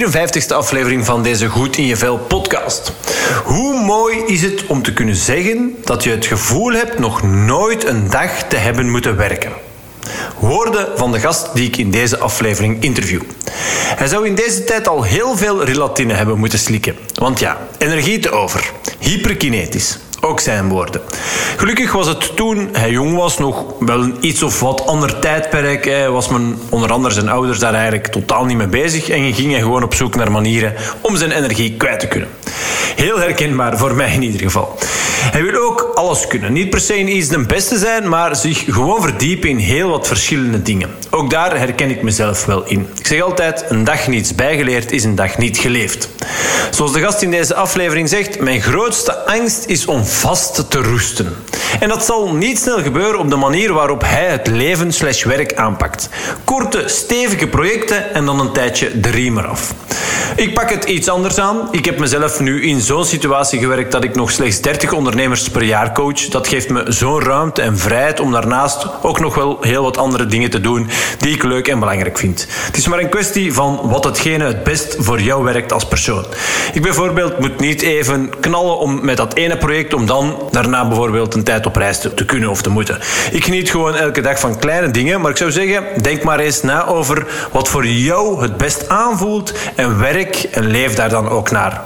welkom 0.00 0.20
bij 0.20 0.26
de 0.26 0.40
54ste 0.40 0.54
aflevering 0.54 1.04
van 1.04 1.22
deze 1.22 1.48
Goed 1.48 1.76
in 1.76 1.86
je 1.86 1.96
Vel 1.96 2.18
podcast. 2.18 2.92
Hoe 3.44 3.84
mooi 3.84 4.16
is 4.26 4.42
het 4.42 4.66
om 4.66 4.82
te 4.82 4.92
kunnen 4.92 5.16
zeggen 5.16 5.76
dat 5.84 6.04
je 6.04 6.10
het 6.10 6.26
gevoel 6.26 6.72
hebt 6.72 6.98
nog 6.98 7.22
nooit 7.22 7.86
een 7.86 8.10
dag 8.10 8.42
te 8.42 8.56
hebben 8.56 8.90
moeten 8.90 9.16
werken? 9.16 9.52
Woorden 10.38 10.88
van 10.96 11.12
de 11.12 11.20
gast 11.20 11.54
die 11.54 11.66
ik 11.66 11.76
in 11.76 11.90
deze 11.90 12.18
aflevering 12.18 12.82
interview. 12.82 13.20
Hij 13.96 14.06
zou 14.06 14.26
in 14.26 14.34
deze 14.34 14.64
tijd 14.64 14.88
al 14.88 15.02
heel 15.02 15.36
veel 15.36 15.64
relatine 15.64 16.12
hebben 16.12 16.38
moeten 16.38 16.58
slikken. 16.58 16.96
Want 17.14 17.38
ja, 17.38 17.58
energie 17.78 18.18
te 18.18 18.30
over. 18.30 18.72
Hyperkinetisch. 18.98 19.98
Ook 20.24 20.40
zijn 20.40 20.68
woorden. 20.68 21.00
Gelukkig 21.56 21.92
was 21.92 22.06
het 22.06 22.36
toen 22.36 22.68
hij 22.72 22.90
jong 22.90 23.16
was 23.16 23.38
nog 23.38 23.64
wel 23.78 24.02
een 24.02 24.16
iets 24.20 24.42
of 24.42 24.60
wat 24.60 24.86
ander 24.86 25.18
tijdperk. 25.18 25.84
Hij 25.84 26.10
was 26.10 26.28
men 26.28 26.58
onder 26.68 26.92
andere 26.92 27.14
zijn 27.14 27.28
ouders 27.28 27.58
daar 27.58 27.74
eigenlijk 27.74 28.06
totaal 28.06 28.44
niet 28.44 28.56
mee 28.56 28.66
bezig 28.66 29.08
en 29.08 29.34
ging 29.34 29.50
hij 29.50 29.60
gewoon 29.60 29.82
op 29.82 29.94
zoek 29.94 30.14
naar 30.14 30.30
manieren 30.30 30.74
om 31.00 31.16
zijn 31.16 31.30
energie 31.30 31.76
kwijt 31.76 32.00
te 32.00 32.08
kunnen. 32.08 32.28
Heel 32.96 33.18
herkenbaar 33.18 33.78
voor 33.78 33.94
mij 33.94 34.12
in 34.14 34.22
ieder 34.22 34.40
geval. 34.40 34.78
Hij 35.32 35.42
wil 35.42 35.62
ook 35.62 35.90
alles 35.94 36.26
kunnen. 36.26 36.52
Niet 36.52 36.70
per 36.70 36.80
se 36.80 36.98
in 36.98 37.16
iets 37.16 37.28
de 37.28 37.46
beste 37.46 37.78
zijn, 37.78 38.08
maar 38.08 38.36
zich 38.36 38.64
gewoon 38.64 39.02
verdiepen 39.02 39.48
in 39.48 39.56
heel 39.56 39.88
wat 39.88 40.06
verschillende 40.06 40.62
dingen. 40.62 40.90
Ook 41.10 41.30
daar 41.30 41.58
herken 41.58 41.90
ik 41.90 42.02
mezelf 42.02 42.44
wel 42.44 42.64
in. 42.66 42.88
Ik 42.98 43.06
zeg 43.06 43.20
altijd: 43.20 43.64
een 43.68 43.84
dag 43.84 44.06
niets 44.06 44.34
bijgeleerd 44.34 44.92
is 44.92 45.04
een 45.04 45.14
dag 45.14 45.38
niet 45.38 45.58
geleefd. 45.58 46.08
Zoals 46.70 46.92
de 46.92 47.00
gast 47.00 47.22
in 47.22 47.30
deze 47.30 47.54
aflevering 47.54 48.08
zegt: 48.08 48.40
Mijn 48.40 48.62
grootste 48.62 49.26
angst 49.26 49.66
is 49.66 49.86
om 49.86 50.04
vast 50.04 50.70
te 50.70 50.82
roesten. 50.82 51.36
En 51.80 51.88
dat 51.88 52.04
zal 52.04 52.34
niet 52.34 52.58
snel 52.58 52.82
gebeuren 52.82 53.20
op 53.20 53.30
de 53.30 53.36
manier 53.36 53.72
waarop 53.72 54.02
hij 54.02 54.26
het 54.26 54.46
leven 54.46 54.92
slash 54.92 55.24
werk 55.24 55.54
aanpakt. 55.54 56.08
Korte, 56.44 56.82
stevige 56.86 57.46
projecten 57.46 58.14
en 58.14 58.24
dan 58.24 58.40
een 58.40 58.52
tijdje 58.52 59.00
de 59.00 59.10
riem 59.10 59.38
eraf. 59.38 59.74
Ik 60.36 60.54
pak 60.54 60.70
het 60.70 60.84
iets 60.84 61.08
anders 61.08 61.38
aan. 61.38 61.68
Ik 61.70 61.84
heb 61.84 61.98
mezelf 61.98 62.40
nu 62.40 62.62
in 62.62 62.80
zo'n 62.80 63.04
situatie 63.04 63.58
gewerkt 63.58 63.92
dat 63.92 64.04
ik 64.04 64.14
nog 64.14 64.30
slechts 64.30 64.60
30 64.60 64.92
ondernemers 65.14 65.50
per 65.50 65.62
jaar 65.62 65.92
coach. 65.92 66.28
Dat 66.28 66.48
geeft 66.48 66.68
me 66.68 66.84
zo'n 66.88 67.22
ruimte 67.22 67.62
en 67.62 67.78
vrijheid 67.78 68.20
om 68.20 68.32
daarnaast 68.32 68.86
ook 69.02 69.20
nog 69.20 69.34
wel 69.34 69.58
heel 69.60 69.82
wat 69.82 69.96
andere 69.96 70.26
dingen 70.26 70.50
te 70.50 70.60
doen 70.60 70.88
die 71.18 71.34
ik 71.34 71.42
leuk 71.42 71.68
en 71.68 71.78
belangrijk 71.78 72.18
vind. 72.18 72.46
Het 72.66 72.76
is 72.76 72.88
maar 72.88 72.98
een 72.98 73.08
kwestie 73.08 73.52
van 73.52 73.80
wat 73.82 74.04
hetgene 74.04 74.44
het 74.44 74.64
best 74.64 74.96
voor 74.98 75.20
jou 75.20 75.44
werkt 75.44 75.72
als 75.72 75.86
persoon. 75.86 76.24
Ik 76.72 76.82
bijvoorbeeld 76.82 77.38
moet 77.38 77.60
niet 77.60 77.82
even 77.82 78.32
knallen 78.40 78.78
om 78.78 79.04
met 79.04 79.16
dat 79.16 79.34
ene 79.34 79.56
project 79.56 79.94
om 79.94 80.06
dan 80.06 80.48
daarna 80.50 80.88
bijvoorbeeld 80.88 81.34
een 81.34 81.44
tijd 81.44 81.66
op 81.66 81.76
reis 81.76 82.00
te, 82.00 82.14
te 82.14 82.24
kunnen 82.24 82.48
of 82.48 82.62
te 82.62 82.70
moeten. 82.70 82.98
Ik 83.30 83.44
geniet 83.44 83.70
gewoon 83.70 83.94
elke 83.94 84.20
dag 84.20 84.38
van 84.40 84.58
kleine 84.58 84.90
dingen, 84.90 85.20
maar 85.20 85.30
ik 85.30 85.36
zou 85.36 85.52
zeggen, 85.52 86.02
denk 86.02 86.22
maar 86.22 86.38
eens 86.38 86.62
na 86.62 86.86
over 86.86 87.26
wat 87.52 87.68
voor 87.68 87.86
jou 87.86 88.42
het 88.42 88.56
best 88.56 88.88
aanvoelt 88.88 89.52
en 89.74 89.98
werk 89.98 90.42
en 90.50 90.66
leef 90.66 90.94
daar 90.94 91.08
dan 91.08 91.28
ook 91.28 91.50
naar. 91.50 91.82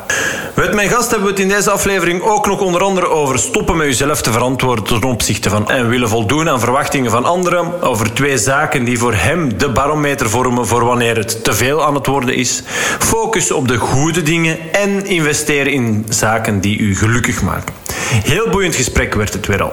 Met 0.54 0.74
mijn 0.74 0.88
gast 0.88 1.10
hebben 1.10 1.26
we 1.28 1.32
het 1.32 1.42
in 1.42 1.48
deze 1.48 1.70
aflevering 1.70 2.22
ook 2.22 2.46
nog 2.46 2.60
onder 2.60 2.82
andere 2.82 3.06
over 3.06 3.17
stoppen 3.26 3.76
met 3.76 3.86
jezelf 3.86 4.22
te 4.22 4.32
verantwoorden 4.32 4.84
ten 4.84 5.04
opzichte 5.04 5.50
van 5.50 5.70
en 5.70 5.88
willen 5.88 6.08
voldoen 6.08 6.48
aan 6.48 6.60
verwachtingen 6.60 7.10
van 7.10 7.24
anderen. 7.24 7.82
Over 7.82 8.14
twee 8.14 8.38
zaken 8.38 8.84
die 8.84 8.98
voor 8.98 9.14
hem 9.14 9.58
de 9.58 9.70
barometer 9.70 10.30
vormen 10.30 10.66
voor 10.66 10.84
wanneer 10.84 11.16
het 11.16 11.44
te 11.44 11.54
veel 11.54 11.84
aan 11.84 11.94
het 11.94 12.06
worden 12.06 12.34
is. 12.34 12.62
Focussen 12.98 13.56
op 13.56 13.68
de 13.68 13.76
goede 13.76 14.22
dingen 14.22 14.58
en 14.72 15.06
investeren 15.06 15.72
in 15.72 16.06
zaken 16.08 16.60
die 16.60 16.78
u 16.78 16.96
gelukkig 16.96 17.42
maken. 17.42 17.74
Heel 18.08 18.48
boeiend 18.48 18.74
gesprek 18.74 19.14
werd 19.14 19.32
het 19.32 19.46
weer 19.46 19.62
al. 19.62 19.72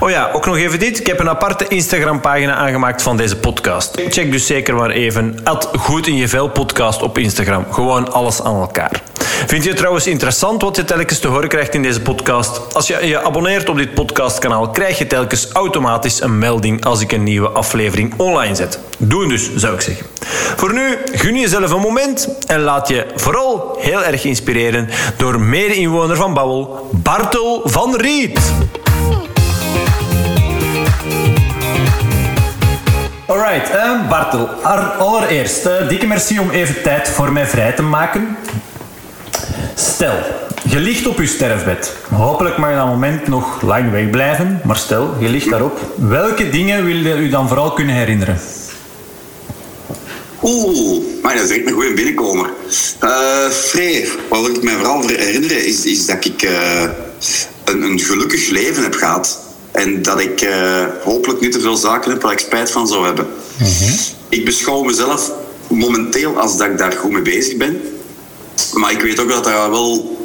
Oh 0.00 0.10
ja, 0.10 0.30
ook 0.32 0.46
nog 0.46 0.56
even 0.56 0.78
dit. 0.78 1.00
Ik 1.00 1.06
heb 1.06 1.20
een 1.20 1.28
aparte 1.28 1.68
Instagram-pagina 1.68 2.54
aangemaakt 2.54 3.02
van 3.02 3.16
deze 3.16 3.36
podcast. 3.36 4.02
Check 4.08 4.32
dus 4.32 4.46
zeker 4.46 4.74
maar 4.74 4.90
even 4.90 5.38
at 5.44 5.70
Goed 5.78 6.06
in 6.06 6.16
je 6.16 6.28
Vel 6.28 6.48
podcast 6.48 7.02
op 7.02 7.18
Instagram. 7.18 7.64
Gewoon 7.70 8.12
alles 8.12 8.42
aan 8.42 8.60
elkaar. 8.60 9.02
Vind 9.46 9.62
je 9.62 9.68
het 9.68 9.78
trouwens 9.78 10.06
interessant 10.06 10.62
wat 10.62 10.76
je 10.76 10.84
telkens 10.84 11.18
te 11.18 11.28
horen 11.28 11.48
krijgt 11.48 11.74
in 11.74 11.82
deze 11.82 12.00
podcast? 12.00 12.74
Als 12.74 12.86
je 12.86 13.06
je 13.06 13.22
abonneert 13.22 13.68
op 13.68 13.76
dit 13.76 13.94
podcastkanaal, 13.94 14.70
krijg 14.70 14.98
je 14.98 15.06
telkens 15.06 15.48
automatisch 15.52 16.20
een 16.20 16.38
melding 16.38 16.84
als 16.84 17.00
ik 17.00 17.12
een 17.12 17.22
nieuwe 17.22 17.48
aflevering 17.48 18.14
online 18.16 18.54
zet. 18.54 18.78
Doe 18.98 19.28
dus, 19.28 19.54
zou 19.54 19.74
ik 19.74 19.80
zeggen. 19.80 20.06
Voor 20.56 20.72
nu, 20.72 20.98
gun 21.12 21.38
jezelf 21.38 21.70
een 21.70 21.80
moment 21.80 22.28
en 22.46 22.60
laat 22.60 22.88
je 22.88 23.06
vooral 23.14 23.76
heel 23.80 24.04
erg 24.04 24.24
inspireren 24.24 24.88
door 25.16 25.40
mede-inwoner 25.40 26.16
van 26.16 26.34
Babbel, 26.34 26.90
Bartel 26.92 27.60
van 27.64 27.96
Riet. 27.96 28.52
Alright, 33.26 33.74
uh, 33.74 34.08
Bartel. 34.08 34.48
Allereerst, 34.98 35.66
uh, 35.66 35.88
dikke 35.88 36.06
merci 36.06 36.38
om 36.38 36.50
even 36.50 36.82
tijd 36.82 37.08
voor 37.08 37.32
mij 37.32 37.46
vrij 37.46 37.72
te 37.72 37.82
maken. 37.82 38.36
Stel, 39.74 40.14
je 40.64 40.78
ligt 40.78 41.06
op 41.06 41.18
je 41.18 41.26
sterfbed. 41.26 41.96
Hopelijk 42.08 42.58
mag 42.58 42.70
je 42.70 42.76
dat 42.76 42.86
moment 42.86 43.26
nog 43.26 43.62
lang 43.62 43.90
wegblijven, 43.90 44.60
maar 44.64 44.76
stel, 44.76 45.14
je 45.18 45.28
ligt 45.28 45.50
daarop. 45.50 45.80
Welke 45.96 46.50
dingen 46.50 46.84
wil 46.84 46.96
je 46.96 47.16
u 47.16 47.28
dan 47.28 47.48
vooral 47.48 47.72
kunnen 47.72 47.94
herinneren? 47.94 48.40
Oeh, 50.42 51.02
maar 51.22 51.34
dat 51.34 51.50
is 51.50 51.56
echt 51.56 51.66
een 51.66 51.72
goede 51.72 51.92
binnenkomer. 51.92 52.50
Uh, 53.04 53.48
Free, 53.50 54.08
wat 54.28 54.48
ik 54.48 54.62
mij 54.62 54.74
vooral 54.74 55.08
herinneren 55.08 55.66
is, 55.66 55.84
is 55.84 56.06
dat 56.06 56.24
ik 56.24 56.42
uh, 56.42 56.82
een, 57.64 57.82
een, 57.82 57.98
gelukkig 57.98 58.48
leven 58.48 58.82
heb 58.82 58.94
gehad. 58.94 59.38
En 59.70 60.02
dat 60.02 60.20
ik 60.20 60.42
uh, 60.42 60.84
hopelijk 61.02 61.40
niet 61.40 61.52
te 61.52 61.60
veel 61.60 61.76
zaken 61.76 62.10
heb 62.10 62.22
waar 62.22 62.32
ik 62.32 62.38
spijt 62.38 62.70
van 62.70 62.88
zou 62.88 63.04
hebben. 63.06 63.26
Mm 63.58 63.66
-hmm. 63.66 63.96
Ik 64.28 64.44
beschouw 64.44 64.82
mezelf 64.82 65.30
momenteel 65.68 66.38
als 66.38 66.56
dat 66.56 66.66
ik 66.66 66.78
daar 66.78 66.92
goed 66.92 67.10
mee 67.10 67.22
bezig 67.22 67.56
ben. 67.56 67.80
Maar 68.74 68.92
ik 68.92 69.00
weet 69.00 69.20
ook 69.20 69.28
dat 69.28 69.44
dat 69.44 69.68
wel 69.68 70.16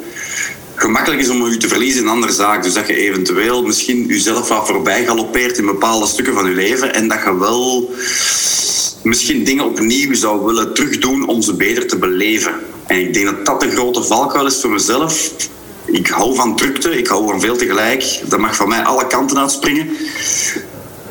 gemakkelijk 0.74 1.22
is 1.22 1.28
om 1.28 1.50
je 1.50 1.56
te 1.56 1.68
verliezen 1.68 2.02
in 2.02 2.08
andere 2.08 2.32
zaak. 2.32 2.62
Dus 2.62 2.72
dat 2.72 2.86
je 2.86 2.96
eventueel 2.96 3.62
misschien 3.62 4.06
jezelf 4.06 4.48
wat 4.48 4.66
voorbij 4.66 5.04
galoppeert 5.04 5.58
in 5.58 5.66
bepaalde 5.66 6.06
stukken 6.06 6.34
van 6.34 6.48
je 6.48 6.54
leven. 6.54 6.94
En 6.94 7.08
dat 7.08 7.22
je 7.24 7.38
wel 7.38 7.90
misschien 9.02 9.44
dingen 9.44 9.64
opnieuw 9.64 10.14
zou 10.14 10.44
willen 10.44 10.74
terugdoen 10.74 11.28
om 11.28 11.42
ze 11.42 11.54
beter 11.54 11.86
te 11.86 11.96
beleven. 11.96 12.54
En 12.86 13.00
ik 13.00 13.14
denk 13.14 13.26
dat 13.26 13.46
dat 13.46 13.60
de 13.60 13.70
grote 13.70 14.02
valkuil 14.02 14.46
is 14.46 14.60
voor 14.60 14.70
mezelf. 14.70 15.30
Ik 15.84 16.06
hou 16.06 16.34
van 16.34 16.56
drukte, 16.56 16.98
ik 16.98 17.06
hou 17.06 17.26
van 17.26 17.40
veel 17.40 17.56
tegelijk. 17.56 18.20
Dat 18.24 18.38
mag 18.38 18.56
van 18.56 18.68
mij 18.68 18.82
alle 18.82 19.06
kanten 19.06 19.38
uitspringen. 19.38 19.96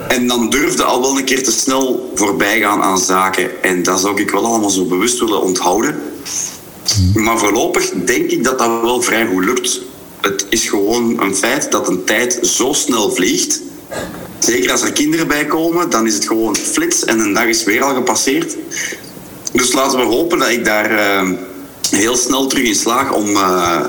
En 0.07 0.27
dan 0.27 0.49
durfde 0.49 0.83
al 0.83 1.01
wel 1.01 1.17
een 1.17 1.23
keer 1.23 1.43
te 1.43 1.51
snel 1.51 2.11
voorbij 2.15 2.59
gaan 2.59 2.81
aan 2.81 2.97
zaken. 2.97 3.63
En 3.63 3.83
dat 3.83 3.99
zou 3.99 4.21
ik 4.21 4.29
wel 4.29 4.45
allemaal 4.45 4.69
zo 4.69 4.85
bewust 4.85 5.19
willen 5.19 5.41
onthouden. 5.41 6.01
Maar 7.13 7.37
voorlopig 7.37 7.91
denk 8.05 8.31
ik 8.31 8.43
dat 8.43 8.59
dat 8.59 8.81
wel 8.81 9.01
vrij 9.01 9.25
goed 9.25 9.45
lukt. 9.45 9.81
Het 10.21 10.45
is 10.49 10.69
gewoon 10.69 11.21
een 11.21 11.35
feit 11.35 11.71
dat 11.71 11.87
een 11.87 12.03
tijd 12.03 12.39
zo 12.41 12.73
snel 12.73 13.11
vliegt. 13.11 13.61
Zeker 14.39 14.71
als 14.71 14.81
er 14.81 14.91
kinderen 14.91 15.27
bij 15.27 15.45
komen, 15.45 15.89
dan 15.89 16.07
is 16.07 16.13
het 16.13 16.27
gewoon 16.27 16.55
flits 16.55 17.05
en 17.05 17.19
een 17.19 17.33
dag 17.33 17.45
is 17.45 17.63
weer 17.63 17.83
al 17.83 17.93
gepasseerd. 17.93 18.55
Dus 19.51 19.73
laten 19.73 19.99
we 19.99 20.05
hopen 20.05 20.39
dat 20.39 20.49
ik 20.49 20.65
daar 20.65 20.91
uh, 20.91 21.29
heel 21.89 22.15
snel 22.15 22.47
terug 22.47 22.63
in 22.63 22.75
slaag 22.75 23.13
om 23.13 23.29
uh, 23.29 23.85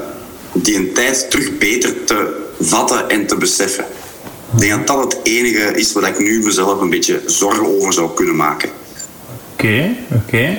die 0.53 0.93
tijd 0.93 1.31
terug 1.31 1.59
beter 1.59 2.05
te 2.05 2.43
vatten 2.61 3.09
en 3.09 3.27
te 3.27 3.37
beseffen. 3.37 3.85
Ik 4.53 4.61
denk 4.61 4.87
dat 4.87 4.87
dat 4.87 5.13
het 5.13 5.21
enige 5.23 5.73
is 5.75 5.93
wat 5.93 6.07
ik 6.07 6.19
nu 6.19 6.43
mezelf 6.43 6.81
een 6.81 6.91
beetje 6.91 7.23
zorgen 7.27 7.67
over 7.67 7.93
zou 7.93 8.15
kunnen 8.15 8.37
maken. 8.37 8.71
Oké, 9.53 9.97
oké. 10.13 10.57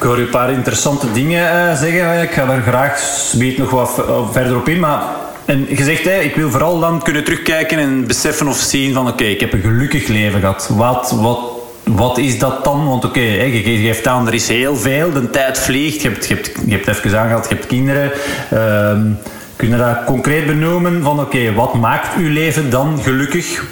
Ik 0.00 0.06
hoor 0.06 0.18
u 0.18 0.22
een 0.22 0.30
paar 0.30 0.52
interessante 0.52 1.12
dingen 1.12 1.54
uh, 1.54 1.78
zeggen. 1.78 2.22
Ik 2.22 2.30
ga 2.30 2.46
daar 2.46 2.62
graag 2.62 3.00
weet 3.32 3.58
nog 3.58 3.70
wat 3.70 4.02
verder 4.32 4.56
op 4.56 4.68
in. 4.68 4.80
Maar 4.80 5.02
en 5.44 5.66
je 5.68 5.84
zegt, 5.84 6.06
ik 6.06 6.34
wil 6.34 6.50
vooral 6.50 6.80
dan 6.80 7.02
kunnen 7.02 7.24
terugkijken 7.24 7.78
en 7.78 8.06
beseffen 8.06 8.48
of 8.48 8.56
zien 8.56 8.94
van 8.94 9.08
oké, 9.08 9.24
ik 9.24 9.40
heb 9.40 9.52
een 9.52 9.60
gelukkig 9.60 10.06
leven 10.06 10.40
gehad. 10.40 10.70
Wat, 10.76 11.10
wat, 11.20 11.38
wat 11.84 12.18
is 12.18 12.38
dat 12.38 12.64
dan? 12.64 12.88
Want 12.88 13.04
oké, 13.04 13.20
je 13.20 13.62
geeft 13.62 14.06
aan, 14.06 14.26
er 14.26 14.34
is 14.34 14.48
heel 14.48 14.76
veel, 14.76 15.12
de 15.12 15.30
tijd 15.30 15.58
vliegt, 15.58 16.02
je 16.02 16.08
hebt, 16.08 16.26
je 16.26 16.34
hebt, 16.34 16.52
je 16.66 16.72
hebt 16.72 16.88
even 16.88 17.18
aangehaald, 17.18 17.48
je 17.48 17.54
hebt 17.54 17.66
kinderen. 17.66 18.10
Uh, 18.52 19.14
kun 19.56 19.68
je 19.68 19.76
dat 19.76 20.04
concreet 20.04 20.46
benoemen 20.46 21.02
van 21.02 21.20
oké, 21.20 21.52
wat 21.52 21.74
maakt 21.74 22.16
uw 22.16 22.32
leven 22.32 22.70
dan 22.70 22.98
gelukkig? 23.02 23.64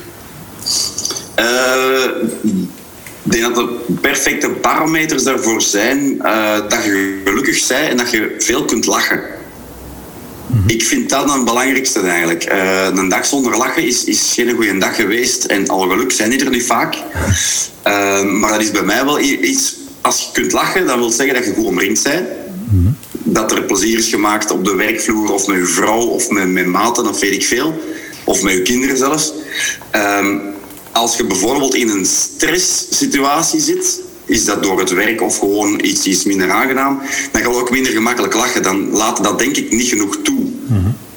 Uh, 1.38 1.44
ik 3.28 3.34
denk 3.34 3.54
dat 3.54 3.68
de 3.86 3.94
perfecte 4.00 4.48
parameters 4.48 5.22
daarvoor 5.22 5.62
zijn 5.62 6.14
uh, 6.22 6.58
dat 6.68 6.84
je 6.84 7.20
gelukkig 7.24 7.66
bent 7.66 7.88
en 7.88 7.96
dat 7.96 8.10
je 8.10 8.34
veel 8.38 8.64
kunt 8.64 8.86
lachen. 8.86 9.20
Ik 10.66 10.82
vind 10.82 11.10
dat 11.10 11.32
het 11.32 11.44
belangrijkste 11.44 12.00
eigenlijk. 12.00 12.52
Uh, 12.52 12.86
een 12.94 13.08
dag 13.08 13.26
zonder 13.26 13.56
lachen 13.56 13.86
is, 13.86 14.04
is 14.04 14.32
geen 14.34 14.54
goede 14.54 14.78
dag 14.78 14.96
geweest. 14.96 15.44
En 15.44 15.68
al 15.68 15.88
geluk 15.88 16.12
zijn 16.12 16.30
die 16.30 16.44
er 16.44 16.50
niet 16.50 16.66
vaak. 16.66 16.94
Uh, 16.94 18.22
maar 18.22 18.52
dat 18.52 18.60
is 18.60 18.70
bij 18.70 18.82
mij 18.82 19.04
wel 19.04 19.20
iets... 19.20 19.76
Als 20.00 20.20
je 20.20 20.40
kunt 20.40 20.52
lachen, 20.52 20.86
dat 20.86 20.96
wil 20.96 21.10
zeggen 21.10 21.34
dat 21.34 21.44
je 21.44 21.54
goed 21.54 21.64
omringd 21.64 22.02
bent. 22.02 22.28
Dat 23.12 23.52
er 23.52 23.62
plezier 23.62 23.98
is 23.98 24.08
gemaakt 24.08 24.50
op 24.50 24.64
de 24.64 24.74
werkvloer 24.74 25.32
of 25.32 25.46
met 25.46 25.56
je 25.56 25.64
vrouw 25.64 26.00
of 26.00 26.30
met, 26.30 26.48
met 26.48 26.66
maten 26.66 27.08
of 27.08 27.20
weet 27.20 27.32
ik 27.32 27.44
veel. 27.44 27.82
Of 28.24 28.42
met 28.42 28.52
je 28.52 28.62
kinderen 28.62 28.96
zelfs. 28.96 29.32
Um, 29.92 30.56
als 30.92 31.16
je 31.16 31.24
bijvoorbeeld 31.24 31.74
in 31.74 31.88
een 31.88 32.06
stresssituatie 32.06 33.60
zit, 33.60 34.00
is 34.24 34.44
dat 34.44 34.62
door 34.62 34.78
het 34.78 34.90
werk 34.90 35.22
of 35.22 35.38
gewoon 35.38 35.80
iets, 35.84 36.04
iets 36.04 36.24
minder 36.24 36.50
aangenaam, 36.50 37.00
dan 37.32 37.42
gaan 37.42 37.50
we 37.50 37.58
ook 37.58 37.70
minder 37.70 37.92
gemakkelijk 37.92 38.34
lachen. 38.34 38.62
Dan 38.62 38.90
laat 38.90 39.24
dat 39.24 39.38
denk 39.38 39.56
ik 39.56 39.70
niet 39.70 39.88
genoeg 39.88 40.18
toe. 40.22 40.38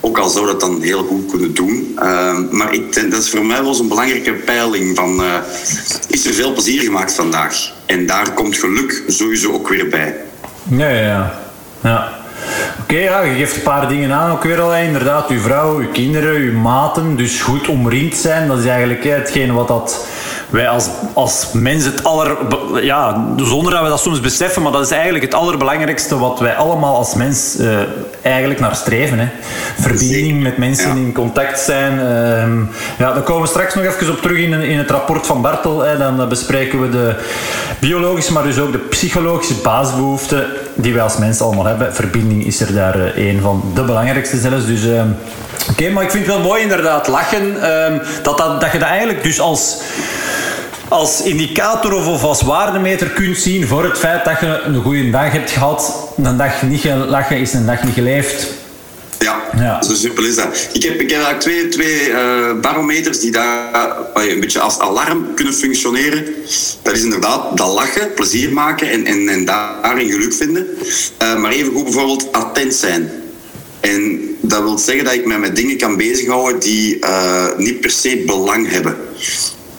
Ook 0.04 0.18
al 0.18 0.30
zou 0.30 0.46
dat 0.46 0.60
dan 0.60 0.82
heel 0.82 1.04
goed 1.04 1.32
kunnen 1.32 1.54
doen. 1.54 1.94
Ehm, 2.00 2.58
maar 2.58 2.74
ik, 2.74 3.12
dat 3.12 3.22
is 3.22 3.30
voor 3.30 3.46
mij 3.46 3.64
wel 3.64 3.80
een 3.80 3.88
belangrijke 3.88 4.32
peiling 4.34 4.96
van... 4.96 5.22
Uh, 5.22 5.36
is 6.08 6.26
er 6.26 6.34
veel 6.34 6.54
plezier 6.54 6.82
gemaakt 6.82 7.14
vandaag? 7.14 7.74
En 7.86 8.06
daar 8.06 8.34
komt 8.34 8.58
geluk 8.58 9.04
sowieso 9.08 9.52
ook 9.52 9.68
weer 9.68 9.90
bij. 9.90 10.16
Ja, 10.70 10.90
ja, 10.90 11.02
ja. 11.02 11.42
ja. 11.84 12.21
Oké, 12.82 12.98
ja, 12.98 13.22
je 13.22 13.36
geeft 13.36 13.56
een 13.56 13.62
paar 13.62 13.88
dingen 13.88 14.12
aan 14.12 14.32
ook 14.32 14.44
weer 14.44 14.62
al. 14.62 14.76
Inderdaad, 14.76 15.30
uw 15.30 15.40
vrouw, 15.40 15.78
uw 15.78 15.92
kinderen, 15.92 16.36
uw 16.36 16.58
maten. 16.58 17.16
Dus 17.16 17.42
goed 17.42 17.68
omringd 17.68 18.18
zijn, 18.18 18.48
dat 18.48 18.60
is 18.60 18.66
eigenlijk 18.66 19.04
hetgeen 19.04 19.54
wat 19.54 19.68
dat 19.68 20.08
wij 20.52 20.70
als, 20.70 20.88
als 21.14 21.48
mens 21.54 21.86
het 21.86 22.04
aller... 22.04 22.38
Ja, 22.82 23.26
zonder 23.38 23.72
dat 23.72 23.84
we 23.84 23.90
dat 23.90 24.00
soms 24.00 24.20
beseffen, 24.20 24.62
maar 24.62 24.72
dat 24.72 24.86
is 24.86 24.92
eigenlijk 24.92 25.24
het 25.24 25.34
allerbelangrijkste 25.34 26.18
wat 26.18 26.40
wij 26.40 26.56
allemaal 26.56 26.96
als 26.96 27.14
mens 27.14 27.56
uh, 27.60 27.78
eigenlijk 28.22 28.60
naar 28.60 28.76
streven. 28.76 29.20
Hè. 29.20 29.28
Verbinding 29.80 30.44
met 30.44 30.58
mensen 30.58 30.98
in 30.98 31.14
contact 31.14 31.60
zijn. 31.60 31.94
Uh, 31.94 32.76
ja, 32.98 33.14
daar 33.14 33.22
komen 33.22 33.42
we 33.42 33.48
straks 33.48 33.76
nog 33.76 33.84
even 33.84 34.12
op 34.12 34.22
terug 34.22 34.38
in, 34.38 34.54
in 34.54 34.78
het 34.78 34.90
rapport 34.90 35.26
van 35.26 35.42
Bartel. 35.42 35.80
Hè. 35.80 35.98
Dan 35.98 36.30
bespreken 36.30 36.82
we 36.82 36.90
de 36.90 37.16
biologische, 37.80 38.34
maar 38.34 38.44
dus 38.44 38.60
ook 38.60 38.72
de 38.72 38.78
psychologische 38.78 39.54
basisbehoeften 39.54 40.46
die 40.76 40.94
wij 40.94 41.04
als 41.04 41.18
mens 41.18 41.42
allemaal 41.42 41.66
hebben. 41.66 41.96
Verbinding 41.96 42.46
is 42.46 42.60
er 42.60 42.74
daar 42.74 42.98
uh, 42.98 43.28
een 43.30 43.42
van 43.42 43.72
de 43.74 43.84
belangrijkste 43.84 44.38
zelfs. 44.38 44.66
Dus... 44.66 44.84
Ehm, 44.84 45.08
oké, 45.70 45.90
maar 45.90 46.04
ik 46.04 46.12
vind 46.12 46.26
het 46.26 46.36
wel 46.36 46.44
mooi 46.44 46.62
inderdaad, 46.62 47.08
lachen. 47.08 47.62
Ehm, 47.62 47.98
dat, 48.24 48.38
dat, 48.38 48.62
dat 48.62 48.72
je 48.72 48.78
dat 48.80 48.88
eigenlijk 48.88 49.24
dus 49.24 49.40
als 49.40 49.82
als 50.92 51.22
indicator 51.22 51.94
of, 51.94 52.24
als 52.24 52.42
waardemeter 52.42 53.10
kunt 53.10 53.38
zien 53.38 53.68
voor 53.68 53.84
het 53.84 53.98
feit 53.98 54.26
dat 54.26 54.40
je 54.40 54.62
een 54.66 54.82
goede 54.82 55.10
dag 55.10 55.32
hebt 55.32 55.52
gehad. 55.52 55.94
Een 56.24 56.38
dag 56.38 56.62
niet 56.62 56.80
gelachen 56.80 57.38
is 57.38 57.54
een 57.54 57.66
dag 57.66 57.84
niet 57.84 57.94
geleefd. 57.94 58.48
Ja, 59.20 59.42
ja, 59.58 59.84
zo 59.84 59.94
simpel 59.94 60.24
is 60.24 60.36
dat. 60.36 60.70
Ik 60.74 60.84
heb, 60.84 61.00
ik 61.00 61.10
heb 61.10 61.24
eigenlijk 61.24 61.40
twee, 61.40 61.68
twee 61.70 62.10
uh, 62.10 62.60
barometers 62.62 63.20
die 63.20 63.32
daar 63.32 63.96
een 64.14 64.40
beetje 64.40 64.60
als 64.60 64.80
alarm 64.80 65.34
kunnen 65.36 65.54
functioneren. 65.54 66.26
Dat 66.82 66.94
is 66.96 67.04
inderdaad 67.04 67.58
dat 67.58 67.74
lachen, 67.74 68.14
plezier 68.14 68.54
maken 68.54 68.90
en, 68.90 69.06
en, 69.06 69.30
en 69.30 69.46
daarin 69.46 70.10
geluk 70.10 70.34
vinden. 70.34 70.68
Uh, 71.24 71.36
maar 71.36 71.52
even 71.52 71.74
goed 71.74 71.84
bijvoorbeeld 71.84 72.32
attent 72.32 72.74
zijn. 72.74 73.12
En 73.80 74.20
dat 74.42 74.62
wil 74.62 74.78
zeggen 74.78 75.04
dat 75.04 75.14
ik 75.14 75.26
me 75.26 75.38
met 75.38 75.56
dingen 75.56 75.78
kan 75.78 75.98
bezighouden 75.98 76.60
die 76.60 77.00
niet 77.58 77.82
per 77.82 77.92
se 77.92 78.24
belang 78.26 78.70
hebben. 78.70 78.98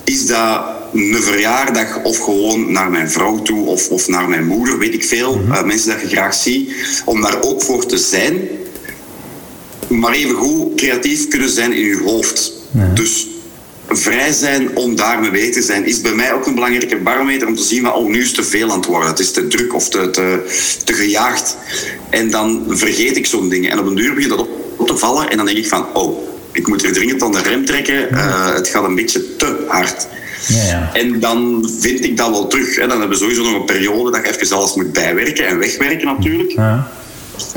Is 0.05 0.27
dat 0.27 0.65
een 0.93 1.23
verjaardag 1.23 2.03
of 2.03 2.19
gewoon 2.19 2.73
naar 2.73 2.91
mijn 2.91 3.11
vrouw 3.11 3.43
toe 3.43 3.67
of, 3.67 3.89
of 3.89 4.09
naar 4.09 4.29
mijn 4.29 4.47
moeder, 4.47 4.79
weet 4.79 4.95
ik 4.95 5.05
veel. 5.05 5.37
Mm 5.37 5.51
-hmm. 5.51 5.67
mensen 5.67 5.91
dat 5.91 6.01
je 6.01 6.09
graag 6.09 6.35
ziet, 6.35 6.73
om 7.05 7.21
daar 7.21 7.43
ook 7.43 7.63
voor 7.63 7.87
te 7.87 7.99
zijn. 7.99 8.49
Maar 9.89 10.13
even 10.13 10.35
goed 10.35 10.75
creatief 10.75 11.29
kunnen 11.29 11.51
zijn 11.51 11.73
in 11.73 11.85
je 11.85 12.03
hoofd. 12.05 12.53
Dus 12.95 13.27
vrij 13.89 14.33
zijn 14.33 14.77
om 14.77 14.97
daarmee 14.97 15.31
mee 15.31 15.51
te 15.51 15.63
zijn, 15.63 15.87
is 15.87 16.01
bij 16.01 16.15
mij 16.15 16.33
ook 16.33 16.47
een 16.47 16.55
belangrijke 16.55 16.97
barometer 16.97 17.49
om 17.49 17.57
te 17.57 17.63
zien 17.63 17.83
wat 17.83 17.95
oh, 17.95 18.09
nu 18.09 18.21
is 18.21 18.33
te 18.33 18.43
veel 18.45 18.71
aan 18.71 18.77
het 18.77 18.87
worden. 18.87 19.09
Het 19.09 19.19
is 19.19 19.31
te 19.31 19.47
druk 19.47 19.75
of 19.75 19.89
te, 19.89 20.11
te, 20.11 20.45
te 20.85 20.93
gejaagd. 20.93 21.57
En 22.11 22.31
dan 22.31 22.65
vergeet 22.69 23.17
ik 23.17 23.27
zo'n 23.27 23.49
dingen. 23.49 23.71
En 23.71 23.79
op 23.79 23.87
een 23.87 23.95
duur 23.95 24.15
begint 24.15 24.37
dat 24.37 24.49
op 24.77 24.87
te 24.87 24.97
vallen 24.97 25.31
en 25.31 25.37
dan 25.37 25.47
denk 25.47 25.59
ik 25.59 25.69
van, 25.69 25.87
oh, 25.95 26.29
ik 26.53 26.69
moet 26.69 26.85
er 26.85 26.93
dringend 26.93 27.23
aan 27.23 27.33
de 27.33 27.43
rem 27.43 27.65
trekken. 27.65 28.09
Uh, 28.13 28.55
het 28.55 28.69
gaat 28.69 28.85
een 28.85 28.95
beetje 28.95 29.37
te 29.37 29.65
hard. 29.69 30.07
Ja, 30.47 30.65
ja. 30.65 30.91
En 30.93 31.21
dan 31.21 31.69
vind 31.81 32.05
ik 32.05 32.17
dat 32.17 32.31
wel 32.31 32.47
terug. 32.47 32.77
Hè. 32.77 32.87
Dan 32.87 32.99
hebben 32.99 33.09
we 33.09 33.25
sowieso 33.25 33.43
nog 33.43 33.55
een 33.55 33.65
periode 33.65 34.11
dat 34.11 34.27
je 34.27 34.41
even 34.41 34.57
alles 34.57 34.75
moet 34.75 34.93
bijwerken 34.93 35.47
en 35.47 35.59
wegwerken 35.59 36.07
natuurlijk. 36.07 36.51
Ja. 36.51 36.91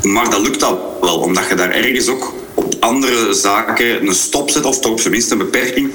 Maar 0.02 0.30
dat 0.30 0.40
lukt 0.40 0.60
dat 0.60 0.78
wel, 1.00 1.18
omdat 1.18 1.48
je 1.48 1.54
daar 1.54 1.70
ergens 1.70 2.08
ook 2.08 2.34
op 2.54 2.74
andere 2.80 3.34
zaken 3.34 4.06
een 4.06 4.14
stop 4.14 4.50
zet, 4.50 4.64
of 4.64 4.80
toch 4.80 4.92
op 4.92 5.00
zijn 5.00 5.12
minst 5.12 5.30
een 5.30 5.38
beperking, 5.38 5.90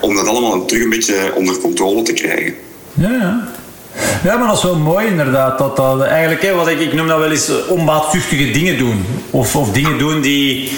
om 0.00 0.14
dat 0.14 0.26
allemaal 0.26 0.64
terug 0.64 0.82
een 0.82 0.90
beetje 0.90 1.32
onder 1.34 1.58
controle 1.58 2.02
te 2.02 2.12
krijgen. 2.12 2.54
Ja, 2.94 3.10
ja. 3.10 3.56
Ja, 4.24 4.36
maar 4.36 4.48
dat 4.48 4.56
is 4.56 4.62
wel 4.62 4.76
mooi 4.76 5.06
inderdaad. 5.06 5.58
Dat, 5.58 5.76
dat 5.76 6.02
eigenlijk, 6.02 6.42
hè, 6.42 6.52
wat 6.52 6.68
ik, 6.68 6.80
ik 6.80 6.92
noem 6.92 7.06
dat 7.06 7.18
wel 7.18 7.30
eens 7.30 7.50
onbaatzuchtige 7.68 8.50
dingen 8.50 8.78
doen. 8.78 9.04
Of, 9.30 9.56
of 9.56 9.72
dingen 9.72 9.98
doen 9.98 10.20
die 10.20 10.72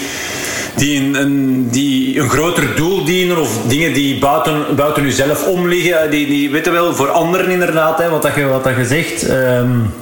die 0.75 1.19
een, 1.19 1.67
die 1.71 2.19
een 2.19 2.29
groter 2.29 2.75
doel 2.75 3.05
dienen 3.05 3.41
of 3.41 3.59
dingen 3.67 3.93
die 3.93 4.19
buiten, 4.19 4.75
buiten 4.75 5.03
jezelf 5.03 5.47
om 5.47 5.67
liggen. 5.67 6.09
Die, 6.09 6.27
die 6.27 6.51
weten 6.51 6.71
wel 6.71 6.95
voor 6.95 7.09
anderen 7.09 7.49
inderdaad, 7.49 7.99
hè, 7.99 8.09
wat, 8.09 8.21
dat 8.21 8.35
je, 8.35 8.45
wat 8.45 8.63
dat 8.63 8.75
je 8.75 8.85
zegt. 8.85 9.29
Um, 9.29 9.93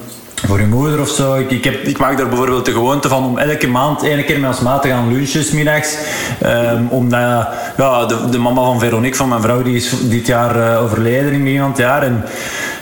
voor 0.48 0.60
je 0.60 0.66
moeder 0.66 1.00
of 1.00 1.10
zo. 1.10 1.36
Ik, 1.36 1.52
ik, 1.52 1.64
heb, 1.64 1.84
ik 1.84 1.98
maak 1.98 2.18
daar 2.18 2.28
bijvoorbeeld 2.28 2.66
de 2.66 2.72
gewoonte 2.72 3.08
van 3.08 3.24
om 3.24 3.38
elke 3.38 3.68
maand 3.68 4.04
één 4.04 4.26
keer 4.26 4.40
met 4.40 4.50
ons 4.50 4.60
maat 4.60 4.82
te 4.82 4.88
gaan 4.88 5.14
lunchen 5.14 5.56
middags. 5.56 5.98
Um, 6.44 6.88
omdat 6.90 7.48
ja, 7.78 8.06
de, 8.06 8.30
de, 8.30 8.38
mama 8.38 8.62
van 8.62 8.80
Veronique, 8.80 9.18
van 9.18 9.30
mijn 9.30 9.42
vrouw, 9.42 9.62
die 9.62 9.76
is 9.76 9.94
dit 10.02 10.28
jaar 10.28 10.58
uh, 10.58 10.84
overleden 10.84 11.48
in 11.48 11.62
het 11.62 11.78
jaar. 11.78 12.04
En 12.04 12.24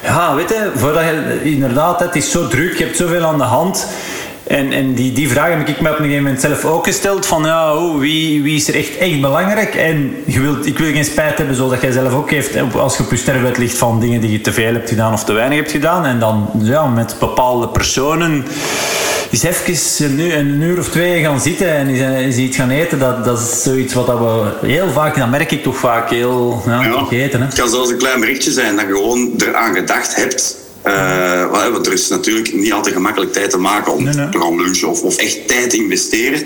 ja, 0.04 0.36
weet 0.36 0.56
voordat 0.75 1.04
je 1.04 1.39
inderdaad, 1.44 2.00
het 2.00 2.16
is 2.16 2.31
zo 2.31 2.48
druk, 2.48 2.78
je 2.78 2.84
hebt 2.84 2.98
zoveel 2.98 3.24
aan 3.24 3.38
de 3.38 3.44
hand. 3.44 3.88
En, 4.47 4.71
en 4.71 4.94
die, 4.94 5.11
die 5.11 5.29
vraag 5.29 5.49
heb 5.49 5.67
ik 5.67 5.81
me 5.81 5.89
op 5.89 5.97
een 5.97 6.03
gegeven 6.03 6.23
moment 6.23 6.41
zelf 6.41 6.65
ook 6.65 6.85
gesteld. 6.85 7.25
Van 7.25 7.44
ja, 7.44 7.75
oh, 7.75 7.99
wie, 7.99 8.44
wie 8.44 8.55
is 8.55 8.67
er 8.67 8.75
echt, 8.75 8.97
echt 8.97 9.21
belangrijk? 9.21 9.75
En 9.75 10.15
je 10.25 10.39
wilt, 10.39 10.65
ik 10.65 10.77
wil 10.77 10.91
geen 10.91 11.05
spijt 11.05 11.38
hebben, 11.38 11.55
zoals 11.55 11.81
jij 11.81 11.91
zelf 11.91 12.13
ook 12.13 12.31
heeft. 12.31 12.75
Als 12.75 12.97
je 12.97 13.03
op 13.03 13.09
je 13.09 13.17
sterfbed 13.17 13.57
ligt 13.57 13.77
van 13.77 13.99
dingen 13.99 14.21
die 14.21 14.31
je 14.31 14.41
te 14.41 14.53
veel 14.53 14.73
hebt 14.73 14.89
gedaan 14.89 15.13
of 15.13 15.23
te 15.23 15.33
weinig 15.33 15.57
hebt 15.57 15.71
gedaan. 15.71 16.05
En 16.05 16.19
dan 16.19 16.49
ja, 16.61 16.85
met 16.85 17.15
bepaalde 17.19 17.67
personen 17.67 18.45
eens 19.31 19.43
even 19.43 20.19
een, 20.19 20.38
een 20.38 20.62
uur 20.62 20.79
of 20.79 20.89
twee 20.89 21.22
gaan 21.22 21.39
zitten 21.39 21.69
en 21.69 21.88
eens, 21.88 22.38
iets 22.38 22.57
gaan 22.57 22.69
eten. 22.69 23.00
Dat, 23.00 23.25
dat 23.25 23.39
is 23.39 23.63
zoiets 23.63 23.93
wat 23.93 24.05
we 24.05 24.67
heel 24.67 24.89
vaak, 24.89 25.17
dat 25.17 25.29
merk 25.29 25.51
ik 25.51 25.63
toch 25.63 25.77
vaak 25.77 26.10
heel 26.10 26.62
ja, 26.65 26.83
ja, 26.83 26.91
vergeten. 26.98 27.39
Hè? 27.39 27.45
Het 27.45 27.55
kan 27.55 27.69
zelfs 27.69 27.89
een 27.89 27.98
klein 27.98 28.19
berichtje 28.19 28.51
zijn 28.51 28.75
dat 28.75 28.86
je 28.88 28.93
gewoon 28.93 29.33
eraan 29.38 29.75
gedacht 29.75 30.15
hebt 30.15 30.65
uh, 30.88 31.72
want 31.72 31.86
er 31.86 31.94
is 31.94 32.08
natuurlijk 32.08 32.53
niet 32.53 32.74
altijd 32.74 32.96
gemakkelijk 32.96 33.34
tijd 33.34 33.50
te 33.50 33.58
maken 33.58 33.94
om 33.94 34.12
te 34.12 34.39
gaan 34.39 34.62
lunchen 34.62 34.88
of, 34.88 35.01
of, 35.01 35.15
echt 35.17 35.48
tijd 35.48 35.70
te 35.70 35.77
investeren. 35.77 36.44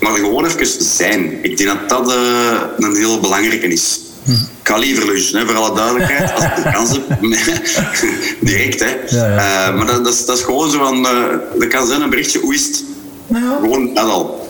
Maar 0.00 0.12
gewoon 0.12 0.46
even 0.46 0.66
zijn. 0.78 1.38
Ik 1.42 1.56
denk 1.56 1.68
dat 1.68 1.88
dat 1.88 2.12
uh, 2.12 2.60
een 2.78 2.96
heel 2.96 3.20
belangrijke 3.20 3.66
is. 3.66 4.00
Hm. 4.24 4.30
Ik 4.32 4.72
ga 4.72 4.76
liever 4.76 5.06
lunchen, 5.06 5.38
hè, 5.38 5.46
voor 5.46 5.56
alle 5.56 5.76
duidelijkheid. 5.76 6.32
Als 6.34 6.44
ik 6.44 6.56
de 6.56 6.70
kans 6.72 6.90
heb. 6.90 7.20
Direct, 8.50 8.80
hè. 8.80 9.16
Ja, 9.16 9.26
ja. 9.26 9.68
Uh, 9.68 9.76
maar 9.76 9.86
dat, 9.86 10.04
dat, 10.04 10.14
is, 10.14 10.24
dat, 10.24 10.38
is, 10.38 10.44
gewoon 10.44 10.70
zo 10.70 10.78
van... 10.78 11.02
dat 11.58 11.68
kan 11.68 11.86
zijn 11.86 12.00
een 12.00 12.10
berichtje, 12.10 12.38
hoe 12.38 12.54
is 12.54 12.66
het? 12.66 12.84
Ja. 13.26 13.58
Gewoon 13.60 13.94
dat 13.94 14.08
al. 14.08 14.48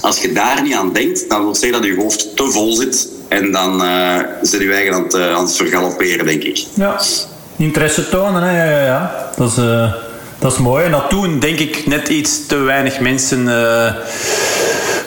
Als 0.00 0.18
je 0.18 0.32
daar 0.32 0.62
niet 0.62 0.74
aan 0.74 0.92
denkt, 0.92 1.28
dan 1.28 1.44
wil 1.44 1.54
zeggen 1.54 1.80
dat 1.80 1.90
je 1.90 1.96
hoofd 1.96 2.36
te 2.36 2.50
vol 2.50 2.74
zit. 2.74 3.08
En 3.28 3.52
dan 3.52 3.82
uh, 3.82 4.18
zit 4.42 4.60
je 4.60 4.72
eigen 4.72 4.94
aan 4.94 5.02
het, 5.02 5.14
aan 5.14 5.44
het 5.44 5.56
vergalopperen, 5.56 6.26
denk 6.26 6.42
ik. 6.42 6.64
Ja 6.74 7.00
interesse 7.56 8.08
tonen. 8.08 8.54
Ja, 8.54 8.64
ja, 8.64 8.84
ja. 8.84 9.14
Dat, 9.36 9.50
is, 9.50 9.58
uh, 9.58 9.92
dat 10.38 10.52
is 10.52 10.58
mooi. 10.58 10.84
En 10.84 10.90
dat 10.90 11.10
doen, 11.10 11.38
denk 11.38 11.58
ik, 11.58 11.86
net 11.86 12.08
iets 12.08 12.46
te 12.46 12.56
weinig 12.56 13.00
mensen. 13.00 13.46
Uh, 13.46 13.94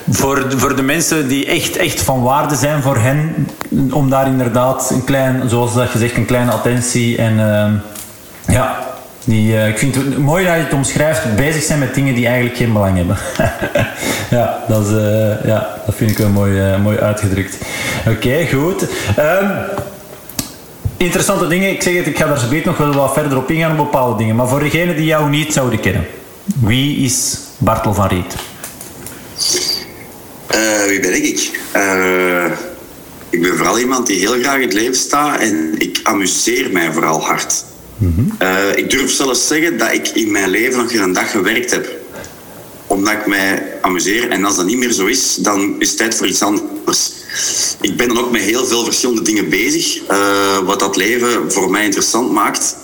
voor, 0.09 0.45
voor 0.57 0.75
de 0.75 0.81
mensen 0.81 1.27
die 1.27 1.45
echt, 1.45 1.77
echt 1.77 2.01
van 2.01 2.21
waarde 2.21 2.55
zijn 2.55 2.81
voor 2.81 2.97
hen, 2.97 3.47
om 3.91 4.09
daar 4.09 4.27
inderdaad 4.27 4.89
een 4.89 5.03
klein, 5.03 5.49
zoals 5.49 5.73
dat 5.73 5.89
gezegd, 5.89 6.15
een 6.15 6.25
kleine 6.25 6.51
attentie 6.51 7.17
en 7.17 7.33
uh, 7.33 7.65
ja, 8.55 8.79
die, 9.23 9.67
ik 9.67 9.77
vind 9.77 9.95
het 9.95 10.17
mooi 10.17 10.45
dat 10.45 10.55
je 10.55 10.61
het 10.61 10.73
omschrijft, 10.73 11.35
bezig 11.35 11.63
zijn 11.63 11.79
met 11.79 11.93
dingen 11.95 12.15
die 12.15 12.25
eigenlijk 12.25 12.57
geen 12.57 12.73
belang 12.73 12.97
hebben. 12.97 13.17
ja, 14.39 14.59
dat 14.67 14.85
is, 14.85 14.91
ja, 15.43 15.67
dat 15.85 15.95
vind 15.95 16.11
ik 16.11 16.17
wel 16.17 16.29
mooi, 16.29 16.77
mooi 16.77 16.97
uitgedrukt. 16.97 17.57
Oké, 18.07 18.47
goed. 18.51 18.81
Um, 19.19 19.51
interessante 20.99 21.47
dingen. 21.47 21.69
Ik 21.69 21.81
zeg 21.81 21.93
het, 21.93 22.07
ik 22.07 22.17
ga 22.17 22.27
daar 22.27 22.39
zo 22.39 22.47
nog 22.63 22.77
wel 22.77 22.93
wat 22.93 23.13
verder 23.13 23.37
op 23.37 23.51
ingaan 23.51 23.71
op 23.71 23.77
bepaalde 23.77 24.17
dingen. 24.17 24.35
Maar 24.35 24.47
voor 24.47 24.59
degenen 24.59 24.95
die 24.95 25.05
jou 25.05 25.29
niet 25.29 25.53
zouden 25.53 25.79
kennen, 25.79 26.07
wie 26.59 26.97
is 26.97 27.37
Bartel 27.57 27.93
van 27.93 28.07
Riet? 28.07 28.35
Uh, 30.55 30.85
wie 30.87 30.99
ben 30.99 31.23
ik? 31.23 31.59
Uh, 31.75 32.45
ik 33.29 33.41
ben 33.41 33.55
vooral 33.57 33.79
iemand 33.79 34.07
die 34.07 34.19
heel 34.19 34.39
graag 34.39 34.55
in 34.55 34.61
het 34.61 34.73
leven 34.73 34.95
staat 34.95 35.39
en 35.39 35.75
ik 35.77 35.99
amuseer 36.03 36.71
mij 36.71 36.91
vooral 36.91 37.21
hard. 37.21 37.63
Mm 37.97 38.13
-hmm. 38.15 38.47
uh, 38.47 38.75
ik 38.75 38.89
durf 38.89 39.11
zelfs 39.11 39.47
zeggen 39.47 39.77
dat 39.77 39.93
ik 39.93 40.07
in 40.07 40.31
mijn 40.31 40.49
leven 40.49 40.77
nog 40.77 40.91
geen 40.91 41.13
dag 41.13 41.31
gewerkt 41.31 41.71
heb. 41.71 41.89
Omdat 42.87 43.13
ik 43.13 43.27
mij 43.27 43.63
amuseer. 43.81 44.29
En 44.29 44.45
als 44.45 44.55
dat 44.55 44.65
niet 44.65 44.77
meer 44.77 44.91
zo 44.91 45.05
is, 45.05 45.35
dan 45.35 45.75
is 45.79 45.89
het 45.89 45.97
tijd 45.97 46.15
voor 46.15 46.27
iets 46.27 46.41
anders. 46.41 47.11
Ik 47.81 47.97
ben 47.97 48.07
dan 48.07 48.19
ook 48.19 48.31
met 48.31 48.41
heel 48.41 48.65
veel 48.65 48.83
verschillende 48.83 49.21
dingen 49.21 49.49
bezig, 49.49 50.01
uh, 50.11 50.57
wat 50.57 50.79
dat 50.79 50.95
leven 50.95 51.51
voor 51.51 51.71
mij 51.71 51.83
interessant 51.83 52.31
maakt. 52.31 52.75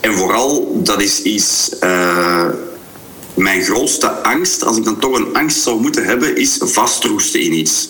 En 0.00 0.14
vooral, 0.14 0.80
dat 0.82 1.02
is 1.02 1.22
iets. 1.22 1.70
Uh, 1.80 2.48
mijn 3.34 3.64
grootste 3.64 4.08
angst, 4.08 4.64
als 4.64 4.76
ik 4.76 4.84
dan 4.84 4.98
toch 4.98 5.16
een 5.16 5.34
angst 5.34 5.62
zou 5.62 5.80
moeten 5.80 6.04
hebben, 6.04 6.36
is 6.36 6.58
vastroesten 6.60 7.40
in 7.40 7.52
iets. 7.52 7.88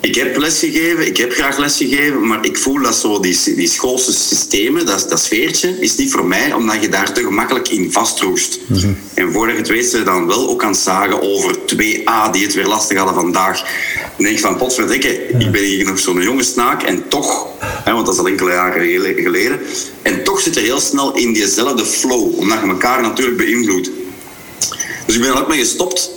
Ik 0.00 0.14
heb 0.14 0.36
lesgegeven, 0.36 1.06
ik 1.06 1.16
heb 1.16 1.32
graag 1.32 1.58
lesgegeven, 1.58 2.26
maar 2.26 2.44
ik 2.44 2.58
voel 2.58 2.82
dat 2.82 2.94
zo 2.94 3.20
die, 3.20 3.54
die 3.54 3.68
schoolse 3.68 4.12
systemen, 4.12 4.86
dat, 4.86 5.06
dat 5.08 5.20
sfeertje, 5.20 5.76
is 5.80 5.96
niet 5.96 6.10
voor 6.10 6.26
mij, 6.26 6.52
omdat 6.52 6.82
je 6.82 6.88
daar 6.88 7.12
te 7.12 7.22
gemakkelijk 7.22 7.68
in 7.68 7.92
vastroest. 7.92 8.60
En 9.14 9.32
voordat 9.32 9.54
je 9.54 9.60
het 9.60 9.70
weet, 9.70 9.86
ze 9.86 10.02
dan 10.02 10.26
wel 10.26 10.48
ook 10.48 10.62
aan 10.62 10.70
het 10.70 10.80
zagen 10.80 11.22
over 11.22 11.56
2A, 11.56 12.30
die 12.32 12.42
het 12.44 12.54
weer 12.54 12.66
lastig 12.66 12.96
hadden 12.96 13.14
vandaag. 13.14 13.62
Dan 14.16 14.24
denk 14.24 14.36
je 14.36 14.42
van, 14.42 14.56
potverdikke, 14.56 15.28
ik 15.28 15.50
ben 15.50 15.62
hier 15.62 15.84
nog 15.84 15.98
zo'n 15.98 16.22
jonge 16.22 16.42
snaak 16.42 16.82
en 16.82 17.08
toch, 17.08 17.46
hè, 17.60 17.92
want 17.92 18.06
dat 18.06 18.14
is 18.14 18.20
al 18.20 18.28
enkele 18.28 18.50
jaren 18.50 19.14
geleden, 19.22 19.60
en 20.02 20.24
toch 20.24 20.40
zit 20.40 20.54
je 20.54 20.60
heel 20.60 20.80
snel 20.80 21.14
in 21.16 21.32
diezelfde 21.32 21.84
flow, 21.84 22.38
omdat 22.38 22.60
je 22.60 22.68
elkaar 22.68 23.02
natuurlijk 23.02 23.36
beïnvloedt. 23.36 23.90
Dus 25.06 25.14
ik 25.14 25.20
ben 25.20 25.30
er 25.30 25.40
ook 25.40 25.48
mee 25.48 25.58
gestopt 25.58 26.10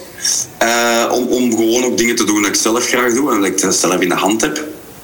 uh, 0.63 1.12
om, 1.12 1.27
om 1.27 1.51
gewoon 1.55 1.84
ook 1.84 1.98
dingen 1.98 2.15
te 2.15 2.24
doen 2.24 2.41
dat 2.41 2.50
ik 2.50 2.55
zelf 2.55 2.88
graag 2.88 3.13
doe 3.13 3.32
en 3.32 3.41
dat 3.41 3.63
ik 3.63 3.74
zelf 3.74 4.01
in 4.01 4.10
de 4.10 4.15
hand 4.15 4.41
heb. 4.41 4.63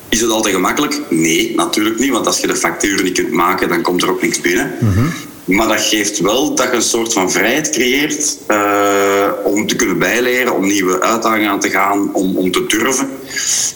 Is 0.09 0.21
het 0.21 0.29
altijd 0.29 0.55
gemakkelijk? 0.55 1.01
Nee, 1.09 1.55
natuurlijk 1.55 1.99
niet. 1.99 2.11
Want 2.11 2.27
als 2.27 2.39
je 2.39 2.47
de 2.47 2.55
facturen 2.55 3.03
niet 3.03 3.13
kunt 3.13 3.31
maken, 3.31 3.69
dan 3.69 3.81
komt 3.81 4.01
er 4.01 4.09
ook 4.09 4.21
niks 4.21 4.41
binnen. 4.41 4.77
Maar 5.45 5.67
dat 5.67 5.81
geeft 5.81 6.19
wel 6.19 6.55
dat 6.55 6.69
je 6.69 6.75
een 6.75 6.81
soort 6.81 7.13
van 7.13 7.31
vrijheid 7.31 7.69
creëert 7.69 8.37
uh, 8.47 9.27
om 9.43 9.67
te 9.67 9.75
kunnen 9.75 9.99
bijleren, 9.99 10.55
om 10.55 10.67
nieuwe 10.67 11.01
uitdagingen 11.01 11.49
aan 11.49 11.59
te 11.59 11.69
gaan, 11.69 12.13
om, 12.13 12.37
om 12.37 12.51
te 12.51 12.65
durven. 12.65 13.09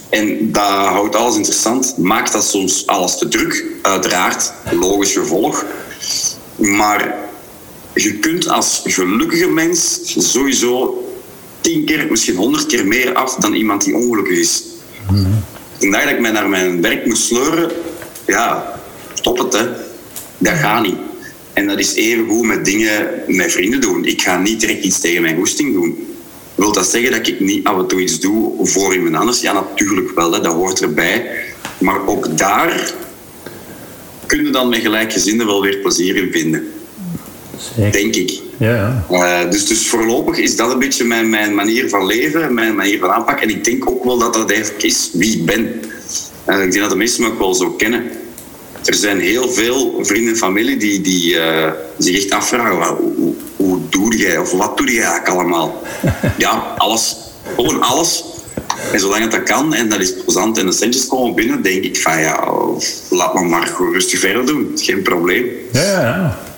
En 0.10 0.52
dat 0.52 0.63
houdt 0.63 1.16
alles 1.16 1.36
interessant. 1.36 1.98
Maakt 1.98 2.32
dat 2.32 2.44
soms 2.44 2.88
alles 2.88 3.18
te 3.18 3.28
druk? 3.28 3.66
Uiteraard, 3.82 4.54
logisch 4.72 5.13
gevolg. 5.13 5.66
Maar 6.56 7.16
je 7.94 8.13
kunt 8.20 8.48
als 8.48 8.82
gelukkige 8.84 9.48
mens 9.48 10.00
sowieso 10.18 11.04
tien 11.63 11.86
keer, 11.86 12.08
misschien 12.10 12.36
honderd 12.36 12.65
keer 12.65 12.88
meer 12.88 13.13
af 13.13 13.36
dan 13.36 13.53
iemand 13.53 13.84
die 13.84 13.96
ongelukkig 13.96 14.38
is. 14.38 14.63
Mm 15.12 15.43
dag 15.91 16.03
dat 16.03 16.12
ik 16.12 16.20
mij 16.20 16.32
naar 16.32 16.50
mijn 16.50 16.82
werk 16.82 17.05
moest 17.05 17.24
sleuren, 17.24 17.72
ja, 18.27 18.74
stop 19.13 19.38
het 19.38 19.53
hè. 19.53 19.67
Dat 20.38 20.53
gaat 20.53 20.86
niet. 20.86 20.96
En 21.53 21.67
dat 21.67 21.79
is 21.79 21.93
even 21.93 22.27
goed 22.27 22.46
met 22.46 22.65
dingen 22.65 23.10
met 23.27 23.51
vrienden 23.51 23.82
doen. 23.82 24.05
Ik 24.05 24.22
ga 24.22 24.38
niet 24.38 24.60
direct 24.60 24.84
iets 24.84 25.00
tegen 25.00 25.22
mijn 25.22 25.36
goesting 25.36 25.74
doen. 25.74 26.08
Wil 26.55 26.72
dat 26.72 26.88
zeggen 26.88 27.12
dat 27.12 27.27
ik 27.27 27.39
niet 27.39 27.65
af 27.65 27.77
en 27.77 27.88
toe 27.88 28.01
iets 28.01 28.20
doe 28.20 28.67
voor 28.67 28.93
iemand 28.93 29.15
anders? 29.15 29.41
Ja, 29.41 29.53
natuurlijk 29.53 30.12
wel, 30.15 30.32
hè. 30.32 30.41
dat 30.41 30.53
hoort 30.53 30.82
erbij. 30.82 31.29
Maar 31.77 32.08
ook 32.08 32.38
daar 32.38 32.93
kun 34.25 34.46
je 34.46 34.50
dan 34.50 34.70
met 34.70 34.79
gelijkgezinden 34.79 35.46
wel 35.46 35.62
weer 35.62 35.77
plezier 35.77 36.15
in 36.15 36.32
vinden. 36.32 36.72
Denk 37.91 38.15
ik. 38.15 38.41
Ja, 38.63 39.05
Uh, 39.12 39.50
dus, 39.50 39.67
dus 39.67 39.88
voorlopig 39.88 40.38
is 40.38 40.55
dat 40.55 40.72
een 40.72 40.79
beetje 40.79 41.03
mijn, 41.03 41.29
mijn 41.29 41.55
manier 41.55 41.89
van 41.89 42.05
leven, 42.05 42.53
mijn 42.53 42.75
manier 42.75 43.00
van 43.00 43.12
aanpak. 43.12 43.39
En 43.39 43.50
ik 43.50 43.63
denk 43.63 43.89
ook 43.89 44.03
wel 44.03 44.17
dat 44.17 44.34
dat 44.34 44.51
eigenlijk 44.51 44.84
is 44.84 45.10
wie 45.13 45.38
ik 45.38 45.46
ben. 45.46 45.82
Uh, 46.50 46.63
ik 46.63 46.72
denk 46.72 46.79
dat 46.79 46.89
de 46.89 46.96
mensen 46.96 47.24
me 47.24 47.29
ook 47.29 47.39
wel 47.39 47.53
zo 47.53 47.72
kennen. 47.72 48.03
Er 48.86 48.93
zijn 48.93 49.20
heel 49.20 49.50
veel 49.50 50.00
vrienden 50.01 50.34
en 50.34 50.38
familie 50.38 50.77
die, 50.77 51.01
die 51.01 51.34
uh, 51.34 51.72
zich 51.98 52.15
echt 52.15 52.32
afvragen: 52.32 52.96
hoe, 52.96 53.34
hoe 53.55 53.79
doe 53.89 54.17
jij 54.17 54.38
of 54.38 54.51
wat 54.51 54.77
doe 54.77 54.91
jij 54.91 55.03
eigenlijk 55.03 55.27
allemaal? 55.27 55.82
ja, 56.38 56.74
alles. 56.77 57.15
Gewoon 57.55 57.82
alles. 57.82 58.24
En 58.91 59.00
zolang 59.00 59.22
het 59.22 59.32
dat 59.32 59.43
kan 59.43 59.74
en 59.74 59.89
dat 59.89 60.00
is 60.00 60.13
plezant 60.13 60.58
en 60.58 60.65
de 60.65 60.72
centjes 60.72 61.08
komen 61.08 61.36
binnen, 61.36 61.62
denk 61.62 61.84
ik 61.84 61.98
van 61.98 62.20
ja, 62.20 62.50
laat 63.10 63.34
me 63.34 63.41
maar 63.41 63.74
rustig 63.91 64.20
verder 64.20 64.46
doen. 64.46 64.72
Geen 64.75 65.01
probleem. 65.01 65.46
Ja, 65.72 66.01
ja. 66.01 66.52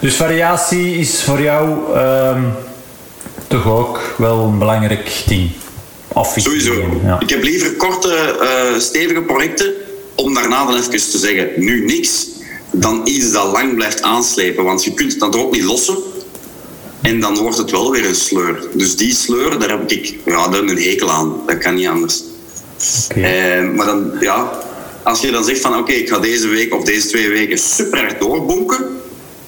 Dus 0.00 0.14
variatie 0.14 0.96
is 0.96 1.22
voor 1.22 1.40
jou 1.40 1.96
um, 2.36 2.52
toch 3.46 3.66
ook 3.66 4.14
wel 4.18 4.38
een 4.38 4.58
belangrijk 4.58 5.22
ding. 5.26 5.50
Sowieso. 6.36 7.00
Ja. 7.04 7.20
Ik 7.20 7.30
heb 7.30 7.42
liever 7.42 7.72
korte, 7.72 8.38
uh, 8.40 8.80
stevige 8.80 9.22
projecten 9.22 9.72
om 10.14 10.34
daarna 10.34 10.64
dan 10.64 10.76
even 10.76 10.90
te 10.90 11.18
zeggen, 11.18 11.48
nu 11.56 11.84
niks, 11.84 12.26
dan 12.70 13.00
iets 13.04 13.32
dat 13.32 13.52
lang 13.52 13.74
blijft 13.74 14.02
aanslepen. 14.02 14.64
Want 14.64 14.84
je 14.84 14.94
kunt 14.94 15.10
het 15.10 15.20
dan 15.20 15.34
ook 15.34 15.52
niet 15.52 15.64
lossen. 15.64 15.96
En 17.02 17.20
dan 17.20 17.36
wordt 17.36 17.56
het 17.56 17.70
wel 17.70 17.90
weer 17.90 18.08
een 18.08 18.14
sleur. 18.14 18.68
Dus 18.74 18.96
die 18.96 19.14
sleur, 19.14 19.58
daar 19.58 19.70
heb 19.70 19.90
ik 19.90 20.14
ja, 20.24 20.48
daar 20.48 20.60
een 20.60 20.82
hekel 20.82 21.10
aan. 21.10 21.34
Dat 21.46 21.58
kan 21.58 21.74
niet 21.74 21.86
anders. 21.86 22.22
Okay. 23.10 23.62
Uh, 23.62 23.70
maar 23.76 23.86
dan, 23.86 24.12
ja, 24.20 24.50
als 25.02 25.20
je 25.20 25.30
dan 25.30 25.44
zegt 25.44 25.60
van 25.60 25.70
oké, 25.70 25.80
okay, 25.80 25.94
ik 25.94 26.08
ga 26.08 26.18
deze 26.18 26.48
week 26.48 26.74
of 26.74 26.84
deze 26.84 27.08
twee 27.08 27.28
weken 27.28 27.58
super 27.58 27.98
hard 27.98 28.20
doorbonken 28.20 28.99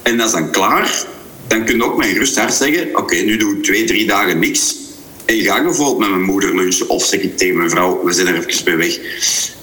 en 0.03 0.17
dat 0.17 0.27
is 0.27 0.33
dan 0.33 0.51
klaar, 0.51 1.05
dan 1.47 1.65
kun 1.65 1.77
je 1.77 1.85
ook 1.85 1.97
met 1.97 2.07
een 2.07 2.29
hart 2.35 2.55
zeggen: 2.55 2.97
Oké, 2.97 3.17
nu 3.17 3.37
doe 3.37 3.57
ik 3.57 3.63
twee, 3.63 3.85
drie 3.85 4.07
dagen 4.07 4.39
niks. 4.39 4.77
En 5.25 5.37
ga 5.41 5.57
ik 5.57 5.65
bijvoorbeeld 5.65 5.99
met 5.99 6.11
mijn 6.11 6.23
moeder 6.23 6.57
lunchen 6.57 6.89
of 6.89 7.05
zeg 7.05 7.21
ik 7.21 7.37
tegen 7.37 7.57
mijn 7.57 7.71
vrouw: 7.71 8.05
We 8.05 8.13
zijn 8.13 8.27
er 8.27 8.47
even 8.47 8.65
bij 8.65 8.77
weg. 8.77 8.99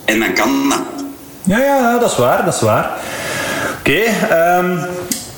En 0.06 0.20
dan 0.20 0.34
kan 0.34 0.70
dat. 0.70 1.06
Ja, 1.44 1.60
ja, 1.60 1.98
dat 2.00 2.12
is 2.12 2.18
waar, 2.18 2.46
dat 2.46 2.54
is 2.54 2.62
waar. 2.62 2.98
Oké, 3.80 4.02
um, 4.60 4.80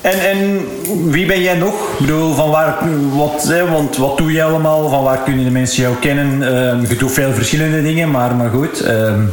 en, 0.02 0.20
en 0.30 0.68
wie 1.12 1.26
ben 1.26 1.42
jij 1.42 1.56
nog? 1.56 1.92
Ik 1.92 1.98
bedoel, 2.00 2.34
van 2.34 2.50
waar, 2.50 2.78
wat, 3.14 3.44
hè, 3.44 3.70
want 3.70 3.98
wat 3.98 4.18
doe 4.18 4.32
je 4.32 4.44
allemaal? 4.44 4.90
Van 4.90 5.04
waar 5.04 5.24
kunnen 5.24 5.46
de 5.46 5.52
mensen 5.52 5.82
jou 5.84 5.96
kennen? 5.96 6.56
Um, 6.56 6.86
je 6.88 6.96
doet 6.96 7.12
veel 7.12 7.34
verschillende 7.34 7.82
dingen, 7.82 8.12
maar, 8.12 8.36
maar 8.36 8.50
goed. 8.50 8.86
Um, 8.88 9.32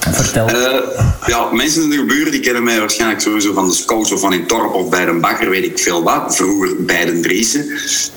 Vertel. 0.00 0.50
Uh, 0.50 0.78
ja, 1.26 1.48
mensen 1.52 1.82
in 1.82 1.90
de 1.90 2.04
buurt 2.04 2.32
die 2.32 2.40
kennen 2.40 2.62
mij 2.62 2.78
waarschijnlijk 2.78 3.20
sowieso 3.20 3.52
van 3.52 3.68
de 3.68 3.74
scouts 3.74 4.12
of 4.12 4.20
van 4.20 4.32
in 4.32 4.46
Torp 4.46 4.74
of 4.74 4.88
bij 4.88 5.04
de 5.04 5.12
bakker, 5.12 5.50
weet 5.50 5.64
ik 5.64 5.78
veel 5.78 6.02
wat. 6.02 6.36
Vroeger 6.36 6.84
bij 6.84 7.04
de 7.04 7.20
Driessen. 7.20 7.66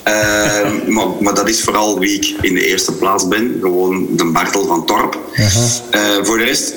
Uh, 0.07 0.87
maar, 0.95 1.07
maar, 1.19 1.33
dat 1.33 1.49
is 1.49 1.61
vooral 1.61 1.99
wie 1.99 2.15
ik 2.15 2.35
in 2.41 2.53
de 2.53 2.67
eerste 2.67 2.91
plaats 2.91 3.27
ben. 3.27 3.57
Gewoon 3.61 4.07
de 4.11 4.25
Bartel 4.25 4.65
van 4.65 4.85
Torp. 4.85 5.17
Uh 5.33 5.45
-huh. 5.45 6.25
voor 6.25 6.37
de 6.37 6.43
rest, 6.43 6.73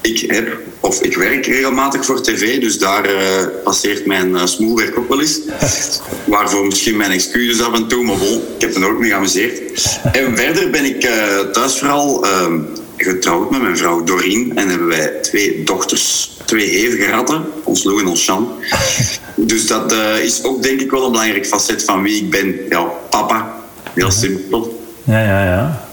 ik 0.00 0.30
heb 0.30 0.60
of 0.82 1.00
ik 1.00 1.16
werk 1.16 1.46
regelmatig 1.46 2.04
voor 2.04 2.22
tv, 2.22 2.60
dus 2.60 2.78
daar 2.78 3.10
uh, 3.10 3.18
passeert 3.64 4.06
mijn 4.06 4.30
uh, 4.30 4.46
smoelwerk 4.46 4.98
ook 4.98 5.08
wel 5.08 5.20
eens. 5.20 5.40
Waarvoor 6.24 6.66
misschien 6.66 6.96
mijn 6.96 7.10
excuses 7.10 7.62
af 7.62 7.74
en 7.74 7.88
toe, 7.88 8.04
maar 8.04 8.16
bon, 8.16 8.42
ik 8.56 8.60
heb 8.60 8.74
er 8.74 8.84
ook 8.84 8.98
mee 8.98 9.10
geamuseerd. 9.10 9.60
En 10.12 10.36
verder 10.36 10.70
ben 10.70 10.84
ik 10.84 11.04
uh, 11.04 11.38
thuis 11.38 11.78
vooral 11.78 12.26
ehm, 12.26 12.60
getrouwd 13.04 13.50
met 13.50 13.62
mijn 13.62 13.76
vrouw 13.76 14.04
Doreen 14.04 14.52
en 14.54 14.68
hebben 14.68 14.88
wij 14.88 15.08
twee 15.22 15.62
dochters, 15.64 16.36
twee 16.44 16.68
hevige 16.68 17.10
ratten, 17.10 17.44
ons 17.64 17.84
Lou 17.84 18.00
en 18.00 18.06
ons 18.06 18.26
Jean. 18.26 18.48
Dus 19.36 19.66
dat 19.66 19.92
uh, 19.92 20.18
is 20.18 20.44
ook 20.44 20.62
denk 20.62 20.80
ik 20.80 20.90
wel 20.90 21.04
een 21.04 21.10
belangrijk 21.10 21.46
facet 21.46 21.84
van 21.84 22.02
wie 22.02 22.22
ik 22.22 22.30
ben. 22.30 22.56
Ja, 22.68 22.84
papa. 23.10 23.54
Heel 23.94 24.10
simpel. 24.10 24.84
Ja, 25.04 25.20
ja, 25.20 25.44
ja. 25.44 25.84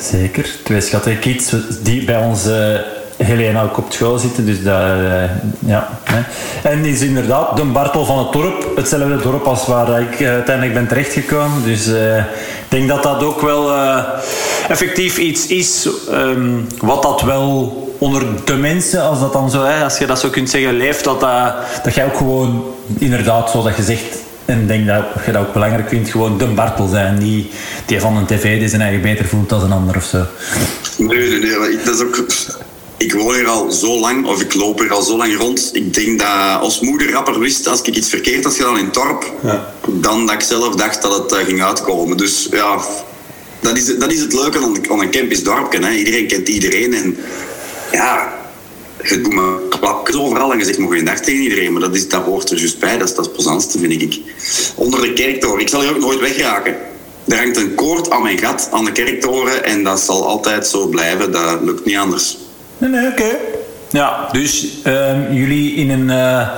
Zeker. 0.00 0.56
Twee 0.62 0.80
schattige 0.80 1.18
kids 1.18 1.52
die 1.82 2.04
bij 2.04 2.16
ons 2.16 2.46
uh, 2.46 2.74
Helena 3.16 3.62
ook 3.62 3.78
op 3.78 3.92
school 3.92 4.18
zitten. 4.18 4.46
Dus 4.46 4.62
dat, 4.62 4.82
uh, 4.82 5.22
ja. 5.66 5.98
Hè. 6.04 6.22
En 6.70 6.84
is 6.84 7.00
inderdaad 7.00 7.56
de 7.56 7.64
Bartel 7.64 8.04
van 8.04 8.18
het 8.18 8.32
dorp. 8.32 8.76
Hetzelfde 8.76 9.16
dorp 9.16 9.44
als 9.44 9.66
waar 9.66 10.00
ik 10.00 10.26
uiteindelijk 10.26 10.74
ben 10.74 10.86
terechtgekomen. 10.86 11.64
Dus 11.64 11.86
ik 11.86 12.24
denk 12.68 12.88
dat 12.88 13.02
dat 13.02 13.22
ook 13.22 13.40
wel 13.40 13.70
effectief 14.68 15.18
iets 15.18 15.46
is 15.46 15.88
um, 16.10 16.66
wat 16.78 17.02
dat 17.02 17.22
wel 17.22 17.84
onder 17.98 18.22
de 18.44 18.56
mensen, 18.56 19.02
als, 19.02 19.20
dat 19.20 19.32
dan 19.32 19.50
zo, 19.50 19.64
hè, 19.64 19.84
als 19.84 19.98
je 19.98 20.06
dat 20.06 20.20
zo 20.20 20.28
kunt 20.28 20.50
zeggen, 20.50 20.76
leeft. 20.76 21.04
Dat, 21.04 21.20
dat, 21.20 21.54
dat 21.84 21.94
jij 21.94 22.04
ook 22.04 22.16
gewoon, 22.16 22.64
inderdaad, 22.98 23.50
zoals 23.50 23.76
je 23.76 23.82
zegt, 23.82 24.24
en 24.44 24.66
denk 24.66 24.86
dat 24.86 25.04
je 25.26 25.32
dat 25.32 25.46
ook 25.46 25.52
belangrijk 25.52 25.88
vindt, 25.88 26.10
gewoon 26.10 26.38
de 26.38 26.46
Bartel 26.46 26.88
zijn. 26.88 27.18
Die, 27.18 27.50
die 27.86 28.00
van 28.00 28.16
een 28.16 28.26
tv 28.26 28.58
die 28.58 28.68
zijn 28.68 28.80
eigen 28.80 29.02
beter 29.02 29.24
voelt 29.24 29.48
dan 29.48 29.62
een 29.62 29.72
ander 29.72 29.96
of 29.96 30.04
zo. 30.04 30.24
Nee, 30.98 31.28
nee, 31.28 31.58
nee. 31.58 31.78
Dat 31.84 31.94
is 31.94 32.00
ook 32.00 32.24
ik 32.96 33.12
woon 33.12 33.34
hier 33.34 33.46
al 33.46 33.70
zo 33.70 34.00
lang, 34.00 34.26
of 34.26 34.40
ik 34.40 34.54
loop 34.54 34.78
hier 34.78 34.92
al 34.92 35.02
zo 35.02 35.16
lang 35.16 35.36
rond. 35.36 35.70
Ik 35.72 35.94
denk 35.94 36.18
dat 36.18 36.60
als 36.60 36.80
moeder 36.80 37.10
rapper 37.10 37.38
wist, 37.38 37.68
als 37.68 37.82
ik 37.82 37.96
iets 37.96 38.08
verkeerd 38.08 38.44
had 38.44 38.54
gedaan 38.54 38.78
in 38.78 38.90
ja. 39.42 39.72
dan 39.86 40.26
dat 40.26 40.34
ik 40.34 40.40
zelf 40.40 40.74
dacht 40.74 41.02
dat 41.02 41.18
het 41.18 41.32
uh, 41.32 41.46
ging 41.46 41.62
uitkomen. 41.62 42.16
Dus 42.16 42.48
ja, 42.50 42.78
dat 43.66 43.76
is, 43.76 43.98
dat 43.98 44.12
is 44.12 44.20
het 44.20 44.32
leuke 44.32 44.58
aan, 44.58 44.90
aan 44.90 45.00
een 45.00 45.10
campus 45.10 45.42
dorpje. 45.42 45.84
Hè. 45.84 45.90
Iedereen 45.90 46.26
kent 46.26 46.48
iedereen 46.48 46.94
en 46.94 47.16
ja, 47.92 48.32
je 49.02 49.20
doet 49.20 49.32
maar 49.32 49.58
klapjes 49.68 50.16
overal 50.16 50.52
en 50.52 50.58
je 50.58 50.64
zegt 50.64 50.78
maar 50.78 50.86
goeiedag 50.86 51.20
tegen 51.20 51.42
iedereen. 51.42 51.72
Maar 51.72 51.80
dat, 51.80 51.94
is, 51.94 52.08
dat 52.08 52.22
hoort 52.22 52.50
er 52.50 52.58
juist 52.58 52.78
bij, 52.78 52.98
dat 52.98 53.08
is, 53.08 53.14
dat 53.14 53.24
is 53.24 53.26
het 53.26 53.36
plezantste, 53.36 53.78
vind 53.78 54.02
ik. 54.02 54.20
Onder 54.74 55.00
de 55.00 55.12
kerktoren, 55.12 55.60
ik 55.60 55.68
zal 55.68 55.80
hier 55.80 55.90
ook 55.90 56.00
nooit 56.00 56.20
wegraken. 56.20 56.74
Er 57.28 57.36
hangt 57.36 57.56
een 57.56 57.74
koord 57.74 58.10
aan 58.10 58.22
mijn 58.22 58.38
gat, 58.38 58.68
aan 58.72 58.84
de 58.84 58.92
kerktoren 58.92 59.64
en 59.64 59.84
dat 59.84 60.00
zal 60.00 60.26
altijd 60.26 60.66
zo 60.66 60.86
blijven. 60.86 61.32
Dat 61.32 61.60
lukt 61.62 61.84
niet 61.84 61.96
anders. 61.96 62.38
Nee, 62.78 62.90
nee, 62.90 63.08
oké. 63.08 63.22
Okay. 63.22 63.38
Ja, 63.90 64.28
dus 64.32 64.66
uh, 64.84 65.32
jullie 65.32 65.74
in 65.74 65.90
een, 65.90 66.08
uh, 66.08 66.48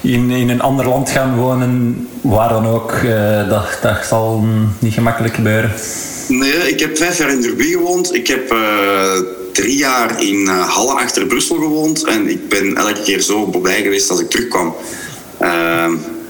in, 0.00 0.30
in 0.30 0.48
een 0.48 0.60
ander 0.60 0.88
land 0.88 1.10
gaan 1.10 1.36
wonen, 1.36 2.08
waar 2.20 2.48
dan 2.48 2.66
ook, 2.66 2.92
uh, 2.92 3.48
dat, 3.48 3.78
dat 3.82 4.04
zal 4.06 4.44
niet 4.78 4.94
gemakkelijk 4.94 5.34
gebeuren. 5.34 5.72
Nee, 6.28 6.68
ik 6.68 6.80
heb 6.80 6.96
vijf 6.96 7.18
jaar 7.18 7.30
in 7.30 7.40
Derby 7.40 7.70
gewoond. 7.70 8.14
Ik 8.14 8.26
heb 8.26 8.52
uh, 8.52 9.12
drie 9.52 9.76
jaar 9.76 10.22
in 10.22 10.46
Halle 10.46 10.92
achter 10.92 11.26
Brussel 11.26 11.56
gewoond. 11.56 12.04
En 12.04 12.28
ik 12.28 12.48
ben 12.48 12.76
elke 12.76 13.02
keer 13.02 13.20
zo 13.20 13.46
blij 13.46 13.82
geweest 13.82 14.10
als 14.10 14.20
ik 14.20 14.30
terugkwam. 14.30 14.74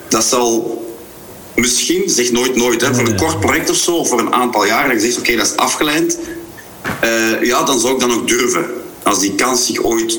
dat 0.09 0.25
zal 0.25 0.81
misschien, 1.55 2.03
zeg 2.07 2.33
nooit 2.33 2.57
nooit, 2.57 2.81
hè, 2.81 2.95
voor 2.95 3.07
een 3.09 3.17
kort 3.17 3.41
project 3.41 3.71
of 3.71 3.77
zo, 3.77 3.93
of 3.93 4.09
voor 4.09 4.21
een 4.21 4.33
aantal 4.33 4.67
jaar, 4.67 4.89
dat 4.89 4.97
je 4.97 5.01
zegt, 5.01 5.19
oké, 5.19 5.31
okay, 5.31 5.37
dat 5.37 5.51
is 5.51 5.57
afgeleid 5.57 6.19
Eh, 7.01 7.43
ja, 7.43 7.63
dan 7.63 7.81
zou 7.81 7.95
ik 7.95 8.01
dan 8.01 8.13
ook 8.13 8.29
durven. 8.29 8.67
Als 9.03 9.21
die 9.21 9.35
kans 9.35 9.67
zich 9.67 9.83
ooit 9.83 10.19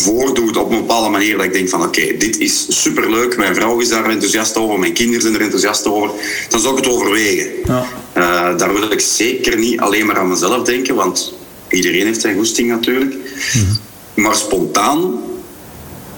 voordoet 0.00 0.56
op 0.56 0.70
een 0.70 0.78
bepaalde 0.78 1.08
manier 1.08 1.36
dat 1.36 1.44
ik 1.46 1.52
denk 1.52 1.68
van 1.68 1.82
oké, 1.82 2.16
dit 2.18 2.38
is 2.38 2.82
superleuk, 2.82 3.36
mijn 3.36 3.54
vrouw 3.54 3.80
is 3.80 3.88
daar 3.88 4.10
enthousiast 4.10 4.56
over, 4.56 4.78
mijn 4.78 4.92
kinderen 4.92 5.22
zijn 5.22 5.34
er 5.34 5.40
enthousiast 5.40 5.86
over, 5.86 6.10
dan 6.48 6.60
zou 6.60 6.78
ik 6.78 6.84
het 6.84 6.92
overwegen. 6.92 7.50
Ja. 7.64 7.86
Uh, 8.16 8.58
daar 8.58 8.72
wil 8.72 8.90
ik 8.90 9.00
zeker 9.00 9.58
niet 9.58 9.80
alleen 9.80 10.06
maar 10.06 10.18
aan 10.18 10.28
mezelf 10.28 10.62
denken, 10.62 10.94
want 10.94 11.34
iedereen 11.68 12.06
heeft 12.06 12.20
zijn 12.20 12.36
goesting 12.36 12.68
natuurlijk. 12.68 13.14
Mhm. 13.14 14.22
Maar 14.22 14.34
spontaan 14.34 15.20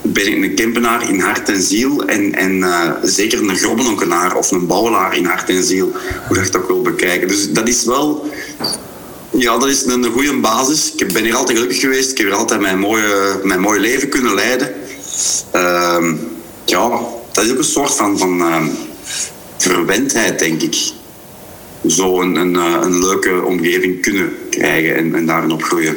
ben 0.02 0.26
ik 0.26 0.42
een 0.44 0.54
Kempenaar 0.54 1.08
in 1.08 1.20
hart 1.20 1.48
en 1.48 1.62
ziel 1.62 2.06
en, 2.06 2.34
en 2.34 2.56
uh, 2.56 2.90
zeker 3.02 3.48
een 3.48 3.56
Grobbenonkenaar 3.56 4.36
of 4.36 4.50
een 4.50 4.66
Bouwelaar 4.66 5.16
in 5.16 5.24
hart 5.24 5.48
en 5.48 5.64
ziel, 5.64 5.92
hoe 6.26 6.36
dat 6.36 6.46
ik 6.46 6.52
dat 6.52 6.66
wil 6.66 6.82
bekijken. 6.82 7.28
Dus 7.28 7.52
dat 7.52 7.68
is 7.68 7.84
wel 7.84 8.30
ja, 9.30 9.58
dat 9.58 9.68
is 9.68 9.84
een 9.84 10.04
goede 10.04 10.40
basis. 10.40 10.92
Ik 10.96 11.12
ben 11.12 11.22
hier 11.22 11.34
altijd 11.34 11.58
gelukkig 11.58 11.80
geweest. 11.80 12.10
Ik 12.10 12.18
heb 12.18 12.26
hier 12.26 12.36
altijd 12.36 12.60
mijn 12.60 12.78
mooie, 12.78 13.40
mijn 13.42 13.60
mooie 13.60 13.80
leven 13.80 14.08
kunnen 14.08 14.34
leiden. 14.34 14.74
Uh, 15.54 16.12
ja, 16.64 16.88
dat 17.32 17.44
is 17.44 17.50
ook 17.50 17.58
een 17.58 17.64
soort 17.64 17.94
van, 17.94 18.18
van 18.18 18.38
uh, 18.38 18.56
verwendheid, 19.56 20.38
denk 20.38 20.62
ik. 20.62 20.76
Zo 21.86 22.20
een, 22.20 22.36
een, 22.36 22.56
eh, 22.56 22.76
een 22.82 22.98
leuke 22.98 23.42
omgeving 23.44 24.02
kunnen 24.02 24.32
krijgen 24.50 24.96
en, 24.96 25.14
en 25.14 25.26
daarin 25.26 25.52
opgroeien. 25.52 25.96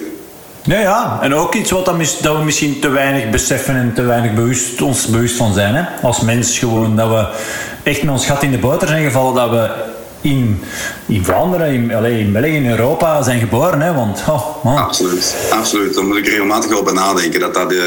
Ja, 0.63 0.79
ja, 0.79 1.19
en 1.21 1.33
ook 1.33 1.55
iets 1.55 1.71
wat 1.71 1.85
dat 2.21 2.38
we 2.38 2.43
misschien 2.43 2.79
te 2.79 2.89
weinig 2.89 3.29
beseffen 3.29 3.75
en 3.75 3.93
te 3.93 4.01
weinig 4.01 4.33
bewust, 4.33 4.81
ons 4.81 5.07
bewust 5.07 5.35
van 5.35 5.53
zijn. 5.53 5.75
Hè? 5.75 5.83
Als 6.01 6.21
mens 6.21 6.59
gewoon, 6.59 6.95
dat 6.95 7.09
we 7.09 7.27
echt 7.83 8.03
met 8.03 8.11
ons 8.11 8.25
gat 8.25 8.43
in 8.43 8.51
de 8.51 8.57
boter 8.57 8.88
zijn 8.88 9.03
gevallen, 9.03 9.35
dat 9.35 9.50
we 9.50 9.69
in, 10.21 10.59
in 11.05 11.25
Vlaanderen, 11.25 11.73
in, 11.73 11.93
allez, 11.93 12.19
in 12.19 12.31
België, 12.31 12.55
in 12.55 12.69
Europa 12.69 13.23
zijn 13.23 13.39
geboren. 13.39 13.81
Hè? 13.81 13.93
Want, 13.93 14.23
oh, 14.27 14.63
man. 14.63 14.77
Absoluut, 14.77 15.35
absoluut. 15.51 15.93
Daar 15.93 16.03
moet 16.03 16.17
ik 16.17 16.27
regelmatig 16.27 16.79
over 16.79 16.93
nadenken. 16.93 17.39
Dat 17.39 17.53
dat, 17.53 17.71
uh, 17.71 17.83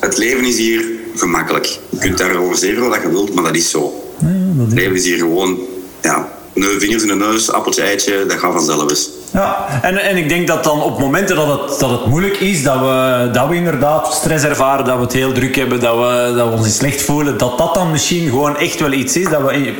het 0.00 0.16
leven 0.16 0.44
is 0.44 0.56
hier 0.56 0.84
gemakkelijk. 1.16 1.78
Je 1.90 1.98
kunt 1.98 2.18
daarover 2.18 2.56
zeggen 2.56 2.88
wat 2.88 3.02
je 3.02 3.08
wilt, 3.10 3.34
maar 3.34 3.44
dat 3.44 3.56
is 3.56 3.70
zo. 3.70 4.12
Ja, 4.18 4.26
dat 4.56 4.66
is... 4.66 4.72
Het 4.72 4.80
leven 4.80 4.96
is 4.96 5.04
hier 5.04 5.18
gewoon 5.18 5.58
ja, 6.02 6.28
vingers 6.54 7.02
in 7.02 7.08
de 7.08 7.14
neus, 7.14 7.50
appeltje, 7.50 7.82
eitje, 7.82 8.26
dat 8.26 8.38
gaat 8.38 8.52
vanzelf 8.52 8.90
eens. 8.90 9.10
Ja, 9.32 9.66
en, 9.82 9.96
en 9.96 10.16
ik 10.16 10.28
denk 10.28 10.46
dat 10.46 10.64
dan 10.64 10.82
op 10.82 10.98
momenten 10.98 11.36
dat 11.36 11.60
het, 11.60 11.78
dat 11.78 11.90
het 11.90 12.06
moeilijk 12.06 12.36
is, 12.36 12.62
dat 12.62 12.78
we, 12.78 13.28
dat 13.32 13.48
we 13.48 13.54
inderdaad 13.54 14.14
stress 14.14 14.44
ervaren, 14.44 14.84
dat 14.84 14.96
we 14.96 15.02
het 15.02 15.12
heel 15.12 15.32
druk 15.32 15.56
hebben, 15.56 15.80
dat 15.80 15.96
we, 15.96 16.32
dat 16.36 16.48
we 16.48 16.56
ons 16.56 16.76
slecht 16.76 17.02
voelen, 17.02 17.38
dat 17.38 17.58
dat 17.58 17.74
dan 17.74 17.90
misschien 17.90 18.28
gewoon 18.28 18.56
echt 18.56 18.80
wel 18.80 18.92
iets 18.92 19.16
is 19.16 19.28
dat 19.28 19.42
we 19.42 19.74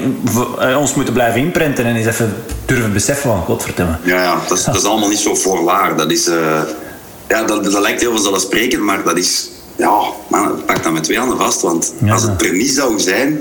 eh, 0.59 0.79
ons 0.79 0.95
moeten 0.95 1.15
blijven 1.15 1.41
inprenten 1.41 1.85
en 1.85 1.97
eens 1.97 2.07
even 2.07 2.35
durven 2.65 2.93
beseffen 2.93 3.31
van, 3.31 3.43
godverdomme. 3.43 3.97
Ja, 4.03 4.23
ja 4.23 4.39
dat, 4.49 4.59
is, 4.59 4.65
dat 4.65 4.77
is 4.77 4.85
allemaal 4.85 5.09
niet 5.09 5.19
zo 5.19 5.35
voorwaar. 5.35 5.97
Dat 5.97 6.11
is, 6.11 6.29
uh, 6.29 6.61
ja, 7.29 7.43
dat, 7.43 7.65
dat 7.65 7.81
lijkt 7.81 8.01
heel 8.01 8.13
vanzelfsprekend, 8.13 8.83
maar 8.83 9.03
dat 9.05 9.17
is, 9.17 9.49
ja, 9.77 10.01
man, 10.29 10.65
pak 10.67 10.83
dat 10.83 10.93
met 10.93 11.05
twee 11.05 11.19
handen 11.19 11.39
vast, 11.39 11.61
want 11.63 11.93
als 12.09 12.23
het 12.23 12.45
er 12.45 12.53
niet 12.53 12.71
zou 12.71 13.01
zijn, 13.01 13.41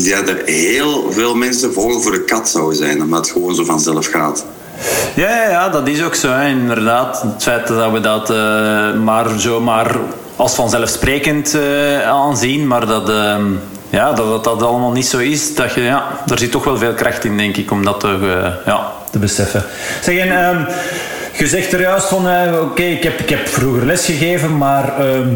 ik 0.00 0.06
denk 0.06 0.26
dat 0.26 0.36
er 0.36 0.42
heel 0.44 1.12
veel 1.12 1.34
mensen 1.34 1.72
vogel 1.72 2.00
voor 2.00 2.12
de 2.12 2.24
kat 2.24 2.48
zouden 2.48 2.76
zijn, 2.76 3.02
omdat 3.02 3.18
het 3.18 3.30
gewoon 3.30 3.54
zo 3.54 3.64
vanzelf 3.64 4.06
gaat. 4.06 4.44
Ja, 5.14 5.28
ja, 5.28 5.50
ja, 5.50 5.68
dat 5.68 5.88
is 5.88 6.02
ook 6.02 6.14
zo, 6.14 6.38
inderdaad. 6.38 7.22
Het 7.22 7.42
feit 7.42 7.66
dat 7.66 7.92
we 7.92 8.00
dat 8.00 8.30
uh, 8.30 8.36
maar 8.94 9.26
zomaar 9.36 9.96
als 10.36 10.54
vanzelfsprekend 10.54 11.54
uh, 11.54 12.08
aanzien, 12.08 12.66
maar 12.66 12.86
dat, 12.86 13.08
uh, 13.08 13.36
ja, 13.90 14.12
dat, 14.12 14.44
dat 14.44 14.62
allemaal 14.62 14.92
niet 14.92 15.06
zo 15.06 15.18
is. 15.18 15.54
Dat 15.54 15.74
je, 15.74 15.80
ja, 15.80 16.06
daar 16.26 16.38
zit 16.38 16.50
toch 16.50 16.64
wel 16.64 16.78
veel 16.78 16.94
kracht 16.94 17.24
in, 17.24 17.36
denk 17.36 17.56
ik, 17.56 17.70
om 17.70 17.84
dat 17.84 18.00
te, 18.00 18.16
ja, 18.66 18.92
te 19.10 19.18
beseffen. 19.18 19.64
Zeg, 20.02 20.16
en, 20.16 20.44
ehm, 20.44 20.64
je 21.40 21.46
zegt 21.46 21.72
er 21.72 21.80
juist 21.80 22.06
van, 22.06 22.26
oké, 22.60 22.82
ik, 22.82 23.02
heb, 23.02 23.20
ik 23.20 23.28
heb 23.28 23.48
vroeger 23.48 23.86
lesgegeven, 23.86 24.56
maar 24.56 24.98
ehm, 24.98 25.28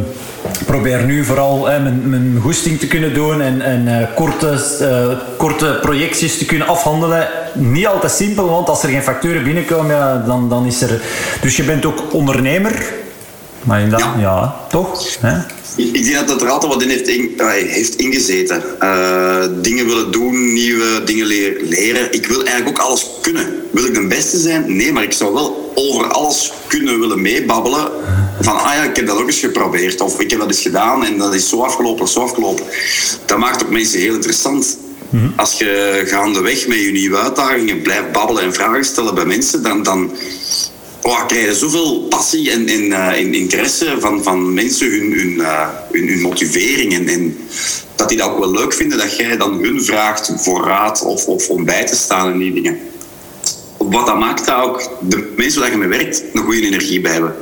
probeer 0.66 1.04
nu 1.04 1.24
vooral 1.24 1.58
mijn, 1.60 2.08
mijn 2.08 2.38
goesting 2.40 2.78
te 2.78 2.86
kunnen 2.86 3.14
doen 3.14 3.40
en, 3.40 3.60
en 3.60 3.86
uh, 3.86 4.14
korte, 4.14 4.58
korte 5.36 5.78
projecties 5.82 6.38
te 6.38 6.44
kunnen 6.44 6.66
afhandelen. 6.66 7.28
Niet 7.52 7.86
altijd 7.86 8.12
simpel, 8.12 8.48
want 8.48 8.68
als 8.68 8.82
er 8.82 8.88
geen 8.88 9.02
facturen 9.02 9.44
binnenkomen, 9.44 10.26
dan, 10.26 10.48
dan 10.48 10.66
is 10.66 10.82
er... 10.82 11.00
Dus 11.40 11.56
je 11.56 11.62
bent 11.62 11.86
ook 11.86 12.12
ondernemer. 12.12 13.03
Maar 13.64 13.80
in 13.80 13.90
dat, 13.90 14.00
ja. 14.00 14.14
ja. 14.18 14.56
toch? 14.68 15.16
Hè? 15.20 15.38
Ik 15.76 16.04
denk 16.04 16.14
dat 16.14 16.28
het 16.28 16.42
er 16.42 16.48
altijd 16.48 16.72
wat 16.72 16.82
in 16.82 16.88
heeft, 16.88 17.08
in, 17.08 17.34
heeft 17.66 17.94
ingezeten. 17.94 18.62
Uh, 18.82 19.44
dingen 19.60 19.86
willen 19.86 20.10
doen, 20.10 20.52
nieuwe 20.52 21.04
dingen 21.04 21.26
leren. 21.26 22.12
Ik 22.12 22.26
wil 22.26 22.44
eigenlijk 22.44 22.78
ook 22.78 22.86
alles 22.86 23.06
kunnen. 23.20 23.62
Wil 23.70 23.84
ik 23.84 23.94
de 23.94 24.06
beste 24.06 24.38
zijn? 24.38 24.76
Nee, 24.76 24.92
maar 24.92 25.02
ik 25.02 25.12
zou 25.12 25.32
wel 25.32 25.72
over 25.74 26.06
alles 26.06 26.52
kunnen 26.66 27.00
willen 27.00 27.22
meebabbelen. 27.22 27.90
Van, 28.40 28.56
ah 28.56 28.74
ja, 28.74 28.82
ik 28.82 28.96
heb 28.96 29.06
dat 29.06 29.18
ook 29.18 29.26
eens 29.26 29.38
geprobeerd. 29.38 30.00
Of 30.00 30.20
ik 30.20 30.30
heb 30.30 30.38
dat 30.38 30.48
eens 30.48 30.60
gedaan 30.60 31.04
en 31.04 31.18
dat 31.18 31.34
is 31.34 31.48
zo 31.48 31.62
afgelopen 31.62 32.02
of 32.02 32.10
zo 32.10 32.20
afgelopen. 32.20 32.64
Dat 33.26 33.38
maakt 33.38 33.62
ook 33.62 33.70
mensen 33.70 34.00
heel 34.00 34.14
interessant. 34.14 34.76
Mhm. 35.10 35.28
Als 35.36 35.58
je 35.58 36.02
gaandeweg 36.06 36.66
met 36.66 36.80
je 36.80 36.90
nieuwe 36.90 37.18
uitdagingen 37.18 37.82
blijft 37.82 38.12
babbelen 38.12 38.42
en 38.42 38.54
vragen 38.54 38.84
stellen 38.84 39.14
bij 39.14 39.24
mensen, 39.24 39.62
dan, 39.62 39.82
dan 39.82 40.10
oh, 41.04 41.26
krijg 41.26 41.46
je 41.46 41.54
zoveel 41.54 42.00
passie 42.00 42.50
en, 42.50 42.68
en 42.68 42.84
uh, 42.84 43.32
interesse 43.32 43.96
van, 43.98 44.22
van 44.22 44.54
mensen, 44.54 44.90
hun, 44.90 45.12
hun, 45.12 45.32
uh, 45.32 45.68
hun, 45.92 46.08
hun, 46.08 46.20
motivering. 46.20 46.94
En, 46.94 47.08
en, 47.08 47.38
dat 47.94 48.08
die 48.08 48.18
dat 48.18 48.30
ook 48.30 48.38
wel 48.38 48.50
leuk 48.50 48.72
vinden 48.72 48.98
dat 48.98 49.16
jij 49.16 49.36
dan 49.36 49.62
hun 49.62 49.84
vraagt 49.84 50.32
voor 50.36 50.64
raad 50.64 51.02
of, 51.02 51.26
of 51.26 51.48
om 51.48 51.64
bij 51.64 51.86
te 51.86 51.96
staan 51.96 52.32
in 52.32 52.38
die 52.38 52.52
dingen. 52.52 52.78
Wat 53.76 54.06
dat 54.06 54.18
maakt 54.18 54.46
dat 54.46 54.62
ook 54.62 54.90
de 55.00 55.32
mensen 55.36 55.60
waar 55.60 55.70
je 55.70 55.76
mee 55.76 55.88
werkt 55.88 56.22
een 56.32 56.42
goede 56.42 56.66
energie 56.66 57.00
bij 57.00 57.12
hebben. 57.12 57.34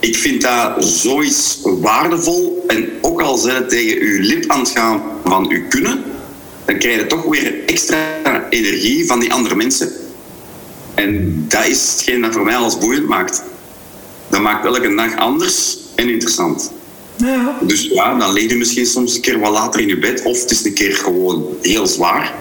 Ik 0.00 0.16
vind 0.16 0.42
dat 0.42 0.84
zoiets 0.84 1.58
waardevol. 1.62 2.64
En 2.66 2.88
ook 3.00 3.20
al 3.20 3.36
zijn 3.36 3.56
het 3.56 3.68
tegen 3.68 3.98
uw 4.00 4.20
lip 4.20 4.50
aan 4.50 4.60
het 4.60 4.68
gaan 4.68 5.02
van 5.24 5.50
uw 5.50 5.68
kunnen, 5.68 6.02
dan 6.64 6.78
krijg 6.78 7.00
je 7.00 7.06
toch 7.06 7.24
weer 7.24 7.64
extra 7.66 7.96
energie 8.50 9.06
van 9.06 9.20
die 9.20 9.32
andere 9.32 9.54
mensen. 9.54 9.92
En 10.98 11.44
dat 11.48 11.66
is 11.66 11.90
hetgeen 11.92 12.20
dat 12.20 12.32
voor 12.32 12.44
mij 12.44 12.56
alles 12.56 12.78
boeiend 12.78 13.08
maakt. 13.08 13.42
Dat 14.28 14.40
maakt 14.40 14.64
elke 14.64 14.94
dag 14.94 15.16
anders 15.16 15.78
en 15.94 16.08
interessant. 16.08 16.72
Ja. 17.16 17.56
Dus 17.60 17.88
ja, 17.92 18.14
dan 18.14 18.32
lig 18.32 18.50
je 18.50 18.56
misschien 18.56 18.86
soms 18.86 19.14
een 19.14 19.20
keer 19.20 19.38
wat 19.38 19.52
later 19.52 19.80
in 19.80 19.88
je 19.88 19.98
bed, 19.98 20.22
of 20.22 20.40
het 20.40 20.50
is 20.50 20.64
een 20.64 20.74
keer 20.74 20.94
gewoon 20.94 21.46
heel 21.62 21.86
zwaar. 21.86 22.32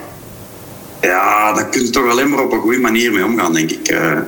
Ja, 1.01 1.53
daar 1.53 1.69
kun 1.69 1.81
je 1.81 1.89
toch 1.89 2.09
alleen 2.09 2.29
maar 2.29 2.43
op 2.43 2.51
een 2.51 2.59
goede 2.59 2.79
manier 2.79 3.11
mee 3.11 3.25
omgaan, 3.25 3.53
denk 3.53 3.71
ik. 3.71 3.91
Uh, 3.91 4.19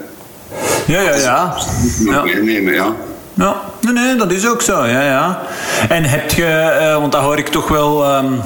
ja, 0.87 1.01
ja, 1.01 1.15
ja. 1.15 1.57
ja. 2.05 2.23
Meenemen, 2.23 2.73
ja. 2.73 2.95
Ja, 3.33 3.61
nee, 3.81 3.93
nee, 3.93 4.15
dat 4.15 4.31
is 4.31 4.47
ook 4.47 4.61
zo. 4.61 4.85
Ja, 4.85 5.01
ja. 5.01 5.41
En 5.89 6.03
heb 6.03 6.31
je, 6.31 6.77
uh, 6.81 6.97
want 6.97 7.11
dat 7.11 7.21
hoor 7.21 7.37
ik 7.37 7.47
toch 7.47 7.67
wel. 7.67 8.15
Um, 8.15 8.41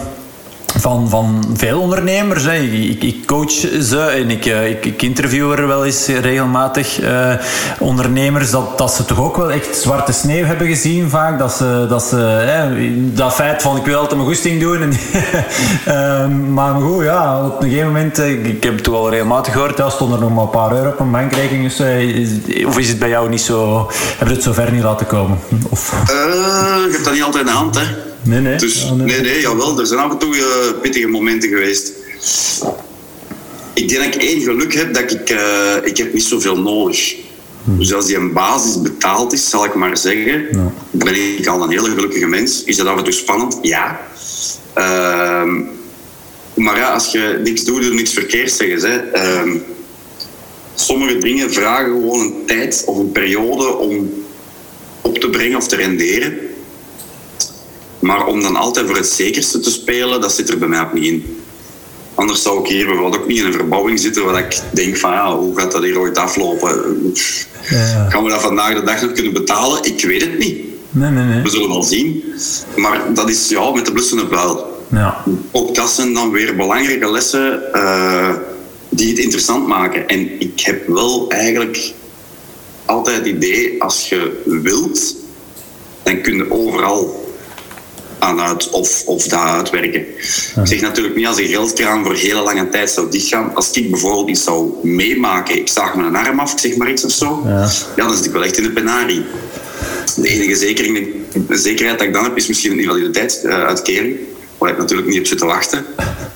van, 0.79 1.09
van 1.09 1.43
veel 1.57 1.79
ondernemers. 1.79 2.43
Hè. 2.43 2.55
Ik, 2.55 3.03
ik, 3.03 3.25
coach 3.25 3.51
ze 3.81 3.99
en 3.99 4.29
ik, 4.29 4.45
eh, 4.45 4.69
ik, 4.69 4.85
ik 4.85 5.01
interview 5.01 5.51
er 5.51 5.67
wel 5.67 5.85
eens 5.85 6.07
regelmatig 6.07 7.01
uh, 7.01 7.33
ondernemers. 7.79 8.51
Dat, 8.51 8.77
dat 8.77 8.93
ze 8.93 9.05
toch 9.05 9.19
ook 9.19 9.37
wel 9.37 9.51
echt 9.51 9.75
zwarte 9.75 10.11
sneeuw 10.11 10.45
hebben 10.45 10.67
gezien 10.67 11.09
vaak. 11.09 11.39
Dat 11.39 11.53
ze, 11.53 11.85
dat, 11.89 12.03
ze 12.03 13.11
dat 13.13 13.33
feit 13.33 13.61
van 13.61 13.77
ik 13.77 13.85
wil 13.85 13.97
altijd 13.97 14.15
mijn 14.15 14.27
goesting 14.27 14.61
doen. 14.61 14.81
En, 14.81 14.93
uh, 15.87 16.27
maar 16.53 16.81
goed, 16.81 17.03
ja, 17.03 17.45
op 17.45 17.61
een 17.61 17.69
gegeven 17.69 17.87
moment, 17.87 18.19
eh, 18.19 18.45
ik, 18.45 18.63
heb 18.63 18.77
het 18.77 18.87
al 18.87 19.09
regelmatig 19.09 19.53
gehoord, 19.53 19.77
ja, 19.77 19.89
stond 19.89 20.13
er 20.13 20.19
nog 20.19 20.33
maar 20.33 20.43
een 20.43 20.49
paar 20.49 20.71
euro 20.71 20.89
op 20.89 20.99
een 20.99 21.11
bankrekening. 21.11 21.63
Dus, 21.63 21.79
uh, 21.79 22.67
of 22.67 22.79
is 22.79 22.89
het 22.89 22.99
bij 22.99 23.09
jou 23.09 23.29
niet 23.29 23.41
zo, 23.41 23.87
heb 24.17 24.27
je 24.27 24.33
het 24.33 24.43
zo 24.43 24.53
ver 24.53 24.71
niet 24.71 24.83
laten 24.83 25.05
komen? 25.05 25.39
Of? 25.69 25.93
Uh, 26.11 27.03
dat 27.03 27.13
niet 27.13 27.23
altijd 27.23 27.47
in 27.47 27.51
de 27.51 27.57
hand, 27.57 27.75
hè. 27.75 28.12
Nee, 28.23 28.39
nee. 28.39 28.57
Dus, 28.57 28.91
nee, 28.95 29.21
nee, 29.21 29.41
jawel. 29.41 29.79
Er 29.79 29.87
zijn 29.87 29.99
af 29.99 30.11
en 30.11 30.17
toe 30.17 30.35
uh, 30.35 30.81
pittige 30.81 31.07
momenten 31.07 31.49
geweest. 31.49 31.91
Ik 33.73 33.89
denk 33.89 34.03
dat 34.03 34.15
ik 34.15 34.21
één 34.21 34.41
geluk 34.41 34.73
heb 34.73 34.93
dat 34.93 35.11
ik... 35.11 35.29
Uh, 35.29 35.75
ik 35.83 35.97
heb 35.97 36.13
niet 36.13 36.23
zoveel 36.23 36.59
nodig. 36.59 37.15
Hm. 37.63 37.77
Dus 37.77 37.93
als 37.93 38.05
die 38.05 38.15
een 38.15 38.33
basis 38.33 38.81
betaald 38.81 39.33
is, 39.33 39.49
zal 39.49 39.65
ik 39.65 39.73
maar 39.73 39.97
zeggen, 39.97 40.45
ja. 40.51 40.71
ben 40.91 41.37
ik 41.37 41.47
al 41.47 41.63
een 41.63 41.69
hele 41.69 41.89
gelukkige 41.89 42.27
mens. 42.27 42.63
Is 42.63 42.77
dat 42.77 42.87
af 42.87 42.97
en 42.97 43.03
toe 43.03 43.13
spannend? 43.13 43.57
Ja. 43.61 43.99
Uh, 44.77 45.51
maar 46.53 46.77
ja, 46.77 46.93
als 46.93 47.11
je 47.11 47.39
niks 47.43 47.63
doet, 47.63 47.75
doe 47.75 47.89
je 47.89 47.93
niks 47.93 48.13
verkeerd, 48.13 48.51
zeggen 48.51 48.79
ze. 48.79 49.11
Uh, 49.13 49.61
sommige 50.75 51.17
dingen 51.17 51.53
vragen 51.53 51.85
gewoon 51.85 52.19
een 52.19 52.33
tijd 52.45 52.83
of 52.85 52.97
een 52.97 53.11
periode 53.11 53.77
om 53.77 54.13
op 55.01 55.17
te 55.17 55.29
brengen 55.29 55.57
of 55.57 55.67
te 55.67 55.75
renderen. 55.75 56.37
Maar 58.03 58.25
om 58.25 58.41
dan 58.41 58.55
altijd 58.55 58.85
voor 58.85 58.95
het 58.95 59.07
zekerste 59.07 59.59
te 59.59 59.71
spelen, 59.71 60.21
dat 60.21 60.33
zit 60.33 60.49
er 60.49 60.57
bij 60.57 60.67
mij 60.67 60.81
ook 60.81 60.93
niet 60.93 61.03
in. 61.03 61.37
Anders 62.15 62.41
zou 62.41 62.59
ik 62.59 62.67
hier 62.67 62.85
bijvoorbeeld 62.85 63.21
ook 63.21 63.27
niet 63.27 63.37
in 63.39 63.45
een 63.45 63.53
verbouwing 63.53 63.99
zitten 63.99 64.25
waar 64.25 64.39
ik 64.39 64.61
denk 64.73 64.97
van 64.97 65.11
ja, 65.11 65.37
hoe 65.37 65.59
gaat 65.59 65.71
dat 65.71 65.83
hier 65.83 65.99
ooit 65.99 66.17
aflopen? 66.17 67.11
Ja. 67.69 68.09
Gaan 68.09 68.23
we 68.23 68.29
dat 68.29 68.41
vandaag 68.41 68.73
de 68.73 68.83
dag 68.83 69.01
nog 69.01 69.11
kunnen 69.11 69.33
betalen? 69.33 69.83
Ik 69.83 70.03
weet 70.03 70.21
het 70.21 70.37
niet. 70.37 70.57
Nee, 70.89 71.09
nee, 71.09 71.23
nee. 71.23 71.41
We 71.41 71.49
zullen 71.49 71.69
wel 71.69 71.83
zien. 71.83 72.23
Maar 72.75 73.13
dat 73.13 73.29
is 73.29 73.49
ja, 73.49 73.71
met 73.71 73.85
de 73.85 73.91
blussende 73.91 74.25
buil. 74.25 74.85
Ja. 74.91 75.23
Ook 75.51 75.75
dat 75.75 75.89
zijn 75.89 76.13
dan 76.13 76.31
weer 76.31 76.55
belangrijke 76.55 77.11
lessen. 77.11 77.61
Uh, 77.73 78.33
die 78.89 79.09
het 79.09 79.19
interessant 79.19 79.67
maken. 79.67 80.07
En 80.07 80.41
ik 80.41 80.59
heb 80.59 80.87
wel 80.87 81.29
eigenlijk 81.29 81.93
altijd 82.85 83.17
het 83.17 83.25
idee, 83.25 83.83
als 83.83 84.09
je 84.09 84.41
wilt, 84.45 85.15
dan 86.03 86.21
kun 86.21 86.35
je 86.35 86.51
overal 86.51 87.22
aan 88.23 88.41
uit 88.41 88.69
of, 88.69 89.03
of 89.05 89.27
dat 89.27 89.39
uitwerken. 89.39 90.01
Ik 90.01 90.61
zeg 90.63 90.81
natuurlijk 90.81 91.15
niet 91.15 91.27
als 91.27 91.37
een 91.37 91.47
geldkraan 91.47 92.03
voor 92.03 92.15
hele 92.15 92.41
lange 92.41 92.69
tijd 92.69 92.89
zou 92.89 93.11
dichtgaan. 93.11 93.55
Als 93.55 93.71
ik 93.71 93.91
bijvoorbeeld 93.91 94.29
iets 94.29 94.43
zou 94.43 94.73
meemaken, 94.81 95.57
ik 95.57 95.67
zag 95.67 95.95
mijn 95.95 96.15
arm 96.15 96.39
af, 96.39 96.51
ik 96.51 96.59
zeg 96.59 96.75
maar 96.75 96.91
iets 96.91 97.05
of 97.05 97.11
zo, 97.11 97.41
ja, 97.45 97.69
ja 97.95 98.07
dan 98.07 98.15
zit 98.15 98.25
ik 98.25 98.31
wel 98.31 98.43
echt 98.43 98.57
in 98.57 98.63
de 98.63 98.71
penarie. 98.71 99.25
De 100.15 100.27
enige 100.27 100.55
zekering, 100.55 101.07
de 101.47 101.57
zekerheid 101.57 101.97
dat 101.97 102.07
ik 102.07 102.13
dan 102.13 102.23
heb, 102.23 102.37
is 102.37 102.47
misschien 102.47 102.71
een 102.71 102.79
invaliditeitsuitkering. 102.79 104.17
Waar 104.57 104.71
ik 104.71 104.77
natuurlijk 104.77 105.09
niet 105.09 105.19
op 105.19 105.25
zit 105.25 105.37
te 105.37 105.45
wachten. 105.45 105.85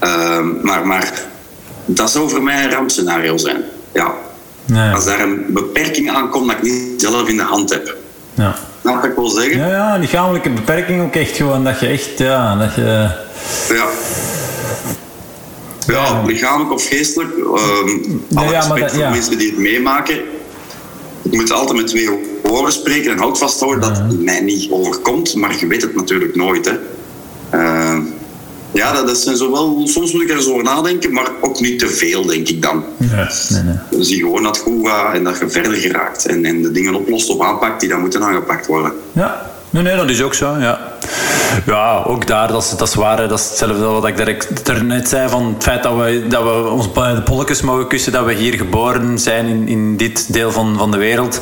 Uh, 0.04 0.40
maar, 0.62 0.88
maar 0.88 1.24
dat 1.86 2.12
zou 2.12 2.30
voor 2.30 2.44
mij 2.44 2.64
een 2.64 2.72
rampscenario 2.72 3.38
zijn. 3.38 3.64
Ja. 3.94 4.16
Nee. 4.66 4.94
Als 4.94 5.06
daar 5.06 5.20
een 5.20 5.46
beperking 5.48 6.12
aan 6.12 6.30
komt 6.30 6.48
dat 6.48 6.58
ik 6.58 6.64
niet 6.64 7.02
zelf 7.02 7.28
in 7.28 7.38
de 7.38 7.44
hand 7.44 7.70
heb. 7.70 7.98
Ja. 8.38 8.56
Dat 8.82 9.04
ik 9.04 9.16
wel 9.16 9.28
zeggen. 9.30 9.58
Ja, 9.58 9.68
ja, 9.68 9.98
lichamelijke 9.98 10.50
beperking 10.50 11.02
ook 11.02 11.16
echt 11.16 11.36
gewoon 11.36 11.64
dat 11.64 11.80
je 11.80 11.88
echt, 11.88 12.18
ja, 12.18 12.56
dat 12.56 12.76
je... 12.76 13.10
Ja. 13.70 13.88
Ja, 15.88 16.24
lichamelijk 16.26 16.72
of 16.72 16.88
geestelijk. 16.88 17.38
Um, 17.38 18.26
alle 18.34 18.50
respect 18.50 18.92
voor 18.92 19.10
mensen 19.10 19.38
die 19.38 19.50
het 19.50 19.60
meemaken. 19.60 20.16
Ik 21.22 21.32
moet 21.34 21.52
altijd 21.52 21.78
met 21.78 21.88
twee 21.88 22.10
woorden 22.44 22.72
spreken 22.72 23.12
en 23.12 23.18
houd 23.18 23.38
vasthouden 23.38 23.82
dat 23.82 23.98
het 23.98 24.24
mij 24.24 24.42
niet 24.42 24.72
overkomt, 24.72 25.36
maar 25.36 25.56
je 25.60 25.68
weet 25.68 25.82
het 25.82 25.96
natuurlijk 25.96 26.36
nooit. 26.36 26.66
Hè. 26.66 26.72
Ja, 28.78 28.92
dat, 28.92 29.08
dat 29.08 29.18
zijn 29.18 29.38
zowel, 29.38 29.82
soms 29.88 30.14
moet 30.14 30.22
ik 30.22 30.30
er 30.30 30.42
zo 30.42 30.52
over 30.52 30.64
nadenken, 30.64 31.14
maar 31.14 31.32
ook 31.42 31.60
niet 31.60 31.80
te 31.80 31.88
veel, 31.88 32.26
denk 32.26 32.48
ik 32.48 32.62
dan. 32.62 32.84
Ja, 32.98 33.32
nee, 33.50 33.62
nee. 33.64 33.76
Dus 33.90 34.10
je 34.10 34.16
gewoon 34.16 34.44
dat 34.44 34.58
goed 34.58 34.88
gaat 34.88 35.16
en 35.16 35.24
dat 35.24 35.40
je 35.40 35.50
verder 35.50 35.74
geraakt 35.74 36.26
en, 36.26 36.46
en 36.46 36.62
de 36.62 36.72
dingen 36.72 36.96
oplost 36.96 37.30
of 37.30 37.42
aanpakt 37.42 37.80
die 37.80 37.90
dan 37.90 38.00
moeten 38.00 38.24
aangepakt 38.24 38.68
worden. 38.68 38.92
Ja, 39.12 39.56
Nee, 39.70 39.84
nee, 39.84 39.96
dat 39.96 40.10
is 40.10 40.22
ook 40.22 40.34
zo, 40.34 40.58
ja. 40.60 40.97
Ja, 41.66 42.04
ook 42.06 42.28
daar, 42.28 42.48
dat 42.48 42.64
is, 42.64 42.70
dat 42.70 42.88
is 42.88 42.96
waar. 42.96 43.28
Dat 43.28 43.40
is 43.40 43.50
hetzelfde 43.50 43.86
wat 43.86 44.08
ik 44.08 44.20
er 44.68 44.84
net 44.84 45.10
zei, 45.10 45.30
van 45.30 45.54
het 45.54 45.64
feit 45.64 45.84
dat 45.84 45.96
we, 45.96 46.26
dat 46.28 46.44
we 46.44 46.70
ons 46.70 46.92
bij 46.92 47.16
de 47.16 47.22
polletjes 47.22 47.62
mogen 47.62 47.88
kussen, 47.88 48.12
dat 48.12 48.26
we 48.26 48.34
hier 48.34 48.54
geboren 48.54 49.20
zijn 49.20 49.46
in, 49.46 49.68
in 49.68 49.98
dit 49.98 50.34
deel 50.34 50.52
van, 50.52 50.76
van 50.78 50.92
de 50.92 50.98
wereld. 50.98 51.42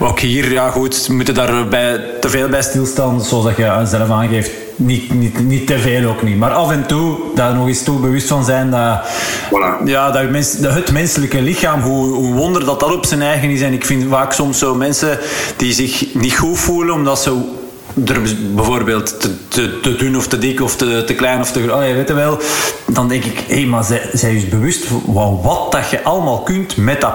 Ook 0.00 0.20
hier, 0.20 0.52
ja 0.52 0.70
goed, 0.70 1.06
we 1.06 1.14
moeten 1.14 1.34
daar 1.34 1.68
bij, 1.68 2.00
te 2.20 2.28
veel 2.28 2.48
bij 2.48 2.62
stilstaan, 2.62 3.22
zoals 3.22 3.56
je 3.56 3.80
zelf 3.84 4.10
aangeeft. 4.10 4.50
Niet, 4.76 5.14
niet, 5.14 5.38
niet 5.38 5.66
te 5.66 5.78
veel 5.78 6.08
ook 6.08 6.22
niet. 6.22 6.38
Maar 6.38 6.52
af 6.52 6.70
en 6.70 6.86
toe, 6.86 7.16
daar 7.34 7.54
nog 7.54 7.66
eens 7.66 7.82
toe 7.82 8.00
bewust 8.00 8.28
van 8.28 8.44
zijn 8.44 8.70
dat, 8.70 9.00
voilà. 9.48 9.84
ja, 9.84 10.10
dat, 10.10 10.30
mens, 10.30 10.52
dat 10.52 10.74
het 10.74 10.92
menselijke 10.92 11.42
lichaam, 11.42 11.80
hoe, 11.80 12.14
hoe 12.14 12.34
wonder 12.34 12.64
dat 12.64 12.80
dat 12.80 12.94
op 12.94 13.06
zijn 13.06 13.22
eigen 13.22 13.50
is. 13.50 13.60
En 13.60 13.72
ik 13.72 13.84
vind 13.84 14.04
vaak 14.10 14.32
soms 14.32 14.58
zo 14.58 14.74
mensen 14.74 15.18
die 15.56 15.72
zich 15.72 16.14
niet 16.14 16.36
goed 16.36 16.58
voelen 16.58 16.94
omdat 16.94 17.20
ze 17.20 17.62
er 18.06 18.20
bijvoorbeeld 18.54 19.20
te, 19.20 19.48
te, 19.48 19.80
te 19.80 19.96
dun 19.96 20.16
of 20.16 20.26
te 20.26 20.38
dik 20.38 20.60
of 20.60 20.76
te, 20.76 21.02
te 21.06 21.14
klein 21.14 21.40
of 21.40 21.52
te 21.52 21.62
groot, 21.62 21.80
oh, 21.82 21.88
je 21.88 21.94
weet 21.94 22.08
het 22.08 22.16
wel. 22.16 22.38
Dan 22.86 23.08
denk 23.08 23.24
ik, 23.24 23.44
hé, 23.46 23.54
hey, 23.54 23.64
maar 23.64 23.84
zij, 23.84 24.10
zij 24.12 24.34
is 24.34 24.48
bewust 24.48 24.84
van 24.86 25.40
wat 25.42 25.72
dat 25.72 25.90
je 25.90 26.02
allemaal 26.02 26.42
kunt 26.42 26.76
met 26.76 27.00
dat 27.00 27.14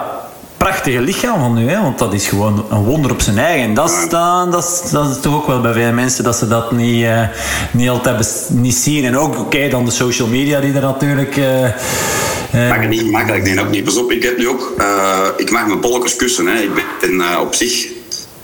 prachtige 0.56 1.00
lichaam 1.00 1.40
van 1.40 1.58
u. 1.58 1.68
Hè? 1.68 1.82
Want 1.82 1.98
dat 1.98 2.12
is 2.12 2.28
gewoon 2.28 2.64
een 2.70 2.84
wonder 2.84 3.10
op 3.10 3.20
zijn 3.20 3.38
eigen. 3.38 3.68
En 3.68 3.74
dat, 3.74 3.90
is, 3.90 4.08
dat, 4.08 4.52
dat, 4.52 4.64
is, 4.64 4.90
dat 4.90 5.10
is 5.10 5.20
toch 5.20 5.34
ook 5.34 5.46
wel 5.46 5.60
bij 5.60 5.72
veel 5.72 5.92
mensen 5.92 6.24
dat 6.24 6.36
ze 6.36 6.48
dat 6.48 6.72
niet, 6.72 7.02
uh, 7.02 7.22
niet 7.70 7.88
altijd 7.88 8.46
niet 8.52 8.74
zien. 8.74 9.04
En 9.04 9.16
ook, 9.16 9.38
oké, 9.38 9.68
dan 9.68 9.84
de 9.84 9.90
social 9.90 10.28
media 10.28 10.60
die 10.60 10.72
er 10.72 10.80
natuurlijk... 10.80 11.36
Uh, 11.36 11.64
uh, 11.64 12.68
mag 12.68 12.80
het 12.80 12.88
niet 12.88 13.10
makkelijk, 13.10 13.44
nee, 13.44 13.60
ook 13.60 13.70
niet. 13.70 13.84
Pas 13.84 13.96
op, 13.96 14.12
ik 14.12 14.22
heb 14.22 14.38
nu 14.38 14.48
ook... 14.48 14.72
Ik 15.36 15.50
mag 15.50 15.66
mijn 15.66 15.80
bolletjes 15.80 16.16
kussen. 16.16 16.46
Hè. 16.46 16.60
Ik 16.60 16.70
ben 17.00 17.40
op 17.40 17.54
zich 17.54 17.88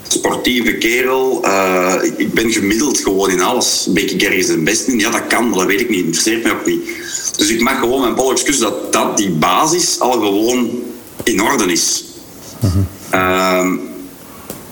sportieve 0.09 0.73
kerel. 0.73 1.45
Uh, 1.45 1.95
ik 2.16 2.35
ben 2.35 2.53
gemiddeld 2.53 2.99
gewoon 2.99 3.31
in 3.31 3.40
alles. 3.40 3.88
Ben 3.90 4.03
ik 4.03 4.23
ergens 4.23 4.47
de 4.47 4.59
beste 4.59 4.92
in? 4.92 4.99
Ja, 4.99 5.11
dat 5.11 5.27
kan, 5.27 5.49
maar 5.49 5.59
dat 5.59 5.66
weet 5.66 5.81
ik 5.81 5.88
niet. 5.88 6.05
Interesseert 6.05 6.42
mij 6.42 6.53
ook 6.53 6.66
niet. 6.66 6.88
Dus 7.37 7.49
ik 7.49 7.61
mag 7.61 7.79
gewoon 7.79 8.01
mijn 8.01 8.14
bolletjes 8.14 8.47
kussen 8.47 8.64
dat, 8.64 8.92
dat 8.92 9.16
die 9.16 9.31
basis 9.31 10.01
al 10.01 10.12
gewoon 10.12 10.71
in 11.23 11.42
orde 11.42 11.73
is. 11.73 12.05
Uh, 13.14 13.71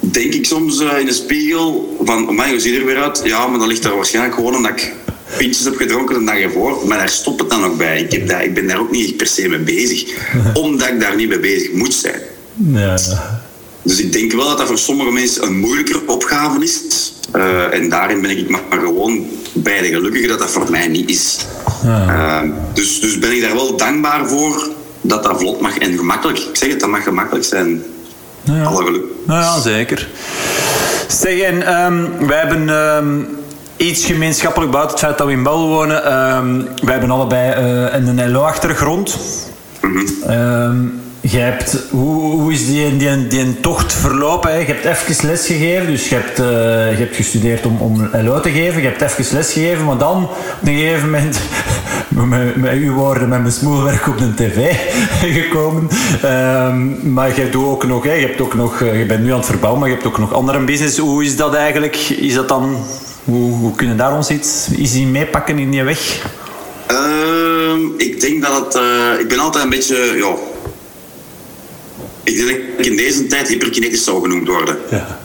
denk 0.00 0.34
ik 0.34 0.46
soms 0.46 0.80
uh, 0.80 0.98
in 0.98 1.06
de 1.06 1.12
spiegel 1.12 1.96
van, 2.04 2.28
oh 2.28 2.46
hoe 2.48 2.60
ziet 2.60 2.76
er 2.76 2.84
weer 2.84 3.02
uit? 3.02 3.20
Ja, 3.24 3.46
maar 3.46 3.58
dan 3.58 3.68
ligt 3.68 3.84
er 3.84 3.96
waarschijnlijk 3.96 4.34
gewoon 4.34 4.56
omdat 4.56 4.70
ik 4.70 4.94
pintjes 5.36 5.64
heb 5.64 5.76
gedronken 5.76 6.18
de 6.18 6.24
dag 6.24 6.38
ervoor. 6.38 6.86
Maar 6.86 6.98
daar 6.98 7.08
stopt 7.08 7.40
het 7.40 7.50
dan 7.50 7.64
ook 7.64 7.76
bij. 7.76 8.00
Ik, 8.00 8.12
heb 8.12 8.28
daar, 8.28 8.44
ik 8.44 8.54
ben 8.54 8.66
daar 8.66 8.80
ook 8.80 8.90
niet 8.90 9.16
per 9.16 9.26
se 9.26 9.48
mee 9.48 9.58
bezig. 9.58 10.04
Omdat 10.54 10.88
ik 10.88 11.00
daar 11.00 11.16
niet 11.16 11.28
mee 11.28 11.40
bezig 11.40 11.72
moet 11.72 11.94
zijn. 11.94 12.20
Ja, 12.72 12.96
Dus 13.84 14.00
ik 14.00 14.12
denk 14.12 14.32
wel 14.32 14.48
dat 14.48 14.58
dat 14.58 14.66
voor 14.66 14.78
sommige 14.78 15.10
mensen 15.10 15.42
een 15.42 15.58
moeilijker 15.58 16.00
opgave 16.06 16.62
is. 16.62 16.82
Uh, 17.36 17.74
en 17.74 17.88
daarin 17.88 18.20
ben 18.20 18.30
ik 18.30 18.48
maar 18.48 18.80
gewoon 18.80 19.26
bij 19.52 19.80
de 19.80 19.86
gelukkige 19.86 20.26
dat 20.26 20.38
dat 20.38 20.50
voor 20.50 20.70
mij 20.70 20.88
niet 20.88 21.10
is. 21.10 21.46
Ja. 21.82 22.42
Uh, 22.44 22.50
dus, 22.72 23.00
dus 23.00 23.18
ben 23.18 23.32
ik 23.32 23.40
daar 23.40 23.54
wel 23.54 23.76
dankbaar 23.76 24.28
voor 24.28 24.68
dat 25.00 25.22
dat 25.22 25.38
vlot 25.38 25.60
mag 25.60 25.78
en 25.78 25.96
gemakkelijk. 25.96 26.38
Ik 26.38 26.56
zeg 26.56 26.68
het, 26.68 26.80
dat 26.80 26.88
mag 26.88 27.02
gemakkelijk 27.02 27.44
zijn. 27.44 27.82
Ja. 28.42 28.62
Alle 28.62 28.84
geluk. 28.84 29.02
Nou 29.26 29.40
ja, 29.40 29.60
zeker. 29.60 30.08
Zeg, 31.08 31.40
en 31.40 31.84
um, 31.84 32.26
wij 32.26 32.38
hebben 32.38 32.68
um, 32.68 33.28
iets 33.76 34.04
gemeenschappelijk 34.04 34.72
buiten 34.72 34.92
het 34.96 35.04
feit 35.04 35.18
dat 35.18 35.26
we 35.26 35.32
in 35.32 35.42
Bel 35.42 35.68
wonen. 35.68 35.96
Um, 36.36 36.68
wij 36.82 36.92
hebben 36.92 37.10
allebei 37.10 37.50
uh, 37.50 38.06
een 38.08 38.30
LO-achtergrond. 38.30 39.18
Mm 39.80 39.96
-hmm. 40.22 41.02
Je 41.30 41.38
hebt, 41.38 41.84
hoe, 41.90 42.40
hoe 42.40 42.52
is 42.52 42.66
die, 42.66 42.96
die, 42.96 43.26
die 43.26 43.60
tocht 43.60 43.92
verlopen? 43.92 44.58
Je 44.58 44.64
hebt 44.64 44.84
even 44.84 45.28
les 45.28 45.46
gegeven, 45.46 45.86
dus 45.86 46.08
je 46.08 46.14
hebt, 46.14 46.38
uh, 46.38 46.46
je 46.90 46.96
hebt 47.04 47.16
gestudeerd 47.16 47.66
om, 47.66 47.76
om 47.80 48.08
LO 48.12 48.40
te 48.40 48.50
geven. 48.50 48.82
Je 48.82 48.88
hebt 48.88 49.00
even 49.00 49.36
les 49.36 49.52
gegeven, 49.52 49.84
maar 49.84 49.98
dan 49.98 50.22
op 50.24 50.58
een 50.64 50.76
gegeven 50.76 51.04
moment, 51.04 51.40
met, 52.28 52.56
met 52.56 52.72
uw 52.72 52.94
woorden, 52.94 53.28
met 53.28 53.40
mijn 53.40 53.52
smoelwerk 53.52 54.08
op 54.08 54.18
de 54.18 54.34
tv 54.34 54.76
gekomen. 55.40 55.88
Um, 56.24 57.12
maar 57.12 57.40
je, 57.40 57.50
doet 57.50 57.64
ook 57.64 57.86
nog, 57.86 58.04
hè? 58.04 58.12
je, 58.12 58.26
hebt 58.26 58.40
ook 58.40 58.54
nog, 58.54 58.80
eh, 58.80 58.98
je 58.98 59.06
bent 59.06 59.22
nu 59.22 59.30
aan 59.30 59.38
het 59.38 59.46
verbouwen, 59.46 59.80
maar 59.80 59.88
je 59.88 59.94
hebt 59.94 60.06
ook 60.06 60.18
nog 60.18 60.32
andere 60.32 60.58
business. 60.58 60.98
Hoe 60.98 61.24
is 61.24 61.36
dat 61.36 61.54
eigenlijk? 61.54 61.96
Is 61.96 62.34
dat 62.34 62.48
dan, 62.48 62.76
hoe, 63.24 63.52
hoe 63.52 63.74
kunnen 63.74 63.96
daar 63.96 64.16
ons 64.16 64.30
iets, 64.30 64.68
iets 64.76 64.94
in 64.94 65.10
meepakken 65.10 65.58
in 65.58 65.72
je 65.72 65.82
weg? 65.82 66.26
Uh, 66.90 67.78
ik 67.96 68.20
denk 68.20 68.42
dat 68.42 68.64
het, 68.64 68.82
uh, 68.82 69.20
ik 69.20 69.28
ben 69.28 69.38
altijd 69.38 69.64
een 69.64 69.70
beetje, 69.70 70.14
ja, 70.16 70.34
ik 72.24 72.36
denk 72.36 72.48
dat 72.48 72.58
ik 72.78 72.86
in 72.86 72.96
deze 72.96 73.26
tijd 73.26 73.48
hyperkinetisch 73.48 74.04
zou 74.04 74.22
genoemd 74.22 74.48
worden. 74.48 74.78
Ja. 74.90 75.20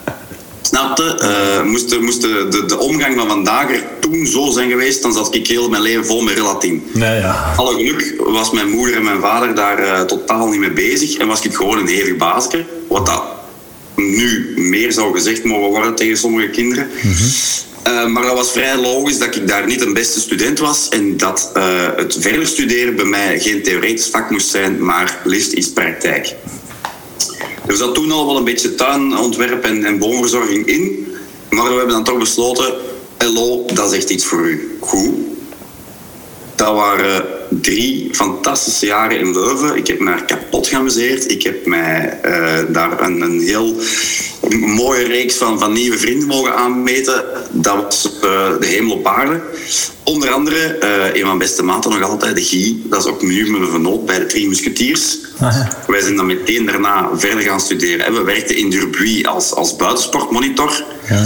Snapte? 0.62 1.20
Uh, 1.22 1.70
moest, 1.70 2.00
moest 2.00 2.22
de, 2.22 2.48
de, 2.50 2.66
de, 2.66 2.78
omgang 2.78 3.16
van 3.16 3.28
vandaag 3.28 3.72
er 3.72 3.84
toen 4.00 4.26
zo 4.28 4.52
zijn 4.52 4.70
geweest, 4.70 5.02
dan 5.02 5.14
zat 5.14 5.36
ik 5.36 5.48
heel 5.48 5.70
mijn 5.70 5.82
leven 5.82 6.06
vol 6.06 6.22
met 6.22 6.34
relatien. 6.34 6.84
Nee, 6.94 7.20
ja. 7.20 7.54
Alle 7.58 7.76
geluk 7.76 8.14
was 8.18 8.52
mijn 8.52 8.70
moeder 8.70 8.96
en 8.96 9.04
mijn 9.04 9.20
vader 9.20 9.56
daar 9.56 9.84
uh, 9.84 10.02
totaal 10.02 10.48
niet 10.48 10.60
mee 10.60 10.72
bezig 10.72 11.18
en 11.18 11.28
was 11.28 11.42
ik 11.42 11.54
gewoon 11.54 11.78
een 11.78 11.88
hevig 11.88 12.18
baasje. 12.18 12.66
Wat 12.88 13.06
dat 13.06 13.24
nu 13.96 14.54
meer 14.56 14.92
zou 14.92 15.14
gezegd 15.14 15.44
mogen 15.44 15.70
worden 15.70 15.96
tegen 15.96 16.18
sommige 16.18 16.50
kinderen. 16.50 16.90
Mm 17.02 17.12
-hmm. 17.12 17.94
uh, 17.94 18.08
maar 18.08 18.24
dat 18.24 18.36
was 18.36 18.52
vrij 18.52 18.78
logisch 18.78 19.20
dat 19.20 19.36
ik 19.36 19.48
daar 19.48 19.66
niet 19.66 19.82
een 19.82 19.94
beste 19.94 20.20
student 20.20 20.60
was 20.60 20.90
en 20.90 21.18
dat 21.18 21.52
het 21.96 22.18
verder 22.20 22.48
studeren 22.48 22.96
bij 22.96 23.06
mij 23.06 23.40
geen 23.40 23.64
theoretisch 23.64 24.08
vak 24.08 24.30
moest 24.30 24.50
zijn, 24.50 24.86
maar 24.86 25.20
liefst 25.24 25.52
iets 25.52 25.70
praktijk. 25.70 26.36
Er 27.68 27.76
zat 27.76 27.94
toen 27.94 28.12
al 28.12 28.26
wel 28.26 28.38
een 28.38 28.44
beetje 28.44 28.76
tuinontwerp 28.76 29.64
en, 29.64 29.86
en 29.86 30.00
boomverzorging 30.00 30.66
in. 30.66 31.08
Maar 31.50 31.70
we 31.70 31.76
hebben 31.76 31.94
dan 31.94 32.04
toch 32.04 32.18
besloten, 32.18 32.74
LO, 33.18 33.66
dat 33.74 33.92
is 33.92 33.98
echt 33.98 34.10
iets 34.10 34.26
voor 34.26 34.50
u. 34.50 34.78
Goed. 34.80 35.12
Dat 36.56 36.76
waren 36.76 37.39
drie 37.50 38.10
fantastische 38.12 38.86
jaren 38.86 39.20
in 39.20 39.32
Leuven. 39.32 39.76
Ik 39.76 39.88
heb 39.88 40.00
me 40.00 40.06
daar 40.06 40.26
kapot 40.26 40.68
geamuseerd. 40.68 41.32
Ik 41.32 41.44
heb 41.44 41.66
mij 41.66 42.20
uh, 42.26 42.58
daar 42.74 43.02
een, 43.02 43.22
een, 43.22 43.40
heel 43.40 43.76
mooie 44.50 45.08
reeks 45.08 45.36
van, 45.36 45.60
van 45.60 45.74
nieuwe 45.74 45.98
vrienden 45.98 46.28
mogen 46.28 46.56
aanmeten. 46.56 47.24
Dat 47.52 47.76
was 47.84 48.10
uh, 48.16 48.22
de 48.60 48.66
hemel 48.66 48.96
op 48.96 49.08
aarde. 49.08 49.42
Onder 50.04 50.30
andere, 50.30 50.78
uh, 50.84 51.06
een 51.06 51.20
van 51.20 51.28
mijn 51.28 51.38
beste 51.38 51.64
maten 51.64 51.92
nog 51.92 52.10
altijd, 52.10 52.36
de 52.36 52.44
Guy. 52.44 52.78
Dat 52.84 53.06
is 53.06 53.12
ook 53.12 53.22
nu 53.22 53.52
mijn 53.52 53.70
vernoot 53.70 54.06
bij 54.06 54.20
de 54.20 54.26
Drie 54.26 54.48
Musketeers. 54.48 55.18
Ah, 55.40 55.68
Wij 55.88 56.02
zijn 56.02 56.16
dan 56.16 56.26
meteen 56.26 56.66
daarna 56.66 57.10
verder 57.14 57.44
gaan 57.44 57.60
studeren. 57.60 58.14
We 58.14 58.24
werkten 58.24 58.58
in 58.58 58.70
Durbuy 58.70 59.26
als, 59.26 59.54
als 59.54 59.76
buitensportmonitor. 59.76 60.84
Ja, 61.10 61.26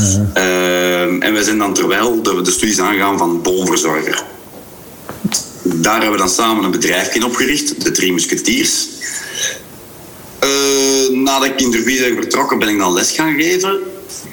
en 1.19 1.33
wij 1.33 1.43
zijn 1.43 1.57
dan 1.57 1.73
terwijl 1.73 2.21
de, 2.21 2.41
de 2.41 2.51
studies 2.51 2.79
aangegaan 2.79 3.17
van 3.17 3.41
boomverzorger 3.41 4.23
daar 5.63 6.01
hebben 6.01 6.11
we 6.11 6.17
dan 6.17 6.29
samen 6.29 6.63
een 6.63 6.71
bedrijf 6.71 7.15
in 7.15 7.23
opgericht, 7.23 7.83
de 7.83 7.91
Drie 7.91 8.13
Musketeers. 8.13 8.87
Uh, 10.43 11.17
nadat 11.17 11.47
ik 11.47 11.61
in 11.61 11.71
de 11.71 11.83
ben 11.83 12.15
vertrokken, 12.15 12.59
ben 12.59 12.67
ik 12.67 12.77
dan 12.77 12.93
les 12.93 13.11
gaan 13.11 13.33
geven. 13.33 13.79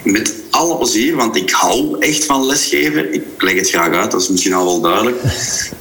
met 0.03 0.33
alle 0.49 0.77
plezier, 0.77 1.15
want 1.15 1.35
ik 1.35 1.51
hou 1.51 1.95
echt 1.99 2.25
van 2.25 2.45
lesgeven. 2.45 3.13
Ik 3.13 3.23
leg 3.37 3.53
het 3.53 3.69
graag 3.69 3.93
uit, 3.93 4.11
dat 4.11 4.21
is 4.21 4.29
misschien 4.29 4.53
al 4.53 4.65
wel 4.65 4.81
duidelijk. 4.81 5.17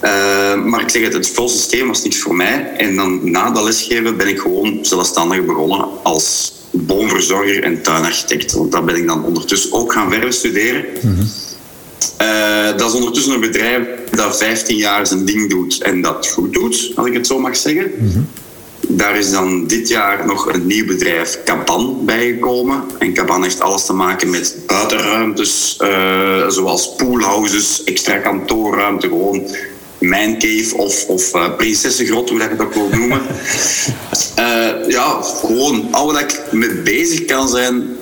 Uh, 0.05 0.65
maar 0.71 0.81
ik 0.81 0.89
zeg 0.89 1.03
het, 1.03 1.13
het 1.13 1.27
schoolsysteem 1.27 1.87
was 1.87 2.03
niks 2.03 2.19
voor 2.19 2.37
mij. 2.37 2.73
En 2.77 2.97
dan 2.97 3.31
na 3.31 3.51
dat 3.51 3.63
lesgeven 3.63 4.17
ben 4.17 4.29
ik 4.29 4.39
gewoon 4.39 4.79
zelfstandig 4.83 5.45
begonnen 5.45 5.87
als 6.03 6.53
boomverzorger 6.71 7.63
en 7.63 7.83
tuinarchitect. 7.83 8.53
Want 8.53 8.73
dat 8.73 8.87
ben 8.87 8.97
ik 8.97 9.07
dan 9.07 9.25
ondertussen 9.25 9.73
ook 9.73 9.93
gaan 9.93 10.11
verder 10.11 10.33
studeren. 10.33 10.85
Uh, 12.23 12.77
dat 12.77 12.89
is 12.89 12.95
ondertussen 12.95 13.35
een 13.35 13.41
bedrijf 13.41 13.87
dat 14.11 14.37
15 14.37 14.77
jaar 14.77 15.07
zijn 15.07 15.25
ding 15.25 15.51
doet 15.51 15.83
en 15.83 16.01
dat 16.03 16.29
goed 16.29 16.53
doet, 16.53 16.93
als 16.95 17.07
ik 17.07 17.13
het 17.15 17.27
zo 17.27 17.39
mag 17.39 17.57
zeggen. 17.57 17.93
Daar 18.89 19.17
is 19.17 19.31
dan 19.31 19.67
dit 19.67 19.89
jaar 19.89 20.27
nog 20.27 20.53
een 20.53 20.67
nieuw 20.67 20.87
bedrijf, 20.87 21.39
Caban, 21.45 22.05
bijgekomen. 22.05 22.83
En 22.99 23.13
Caban 23.13 23.43
heeft 23.43 23.61
alles 23.61 23.85
te 23.85 23.93
maken 23.93 24.31
met 24.31 24.57
buitenruimtes, 24.67 25.79
uh, 25.83 26.49
zoals 26.49 26.95
poolhouses, 26.97 27.85
extra 27.85 28.19
kantoorruimte, 28.19 29.07
gewoon 29.07 29.47
cave 30.39 30.77
of, 30.77 31.07
of 31.07 31.35
uh, 31.35 31.57
prinsessengrot, 31.57 32.31
hoe 32.31 32.39
dat 32.39 32.49
je 32.51 32.57
dat 32.57 32.75
wil 32.75 32.89
noemen. 32.89 33.21
ja, 34.97 35.21
gewoon 35.23 35.89
al 35.91 36.07
wat 36.13 36.21
ik 36.21 36.43
mee 36.51 36.75
bezig 36.75 37.25
kan 37.25 37.49
zijn 37.49 37.97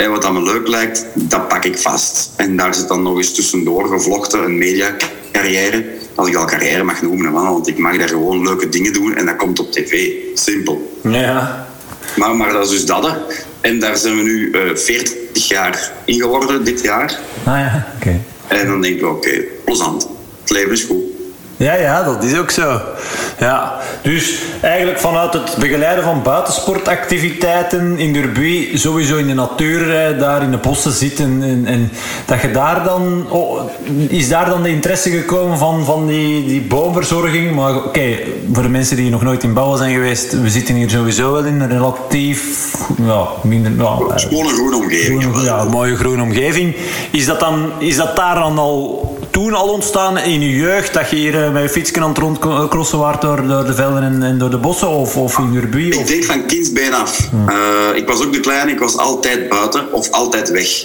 en 0.00 0.10
wat 0.10 0.32
me 0.32 0.42
leuk 0.42 0.68
lijkt, 0.68 1.06
dat 1.14 1.48
pak 1.48 1.64
ik 1.64 1.78
vast. 1.78 2.30
En 2.36 2.56
daar 2.56 2.74
zit 2.74 2.88
dan 2.88 3.02
nog 3.02 3.16
eens 3.16 3.34
tussendoor 3.34 3.88
gevlochten 3.88 4.42
een 4.42 4.58
mediacarrière. 4.58 5.84
Als 6.14 6.28
ik 6.28 6.34
al 6.34 6.44
carrière 6.44 6.82
mag 6.82 7.02
noemen, 7.02 7.32
want 7.32 7.68
ik 7.68 7.78
mag 7.78 7.98
daar 7.98 8.08
gewoon 8.08 8.42
leuke 8.42 8.68
dingen 8.68 8.92
doen 8.92 9.16
en 9.16 9.26
dat 9.26 9.36
komt 9.36 9.58
op 9.58 9.72
tv. 9.72 10.10
Simpel. 10.34 10.98
Ja. 11.02 11.66
Maar, 12.16 12.36
maar 12.36 12.52
dat 12.52 12.64
is 12.64 12.70
dus 12.70 12.86
dat. 12.86 13.16
En 13.60 13.78
daar 13.78 13.96
zijn 13.96 14.16
we 14.16 14.22
nu 14.22 14.50
uh, 14.52 14.76
40 14.76 15.48
jaar 15.48 15.92
in 16.04 16.20
geworden 16.20 16.64
dit 16.64 16.82
jaar. 16.82 17.18
Ah 17.44 17.58
ja, 17.58 17.92
oké. 17.96 18.20
En 18.46 18.66
dan 18.66 18.80
denk 18.80 18.96
ik, 18.96 19.06
oké, 19.06 19.28
okay, 19.28 19.48
plezant. 19.64 20.08
Het 20.40 20.50
leven 20.50 20.72
is 20.72 20.82
goed. 20.82 21.09
Ja, 21.60 21.74
ja, 21.74 22.02
dat 22.02 22.22
is 22.22 22.38
ook 22.38 22.50
zo. 22.50 22.80
Ja. 23.38 23.78
Dus 24.02 24.42
eigenlijk 24.60 24.98
vanuit 24.98 25.32
het 25.32 25.56
begeleiden 25.58 26.04
van 26.04 26.22
buitensportactiviteiten 26.22 27.98
in 27.98 28.12
Derby, 28.12 28.76
sowieso 28.76 29.16
in 29.16 29.26
de 29.26 29.34
natuur, 29.34 29.86
daar 30.18 30.42
in 30.42 30.50
de 30.50 30.56
bossen 30.56 30.92
zitten. 30.92 31.42
En, 31.42 31.66
en 31.66 31.90
dat 32.26 32.40
je 32.40 32.50
daar 32.50 32.84
dan, 32.84 33.26
oh, 33.30 33.60
is 34.08 34.28
daar 34.28 34.48
dan 34.48 34.62
de 34.62 34.68
interesse 34.68 35.10
gekomen 35.10 35.58
van, 35.58 35.84
van 35.84 36.06
die, 36.06 36.46
die 36.46 36.60
boomverzorging? 36.60 37.54
Maar 37.54 37.76
oké, 37.76 38.18
voor 38.52 38.62
de 38.62 38.68
mensen 38.68 38.96
die 38.96 39.10
nog 39.10 39.22
nooit 39.22 39.42
in 39.42 39.54
bouwen 39.54 39.78
zijn 39.78 39.94
geweest, 39.94 40.40
we 40.40 40.50
zitten 40.50 40.74
hier 40.74 40.90
sowieso 40.90 41.32
wel 41.32 41.44
in 41.44 41.60
een 41.60 41.68
relatief, 41.68 42.74
ja, 43.02 43.26
minder... 43.42 43.72
Ja, 43.76 44.18
Schone 44.18 44.48
groene 44.48 44.76
omgeving. 44.76 45.22
Groen, 45.22 45.42
ja, 45.44 45.60
een 45.60 45.68
mooie 45.68 45.96
groene 45.96 46.22
omgeving. 46.22 46.76
Is 47.10 47.26
dat, 47.26 47.40
dan, 47.40 47.72
is 47.78 47.96
dat 47.96 48.16
daar 48.16 48.34
dan 48.34 48.58
al 48.58 49.18
toen 49.30 49.54
al 49.54 49.68
ontstaan 49.68 50.18
in 50.18 50.40
je 50.40 50.56
jeugd, 50.56 50.94
dat 50.94 51.10
je 51.10 51.16
hier 51.16 51.52
met 51.52 51.62
je 51.62 51.68
fietsje 51.68 52.00
aan 52.00 52.08
het 52.08 52.18
rondcrossen 52.18 52.98
waart 52.98 53.20
door, 53.20 53.46
door 53.46 53.64
de 53.64 53.74
velden 53.74 54.02
en, 54.02 54.22
en, 54.22 54.38
door 54.38 54.50
de 54.50 54.58
bossen 54.58 54.88
of, 54.88 55.16
of 55.16 55.38
in 55.38 55.54
Urbi? 55.54 55.88
Ik 55.88 56.06
denk 56.06 56.24
van 56.24 56.46
kindsbeen 56.46 56.94
af. 56.94 57.28
Uh, 57.48 57.96
ik 57.96 58.06
was 58.06 58.24
ook 58.24 58.32
de 58.32 58.40
kleine, 58.40 58.70
ik 58.70 58.78
was 58.78 58.96
altijd 58.96 59.48
buiten 59.48 59.92
of 59.92 60.10
altijd 60.10 60.50
weg. 60.50 60.84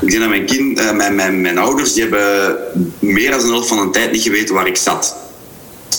Ik 0.00 0.10
denk 0.10 0.20
dat 0.20 0.28
mijn, 0.28 0.46
kind, 0.46 0.80
uh, 0.80 0.92
mijn, 0.92 1.14
mijn, 1.14 1.40
mijn 1.40 1.58
ouders 1.58 1.92
die 1.92 2.02
hebben 2.02 2.56
meer 2.98 3.30
dan 3.30 3.40
een 3.40 3.48
helft 3.48 3.68
van 3.68 3.86
de 3.86 3.90
tijd 3.90 4.12
niet 4.12 4.22
geweten 4.22 4.54
waar 4.54 4.66
ik 4.66 4.76
zat. 4.76 5.16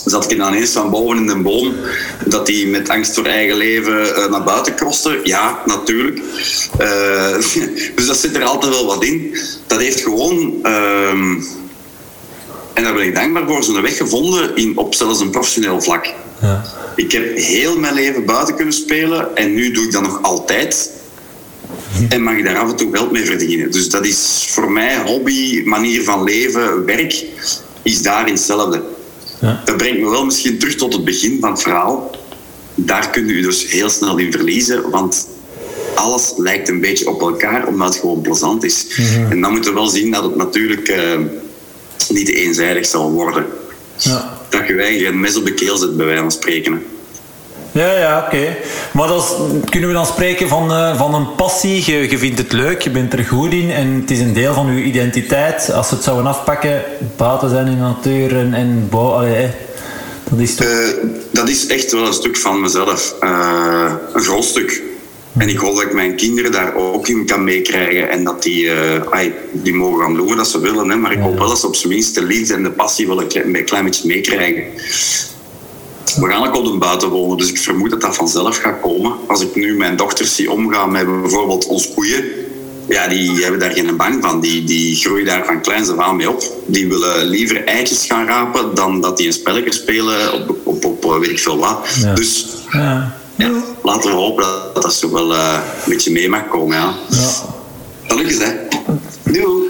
Zat 0.04 0.30
ik 0.30 0.38
dan 0.38 0.52
eens 0.52 0.70
van 0.70 0.90
boven 0.90 1.16
in 1.16 1.28
een 1.28 1.42
boom, 1.42 1.74
dat 2.26 2.46
die 2.46 2.66
met 2.66 2.88
angst 2.88 3.14
voor 3.14 3.24
eigen 3.24 3.56
leven 3.56 4.30
naar 4.30 4.44
buiten 4.44 4.74
kroste? 4.74 5.20
Ja, 5.22 5.62
natuurlijk. 5.66 6.20
dus 7.96 8.06
dat 8.06 8.16
zit 8.16 8.36
er 8.36 8.44
altijd 8.44 8.72
wel 8.74 8.86
wat 8.86 9.04
in. 9.04 9.36
Dat 9.66 9.80
heeft 9.80 10.00
gewoon 10.00 10.54
ehm, 10.62 11.34
en 12.80 12.86
daar 12.86 12.94
ben 12.94 13.06
ik 13.06 13.14
dankbaar 13.14 13.46
voor, 13.46 13.64
zo'n 13.64 13.82
weg 13.82 13.96
gevonden 13.96 14.56
in, 14.56 14.76
op 14.76 14.94
zelfs 14.94 15.20
een 15.20 15.30
professioneel 15.30 15.82
vlak. 15.82 16.14
Ja. 16.40 16.64
Ik 16.96 17.12
heb 17.12 17.36
heel 17.36 17.78
mijn 17.78 17.94
leven 17.94 18.24
buiten 18.24 18.54
kunnen 18.54 18.74
spelen 18.74 19.36
en 19.36 19.54
nu 19.54 19.70
doe 19.70 19.84
ik 19.84 19.92
dat 19.92 20.02
nog 20.02 20.22
altijd. 20.22 20.90
En 22.08 22.22
mag 22.22 22.36
ik 22.36 22.44
daar 22.44 22.58
af 22.58 22.70
en 22.70 22.76
toe 22.76 22.88
geld 22.92 23.12
mee 23.12 23.24
verdienen. 23.24 23.70
Dus 23.70 23.88
dat 23.88 24.06
is 24.06 24.48
voor 24.50 24.72
mij 24.72 24.98
hobby, 24.98 25.62
manier 25.64 26.02
van 26.02 26.24
leven, 26.24 26.84
werk, 26.84 27.24
is 27.82 28.02
daarin 28.02 28.34
hetzelfde. 28.34 28.82
Ja. 29.40 29.62
Dat 29.64 29.76
brengt 29.76 30.00
me 30.00 30.10
wel 30.10 30.24
misschien 30.24 30.58
terug 30.58 30.74
tot 30.74 30.92
het 30.92 31.04
begin 31.04 31.38
van 31.40 31.50
het 31.50 31.62
verhaal. 31.62 32.10
Daar 32.74 33.10
kun 33.10 33.26
je 33.26 33.42
dus 33.42 33.70
heel 33.70 33.88
snel 33.88 34.18
in 34.18 34.32
verliezen, 34.32 34.90
want 34.90 35.28
alles 35.94 36.32
lijkt 36.36 36.68
een 36.68 36.80
beetje 36.80 37.08
op 37.08 37.20
elkaar, 37.20 37.66
omdat 37.66 37.88
het 37.88 37.96
gewoon 37.96 38.20
plezant 38.20 38.64
is. 38.64 38.86
Mhm. 38.96 39.30
En 39.30 39.40
dan 39.40 39.52
moeten 39.52 39.70
we 39.70 39.78
wel 39.78 39.88
zien 39.88 40.10
dat 40.10 40.22
het 40.22 40.36
natuurlijk... 40.36 40.88
Uh, 40.88 41.20
niet 42.08 42.28
eenzijdig 42.28 42.86
zal 42.86 43.10
worden. 43.10 43.46
Ja. 43.96 44.38
Dat 44.48 44.66
je 44.66 44.74
eigenlijk 44.74 45.14
een 45.14 45.20
mes 45.20 45.36
op 45.36 45.44
de 45.44 45.54
keel 45.54 45.76
zit, 45.76 45.96
bij 45.96 46.06
wijze 46.06 46.20
van 46.20 46.32
spreken. 46.32 46.82
Ja, 47.72 47.98
ja, 47.98 48.24
oké. 48.26 48.56
Maar 48.92 49.08
dat 49.08 49.36
kunnen 49.70 49.88
we 49.88 49.94
dan 49.94 50.06
spreken 50.06 50.48
van, 50.48 50.70
uh, 50.70 50.98
van 50.98 51.14
een 51.14 51.34
passie? 51.34 51.82
Je, 51.92 52.10
je 52.10 52.18
vindt 52.18 52.38
het 52.38 52.52
leuk, 52.52 52.82
je 52.82 52.90
bent 52.90 53.12
er 53.12 53.24
goed 53.24 53.52
in 53.52 53.70
en 53.70 54.00
het 54.00 54.10
is 54.10 54.20
een 54.20 54.32
deel 54.32 54.54
van 54.54 54.74
je 54.76 54.82
identiteit. 54.82 55.72
Als 55.72 55.90
we 55.90 55.94
het 55.94 56.04
zouden 56.04 56.26
afpakken, 56.26 56.82
buiten 57.16 57.50
zijn 57.50 57.66
in 57.66 57.72
de 57.72 57.80
natuur 57.80 58.36
en, 58.36 58.54
en 58.54 58.88
allee, 58.90 59.50
dat 60.30 60.38
is 60.38 60.54
toch... 60.54 60.66
Uh, 60.66 60.88
dat 61.30 61.48
is 61.48 61.66
echt 61.66 61.92
wel 61.92 62.06
een 62.06 62.12
stuk 62.12 62.36
van 62.36 62.60
mezelf. 62.60 63.14
Uh, 63.20 63.92
een 64.12 64.22
groot 64.22 64.44
stuk. 64.44 64.82
En 65.38 65.48
ik 65.48 65.58
hoop 65.58 65.74
dat 65.74 65.84
ik 65.84 65.92
mijn 65.92 66.16
kinderen 66.16 66.52
daar 66.52 66.74
ook 66.74 67.08
in 67.08 67.26
kan 67.26 67.44
meekrijgen. 67.44 68.10
En 68.10 68.24
dat 68.24 68.42
die, 68.42 68.64
uh, 68.64 69.32
die 69.52 69.74
mogen 69.74 70.02
gaan 70.02 70.14
doen 70.14 70.36
wat 70.36 70.48
ze 70.48 70.60
willen. 70.60 70.90
Hè. 70.90 70.96
Maar 70.96 71.12
ik 71.12 71.18
hoop 71.18 71.38
wel 71.38 71.48
dat 71.48 71.58
ze 71.58 71.66
op 71.66 71.76
zijn 71.76 71.92
minst 71.92 72.14
de 72.14 72.22
liefde 72.22 72.54
en 72.54 72.62
de 72.62 72.70
passie 72.70 73.06
wel 73.06 73.20
een 73.20 73.28
klein, 73.28 73.64
klein 73.64 73.84
beetje 73.84 74.06
meekrijgen. 74.06 74.64
We 76.20 76.26
gaan 76.26 76.46
ook 76.46 76.56
op 76.56 76.64
de 76.64 76.78
buiten 76.78 77.08
wonen, 77.08 77.36
dus 77.36 77.48
ik 77.48 77.58
vermoed 77.58 77.90
dat 77.90 78.00
dat 78.00 78.16
vanzelf 78.16 78.56
gaat 78.56 78.80
komen. 78.80 79.12
Als 79.26 79.40
ik 79.42 79.54
nu 79.54 79.76
mijn 79.76 79.96
dochters 79.96 80.34
zie 80.34 80.50
omgaan 80.50 80.92
met 80.92 81.20
bijvoorbeeld 81.20 81.66
ons 81.66 81.94
koeien, 81.94 82.24
ja, 82.88 83.08
die 83.08 83.42
hebben 83.42 83.60
daar 83.60 83.72
geen 83.72 83.96
bang 83.96 84.22
van. 84.22 84.40
Die, 84.40 84.64
die 84.64 84.96
groeien 84.96 85.26
daar 85.26 85.44
van 85.44 85.60
kleins 85.60 85.88
af 85.88 85.98
aan 85.98 86.16
mee 86.16 86.30
op. 86.30 86.42
Die 86.66 86.88
willen 86.88 87.26
liever 87.26 87.64
eitjes 87.64 88.06
gaan 88.06 88.26
rapen 88.26 88.74
dan 88.74 89.00
dat 89.00 89.16
die 89.16 89.26
een 89.26 89.32
spelletje 89.32 89.72
spelen 89.72 90.32
op, 90.32 90.56
op, 90.64 90.84
op 90.84 91.20
weet 91.20 91.30
ik 91.30 91.38
veel 91.38 91.58
wat. 91.58 91.86
Dus 92.14 92.46
ja 92.70 93.19
ja, 93.40 93.50
laten 93.82 94.10
we 94.10 94.16
hopen 94.16 94.44
dat 94.74 94.82
dat 94.82 94.94
zo 94.94 95.12
wel 95.12 95.32
uh, 95.32 95.58
een 95.84 95.92
beetje 95.92 96.10
mee 96.10 96.28
mag 96.28 96.48
komen. 96.48 96.76
Ja. 96.76 96.94
Ja. 97.08 97.28
Gelukkig, 98.06 98.38
hè. 98.38 98.52
Doei. 99.32 99.68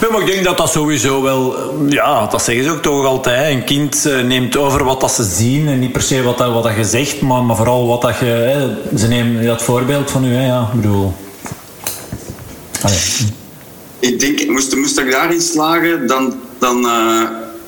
Ja, 0.00 0.06
maar 0.10 0.20
ik 0.20 0.26
denk 0.26 0.44
dat 0.44 0.56
dat 0.56 0.70
sowieso 0.70 1.22
wel... 1.22 1.56
Ja, 1.88 2.26
dat 2.26 2.42
zeggen 2.42 2.64
ze 2.64 2.70
ook 2.70 2.82
toch 2.82 3.04
altijd. 3.04 3.54
Een 3.54 3.64
kind 3.64 4.06
eh, 4.06 4.22
neemt 4.22 4.56
over 4.56 4.84
wat 4.84 5.00
dat 5.00 5.12
ze 5.12 5.24
zien. 5.24 5.68
En 5.68 5.78
niet 5.78 5.92
per 5.92 6.02
se 6.02 6.22
wat, 6.22 6.38
dat, 6.38 6.52
wat 6.52 6.62
dat 6.62 6.76
je 6.76 6.84
zegt, 6.84 7.20
maar, 7.20 7.42
maar 7.42 7.56
vooral 7.56 7.86
wat 7.86 8.02
dat 8.02 8.18
je... 8.18 8.24
Hè, 8.24 8.98
ze 8.98 9.08
nemen 9.08 9.44
dat 9.46 9.62
voorbeeld 9.62 10.10
van 10.10 10.24
u, 10.24 10.34
hè, 10.34 10.46
ja. 10.46 10.68
Ik 10.72 10.80
bedoel... 10.80 11.14
Allee. 12.82 12.98
Ik 13.98 14.20
denk, 14.20 14.46
moest, 14.48 14.76
moest 14.76 14.98
ik 14.98 15.10
daarin 15.10 15.40
slagen, 15.40 16.06
dan... 16.06 16.34
dan 16.58 16.84
uh, 16.84 17.22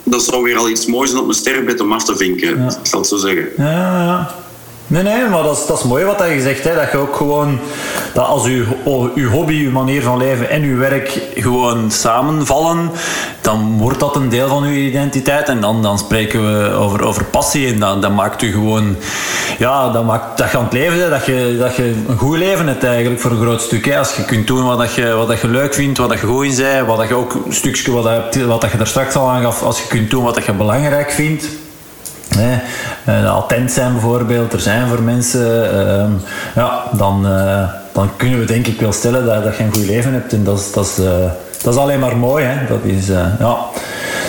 dat 0.04 0.22
zou 0.22 0.42
weer 0.42 0.56
al 0.56 0.68
iets 0.68 0.86
moois 0.86 1.08
zijn 1.08 1.20
op 1.20 1.26
mijn 1.26 1.38
sterrenbed 1.38 1.80
om 1.80 1.92
af 1.92 2.04
te 2.04 2.16
vinken. 2.16 2.58
Ja. 2.58 2.66
Ik 2.66 2.86
zal 2.86 2.98
het 2.98 3.08
zo 3.08 3.16
zeggen. 3.16 3.48
Ja, 3.56 4.04
ja. 4.04 4.34
Nee, 4.92 5.02
nee, 5.02 5.28
maar 5.28 5.42
dat 5.42 5.58
is, 5.58 5.66
dat 5.66 5.78
is 5.78 5.84
mooi 5.84 6.04
wat 6.04 6.24
je 6.28 6.40
zegt. 6.40 6.64
Hè? 6.64 6.74
Dat 6.74 6.90
je 6.92 6.96
ook 6.96 7.16
gewoon, 7.16 7.58
dat 8.14 8.26
als 8.26 8.44
je, 8.44 8.66
je 9.14 9.26
hobby, 9.26 9.54
je 9.54 9.70
manier 9.70 10.02
van 10.02 10.18
leven 10.18 10.50
en 10.50 10.62
je 10.62 10.74
werk 10.74 11.20
gewoon 11.34 11.90
samenvallen, 11.90 12.90
dan 13.40 13.78
wordt 13.78 14.00
dat 14.00 14.16
een 14.16 14.28
deel 14.28 14.48
van 14.48 14.72
je 14.72 14.80
identiteit. 14.80 15.48
En 15.48 15.60
dan, 15.60 15.82
dan 15.82 15.98
spreken 15.98 16.42
we 16.42 16.70
over, 16.70 17.02
over 17.02 17.24
passie. 17.24 17.72
En 17.72 17.80
dan, 17.80 18.00
dan 18.00 18.14
maakt 18.14 18.42
u 18.42 18.52
gewoon, 18.52 18.96
ja, 19.58 19.90
dat 19.90 20.04
maakt 20.04 20.38
dat 20.38 20.50
je 20.50 20.56
aan 20.56 20.64
het 20.64 20.72
leven 20.72 21.10
dat 21.10 21.26
je, 21.26 21.56
dat 21.58 21.76
je 21.76 21.94
een 22.08 22.18
goed 22.18 22.38
leven 22.38 22.66
hebt 22.66 22.84
eigenlijk 22.84 23.20
voor 23.20 23.30
een 23.30 23.40
groot 23.40 23.60
stuk. 23.60 23.96
Als 23.96 24.16
je 24.16 24.24
kunt 24.24 24.46
doen 24.46 24.64
wat, 24.64 24.78
dat 24.78 24.94
je, 24.94 25.12
wat 25.12 25.28
dat 25.28 25.40
je 25.40 25.48
leuk 25.48 25.74
vindt, 25.74 25.98
wat 25.98 26.08
dat 26.08 26.20
je 26.20 26.26
goed 26.26 26.44
in 26.44 26.56
bent, 26.56 26.86
wat 26.86 26.98
dat 26.98 27.08
je 27.08 27.14
ook 27.14 27.34
een 27.46 27.54
stukje 27.54 27.92
wat, 27.92 28.04
dat, 28.04 28.44
wat 28.44 28.60
dat 28.60 28.70
je 28.70 28.76
daar 28.76 28.86
straks 28.86 29.14
al 29.14 29.28
aangaf, 29.28 29.62
als 29.62 29.82
je 29.82 29.88
kunt 29.88 30.10
doen 30.10 30.24
wat 30.24 30.34
dat 30.34 30.44
je 30.44 30.52
belangrijk 30.52 31.10
vindt 31.10 31.61
Uh, 33.08 33.34
attent 33.34 33.72
zijn 33.72 33.92
bijvoorbeeld, 33.92 34.52
er 34.52 34.60
zijn 34.60 34.88
voor 34.88 35.02
mensen, 35.02 35.74
uh, 35.74 36.04
ja, 36.54 36.84
dan, 36.92 37.26
uh, 37.26 37.68
dan 37.92 38.10
kunnen 38.16 38.38
we 38.38 38.44
denk 38.44 38.66
ik 38.66 38.80
wel 38.80 38.92
stellen 38.92 39.26
dat, 39.26 39.44
dat 39.44 39.56
je 39.56 39.62
een 39.62 39.74
goed 39.74 39.86
leven 39.86 40.12
hebt. 40.12 40.32
En 40.32 40.44
dat 40.44 40.58
is, 40.58 40.72
dat 40.72 40.86
is, 40.86 40.98
uh, 40.98 41.10
dat 41.62 41.74
is 41.74 41.80
alleen 41.80 41.98
maar 41.98 42.16
mooi. 42.16 42.44
Hè? 42.44 42.66
Dat 42.66 42.78
is, 42.82 43.06
ja. 43.38 43.58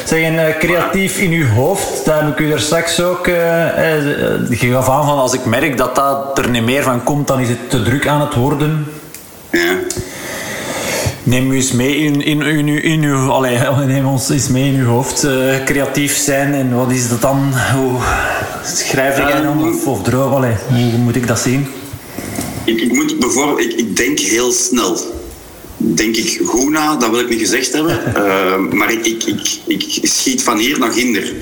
Zeg, 0.06 0.58
creatief 0.58 1.18
in 1.18 1.32
uw 1.32 1.48
hoofd, 1.48 2.06
daar 2.06 2.24
heb 2.24 2.32
ik 2.32 2.40
u 2.40 2.52
er 2.52 2.60
straks 2.60 3.02
ook. 3.02 3.26
je 3.26 4.70
gaf 4.72 4.90
aan 4.90 5.06
van 5.06 5.18
als 5.18 5.34
ik 5.34 5.46
merk 5.46 5.78
dat 5.78 5.96
dat 5.96 6.38
er 6.38 6.50
niet 6.50 6.64
meer 6.64 6.84
van 6.84 7.04
komt, 7.04 7.28
dan 7.28 7.40
is 7.40 7.50
het 7.50 7.70
te 7.70 7.84
druk 7.84 8.08
aan 8.08 8.22
het 8.22 8.36
worden. 8.36 8.88
Ja. 9.50 9.76
Neem 11.34 11.52
u 11.52 11.56
eens 11.56 11.72
mee 11.72 11.96
in, 11.96 12.22
in, 12.22 12.42
in, 12.42 12.68
in, 12.68 12.84
in 12.84 13.04
uw... 13.04 13.30
Allee, 13.30 13.58
neem 13.88 14.06
ons 14.06 14.30
eens 14.30 14.48
mee 14.48 14.74
in 14.74 14.80
uw 14.80 14.86
hoofd. 14.86 15.24
Uh, 15.24 15.64
creatief 15.64 16.18
zijn 16.18 16.54
en 16.54 16.76
wat 16.76 16.92
is 16.92 17.10
dat 17.10 17.22
dan? 17.22 17.54
Hoe 17.76 18.00
schrijf 18.64 19.18
jij 19.18 19.42
dan? 19.42 19.74
Of, 19.74 19.88
of 19.88 20.04
droom? 20.04 20.34
Allee, 20.34 20.54
hoe 20.70 20.98
moet 20.98 21.16
ik 21.16 21.28
dat 21.28 21.40
zien? 21.40 21.68
Ik, 22.64 22.82
ik 22.82 22.94
moet 22.94 23.20
bijvoorbeeld... 23.20 23.60
Ik, 23.60 23.74
ik 23.74 23.96
denk 23.96 24.20
heel 24.20 24.52
snel. 24.52 24.98
denk 25.78 26.16
ik 26.16 26.42
goed 26.46 26.70
na, 26.70 26.96
dat 26.96 27.10
wil 27.10 27.20
ik 27.20 27.30
niet 27.30 27.40
gezegd 27.40 27.74
hebben. 27.74 28.00
Uh, 28.18 28.58
maar 28.80 28.92
ik, 28.92 29.06
ik, 29.06 29.24
ik, 29.66 29.84
ik, 29.96 30.00
schiet 30.02 30.44
van 30.44 30.58
hier 30.58 30.80
naar 30.80 30.92
ginder. 30.92 31.34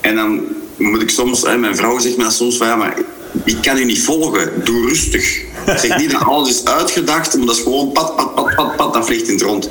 En 0.00 0.14
dan 0.14 0.40
moet 0.76 1.02
ik 1.02 1.10
soms, 1.10 1.42
hè, 1.42 1.56
mijn 1.56 1.76
vrouw 1.76 1.98
zegt 1.98 2.16
me 2.16 2.30
soms 2.30 2.56
van 2.56 2.66
ja, 2.66 2.76
maar 2.76 2.94
ik 3.44 3.56
kan 3.62 3.78
u 3.78 3.84
niet 3.84 4.02
volgen, 4.02 4.64
doe 4.64 4.86
rustig. 4.86 5.42
Zeg 5.66 5.98
niet 5.98 6.10
dat 6.10 6.22
alles 6.22 6.48
is 6.48 6.64
uitgedacht, 6.64 7.36
maar 7.36 7.46
dat 7.46 7.56
is 7.56 7.62
gewoon 7.62 7.92
pat, 7.92 8.16
pat, 8.16 8.34
pat, 8.34 8.54
pat, 8.54 8.76
pat, 8.76 8.94
dat 8.94 9.06
vliegt 9.06 9.28
in 9.28 9.34
het 9.34 9.42
rond. 9.42 9.68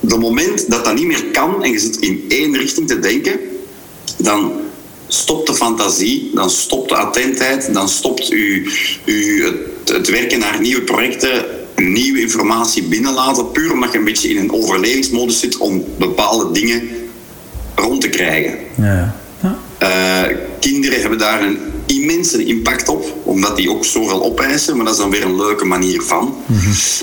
De 0.00 0.18
moment 0.18 0.70
dat 0.70 0.84
dat 0.84 0.94
niet 0.94 1.06
meer 1.06 1.24
kan 1.24 1.62
en 1.62 1.70
je 1.70 1.78
zit 1.78 1.96
in 1.96 2.24
één 2.28 2.56
richting 2.56 2.88
te 2.88 2.98
denken, 2.98 3.40
dan 4.16 4.52
stopt 5.08 5.46
de 5.46 5.54
fantasie, 5.54 6.30
dan 6.34 6.50
stopt 6.50 6.88
de 6.88 6.96
attentheid, 6.96 7.74
dan 7.74 7.88
stopt 7.88 8.32
u, 8.32 8.72
u 9.04 9.44
het, 9.44 9.88
het 9.88 10.08
werken 10.08 10.38
naar 10.38 10.60
nieuwe 10.60 10.82
projecten, 10.82 11.44
nieuwe 11.76 12.20
informatie 12.20 12.82
binnenlaten, 12.82 13.50
puur 13.50 13.72
omdat 13.72 13.92
je 13.92 13.98
een 13.98 14.04
beetje 14.04 14.28
in 14.28 14.36
een 14.36 14.52
overlevingsmodus 14.52 15.40
zit 15.40 15.56
om 15.56 15.84
bepaalde 15.98 16.52
dingen 16.52 16.88
rond 17.74 18.00
te 18.00 18.08
krijgen. 18.08 18.58
Ja. 18.76 19.16
Uh, 19.82 20.36
kinderen 20.60 21.00
hebben 21.00 21.18
daar 21.18 21.42
een 21.42 21.58
immense 21.88 22.44
impact 22.44 22.88
op, 22.88 23.14
omdat 23.24 23.56
die 23.56 23.70
ook 23.70 23.84
zoveel 23.84 24.24
opeisen, 24.24 24.76
maar 24.76 24.84
dat 24.84 24.94
is 24.94 25.00
dan 25.00 25.10
weer 25.10 25.24
een 25.24 25.36
leuke 25.36 25.64
manier 25.64 26.02
van. 26.02 26.36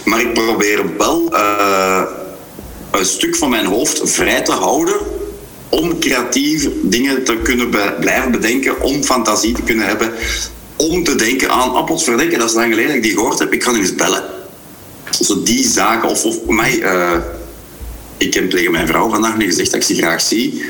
Maar 0.05 0.21
ik 0.21 0.33
probeer 0.33 0.97
wel 0.97 1.29
uh, 1.33 2.01
een 2.91 3.05
stuk 3.05 3.35
van 3.35 3.49
mijn 3.49 3.65
hoofd 3.65 4.01
vrij 4.03 4.41
te 4.41 4.51
houden 4.51 4.95
om 5.69 5.99
creatief 5.99 6.69
dingen 6.83 7.23
te 7.23 7.37
kunnen 7.43 7.69
blijven 7.99 8.31
bedenken, 8.31 8.81
om 8.81 9.03
fantasie 9.03 9.53
te 9.53 9.61
kunnen 9.61 9.85
hebben, 9.85 10.13
om 10.75 11.03
te 11.03 11.15
denken 11.15 11.49
aan 11.49 11.73
appels 11.73 12.03
verdenken. 12.03 12.39
Dat 12.39 12.49
is 12.49 12.55
lang 12.55 12.69
geleden 12.69 12.87
dat 12.87 12.95
ik 12.95 13.03
die 13.03 13.13
gehoord 13.13 13.39
heb. 13.39 13.53
Ik 13.53 13.59
kan 13.59 13.75
eens 13.75 13.95
bellen. 13.95 14.23
Zo 15.21 15.43
die 15.43 15.67
zaken, 15.67 16.09
of, 16.09 16.25
of 16.25 16.45
mij. 16.45 16.79
Uh, 16.79 17.17
ik 18.17 18.33
heb 18.33 18.49
tegen 18.49 18.71
mijn 18.71 18.87
vrouw 18.87 19.09
vandaag 19.09 19.37
nu 19.37 19.45
gezegd 19.45 19.71
dat 19.71 19.79
ik 19.79 19.85
ze 19.85 19.95
graag 19.95 20.21
zie. 20.21 20.63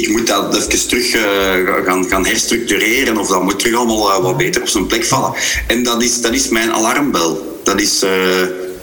Ik 0.00 0.08
moet 0.08 0.26
dat 0.26 0.56
even 0.56 0.88
terug 0.88 1.14
uh, 1.14 1.84
gaan, 1.84 2.04
gaan 2.08 2.26
herstructureren 2.26 3.18
of 3.18 3.28
dat 3.28 3.42
moet 3.42 3.58
terug 3.58 3.76
allemaal 3.76 4.10
uh, 4.10 4.22
wat 4.22 4.36
beter 4.36 4.60
op 4.60 4.68
zijn 4.68 4.86
plek 4.86 5.04
vallen. 5.04 5.32
En 5.66 5.82
dat 5.82 6.02
is, 6.02 6.20
dat 6.20 6.32
is 6.32 6.48
mijn 6.48 6.72
alarmbel. 6.72 7.60
Dat 7.62 7.80
is, 7.80 8.04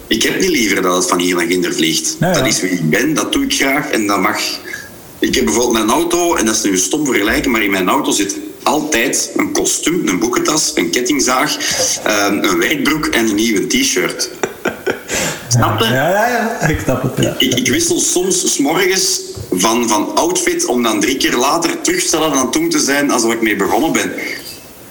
ik 0.08 0.24
heb 0.24 0.40
niet 0.40 0.50
liever 0.50 0.82
dat 0.82 0.96
het 0.96 1.08
van 1.08 1.20
hier 1.20 1.36
naar 1.36 1.46
ginder 1.46 1.74
vliegt. 1.74 2.16
Dat 2.20 2.48
is 2.48 2.62
wie 2.62 2.70
ik 2.70 2.90
ben, 2.90 3.14
dat 3.14 3.34
doe 3.34 3.44
ik 3.44 3.54
graag 3.54 3.90
en 3.90 4.08
dat 4.08 4.20
mag 4.20 4.40
ik 5.24 5.36
heb 5.36 5.46
bijvoorbeeld 5.46 5.86
mijn 5.86 5.90
auto, 5.90 6.36
en 6.36 6.46
dat 6.46 6.56
is 6.56 6.62
nu 6.62 6.72
een 6.72 6.78
stom 6.78 7.06
vergelijken, 7.06 7.52
maar 7.52 7.64
in 7.64 7.72
mijn 7.72 7.90
auto 7.90 8.12
zit 8.12 8.36
altijd 8.64 9.32
een 9.36 9.52
kostuum, 9.52 10.08
een 10.08 10.20
boekentas, 10.20 10.72
een 10.76 10.90
kettingzaag, 10.90 11.58
ehm, 12.04 12.44
een 12.44 12.60
werkbroek 12.60 13.06
en 13.06 13.30
een 13.30 13.36
nieuwe 13.36 13.68
t-shirt. 13.68 14.30
Snap 15.48 15.80
je? 15.80 15.86
Ja, 15.86 16.10
ja, 16.10 16.28
ja, 16.28 16.68
ik 16.68 16.80
snap 16.84 17.04
het. 17.04 17.26
Ja. 17.26 17.36
Ik, 17.38 17.54
ik, 17.54 17.68
wissel 17.68 18.00
soms 18.00 18.54
s 18.54 18.58
morgens 18.58 19.22
van, 19.56 19.88
van 19.88 20.16
outfit 20.16 20.66
om 20.66 20.84
dan 20.84 21.00
drie 21.00 21.18
keer 21.18 21.36
later 21.36 21.82
terugstellen 21.82 22.34
dan 22.34 22.52
toen 22.52 22.70
te 22.70 22.80
zijn 22.80 23.12
als 23.12 23.24
ik 23.24 23.42
mee 23.42 23.56
begonnen 23.56 23.92
ben. 23.92 24.12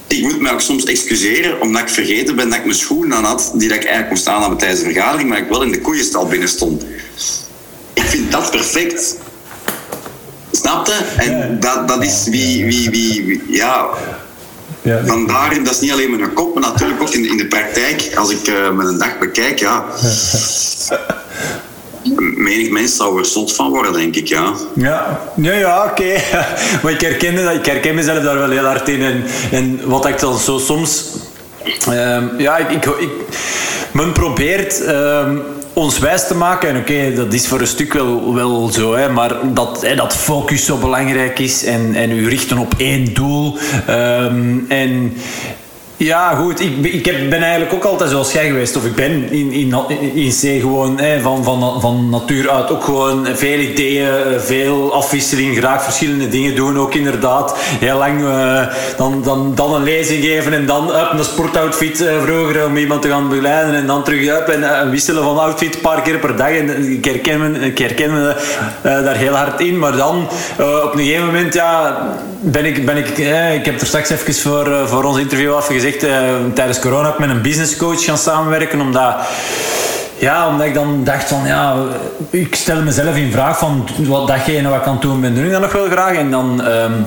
Ik 0.07 0.22
moet 0.22 0.40
me 0.40 0.51
ook 0.51 0.61
soms 0.61 0.85
excuseren 0.85 1.61
omdat 1.61 1.83
ik 1.83 1.88
vergeten 1.88 2.37
ben 2.37 2.48
dat 2.48 2.59
ik 2.59 2.64
mijn 2.64 2.77
schoenen 2.77 3.16
aan 3.16 3.25
had 3.25 3.53
die 3.55 3.68
dat 3.68 3.77
ik 3.77 3.85
eigenlijk 3.85 4.14
moest 4.14 4.29
aan 4.29 4.40
hebben 4.40 4.59
tijdens 4.59 4.81
de 4.81 4.87
vergadering, 4.92 5.29
maar 5.29 5.38
ik 5.38 5.48
wel 5.48 5.62
in 5.62 5.70
de 5.70 5.81
koeienstal 5.81 6.27
binnen 6.27 6.48
stond. 6.48 6.85
Ik 7.92 8.03
vind 8.03 8.33
dat 8.33 8.51
perfect. 8.51 9.16
Snapte? 10.51 10.92
En 11.16 11.61
dat, 11.61 11.88
dat 11.88 12.03
is 12.05 12.27
wie, 12.31 12.64
wie, 12.64 12.90
wie, 12.90 13.42
ja. 13.48 13.88
Ja, 14.83 15.07
Vandaar, 15.07 15.64
dat 15.64 15.72
is 15.75 15.81
niet 15.81 15.92
alleen 15.92 16.11
met 16.11 16.20
een 16.20 16.33
kop, 16.33 16.55
maar 16.55 16.62
natuurlijk 16.62 17.03
ook 17.03 17.11
in, 17.11 17.31
in 17.31 17.37
de 17.37 17.46
praktijk. 17.46 18.11
Als 18.14 18.31
ik 18.31 18.48
uh, 18.48 18.64
een 18.79 18.98
dag 18.98 19.18
bekijk, 19.18 19.59
ja. 19.59 19.85
Menig 22.37 22.71
mens 22.71 22.97
zou 22.97 23.19
er 23.19 23.25
zot 23.25 23.53
van 23.53 23.71
worden, 23.71 23.93
denk 23.93 24.17
ik, 24.17 24.27
ja. 24.27 24.55
Ja, 24.75 25.21
ja, 25.37 25.53
ja 25.53 25.85
oké. 25.85 26.15
Maar 26.83 26.93
ik 26.93 27.01
herken, 27.01 27.55
ik 27.55 27.67
herken 27.67 27.95
mezelf 27.95 28.23
daar 28.23 28.38
wel 28.38 28.51
heel 28.51 28.65
hard 28.65 28.88
in. 28.88 29.03
En, 29.03 29.25
en 29.51 29.81
wat 29.85 30.07
ik 30.07 30.21
dan 30.21 30.38
zo 30.38 30.59
soms... 30.59 31.05
Um, 31.88 32.31
ja, 32.38 32.57
ik, 32.57 32.85
ik, 32.87 33.11
men 33.93 34.12
probeert... 34.12 34.81
Um, 34.88 35.43
ons 35.73 35.99
wijs 35.99 36.27
te 36.27 36.35
maken. 36.35 36.69
En 36.69 36.77
oké, 36.77 37.15
dat 37.15 37.33
is 37.33 37.47
voor 37.47 37.61
een 37.61 37.67
stuk 37.67 37.93
wel, 37.93 38.35
wel 38.35 38.71
zo, 38.73 38.95
hè, 38.95 39.09
maar 39.09 39.55
dat, 39.55 39.83
hè, 39.83 39.95
dat 39.95 40.17
focus 40.17 40.65
zo 40.65 40.77
belangrijk 40.77 41.38
is 41.38 41.65
en, 41.65 41.95
en 41.95 42.11
u 42.11 42.29
richten 42.29 42.59
op 42.59 42.75
één 42.77 43.15
doel. 43.15 43.59
Um, 43.91 44.67
en 44.69 45.17
ja, 46.05 46.35
goed. 46.35 46.61
Ik, 46.61 46.85
ik 46.85 47.31
ben 47.31 47.43
eigenlijk 47.43 47.73
ook 47.73 47.85
altijd 47.85 48.11
zoals 48.11 48.33
jij 48.33 48.47
geweest. 48.47 48.77
Of 48.77 48.85
ik 48.85 48.95
ben 48.95 49.33
in, 49.33 49.53
in, 49.53 49.75
in 50.15 50.31
C 50.31 50.61
gewoon 50.61 51.01
van, 51.23 51.45
van, 51.45 51.81
van 51.81 52.11
natuur 52.11 52.51
uit 52.51 52.71
ook 52.71 52.85
gewoon 52.85 53.27
veel 53.35 53.59
ideeën, 53.59 54.11
veel 54.38 54.95
afwisseling, 54.95 55.57
graag 55.57 55.85
verschillende 55.85 56.29
dingen 56.29 56.57
doen. 56.57 56.79
Ook 56.79 56.95
inderdaad 56.95 57.57
heel 57.59 57.99
lang 57.99 58.21
uh, 58.21 58.67
dan, 58.97 59.23
dan, 59.23 59.53
dan 59.55 59.75
een 59.75 59.83
lezing 59.83 60.25
geven 60.25 60.53
en 60.53 60.67
dan 60.67 60.88
up, 60.88 61.12
een 61.12 61.25
sportoutfit 61.25 62.01
uh, 62.01 62.23
vroeger 62.23 62.67
om 62.67 62.77
iemand 62.77 63.03
te 63.03 63.09
gaan 63.09 63.29
begeleiden. 63.29 63.75
En 63.75 63.87
dan 63.87 64.05
terug 64.05 64.27
up 64.27 64.49
en 64.49 64.61
uh, 64.61 64.91
wisselen 64.91 65.23
van 65.23 65.38
outfit 65.38 65.75
een 65.75 65.81
paar 65.81 66.03
keer 66.03 66.19
per 66.19 66.37
dag. 66.37 66.51
En 66.51 66.91
ik 66.91 67.05
herken 67.05 67.38
me, 67.41 67.59
ik 67.59 67.79
herken 67.79 68.12
me 68.12 68.37
daar 68.83 69.17
heel 69.17 69.35
hard 69.35 69.61
in. 69.61 69.79
Maar 69.79 69.97
dan 69.97 70.29
op 70.59 70.93
een 70.93 71.05
gegeven 71.05 71.27
moment 71.27 71.55
ja, 71.55 72.03
ben 72.41 72.65
ik, 72.65 72.87
ben 72.87 72.97
ik, 72.97 73.09
ik 73.55 73.65
heb 73.65 73.81
er 73.81 73.87
straks 73.87 74.11
even 74.11 74.35
voor, 74.35 74.88
voor 74.88 75.05
ons 75.05 75.19
interview 75.19 75.55
afgezegd 75.55 75.91
uh, 76.00 76.35
tijdens 76.55 76.78
corona 76.78 77.14
met 77.18 77.31
een 77.31 77.42
businesscoach 77.42 78.05
gaan 78.05 78.18
samenwerken, 78.18 78.81
omdat 78.81 79.16
ja, 80.22 80.48
omdat 80.48 80.66
ik 80.66 80.74
dan 80.74 81.05
dacht 81.05 81.28
van 81.28 81.46
ja, 81.46 81.74
ik 82.31 82.55
stel 82.55 82.83
mezelf 82.83 83.16
in 83.16 83.33
vraag 83.33 83.59
van 83.59 83.88
wat 83.98 84.26
datgene 84.26 84.68
wat 84.68 84.78
ik 84.78 84.87
aan 84.87 84.92
het 84.92 85.02
doen 85.02 85.20
ben, 85.20 85.35
doe 85.35 85.44
ik 85.44 85.50
dat 85.50 85.61
nog 85.61 85.72
wel 85.72 85.88
graag. 85.88 86.14
En 86.14 86.31
dan 86.31 86.66
um, 86.66 87.07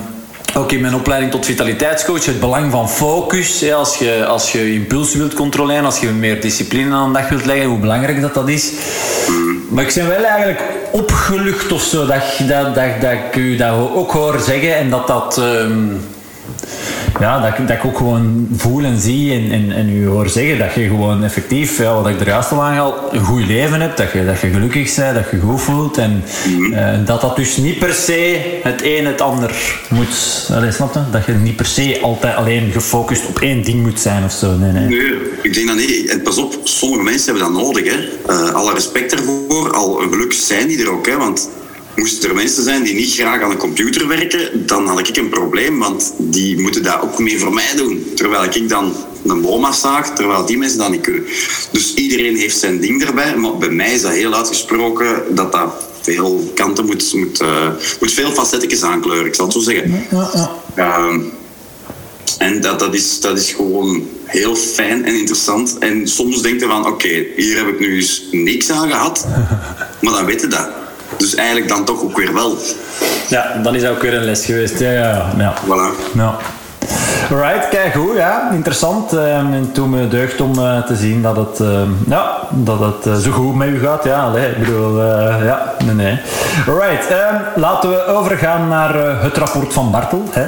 ook 0.56 0.72
in 0.72 0.80
mijn 0.80 0.94
opleiding 0.94 1.32
tot 1.32 1.46
vitaliteitscoach, 1.46 2.24
het 2.24 2.40
belang 2.40 2.70
van 2.70 2.88
focus. 2.88 3.72
als, 3.72 3.96
je, 3.96 4.26
als 4.26 4.52
je 4.52 4.72
impulsen 4.72 5.18
wilt 5.18 5.34
controleren, 5.34 5.84
als 5.84 5.98
je 5.98 6.08
meer 6.08 6.40
discipline 6.40 6.94
aan 6.94 7.12
de 7.12 7.18
dag 7.18 7.28
wilt 7.28 7.44
leggen, 7.44 7.66
hoe 7.66 7.78
belangrijk 7.78 8.20
dat, 8.20 8.34
dat 8.34 8.48
is. 8.48 8.72
Maar 9.68 9.84
ik 9.84 9.94
ben 9.94 10.08
wel 10.08 10.24
eigenlijk 10.24 10.62
opgelucht 10.90 11.72
of 11.72 11.82
zo, 11.82 12.06
dat, 12.06 12.22
dat, 12.48 12.74
dat, 12.74 13.00
dat 13.00 13.12
ik 13.12 13.36
u 13.36 13.56
dat 13.56 13.72
ook 13.94 14.12
hoor 14.12 14.40
zeggen 14.40 14.76
en 14.76 14.90
dat 14.90 15.06
dat. 15.06 15.38
Um, 15.38 16.00
ja, 17.20 17.40
dat, 17.40 17.68
dat 17.68 17.76
ik 17.76 17.84
ook 17.84 17.96
gewoon 17.96 18.48
voel 18.56 18.84
en 18.84 19.00
zie 19.00 19.32
en, 19.32 19.52
en, 19.52 19.72
en 19.72 19.88
u 19.88 20.06
hoor 20.06 20.28
zeggen 20.28 20.58
dat 20.58 20.74
je 20.74 20.86
gewoon 20.86 21.24
effectief, 21.24 21.78
ja, 21.78 21.94
wat 21.94 22.08
ik 22.08 22.20
er 22.20 22.26
juist 22.26 22.52
al 22.52 22.62
aanhaal, 22.62 23.08
een 23.12 23.24
goed 23.24 23.46
leven 23.46 23.80
hebt, 23.80 23.96
dat 23.96 24.12
je, 24.12 24.24
dat 24.24 24.40
je 24.40 24.48
gelukkig 24.48 24.94
bent, 24.94 25.14
dat 25.14 25.30
je 25.30 25.38
goed 25.38 25.60
voelt 25.60 25.98
en 25.98 26.22
mm 26.46 27.04
dat 27.04 27.20
dat 27.20 27.36
dus 27.36 27.56
niet 27.56 27.78
per 27.78 27.92
se 27.92 28.40
het 28.62 28.80
een 28.84 29.06
het 29.06 29.20
ander 29.20 29.80
moet. 29.90 30.48
Allee, 30.52 30.72
snap 30.72 30.94
je? 30.94 31.00
Dat 31.10 31.26
je 31.26 31.32
niet 31.32 31.56
per 31.56 31.66
se 31.66 31.98
altijd 32.02 32.36
alleen 32.36 32.72
gefocust 32.72 33.26
op 33.26 33.40
één 33.40 33.62
ding 33.62 33.82
moet 33.82 34.00
zijn 34.00 34.24
of 34.24 34.32
zo. 34.32 34.56
Nee, 34.56 34.72
nee. 34.72 34.86
nee 34.86 35.26
ik 35.42 35.54
denk 35.54 35.66
dat 35.66 35.76
niet. 35.76 36.10
En 36.10 36.22
pas 36.22 36.38
op, 36.38 36.60
sommige 36.64 37.02
mensen 37.02 37.34
hebben 37.34 37.52
dat 37.52 37.62
nodig. 37.62 37.84
Hè. 37.92 37.98
Uh, 38.34 38.52
alle 38.52 38.72
respect 38.72 39.12
ervoor. 39.12 39.72
Al 39.72 40.02
een 40.02 40.12
geluk 40.12 40.32
zijn 40.32 40.66
die 40.66 40.80
er 40.80 40.90
ook. 40.90 41.06
Hè, 41.06 41.16
want 41.16 41.48
Moesten 41.96 42.28
er 42.28 42.34
mensen 42.34 42.62
zijn 42.62 42.82
die 42.82 42.94
niet 42.94 43.14
graag 43.14 43.42
aan 43.42 43.50
een 43.50 43.56
computer 43.56 44.08
werken, 44.08 44.66
dan 44.66 44.86
had 44.86 45.08
ik 45.08 45.16
een 45.16 45.28
probleem, 45.28 45.78
want 45.78 46.12
die 46.18 46.58
moeten 46.60 46.82
dat 46.82 47.00
ook 47.02 47.18
meer 47.18 47.38
voor 47.38 47.54
mij 47.54 47.72
doen. 47.76 48.12
Terwijl 48.14 48.44
ik 48.44 48.68
dan 48.68 48.94
een 49.26 49.40
boom 49.40 49.72
zaag, 49.72 50.14
terwijl 50.14 50.46
die 50.46 50.58
mensen 50.58 50.78
dat 50.78 50.90
niet 50.90 51.00
kunnen. 51.00 51.24
Dus 51.72 51.94
iedereen 51.94 52.36
heeft 52.36 52.58
zijn 52.58 52.80
ding 52.80 53.04
erbij, 53.04 53.36
maar 53.36 53.56
bij 53.56 53.70
mij 53.70 53.92
is 53.94 54.02
dat 54.02 54.12
heel 54.12 54.34
uitgesproken 54.34 55.34
dat 55.34 55.52
dat 55.52 55.72
veel 56.00 56.50
kanten 56.54 56.86
moet, 56.86 57.12
moet, 57.14 57.40
uh, 57.42 57.68
moet 58.00 58.12
veel 58.12 58.30
facetjes 58.30 58.82
aankleuren, 58.82 59.26
ik 59.26 59.34
zal 59.34 59.44
het 59.44 59.54
zo 59.54 59.60
zeggen. 59.60 60.06
Ehm, 60.74 61.20
en 62.38 62.60
dat, 62.60 62.78
dat, 62.78 62.94
is, 62.94 63.20
dat 63.20 63.38
is 63.38 63.52
gewoon 63.52 64.08
heel 64.24 64.56
fijn 64.56 65.04
en 65.04 65.14
interessant. 65.14 65.78
En 65.78 66.08
soms 66.08 66.42
denk 66.42 66.60
je 66.60 66.66
van, 66.66 66.86
oké, 66.86 67.24
hier 67.36 67.56
heb 67.56 67.68
ik 67.68 67.78
nu 67.78 67.94
eens 67.94 68.22
niks 68.30 68.70
aan 68.70 68.90
gehad, 68.90 69.26
maar 70.00 70.12
dan 70.12 70.24
weet 70.24 70.40
je 70.40 70.46
dat. 70.46 70.68
Dus 71.16 71.34
eigenlijk 71.34 71.68
dan 71.68 71.84
toch 71.84 72.02
ook 72.02 72.16
weer 72.16 72.34
wel. 72.34 72.56
Ja, 73.28 73.60
dan 73.62 73.74
is 73.74 73.82
dat 73.82 73.90
ook 73.90 74.02
weer 74.02 74.14
een 74.14 74.24
les 74.24 74.44
geweest. 74.44 74.78
Ja, 74.78 74.90
ja, 74.90 75.32
ja. 75.36 75.54
Voilà. 75.64 76.14
Ja. 76.14 76.38
Alright, 77.30 77.68
kijk 77.68 77.94
goed, 77.94 78.16
ja, 78.16 78.50
interessant. 78.52 79.12
Ehm, 79.12 79.52
en 79.52 79.72
toen 79.72 79.90
me 79.90 80.08
deugd 80.08 80.40
om 80.40 80.58
uh, 80.58 80.82
te 80.82 80.96
zien 80.96 81.22
dat 81.22 81.36
het, 81.36 81.60
uh, 81.60 81.80
ja, 82.08 82.40
dat 82.50 82.80
het 82.80 83.06
uh, 83.06 83.14
zo 83.14 83.30
goed 83.30 83.54
met 83.54 83.68
u 83.68 83.78
gaat. 83.78 84.04
Ja, 84.04 84.22
allee, 84.22 84.50
ik 84.50 84.58
bedoel, 84.58 85.00
eh, 85.00 85.44
ja, 85.44 85.74
nee, 85.84 85.94
nee. 85.94 86.18
Alright, 86.68 87.10
ehm, 87.10 87.34
laten 87.54 87.90
we 87.90 88.06
overgaan 88.06 88.68
naar 88.68 88.94
het 89.22 89.36
rapport 89.36 89.72
van 89.72 89.90
Bartel. 89.90 90.22
Hè. 90.30 90.46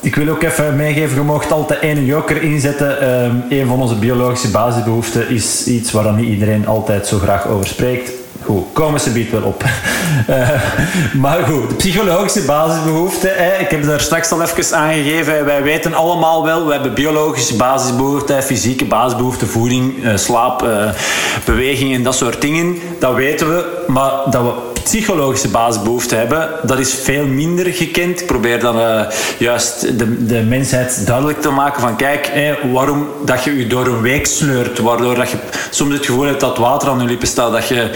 ik 0.00 0.14
wil 0.14 0.28
ook 0.28 0.42
even 0.42 0.76
meegeven, 0.76 1.16
je 1.16 1.22
mocht 1.22 1.52
altijd 1.52 1.80
één 1.80 2.04
joker 2.04 2.42
inzetten. 2.42 2.96
een 3.50 3.66
van 3.66 3.80
onze 3.80 3.94
biologische 3.94 4.50
basisbehoeften 4.50 5.28
is 5.28 5.66
iets 5.66 5.92
waar 5.92 6.12
niet 6.12 6.28
iedereen 6.28 6.66
altijd 6.66 7.06
zo 7.06 7.18
graag 7.18 7.46
over 7.46 7.66
spreekt 7.66 8.10
Goed, 8.44 8.64
komen 8.72 9.00
ze 9.00 9.10
biedt 9.10 9.30
wel 9.30 9.42
op. 9.42 9.64
Uh, 10.30 10.50
maar 11.22 11.38
goed, 11.44 11.68
de 11.68 11.74
psychologische 11.74 12.40
basisbehoeften. 12.40 13.30
Hè, 13.34 13.58
ik 13.58 13.70
heb 13.70 13.84
daar 13.84 14.00
straks 14.00 14.30
al 14.30 14.42
even 14.42 14.76
aangegeven. 14.76 15.44
Wij 15.44 15.62
weten 15.62 15.94
allemaal 15.94 16.44
wel, 16.44 16.66
we 16.66 16.72
hebben 16.72 16.94
biologische 16.94 17.56
basisbehoeften, 17.56 18.42
fysieke 18.42 18.84
basisbehoeften, 18.84 19.48
voeding, 19.48 20.04
uh, 20.04 20.16
slaap, 20.16 20.62
uh, 20.62 20.90
beweging 21.44 21.94
en 21.94 22.02
dat 22.02 22.14
soort 22.14 22.40
dingen. 22.40 22.78
Dat 22.98 23.14
weten 23.14 23.48
we. 23.48 23.84
Maar 23.86 24.12
dat 24.30 24.42
we 24.42 24.52
psychologische 24.82 25.48
basisbehoeften 25.48 26.18
hebben, 26.18 26.48
dat 26.62 26.78
is 26.78 26.94
veel 26.94 27.26
minder 27.26 27.66
gekend. 27.66 28.20
Ik 28.20 28.26
probeer 28.26 28.60
dan 28.60 29.06
juist 29.38 29.98
de, 29.98 30.26
de 30.26 30.42
mensheid 30.42 31.06
duidelijk 31.06 31.40
te 31.40 31.50
maken 31.50 31.80
van 31.80 31.96
kijk, 31.96 32.30
waarom 32.72 33.08
dat 33.24 33.44
je 33.44 33.58
je 33.58 33.66
door 33.66 33.86
een 33.86 34.00
week 34.00 34.26
sleurt, 34.26 34.78
waardoor 34.78 35.14
dat 35.14 35.30
je 35.30 35.36
soms 35.70 35.94
het 35.94 36.06
gevoel 36.06 36.24
hebt 36.24 36.40
dat 36.40 36.58
water 36.58 36.88
aan 36.88 37.00
je 37.00 37.06
lippen 37.06 37.28
staat, 37.28 37.52
dat 37.52 37.68
je, 37.68 37.90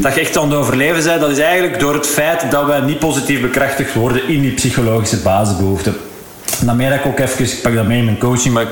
dat 0.00 0.14
je 0.14 0.20
echt 0.20 0.36
aan 0.38 0.48
het 0.48 0.58
overleven 0.58 1.04
bent. 1.04 1.20
Dat 1.20 1.30
is 1.30 1.38
eigenlijk 1.38 1.80
door 1.80 1.94
het 1.94 2.06
feit 2.06 2.50
dat 2.50 2.66
wij 2.66 2.80
niet 2.80 2.98
positief 2.98 3.40
bekrachtigd 3.40 3.94
worden 3.94 4.28
in 4.28 4.40
die 4.40 4.52
psychologische 4.52 5.16
basisbehoeften. 5.16 5.96
Dan 6.60 6.76
merk 6.76 7.00
ik 7.00 7.06
ook 7.06 7.18
even, 7.18 7.44
ik 7.44 7.58
pak 7.62 7.74
dat 7.74 7.86
mee 7.86 7.98
in 7.98 8.04
mijn 8.04 8.18
coaching, 8.18 8.54
maar 8.54 8.62
ik, 8.62 8.70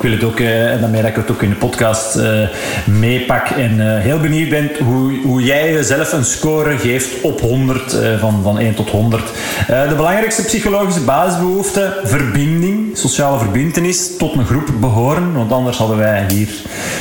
wil 0.00 0.10
het 0.10 0.24
ook, 0.24 0.40
en 0.40 0.80
dan 0.80 0.90
merk 0.90 1.06
ik 1.06 1.16
het 1.16 1.30
ook 1.30 1.42
in 1.42 1.50
de 1.50 1.56
podcast 1.56 2.16
uh, 2.16 2.48
meepak. 2.84 3.48
En 3.48 3.78
uh, 3.78 3.98
heel 3.98 4.18
benieuwd 4.18 4.48
ben 4.48 4.70
hoe, 4.84 5.20
hoe 5.22 5.42
jij 5.42 5.72
jezelf 5.72 6.12
een 6.12 6.24
score 6.24 6.78
geeft 6.78 7.20
op 7.22 7.40
100, 7.40 7.96
van, 8.18 8.40
van 8.42 8.58
1 8.58 8.74
tot 8.74 8.90
100. 8.90 9.22
de 9.66 9.94
belangrijkste 9.96 10.44
psychologische 10.44 11.00
basisbehoefte, 11.00 11.96
verbinding, 12.04 12.96
sociale 12.98 13.38
verbindenis, 13.38 14.16
tot 14.16 14.34
een 14.34 14.46
groep 14.46 14.70
behoren. 14.80 15.32
Want 15.32 15.52
anders 15.52 15.76
hadden 15.76 15.96
wij 15.96 16.26
hier 16.28 16.48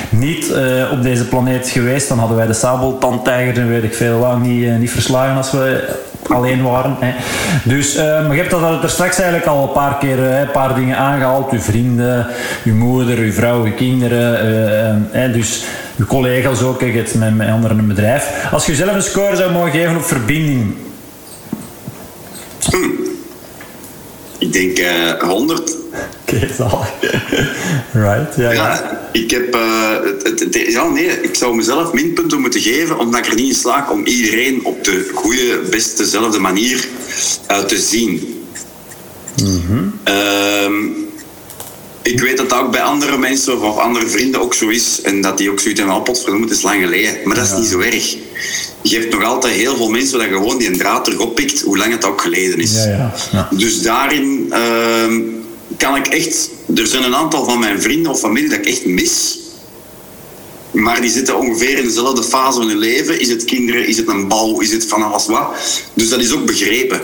niet 0.10 0.54
op 0.92 1.04
deze 1.04 1.28
planeet 1.28 1.70
geweest. 1.70 2.08
Dan 2.08 2.20
hadden 2.20 2.38
wij 2.38 2.48
de 2.48 2.54
sabeltandtijger 2.54 3.58
en 3.62 3.70
weet 3.70 3.84
ik 3.84 3.94
veel 3.94 4.20
lang 4.20 4.46
niet, 4.46 4.80
niet 4.80 4.92
verslagen 4.92 5.38
als 5.38 5.52
we 5.52 5.98
alleen 6.30 6.64
waren. 6.64 6.96
Hè. 7.00 7.14
Dus, 7.64 7.96
uh, 7.96 8.04
maar 8.04 8.32
je 8.32 8.42
hebt 8.42 8.52
dat 8.52 8.84
er 8.84 8.90
straks 8.90 9.18
eigenlijk 9.18 9.50
al 9.50 9.64
een 9.64 9.72
paar 9.72 9.98
keer 9.98 10.18
hè, 10.18 10.42
een 10.42 10.52
paar 10.52 10.76
dingen 10.76 10.98
aangehaald. 10.98 11.52
Uw 11.52 11.60
vrienden, 11.60 12.28
uw 12.64 12.76
moeder, 12.76 13.18
uw 13.18 13.32
vrouw, 13.32 13.64
uw 13.64 13.74
kinderen. 13.74 14.48
Uh, 15.12 15.20
hè, 15.20 15.32
dus 15.32 15.64
uw 15.98 16.06
collega's 16.06 16.62
ook. 16.62 16.82
Ik 16.82 16.96
het 16.96 17.16
met, 17.16 17.36
met 17.36 17.50
anderen 17.50 17.78
een 17.78 17.88
bedrijf. 17.88 18.48
Als 18.52 18.66
je 18.66 18.76
zelf 18.76 18.96
een 18.96 19.02
score 19.02 19.36
zou 19.36 19.52
mogen 19.52 19.72
geven 19.72 19.96
op 19.96 20.04
verbinding. 20.04 20.76
Hm. 22.70 23.08
Ik 24.38 24.54
denk 24.54 24.80
uh, 24.80 25.30
100. 25.30 25.76
Oké, 26.34 27.22
right, 28.06 28.36
ja, 28.36 28.52
Ja, 28.52 28.52
ja. 28.52 29.10
ik 29.12 29.32
heb... 29.32 29.54
eh, 29.56 29.90
het, 30.24 30.40
het- 30.40 30.66
ja, 30.72 30.88
nee, 30.88 31.22
ik 31.22 31.36
zou 31.36 31.56
mezelf 31.56 31.94
minpunten 31.94 32.42
moeten 32.42 32.62
geven, 32.62 32.98
omdat 33.00 33.20
ik 33.20 33.28
er 33.32 33.36
niet 33.36 33.50
in 33.50 33.56
slaag 33.60 33.90
om 33.90 34.06
iedereen 34.06 34.66
op 34.66 34.84
de 34.84 35.10
goede, 35.14 35.60
beste, 35.70 36.04
dezelfde 36.04 36.40
manier 36.40 36.88
eh, 37.48 37.60
te 37.60 37.78
zien. 37.78 38.34
Ehm, 40.04 40.74
ik 42.02 42.20
weet 42.20 42.38
dat 42.38 42.50
dat 42.50 42.60
ook 42.60 42.72
bij 42.72 42.82
andere 42.82 43.18
mensen 43.18 43.62
of 43.62 43.78
andere 43.78 44.08
vrienden 44.08 44.42
ook 44.42 44.54
zo 44.54 44.68
is. 44.68 45.02
En 45.02 45.22
dat 45.22 45.38
die 45.38 45.50
ook 45.52 45.60
zoiets 45.60 45.80
hebben, 45.80 45.98
oh 45.98 46.04
potverdomme, 46.04 46.46
het 46.48 46.56
is 46.56 46.62
lang 46.62 46.82
geleden. 46.84 47.18
Maar 47.24 47.36
dat 47.36 47.46
is 47.46 47.58
niet 47.58 47.68
zo 47.68 47.80
erg. 47.80 48.16
Je 48.82 49.00
hebt 49.00 49.14
nog 49.14 49.24
altijd 49.24 49.56
heel 49.56 49.76
veel 49.76 49.90
mensen 49.90 50.20
dat 50.20 50.28
gewoon 50.28 50.58
die 50.58 50.68
een 50.68 50.78
draad 50.78 51.04
terug 51.06 51.20
oppikt, 51.20 51.62
hoe 51.62 51.78
lang 51.78 51.92
het 51.92 52.06
ook 52.06 52.22
geleden 52.22 52.60
is. 52.60 52.74
Ja, 52.74 52.88
ja, 52.90 53.14
ja. 53.32 53.48
Dus 53.52 53.82
daarin 53.82 54.48
ehm, 54.50 55.22
kan 55.80 55.96
ik 55.96 56.08
echt... 56.08 56.50
Er 56.76 56.88
zijn 56.88 57.04
een 57.04 57.16
aantal 57.16 57.46
van 57.46 57.60
mijn 57.60 57.82
vrienden 57.82 58.12
of 58.12 58.20
familie 58.20 58.50
dat 58.50 58.58
ik 58.60 58.66
echt 58.66 58.86
mis. 58.86 59.40
Maar 60.72 61.02
die 61.02 61.10
zitten 61.12 61.38
ongeveer 61.40 61.78
in 61.78 61.84
dezelfde 61.84 62.24
fase 62.24 62.58
van 62.60 62.68
hun 62.68 62.78
leven. 62.78 63.20
Is 63.20 63.30
het 63.30 63.46
kinderen, 63.46 63.88
is 63.88 63.98
het 63.98 64.08
een 64.08 64.28
bouw, 64.28 64.60
is 64.60 64.72
het 64.72 64.86
van 64.86 65.04
alles 65.12 65.26
wat. 65.26 65.48
Dus 65.94 66.10
dat 66.10 66.20
is 66.20 66.32
ook 66.34 66.46
begrepen. 66.46 67.02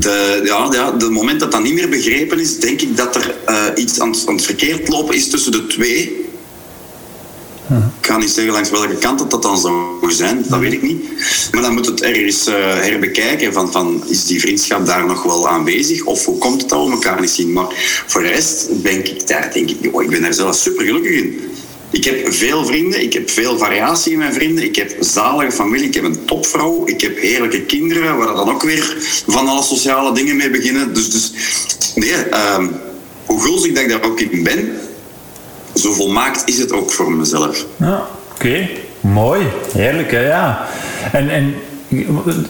De, 0.00 0.40
ja, 0.44 0.68
ja, 0.72 0.90
de 0.90 1.10
moment 1.10 1.40
dat 1.40 1.52
dat 1.52 1.62
niet 1.62 1.74
meer 1.74 1.88
begrepen 1.88 2.38
is, 2.40 2.58
denk 2.58 2.80
ik 2.82 2.96
dat 2.96 3.16
er 3.16 3.34
eh, 3.46 3.64
iets 3.76 4.00
aan, 4.00 4.10
het- 4.10 4.24
aan 4.26 4.34
het 4.34 4.44
verkeerd 4.44 4.88
lopen 4.88 5.14
is 5.14 5.28
tussen 5.28 5.52
de 5.52 5.66
twee. 5.66 6.24
Ik 7.68 8.06
ga 8.06 8.16
niet 8.16 8.30
zeggen 8.30 8.52
langs 8.52 8.70
welke 8.70 8.94
kant 8.94 9.18
dat, 9.18 9.30
dat 9.30 9.42
dan 9.42 9.58
zou 9.58 10.12
zijn, 10.12 10.44
dat 10.48 10.58
weet 10.58 10.72
ik 10.72 10.82
niet. 10.82 11.04
Maar 11.52 11.62
dan 11.62 11.74
moet 11.74 11.86
het 11.86 12.02
ergens 12.02 12.46
eh, 12.46 12.54
herbekijken 12.74 13.52
van, 13.52 13.72
van 13.72 14.04
is 14.06 14.26
die 14.26 14.40
vriendschap 14.40 14.86
daar 14.86 15.06
nog 15.06 15.22
wel 15.22 15.48
aanwezig 15.48 16.04
of 16.04 16.24
hoe 16.24 16.38
komt 16.38 16.60
het 16.60 16.70
dat 16.70 16.86
we 16.86 16.92
elkaar 16.92 17.20
niet 17.20 17.30
zien. 17.30 17.52
Maar 17.52 17.66
voor 18.06 18.22
de 18.22 18.28
rest 18.28 18.68
denk 18.82 19.06
ik 19.06 19.26
daar, 19.26 19.52
denk 19.52 19.70
ik, 19.70 19.94
oh, 19.94 20.02
ik 20.02 20.10
ben 20.10 20.22
daar 20.22 20.34
zelf 20.34 20.56
super 20.56 20.84
gelukkig 20.84 21.12
in. 21.12 21.40
Ik 21.90 22.04
heb 22.04 22.32
veel 22.32 22.66
vrienden, 22.66 23.02
ik 23.02 23.12
heb 23.12 23.30
veel 23.30 23.58
variatie 23.58 24.12
in 24.12 24.18
mijn 24.18 24.32
vrienden, 24.32 24.64
ik 24.64 24.76
heb 24.76 24.96
zalige 25.00 25.52
familie, 25.52 25.86
ik 25.86 25.94
heb 25.94 26.04
een 26.04 26.24
topvrouw, 26.24 26.86
ik 26.86 27.00
heb 27.00 27.18
heerlijke 27.18 27.62
kinderen, 27.62 28.16
waar 28.16 28.34
dan 28.34 28.50
ook 28.50 28.62
weer 28.62 28.96
van 29.26 29.48
alle 29.48 29.62
sociale 29.62 30.14
dingen 30.14 30.36
mee 30.36 30.50
beginnen. 30.50 30.94
Dus, 30.94 31.10
dus 31.10 31.32
nee, 31.94 32.12
ehm, 32.12 32.66
hoe 33.26 33.40
gulzig 33.40 33.72
dat 33.72 33.82
ik 33.82 33.88
daar 33.88 34.02
ook 34.02 34.20
in 34.20 34.42
ben, 34.42 34.72
zo 35.74 35.92
volmaakt 35.92 36.48
is 36.48 36.58
het 36.58 36.72
ook 36.72 36.92
voor 36.92 37.12
mezelf. 37.12 37.66
Ja, 37.76 38.06
oké. 38.34 38.68
Mooi. 39.00 39.46
Heerlijk, 39.72 40.10
hè, 40.10 40.26
ja. 40.26 40.66
En, 41.12 41.30
en 41.30 41.54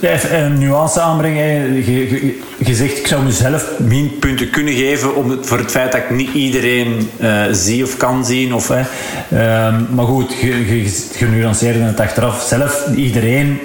even 0.00 0.44
een 0.44 0.58
nuance 0.58 1.00
aanbrengen. 1.00 1.74
Je, 1.74 2.10
je, 2.10 2.40
je 2.58 2.74
zegt, 2.74 2.98
ik 2.98 3.06
zou 3.06 3.22
mezelf 3.22 3.70
minpunten 3.78 4.50
kunnen 4.50 4.74
geven 4.74 5.14
om 5.14 5.44
voor 5.44 5.58
het 5.58 5.70
feit 5.70 5.92
dat 5.92 6.00
ik 6.00 6.10
niet 6.10 6.34
iedereen 6.34 7.10
eh, 7.18 7.42
zie 7.52 7.84
of 7.84 7.96
kan 7.96 8.24
zien. 8.24 8.54
Of. 8.54 8.70
Ehm, 8.70 9.94
maar 9.94 10.06
goed, 10.06 10.32
je, 10.40 10.82
je, 11.18 11.82
het 11.84 12.00
achteraf. 12.00 12.42
Zelf, 12.42 12.86
iedereen, 12.96 13.60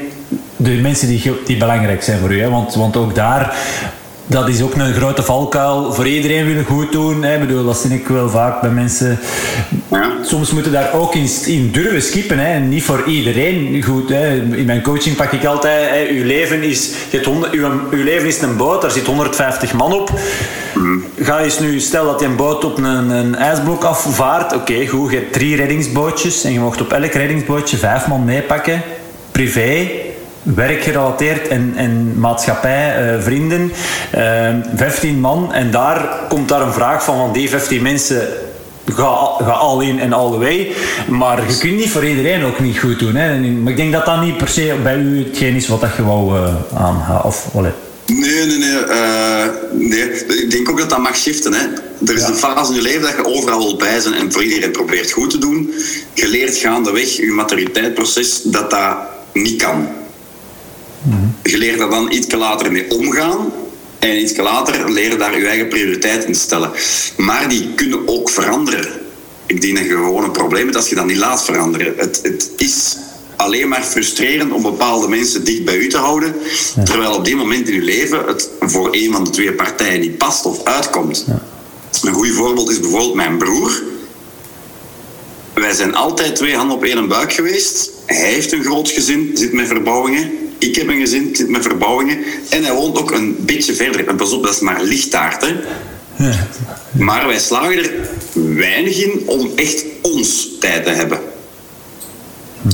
de 0.55 0.71
mensen 0.71 1.07
die, 1.07 1.33
die 1.45 1.57
belangrijk 1.57 2.03
zijn 2.03 2.19
voor 2.19 2.33
u. 2.33 2.41
Hè. 2.41 2.49
Want, 2.49 2.75
want 2.75 2.97
ook 2.97 3.15
daar... 3.15 3.55
Dat 4.29 4.47
is 4.47 4.61
ook 4.61 4.75
een 4.75 4.93
grote 4.93 5.23
valkuil. 5.23 5.93
Voor 5.93 6.07
iedereen 6.07 6.45
willen 6.45 6.65
goed 6.65 6.91
doen. 6.91 7.23
Hè. 7.23 7.33
Ik 7.33 7.39
bedoel, 7.39 7.65
dat 7.65 7.77
zie 7.77 7.93
ik 7.93 8.07
wel 8.07 8.29
vaak 8.29 8.61
bij 8.61 8.69
mensen 8.69 9.19
Ja. 9.91 10.11
soms 10.23 10.51
moeten 10.51 10.71
daar 10.71 10.93
ook 10.93 11.15
in, 11.15 11.29
in 11.45 11.71
durven 11.71 12.01
skippen. 12.01 12.39
Hè. 12.39 12.53
En 12.53 12.69
niet 12.69 12.83
voor 12.83 13.03
iedereen. 13.05 13.83
Goed, 13.83 14.09
hè. 14.09 14.35
In 14.35 14.65
mijn 14.65 14.81
coaching 14.81 15.15
pak 15.15 15.31
ik 15.31 15.45
altijd... 15.45 15.89
Hè. 15.89 16.07
Uw, 16.15 16.23
leven 16.25 16.63
is, 16.63 16.89
je 17.09 17.17
hebt 17.17 17.27
uw, 17.51 17.69
uw 17.91 18.03
leven 18.03 18.27
is 18.27 18.41
een 18.41 18.57
boot, 18.57 18.81
daar 18.81 18.91
zit 18.91 19.05
150 19.05 19.73
man 19.73 19.93
op. 19.93 20.11
Ga 21.19 21.39
eens 21.39 21.59
nu... 21.59 21.79
Stel 21.79 22.05
dat 22.05 22.19
je 22.19 22.25
een 22.25 22.35
boot 22.35 22.63
op 22.65 22.77
een, 22.77 23.09
een 23.09 23.35
ijsblok 23.35 23.83
afvaart. 23.83 24.53
Oké, 24.53 24.87
goed. 24.87 25.11
Je 25.11 25.17
hebt 25.17 25.33
drie 25.33 25.55
reddingsbootjes. 25.55 26.43
En 26.43 26.53
je 26.53 26.59
mocht 26.59 26.81
op 26.81 26.91
elk 26.91 27.11
reddingsbootje 27.11 27.77
vijf 27.77 28.07
man 28.07 28.25
meepakken. 28.25 28.81
Privé 29.31 29.87
werkgerelateerd 30.55 31.47
en, 31.47 31.73
en 31.75 32.19
maatschappij, 32.19 32.95
eh, 32.95 33.21
vrienden, 33.23 33.71
eh 34.11 34.53
15 34.75 35.19
man. 35.19 35.53
En 35.53 35.71
daar 35.71 36.19
komt 36.29 36.49
daar 36.49 36.61
een 36.61 36.73
vraag 36.73 37.03
van, 37.03 37.17
van 37.17 37.33
die 37.33 37.49
15 37.49 37.81
mensen 37.81 38.27
ga, 38.85 39.35
ga 39.43 39.51
all 39.51 39.85
in 39.87 39.99
en 39.99 40.13
all 40.13 40.31
the 40.31 40.37
way. 40.37 40.71
Maar 41.07 41.47
je 41.49 41.57
kunt 41.57 41.75
niet 41.75 41.89
voor 41.89 42.05
iedereen 42.05 42.43
ook 42.43 42.59
niet 42.59 42.79
goed 42.79 42.99
doen. 42.99 43.15
Hè. 43.15 43.39
Maar 43.39 43.71
ik 43.71 43.77
denk 43.77 43.91
dat 43.91 44.05
dat 44.05 44.21
niet 44.21 44.37
per 44.37 44.47
se 44.47 44.75
bij 44.83 44.97
u 44.97 45.23
hetgeen 45.23 45.55
is 45.55 45.67
wat 45.67 45.81
dat 45.81 45.95
je 45.95 46.03
wou 46.03 46.39
uh, 46.39 46.55
aanhalen. 46.73 47.23
Of, 47.23 47.47
allee. 47.55 47.71
Nee, 48.05 48.45
nee, 48.45 48.57
nee, 48.57 48.77
eh, 48.77 49.45
nee. 49.71 50.25
Ik 50.25 50.51
denk 50.51 50.69
ook 50.69 50.77
dat 50.79 50.89
dat 50.89 50.99
mag 50.99 51.17
shiften. 51.17 51.53
Hè. 51.53 51.65
Er 52.07 52.13
is 52.15 52.21
Ja. 52.21 52.27
een 52.27 52.35
fase 52.35 52.69
in 52.71 52.75
je 52.75 52.81
leven 52.81 53.01
dat 53.01 53.11
je 53.11 53.25
overal 53.25 53.59
wil 53.59 53.75
bij 53.77 53.99
zijn 53.99 54.13
en 54.13 54.31
voor 54.31 54.43
iedereen 54.43 54.71
probeert 54.71 55.11
goed 55.11 55.29
te 55.29 55.37
doen. 55.37 55.73
Je 56.13 56.27
leert 56.27 56.57
gaandeweg 56.57 57.15
je 57.15 57.31
maturiteitsproces 57.31 58.41
dat 58.43 58.71
dat 58.71 58.97
niet 59.33 59.61
kan. 59.61 59.87
Je 61.43 61.57
leert 61.57 61.79
er 61.79 61.89
dan 61.89 62.11
iets 62.11 62.31
later 62.31 62.71
mee 62.71 62.91
omgaan. 62.91 63.51
En 63.99 64.21
iets 64.21 64.37
later 64.37 64.91
leer 64.91 65.11
je 65.11 65.17
daar 65.17 65.39
je 65.39 65.47
eigen 65.47 65.67
prioriteit 65.67 66.23
in 66.23 66.33
te 66.33 66.39
stellen. 66.39 66.71
Maar 67.17 67.49
die 67.49 67.73
kunnen 67.75 68.07
ook 68.07 68.29
veranderen. 68.29 68.87
Ik 69.45 69.61
denk 69.61 69.77
dat 69.77 69.85
je 69.85 69.91
gewoon 69.91 70.23
een 70.23 70.31
probleem 70.31 70.63
hebt 70.63 70.75
als 70.75 70.89
je 70.89 70.95
dat 70.95 71.05
niet 71.05 71.17
laat 71.17 71.45
veranderen. 71.45 71.93
Het, 71.97 72.19
het 72.23 72.51
is 72.57 72.97
alleen 73.35 73.67
maar 73.67 73.83
frustrerend 73.83 74.51
om 74.51 74.61
bepaalde 74.61 75.07
mensen 75.07 75.43
dicht 75.43 75.65
bij 75.65 75.77
u 75.77 75.87
te 75.87 75.97
houden. 75.97 76.35
Terwijl 76.83 77.13
op 77.13 77.25
dit 77.25 77.35
moment 77.35 77.69
in 77.69 77.75
uw 77.75 77.85
leven 77.85 78.25
het 78.25 78.49
voor 78.59 78.87
een 78.91 79.11
van 79.11 79.23
de 79.23 79.29
twee 79.29 79.53
partijen 79.53 79.99
niet 79.99 80.17
past 80.17 80.45
of 80.45 80.63
uitkomt. 80.63 81.25
Een 82.01 82.13
goed 82.13 82.29
voorbeeld 82.29 82.69
is 82.69 82.79
bijvoorbeeld 82.79 83.13
mijn 83.13 83.37
broer. 83.37 83.81
Wij 85.61 85.73
zijn 85.73 85.95
altijd 85.95 86.35
twee 86.35 86.55
handen 86.55 86.75
op 86.75 86.83
één 86.83 87.07
buik 87.07 87.33
geweest. 87.33 87.91
Hij 88.05 88.33
heeft 88.33 88.51
een 88.51 88.63
groot 88.63 88.89
gezin, 88.89 89.31
zit 89.33 89.53
met 89.53 89.67
verbouwingen. 89.67 90.31
Ik 90.57 90.75
heb 90.75 90.87
een 90.87 90.99
gezin, 90.99 91.35
zit 91.35 91.49
met 91.49 91.63
verbouwingen. 91.63 92.17
En 92.49 92.63
hij 92.63 92.73
woont 92.73 92.97
ook 92.97 93.11
een 93.11 93.35
beetje 93.39 93.73
verder. 93.73 94.07
En 94.07 94.15
pas 94.15 94.31
op, 94.31 94.43
dat 94.43 94.53
is 94.53 94.59
maar 94.59 94.83
lichtaard. 94.83 95.45
Hè? 95.45 95.55
Maar 96.91 97.27
wij 97.27 97.39
slagen 97.39 97.77
er 97.77 97.91
weinig 98.55 99.03
in 99.03 99.23
om 99.25 99.51
echt 99.55 99.85
ons 100.01 100.47
tijd 100.59 100.83
te 100.83 100.89
hebben. 100.89 101.19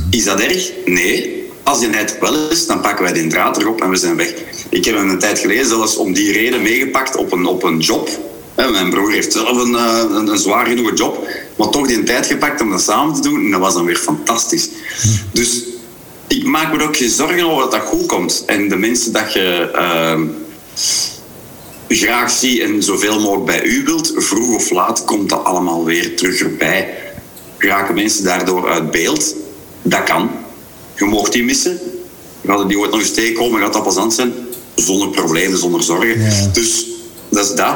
Is 0.10 0.24
dat 0.24 0.40
erg? 0.40 0.72
Nee. 0.86 1.52
Als 1.64 1.80
die 1.80 1.90
tijd 1.90 2.18
wel 2.20 2.50
is, 2.50 2.66
dan 2.68 2.82
pakken 2.82 3.04
wij 3.04 3.14
die 3.14 3.28
draad 3.28 3.58
erop 3.58 3.82
en 3.82 3.90
we 3.90 3.96
zijn 3.96 4.16
weg. 4.16 4.34
Ik 4.70 4.86
heb 4.86 4.96
hem 4.96 5.10
een 5.10 5.20
tijd 5.20 5.40
geleden 5.40 5.66
zelfs 5.66 5.98
om 5.98 6.14
die 6.14 6.32
reden 6.32 6.62
meegepakt 6.62 7.16
op 7.16 7.32
een, 7.32 7.46
op 7.46 7.64
een 7.64 7.80
job. 7.80 8.10
Hè, 8.56 8.72
Mijn 8.72 8.89
broer 8.89 9.12
heeft 9.12 9.34
zelf 9.34 9.58
een, 9.58 9.76
eh, 9.76 10.04
een, 10.10 10.28
een 10.28 10.38
zwaar 10.38 10.66
genoeg 10.66 10.91
job, 10.95 11.28
maar 11.56 11.70
toch 11.70 11.88
die 11.88 12.04
tijd 12.04 12.26
gepakt 12.26 12.62
om 12.62 12.70
dat 12.70 12.82
samen 12.82 13.16
te 13.16 13.22
doen. 13.22 13.45
En 13.45 13.51
dat 13.51 13.60
was 13.60 13.74
dan 13.74 13.86
weer 13.86 13.95
fantastisch. 13.95 14.70
Dus 15.32 15.64
ik 16.28 16.43
maak 16.43 16.78
me 16.78 16.84
ook 16.84 16.97
geen 16.97 17.10
zorgen 17.10 17.45
over 17.45 17.62
dat 17.62 17.72
dat 17.72 17.82
goed 17.82 18.06
komt. 18.06 18.43
En 18.45 18.70
de 18.70 18.76
mensen 18.76 19.12
dat 19.12 19.34
je 19.34 19.72
ehm, 19.74 20.22
graag 21.88 22.32
ziet 22.32 22.60
en 22.60 22.84
zoveel 22.84 23.20
mogelijk 23.20 23.45
bij 23.45 23.64
u 23.64 23.84
wilt, 23.84 24.14
vroeg 24.16 24.56
of 24.56 24.70
laat 24.70 25.06
komt 25.06 25.30
dat 25.30 25.43
allemaal 25.43 25.86
weer 25.86 26.16
terug 26.16 26.39
erbij. 26.39 26.97
Raken 27.58 27.95
mensen 27.95 28.24
daardoor 28.24 28.70
uit 28.70 28.91
beeld? 28.91 29.36
Dat 29.82 30.04
kan. 30.04 30.30
Je 30.95 31.06
mocht 31.06 31.32
die 31.32 31.43
missen. 31.43 31.80
Gaat 32.45 32.68
die 32.68 32.80
ooit 32.80 32.91
nog 32.91 32.99
eens 32.99 33.14
tegenkomen, 33.14 33.62
gaat 33.62 33.74
dat 33.74 33.84
plezant 33.84 34.14
zijn. 34.14 34.34
Zonder 34.76 35.10
problemen, 35.10 35.58
zonder 35.58 35.84
zorgen. 35.84 36.22
Ja. 36.22 36.47
Dus 36.54 36.86
dat 37.30 37.49
is 37.49 37.56
dat. 37.56 37.76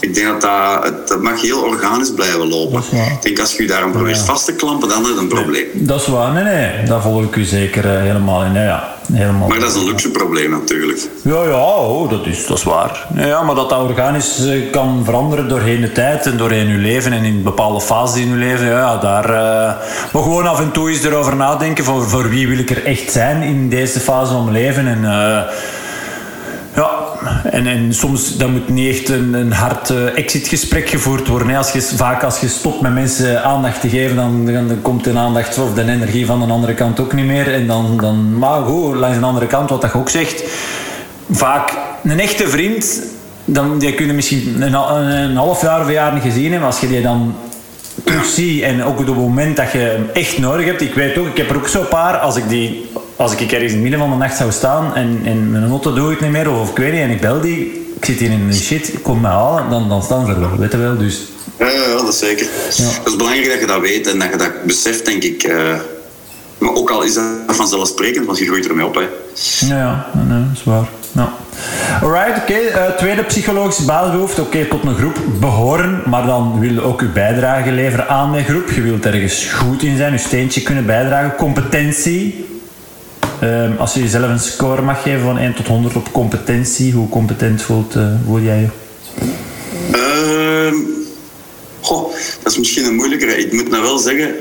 Ik 0.00 0.14
denk 0.14 0.26
dat 0.26 0.40
dat, 0.40 1.08
dat 1.08 1.22
mag 1.22 1.40
heel 1.40 1.60
organisch 1.60 2.14
blijven 2.14 2.48
lopen. 2.48 2.82
Ik 2.92 3.22
denk 3.22 3.38
als 3.40 3.56
je 3.56 3.62
je 3.62 3.68
daar 3.68 3.90
probeert 3.90 4.16
Ja. 4.16 4.22
vast 4.24 4.44
te 4.44 4.52
klampen, 4.54 4.88
dan 4.88 5.02
is 5.02 5.08
het 5.08 5.18
een 5.18 5.28
probleem. 5.28 5.64
Dat 5.74 6.00
is 6.00 6.06
waar, 6.06 6.32
nee, 6.32 6.42
nee, 6.44 6.82
daar 6.86 7.02
volg 7.02 7.22
ik 7.24 7.36
u 7.36 7.44
zeker 7.44 7.84
eh, 7.94 8.00
helemaal 8.00 8.42
in. 8.44 8.52
Ja, 8.54 8.62
ja, 8.62 8.88
helemaal. 9.12 9.48
Maar 9.48 9.58
dat 9.60 9.70
is 9.70 9.76
een 9.76 9.84
luxe 9.84 10.10
probleem 10.10 10.50
natuurlijk. 10.50 10.98
Ja, 11.22 11.42
ja, 11.44 11.66
oh, 11.66 12.10
dat, 12.10 12.26
is, 12.26 12.46
dat 12.46 12.56
is 12.58 12.64
waar. 12.64 13.06
Ja, 13.14 13.42
maar 13.42 13.54
dat 13.54 13.68
dat 13.70 13.82
organisch 13.82 14.46
eh, 14.46 14.70
kan 14.70 15.02
veranderen 15.04 15.48
doorheen 15.48 15.80
de 15.80 15.92
tijd 15.92 16.26
en 16.26 16.36
doorheen 16.36 16.68
uw 16.68 16.80
leven 16.80 17.12
en 17.12 17.24
in 17.24 17.42
bepaalde 17.42 17.80
fases 17.80 18.20
in 18.20 18.28
uw 18.32 18.38
leven, 18.38 18.66
ja, 18.66 18.96
daar... 18.96 19.24
eh, 19.24 19.74
maar 20.12 20.22
gewoon 20.22 20.46
af 20.46 20.60
en 20.60 20.70
toe 20.70 20.90
eens 20.90 21.02
erover 21.02 21.36
nadenken 21.36 21.84
van 21.84 22.02
voor 22.02 22.28
wie 22.28 22.48
wil 22.48 22.58
ik 22.58 22.70
er 22.70 22.84
echt 22.84 23.12
zijn 23.12 23.42
in 23.42 23.68
deze 23.68 24.00
fase 24.00 24.32
van 24.32 24.44
mijn 24.44 24.56
leven 24.56 24.86
en... 24.86 25.04
en, 27.44 27.94
soms 27.94 28.36
dat 28.36 28.48
moet 28.48 28.68
niet 28.68 28.96
echt 28.96 29.08
een, 29.08 29.34
een 29.34 29.52
hard 29.52 29.90
eh, 29.90 30.18
exitgesprek 30.18 30.88
gevoerd 30.88 31.28
worden. 31.28 31.56
Als 31.56 31.72
je, 31.72 31.82
vaak 31.82 32.22
als 32.22 32.40
je 32.40 32.48
stopt 32.48 32.80
met 32.80 32.92
mensen 32.92 33.44
aandacht 33.44 33.80
te 33.80 33.88
geven, 33.88 34.16
dan, 34.16 34.46
dan, 34.46 34.68
dan 34.68 34.82
komt 34.82 35.04
de 35.04 35.18
aandacht 35.18 35.58
of 35.58 35.74
de 35.74 35.82
energie 35.82 36.26
van 36.26 36.40
de 36.40 36.52
andere 36.52 36.74
kant 36.74 37.00
ook 37.00 37.12
niet 37.12 37.26
meer. 37.26 37.54
En 37.54 37.66
dan, 37.66 37.96
dan, 37.96 38.38
maar 38.38 38.60
goed, 38.60 38.94
langs 38.94 39.18
de 39.18 39.24
andere 39.24 39.46
kant, 39.46 39.70
wat 39.70 39.80
dat 39.80 39.94
ook 39.94 40.08
zegt, 40.08 40.44
vaak 41.30 41.72
een 42.02 42.20
echte 42.20 42.48
vriend, 42.48 43.02
dan, 43.44 43.78
die 43.78 43.94
kun 43.94 44.06
je 44.06 44.12
misschien 44.12 44.62
een, 44.62 44.74
een, 44.74 45.30
een 45.30 45.36
half 45.36 45.62
jaar 45.62 45.80
of 45.80 45.86
een 45.86 45.92
jaar 45.92 46.12
niet 46.12 46.22
gezien 46.22 46.50
hebben. 46.50 46.68
Als 46.68 46.80
je 46.80 46.88
die 46.88 47.02
dan 47.02 47.34
zie 48.34 48.64
en 48.64 48.84
ook 48.84 48.98
op 49.00 49.06
het 49.06 49.16
moment 49.16 49.56
dat 49.56 49.72
je 49.72 49.78
hem 49.78 50.08
echt 50.12 50.38
nodig 50.38 50.66
hebt. 50.66 50.80
Ik 50.80 50.94
weet 50.94 51.18
ook, 51.18 51.26
ik 51.26 51.36
heb 51.36 51.50
er 51.50 51.56
ook 51.56 51.68
zo'n 51.68 51.88
paar, 51.88 52.16
als 52.18 52.36
ik 52.36 52.48
die... 52.48 52.88
Als 53.16 53.32
ik 53.32 53.40
ergens 53.40 53.60
in 53.60 53.70
het 53.72 53.80
midden 53.80 54.00
van 54.00 54.10
de 54.10 54.16
nacht 54.16 54.36
zou 54.36 54.52
staan 54.52 54.94
en, 54.94 55.20
en 55.24 55.50
mijn 55.50 55.68
auto 55.68 55.92
doe 55.92 56.12
ik 56.12 56.20
niet 56.20 56.30
meer, 56.30 56.50
of 56.50 56.70
ik 56.70 56.76
weet 56.76 56.92
niet, 56.92 57.00
en 57.00 57.10
ik 57.10 57.20
bel 57.20 57.40
die, 57.40 57.86
ik 57.96 58.04
zit 58.04 58.18
hier 58.18 58.30
in 58.30 58.46
de 58.48 58.54
shit, 58.54 58.92
ik 58.92 59.02
kom 59.02 59.20
mij 59.20 59.30
halen, 59.30 59.70
dan, 59.70 59.88
dan 59.88 60.02
staan 60.02 60.26
ze 60.26 60.32
er 60.32 60.40
wel, 60.40 60.56
weet 60.56 60.72
je 60.72 60.78
wel. 60.78 60.96
Dus 60.98 61.20
Ja, 61.58 61.66
ja, 61.70 61.92
dat 61.96 62.08
is 62.08 62.18
zeker. 62.18 62.46
Dat 63.04 63.06
is 63.12 63.16
belangrijk 63.16 63.50
dat 63.50 63.60
je 63.60 63.66
dat 63.66 63.80
weet 63.80 64.06
en 64.06 64.18
dat 64.18 64.28
je 64.30 64.36
dat 64.36 64.64
beseft, 64.66 65.04
denk 65.04 65.22
ik. 65.22 65.42
eh. 65.42 65.74
maar 66.58 66.74
ook 66.74 66.90
al 66.90 67.02
is 67.02 67.14
dat 67.14 67.24
vanzelfsprekend, 67.46 68.26
want 68.26 68.38
je 68.38 68.46
groeit 68.46 68.68
ermee 68.68 68.86
op. 68.86 68.94
Hè. 68.94 69.06
Ja, 69.66 69.76
ja, 69.76 70.10
nee, 70.28 70.38
dat 70.48 70.56
is 70.56 70.64
waar. 70.64 70.88
Ja. 71.12 71.32
Alright, 72.02 72.42
oké. 72.42 72.52
eh, 72.54 72.90
tweede 72.96 73.22
psychologische 73.22 73.84
basisbehoefte. 73.84 74.40
Oké, 74.40 74.64
tot 74.64 74.84
een 74.84 74.94
groep 74.96 75.16
behoren, 75.40 76.02
maar 76.06 76.26
dan 76.26 76.60
wil 76.60 76.72
je 76.72 76.82
ook 76.82 77.00
je 77.00 77.06
bijdrage 77.06 77.72
leveren 77.72 78.08
aan 78.08 78.32
die 78.32 78.44
groep. 78.44 78.70
Je 78.70 78.80
wilt 78.80 79.06
ergens 79.06 79.44
goed 79.44 79.82
in 79.82 79.96
zijn, 79.96 80.12
je 80.12 80.18
steentje 80.18 80.62
kunnen 80.62 80.86
bijdragen. 80.86 81.36
Competentie. 81.36 82.44
Ehm, 83.40 83.72
als 83.78 83.94
je 83.94 84.00
jezelf 84.00 84.28
een 84.28 84.38
score 84.38 84.82
mag 84.82 85.02
geven 85.02 85.20
van 85.20 85.38
1 85.38 85.54
tot 85.54 85.66
100 85.66 85.96
op 85.96 86.12
competentie, 86.12 86.92
hoe 86.92 87.08
competent 87.08 87.62
voelt, 87.62 87.94
eh, 87.94 88.02
voel 88.26 88.40
jij 88.40 88.60
je? 88.60 88.68
Ehm, 89.92 90.74
goh, 91.80 92.12
dat 92.42 92.52
is 92.52 92.58
misschien 92.58 92.84
een 92.84 92.94
moeilijkere. 92.94 93.36
Ik 93.38 93.52
moet 93.52 93.70
nou 93.70 93.82
wel 93.82 93.98
zeggen, 93.98 94.34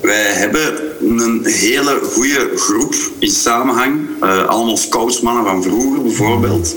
wij 0.00 0.32
hebben 0.32 0.82
een 1.00 1.46
hele 1.46 2.00
goede 2.02 2.50
groep 2.56 2.94
in 3.18 3.30
samenhang. 3.30 4.08
Eh, 4.20 4.46
allemaal 4.46 4.76
scoutsmannen 4.76 5.44
van 5.44 5.62
vroeger 5.62 6.02
bijvoorbeeld. 6.02 6.76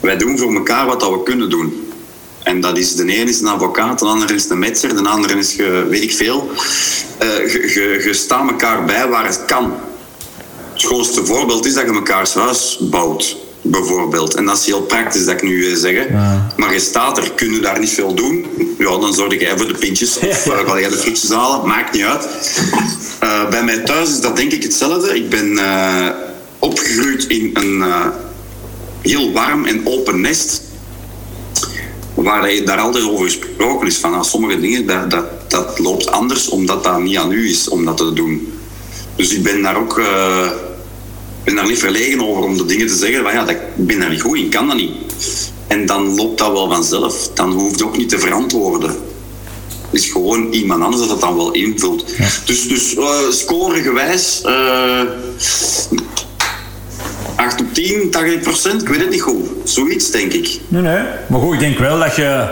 Wij 0.00 0.16
doen 0.16 0.38
voor 0.38 0.54
elkaar 0.54 0.86
wat 0.86 1.00
dat 1.00 1.10
we 1.10 1.22
kunnen 1.22 1.50
doen. 1.50 1.92
En 2.42 2.60
dat 2.60 2.78
is, 2.78 2.94
de 2.94 3.02
ene 3.02 3.30
is 3.30 3.40
een 3.40 3.46
advocaat, 3.46 3.98
de 3.98 4.04
andere 4.04 4.34
is 4.34 4.48
een 4.48 4.58
metser, 4.58 4.96
de 4.96 5.08
andere 5.08 5.38
is, 5.38 5.56
weet 5.88 6.02
ik 6.02 6.12
veel. 6.12 6.50
Eh, 7.18 7.52
je, 7.52 8.02
je 8.04 8.14
staat 8.14 8.50
elkaar 8.50 8.84
bij 8.84 9.08
waar 9.08 9.26
het 9.26 9.44
kan. 9.44 9.74
Het 10.72 10.82
grootste 10.82 11.24
voorbeeld 11.24 11.66
is 11.66 11.74
dat 11.74 11.84
je 11.84 11.92
mekaars 11.92 12.34
huis 12.34 12.78
bouwt, 12.80 13.36
bijvoorbeeld. 13.70 14.34
En 14.34 14.44
dat 14.44 14.58
is 14.58 14.66
heel 14.66 14.82
praktisch 14.82 15.24
dat 15.24 15.34
ik 15.34 15.42
nu 15.42 15.60
wil 15.60 15.76
zeggen. 15.76 16.12
Maar 16.56 16.72
je 16.72 16.78
staat 16.78 17.18
er, 17.18 17.32
kun 17.32 17.52
je 17.52 17.60
daar 17.60 17.78
niet 17.78 17.90
veel 17.90 18.14
doen. 18.14 18.46
Ja, 18.78 18.98
dan 18.98 19.14
zorg 19.14 19.40
jij 19.40 19.56
voor 19.56 19.66
de 19.68 19.78
pintjes. 19.78 20.18
Of 20.18 20.46
uh, 20.46 20.58
ga 20.58 20.80
jij 20.80 20.88
de 20.88 20.96
frietjes 20.96 21.30
halen, 21.30 21.68
maakt 21.68 21.92
niet 21.92 22.02
uit. 22.02 22.28
Uh, 23.22 23.48
bij 23.48 23.64
mij 23.64 23.78
thuis 23.78 24.08
is 24.08 24.20
dat 24.20 24.36
denk 24.36 24.52
ik 24.52 24.62
hetzelfde. 24.62 25.16
Ik 25.16 25.28
ben 25.28 25.52
uh, 25.52 26.08
opgegroeid 26.58 27.26
in 27.26 27.50
een 27.54 27.76
uh, 27.76 28.06
heel 29.00 29.32
warm 29.32 29.64
en 29.64 29.86
open 29.86 30.20
nest. 30.20 30.62
Waar 32.14 32.52
je 32.52 32.62
daar 32.62 32.78
altijd 32.78 33.04
over 33.04 33.24
gesproken 33.24 33.86
is. 33.86 33.96
Van, 33.96 34.10
nou, 34.10 34.24
sommige 34.24 34.60
dingen, 34.60 34.86
dat, 34.86 35.10
dat, 35.10 35.50
dat 35.50 35.78
loopt 35.78 36.10
anders 36.10 36.48
omdat 36.48 36.84
dat 36.84 37.00
niet 37.00 37.16
aan 37.16 37.32
u 37.32 37.48
is 37.50 37.68
om 37.68 37.84
dat 37.84 37.96
te 37.96 38.12
doen. 38.12 38.52
Dus 39.16 39.32
ik 39.32 39.42
ben 39.42 39.62
daar 39.62 39.76
ook 39.76 40.00
ben 41.48 41.56
daar 41.56 41.68
niet 41.68 41.78
verlegen 41.78 42.28
over 42.28 42.42
om 42.42 42.56
de 42.56 42.64
dingen 42.64 42.86
te 42.86 42.94
zeggen. 42.94 43.22
Maar 43.22 43.32
ja, 43.32 43.44
dat, 43.44 43.50
ik 43.50 43.60
ben 43.76 43.98
daar 43.98 44.10
niet 44.10 44.20
goed 44.20 44.36
in, 44.36 44.48
kan 44.48 44.66
dat 44.66 44.76
niet. 44.76 44.92
En 45.66 45.86
dan 45.86 46.14
loopt 46.14 46.38
dat 46.38 46.52
wel 46.52 46.68
vanzelf. 46.68 47.30
Dan 47.34 47.52
hoeft 47.52 47.78
je 47.78 47.84
ook 47.84 47.96
niet 47.96 48.08
te 48.08 48.18
verantwoorden. 48.18 48.90
Het 49.90 50.00
is 50.00 50.10
gewoon 50.10 50.52
iemand 50.52 50.82
anders 50.82 51.00
dat 51.00 51.10
het 51.10 51.20
dan 51.20 51.36
wel 51.36 51.52
invult. 51.52 52.04
Ja. 52.18 52.28
Dus, 52.44 52.68
dus 52.68 52.94
uh, 52.94 53.30
scoregewijs... 53.30 54.42
Uh, 54.46 55.00
8 57.36 57.60
op 57.60 57.74
10, 57.74 58.10
80 58.10 58.40
procent, 58.40 58.82
ik 58.82 58.88
weet 58.88 59.00
het 59.00 59.10
niet 59.10 59.22
goed. 59.22 59.46
Zoiets, 59.64 60.10
denk 60.10 60.32
ik. 60.32 60.60
Nee, 60.68 60.82
nee. 60.82 61.02
Maar 61.26 61.40
goed, 61.40 61.54
ik 61.54 61.60
denk 61.60 61.78
wel 61.78 61.98
dat 61.98 62.16
je 62.16 62.48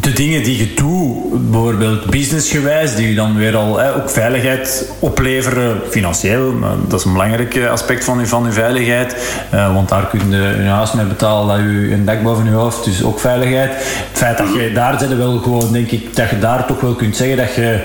de 0.00 0.12
dingen 0.12 0.42
die 0.42 0.58
je 0.58 0.74
doet, 0.74 1.50
bijvoorbeeld 1.50 2.04
businessgewijs, 2.04 2.94
die 2.94 3.08
je 3.08 3.14
dan 3.14 3.36
weer 3.36 3.56
al 3.56 3.78
hè, 3.78 3.94
ook 3.94 4.10
veiligheid 4.10 4.92
opleveren, 4.98 5.80
financieel, 5.90 6.54
dat 6.88 6.98
is 6.98 7.06
een 7.06 7.12
belangrijk 7.12 7.66
aspect 7.70 8.04
van 8.04 8.18
je, 8.18 8.26
van 8.26 8.44
je 8.44 8.52
veiligheid. 8.52 9.16
Uh, 9.54 9.74
want 9.74 9.88
daar 9.88 10.06
kun 10.06 10.30
je 10.30 10.36
je 10.36 10.68
huis 10.68 10.92
mee 10.92 11.04
betalen, 11.04 11.56
dat 11.56 11.72
je 11.72 11.92
een 11.92 12.04
dak 12.04 12.22
boven 12.22 12.44
je 12.44 12.50
hoofd, 12.50 12.84
dus 12.84 13.02
ook 13.02 13.20
veiligheid. 13.20 13.70
Het 13.72 14.18
feit 14.18 14.38
dat 14.38 14.54
je 14.54 14.72
daar 14.72 14.98
zit, 14.98 15.16
wel 15.16 15.38
gewoon, 15.38 15.72
denk 15.72 15.90
ik, 15.90 16.16
dat 16.16 16.30
je 16.30 16.38
daar 16.38 16.66
toch 16.66 16.80
wel 16.80 16.94
kunt 16.94 17.16
zeggen 17.16 17.36
dat 17.36 17.54
je 17.54 17.80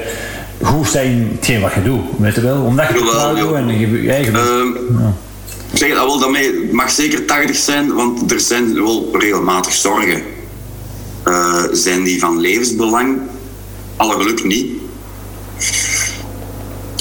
goed 0.61 0.91
bent 0.91 1.05
in 1.05 1.31
hetgeen 1.35 1.61
wat 1.61 1.73
je 1.73 1.83
doet, 1.83 2.01
weet 2.17 2.35
je 2.35 2.41
wel? 2.41 2.61
Omdat 2.61 2.87
je 2.87 2.93
het 2.93 3.11
wel 3.11 3.35
doet 3.35 3.55
en 3.55 3.79
je, 3.79 4.03
ja, 4.03 4.15
je 4.15 4.31
uh, 4.31 4.37
ja. 4.99 5.13
Ik 5.71 5.77
zeg 5.77 5.89
dat 5.89 6.05
wel, 6.05 6.19
daarmee 6.19 6.69
mag 6.71 6.89
zeker 6.89 7.25
80 7.25 7.55
zijn, 7.55 7.93
want 7.93 8.31
er 8.31 8.39
zijn 8.39 8.73
wel 8.73 9.09
regelmatig 9.13 9.73
zorgen. 9.73 10.34
Uh, 11.27 11.63
zijn 11.71 12.03
die 12.03 12.19
van 12.19 12.39
levensbelang? 12.39 13.19
Alle 13.97 14.13
geluk 14.13 14.43
niet. 14.43 14.67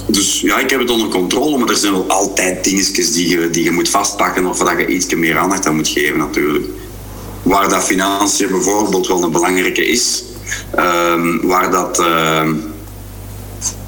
Dus 0.07 0.41
ja, 0.41 0.59
ik 0.59 0.71
heb 0.71 0.81
het 0.81 0.91
onder 0.91 1.09
controle, 1.09 1.59
maar 1.59 1.69
er 1.69 1.77
zijn 1.77 1.93
wel 1.93 2.09
altijd 2.09 2.65
dingetjes 2.65 3.13
die 3.13 3.29
je, 3.29 3.51
die 3.51 3.65
je 3.65 3.71
moet 3.71 3.89
vastpakken 3.89 4.47
of 4.47 4.59
dat 4.59 4.79
je 4.79 4.87
iets 4.87 5.15
meer 5.15 5.39
aandacht 5.39 5.67
aan 5.67 5.77
moet 5.77 5.89
geven 5.89 6.19
natuurlijk. 6.19 6.67
Waar 7.43 7.69
dat 7.69 7.85
financiën 7.85 8.49
bijvoorbeeld 8.49 9.07
wel 9.07 9.23
een 9.23 9.33
belangrijke 9.33 9.87
is. 9.87 10.25
Uh, 10.77 11.37
waar 11.43 11.71
dat... 11.71 12.01
Uh, 12.01 12.49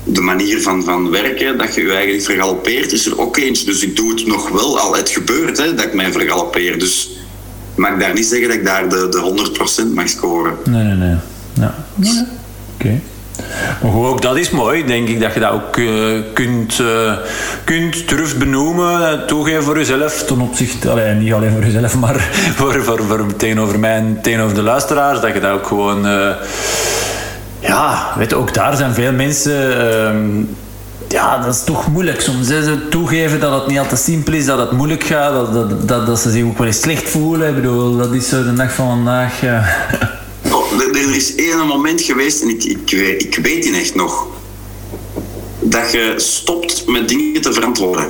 de 0.05 0.21
manier 0.21 0.63
van, 0.63 0.85
van 0.85 1.11
werken, 1.11 1.59
dat 1.59 1.75
je 1.75 1.83
je 1.83 1.93
eigenlijk 1.93 2.25
vergalopeert, 2.25 2.93
is 2.93 3.07
er 3.07 3.21
ook 3.21 3.37
eentje. 3.37 3.65
Dus 3.65 3.83
ik 3.83 3.97
doe 3.97 4.11
het 4.11 4.27
nog 4.27 4.49
wel, 4.49 4.79
al 4.79 4.97
het 4.97 5.11
gebeurt 5.11 5.59
hè, 5.59 5.75
dat 5.75 5.85
ik 5.85 5.95
mij 5.95 6.13
vergalopeer. 6.13 6.79
Dus 6.79 7.16
ik 7.77 7.83
mag 7.83 7.99
daar 7.99 8.15
niet 8.15 8.27
zeggen 8.27 8.49
dat 8.49 8.57
ik 8.57 8.65
daar 8.65 8.89
de, 8.89 9.09
de 9.11 9.89
100% 9.91 9.95
mag 9.95 10.09
scoren. 10.09 10.55
Nee, 10.65 10.83
nee, 10.83 10.95
nee. 10.95 11.17
Ja. 11.53 11.75
nee. 11.95 12.11
Oké. 12.11 12.27
Okay. 12.79 13.01
Maar 13.83 13.91
goed, 13.91 14.07
ook 14.07 14.23
dat 14.23 14.37
is 14.37 14.51
mooi, 14.51 14.85
denk 14.85 15.09
ik, 15.09 15.21
dat 15.21 15.35
je 15.35 15.41
dat 15.41 15.53
ook 15.53 15.77
uh, 15.77 16.23
kunt, 16.33 16.79
uh, 16.79 17.13
kunt 17.65 18.09
durft 18.09 18.39
benoemen, 18.39 19.27
toegeven 19.27 19.63
voor 19.63 19.77
jezelf 19.79 20.23
ten 20.23 20.41
opzichte, 20.41 20.91
allee, 20.91 21.15
niet 21.15 21.33
alleen 21.33 21.53
voor 21.53 21.65
jezelf, 21.65 21.97
maar 21.97 22.21
voor, 22.59 22.83
voor, 22.83 23.03
voor 23.03 23.37
tegenover 23.37 23.79
mij 23.79 23.97
en 23.97 24.19
tegenover 24.23 24.55
de 24.55 24.63
luisteraars, 24.63 25.21
dat 25.21 25.35
je 25.35 25.41
dat 25.41 25.53
ook 25.53 25.67
gewoon... 25.67 26.07
Uh, 26.07 26.31
ja, 27.61 28.13
weet 28.17 28.31
je, 28.31 28.37
ook 28.37 28.55
daar 28.55 28.77
zijn 28.77 28.95
veel 28.95 29.13
mensen. 29.13 30.57
Ja, 31.09 31.39
dat 31.45 31.55
is 31.55 31.65
toch 31.65 31.89
moeilijk 31.93 32.21
soms. 32.21 32.49
Hè. 32.49 32.63
Ze 32.63 32.89
toegeven 32.89 33.41
dat 33.41 33.61
het 33.61 33.67
niet 33.67 33.79
altijd 33.79 34.01
simpel 34.01 34.33
is, 34.33 34.45
dat 34.45 34.59
het 34.59 34.73
moeilijk 34.73 35.05
gaat, 35.05 35.33
dat, 35.33 35.53
dat, 35.53 35.89
dat, 35.89 36.07
dat 36.07 36.21
ze 36.21 36.31
zich 36.31 36.45
ook 36.45 36.59
wel 36.59 36.67
eens 36.67 36.81
slecht 36.81 37.09
voelen. 37.09 37.49
Ik 37.49 37.55
bedoel, 37.55 37.97
dat 37.97 38.13
is 38.13 38.29
zo 38.29 38.43
de 38.43 38.53
dag 38.53 38.73
van 38.73 38.89
vandaag. 38.89 39.41
Ja. 39.41 39.65
Oh, 40.53 40.81
er, 40.81 40.89
er, 40.89 41.17
is 41.17 41.35
één 41.35 41.67
moment 41.67 42.01
geweest, 42.01 42.43
en 42.43 42.49
ik, 42.49 42.65
ik, 42.65 42.91
ik 43.23 43.39
weet 43.43 43.63
die 43.63 43.77
echt 43.77 43.95
nog, 43.95 44.27
dat 45.61 45.93
je 45.93 46.15
stopt 46.17 46.87
met 46.87 47.09
dingen 47.09 47.41
te 47.41 47.53
verantwoorden. 47.53 48.07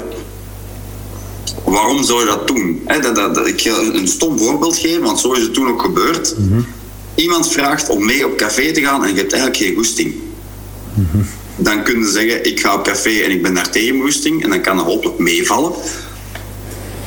Waarom 1.65 2.05
zou 2.05 2.21
je 2.21 2.27
dat 2.27 2.49
doen? 2.49 2.83
He, 2.85 3.01
dat, 3.01 3.15
dat, 3.15 3.35
dat, 3.35 3.47
ik 3.47 3.61
ga 3.61 3.79
een 3.93 4.09
stom 4.09 4.39
voorbeeld 4.39 4.77
geven, 4.77 5.03
want 5.03 5.21
zo 5.21 5.33
is 5.33 5.43
het 5.43 5.55
toen 5.55 5.69
ook 5.69 5.83
gebeurd. 5.83 6.35
Mm 6.39 6.49
-hmm. 6.49 6.67
Iemand 7.15 7.53
vraagt 7.53 7.89
om 7.89 8.05
mee 8.05 8.27
op 8.27 8.37
café 8.37 8.73
te 8.73 8.81
gaan 8.81 9.05
en 9.05 9.15
je 9.15 9.21
hebt 9.21 9.33
eigenlijk 9.33 9.63
geen 9.63 9.75
goesting. 9.75 10.15
Mm 10.95 11.09
-hmm. 11.11 11.27
Dan 11.57 11.83
kun 11.83 11.99
je 11.99 12.11
zeggen, 12.11 12.45
ik 12.45 12.61
ga 12.61 12.75
op 12.75 12.85
café 12.85 13.11
en 13.11 13.31
ik 13.31 13.43
ben 13.43 13.55
daar 13.55 13.71
tegen 13.71 13.97
moesting. 13.97 14.43
En 14.43 14.51
dan 14.51 14.61
kan 14.61 14.77
het 14.77 14.87
hopelijk 14.87 15.19
meevallen. 15.19 15.73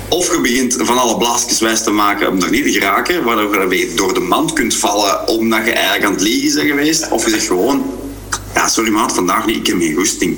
Of 0.09 0.31
je 0.31 0.41
begint 0.41 0.75
van 0.79 0.97
alle 0.97 1.17
blaasjes 1.17 1.59
wijs 1.59 1.83
te 1.83 1.91
maken 1.91 2.29
om 2.29 2.41
er 2.41 2.49
niet 2.49 2.63
te 2.63 2.71
geraken, 2.71 3.23
waardoor 3.23 3.75
je 3.75 3.93
door 3.95 4.13
de 4.13 4.19
mand 4.19 4.53
kunt 4.53 4.75
vallen 4.75 5.27
omdat 5.27 5.65
je 5.65 5.71
eigenlijk 5.71 6.05
aan 6.05 6.11
het 6.11 6.21
liegen 6.21 6.55
bent 6.55 6.69
geweest. 6.69 7.11
Of 7.11 7.23
je 7.23 7.29
zegt 7.29 7.47
gewoon, 7.47 7.85
ja 8.53 8.67
sorry 8.67 8.91
maat, 8.91 9.13
vandaag 9.13 9.45
niet, 9.45 9.55
ik 9.55 9.67
heb 9.67 9.77
geen 9.77 9.95
goesting. 9.95 10.37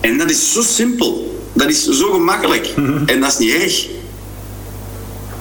En 0.00 0.18
dat 0.18 0.30
is 0.30 0.52
zo 0.52 0.62
simpel. 0.62 1.40
Dat 1.52 1.68
is 1.68 1.88
zo 1.88 2.12
gemakkelijk. 2.12 2.74
En 3.06 3.20
dat 3.20 3.28
is 3.28 3.38
niet 3.38 3.52
erg. 3.52 3.86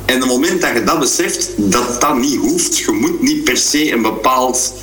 En 0.06 0.16
op 0.16 0.22
het 0.22 0.30
moment 0.30 0.62
dat 0.62 0.74
je 0.74 0.84
dat 0.84 1.00
beseft, 1.00 1.50
dat 1.58 2.02
dat 2.02 2.18
niet 2.18 2.36
hoeft. 2.36 2.78
Je 2.78 2.92
moet 2.92 3.22
niet 3.22 3.44
per 3.44 3.58
se 3.58 3.92
een 3.92 4.02
bepaald 4.02 4.74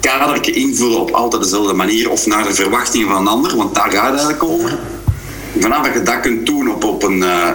kadertje 0.00 0.52
invullen 0.52 1.00
op 1.00 1.10
altijd 1.10 1.42
dezelfde 1.42 1.72
manier 1.72 2.10
of 2.10 2.26
naar 2.26 2.44
de 2.44 2.54
verwachtingen 2.54 3.08
van 3.08 3.16
een 3.16 3.26
ander, 3.26 3.56
want 3.56 3.74
daar 3.74 3.90
gaat 3.90 4.12
het 4.12 4.20
eigenlijk 4.20 4.42
over. 4.42 4.78
Vanaf 5.60 5.86
dat 5.86 5.94
je 5.94 6.02
dat 6.02 6.20
kunt 6.20 6.46
doen 6.46 6.70
op, 6.70 6.84
op 6.84 7.02
een 7.02 7.18
uh, 7.18 7.48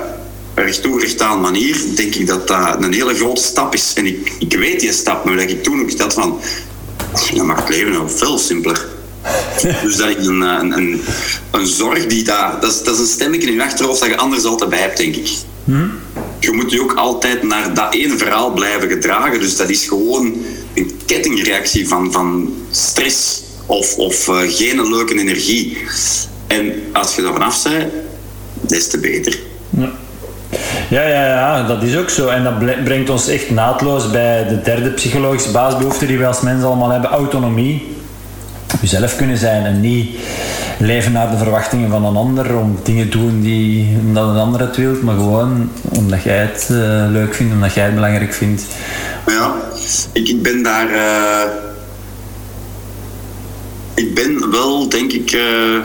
recht 0.55 0.81
toe, 0.81 0.99
recht 0.99 1.21
aan 1.21 1.41
manier, 1.41 1.77
denk 1.95 2.15
ik 2.15 2.27
dat 2.27 2.47
dat 2.47 2.83
een 2.83 2.93
hele 2.93 3.15
grote 3.15 3.43
stap 3.43 3.73
is. 3.73 3.93
En 3.95 4.05
ik, 4.05 4.31
ik 4.39 4.53
weet 4.53 4.79
die 4.79 4.91
stap, 4.91 5.25
maar 5.25 5.35
dat 5.35 5.49
ik 5.49 5.63
toen 5.63 5.81
ook 5.81 5.97
dat 5.97 6.13
van, 6.13 6.39
dat 7.33 7.45
maakt 7.45 7.59
het 7.59 7.69
leven 7.69 7.91
nog 7.91 8.11
veel 8.11 8.37
simpeler. 8.37 8.87
dus 9.83 9.95
dat 9.95 10.17
is 10.17 10.25
een, 10.25 10.41
een, 10.41 10.77
een, 10.77 11.01
een, 11.51 11.67
zorg 11.67 12.07
die 12.07 12.23
daar, 12.23 12.57
dat 12.61 12.71
is, 12.71 12.83
dat 12.83 12.93
is 12.93 12.99
een 12.99 13.07
stemmetje 13.07 13.47
in 13.47 13.53
je 13.53 13.63
achterhoofd 13.63 13.99
dat 13.99 14.09
je 14.09 14.17
anders 14.17 14.43
altijd 14.43 14.69
bij 14.69 14.79
hebt, 14.79 14.97
denk 14.97 15.15
ik. 15.15 15.29
Hm? 15.65 15.87
Je 16.39 16.51
moet 16.51 16.71
je 16.71 16.81
ook 16.81 16.93
altijd 16.93 17.43
naar 17.43 17.73
dat 17.73 17.93
ene 17.93 18.17
verhaal 18.17 18.51
blijven 18.51 18.89
gedragen. 18.89 19.39
Dus 19.39 19.55
dat 19.55 19.69
is 19.69 19.87
gewoon 19.87 20.35
een 20.73 21.01
kettingreactie 21.05 21.87
van, 21.87 22.11
van 22.11 22.53
stress 22.71 23.43
of, 23.65 23.97
of 23.97 24.27
uh, 24.27 24.37
geen 24.47 24.89
leuke 24.89 25.19
energie. 25.19 25.77
En 26.47 26.73
als 26.93 27.15
je 27.15 27.21
er 27.21 27.33
vanaf 27.33 27.63
bent, 27.63 27.91
des 28.61 28.87
te 28.89 28.99
beter. 28.99 29.39
Ja. 29.69 29.91
Ja, 30.89 31.07
ja, 31.07 31.25
ja, 31.25 31.63
dat 31.63 31.83
is 31.83 31.97
ook 31.97 32.09
zo. 32.09 32.27
En 32.27 32.43
dat 32.43 32.83
brengt 32.83 33.09
ons 33.09 33.27
echt 33.27 33.49
naadloos 33.49 34.11
bij 34.11 34.47
de 34.47 34.61
derde 34.61 34.89
psychologische 34.89 35.51
basisbehoefte 35.51 36.05
die 36.05 36.17
we 36.17 36.25
als 36.25 36.41
mensen 36.41 36.67
allemaal 36.67 36.89
hebben: 36.89 37.09
autonomie. 37.09 37.95
Jezelf 38.81 39.15
kunnen 39.15 39.37
zijn 39.37 39.65
en 39.65 39.79
niet 39.79 40.15
leven 40.81 41.11
naar 41.11 41.31
de 41.31 41.37
verwachtingen 41.37 41.89
van 41.89 42.05
een 42.05 42.15
ander, 42.15 42.55
om 42.57 42.79
dingen 42.83 43.09
te 43.09 43.17
doen 43.17 43.41
die, 43.41 43.97
omdat 43.99 44.29
een 44.29 44.35
ander 44.35 44.61
het 44.61 44.75
wil, 44.75 44.95
maar 45.01 45.15
gewoon 45.15 45.71
omdat 45.97 46.23
jij 46.23 46.37
het 46.37 46.67
uh, 46.71 46.77
leuk 47.09 47.33
vindt, 47.33 47.53
omdat 47.53 47.73
jij 47.73 47.85
het 47.85 47.93
belangrijk 47.93 48.33
vindt. 48.33 48.65
Ja, 49.27 49.55
ik, 50.11 50.27
ik 50.27 50.41
ben 50.41 50.63
daar. 50.63 50.91
Uh, 50.91 51.41
ik 53.93 54.15
ben 54.15 54.51
wel, 54.51 54.89
denk 54.89 55.11
ik, 55.11 55.31
uh, 55.31 55.79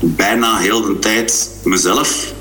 bijna 0.00 0.56
heel 0.56 0.82
de 0.82 0.98
tijd 0.98 1.50
mezelf. 1.64 2.32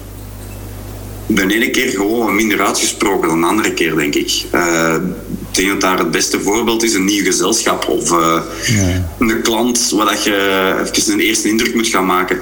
De 1.28 1.54
ene 1.54 1.70
keer 1.70 1.90
gewoon 1.90 2.36
minder 2.36 2.66
uitgesproken 2.66 3.30
dan 3.30 3.42
de 3.42 3.48
andere 3.48 3.74
keer, 3.74 3.96
denk 3.96 4.16
ik. 4.16 4.46
Denk 5.60 5.72
dat 5.72 5.82
daar 5.82 5.98
het 5.98 6.12
beste 6.12 6.42
voorbeeld 6.42 6.84
is 6.84 6.94
een 6.94 7.06
nieuw 7.06 7.24
gezelschap 7.24 7.88
of 7.88 8.12
uh, 8.12 8.42
ja. 8.66 9.10
een 9.20 9.42
klant 9.42 9.90
waar 9.90 10.06
dat 10.06 10.24
je 10.24 10.90
even 10.94 11.14
een 11.14 11.20
eerste 11.20 11.48
indruk 11.48 11.76
moet 11.76 11.88
gaan 11.88 12.06
maken. 12.06 12.40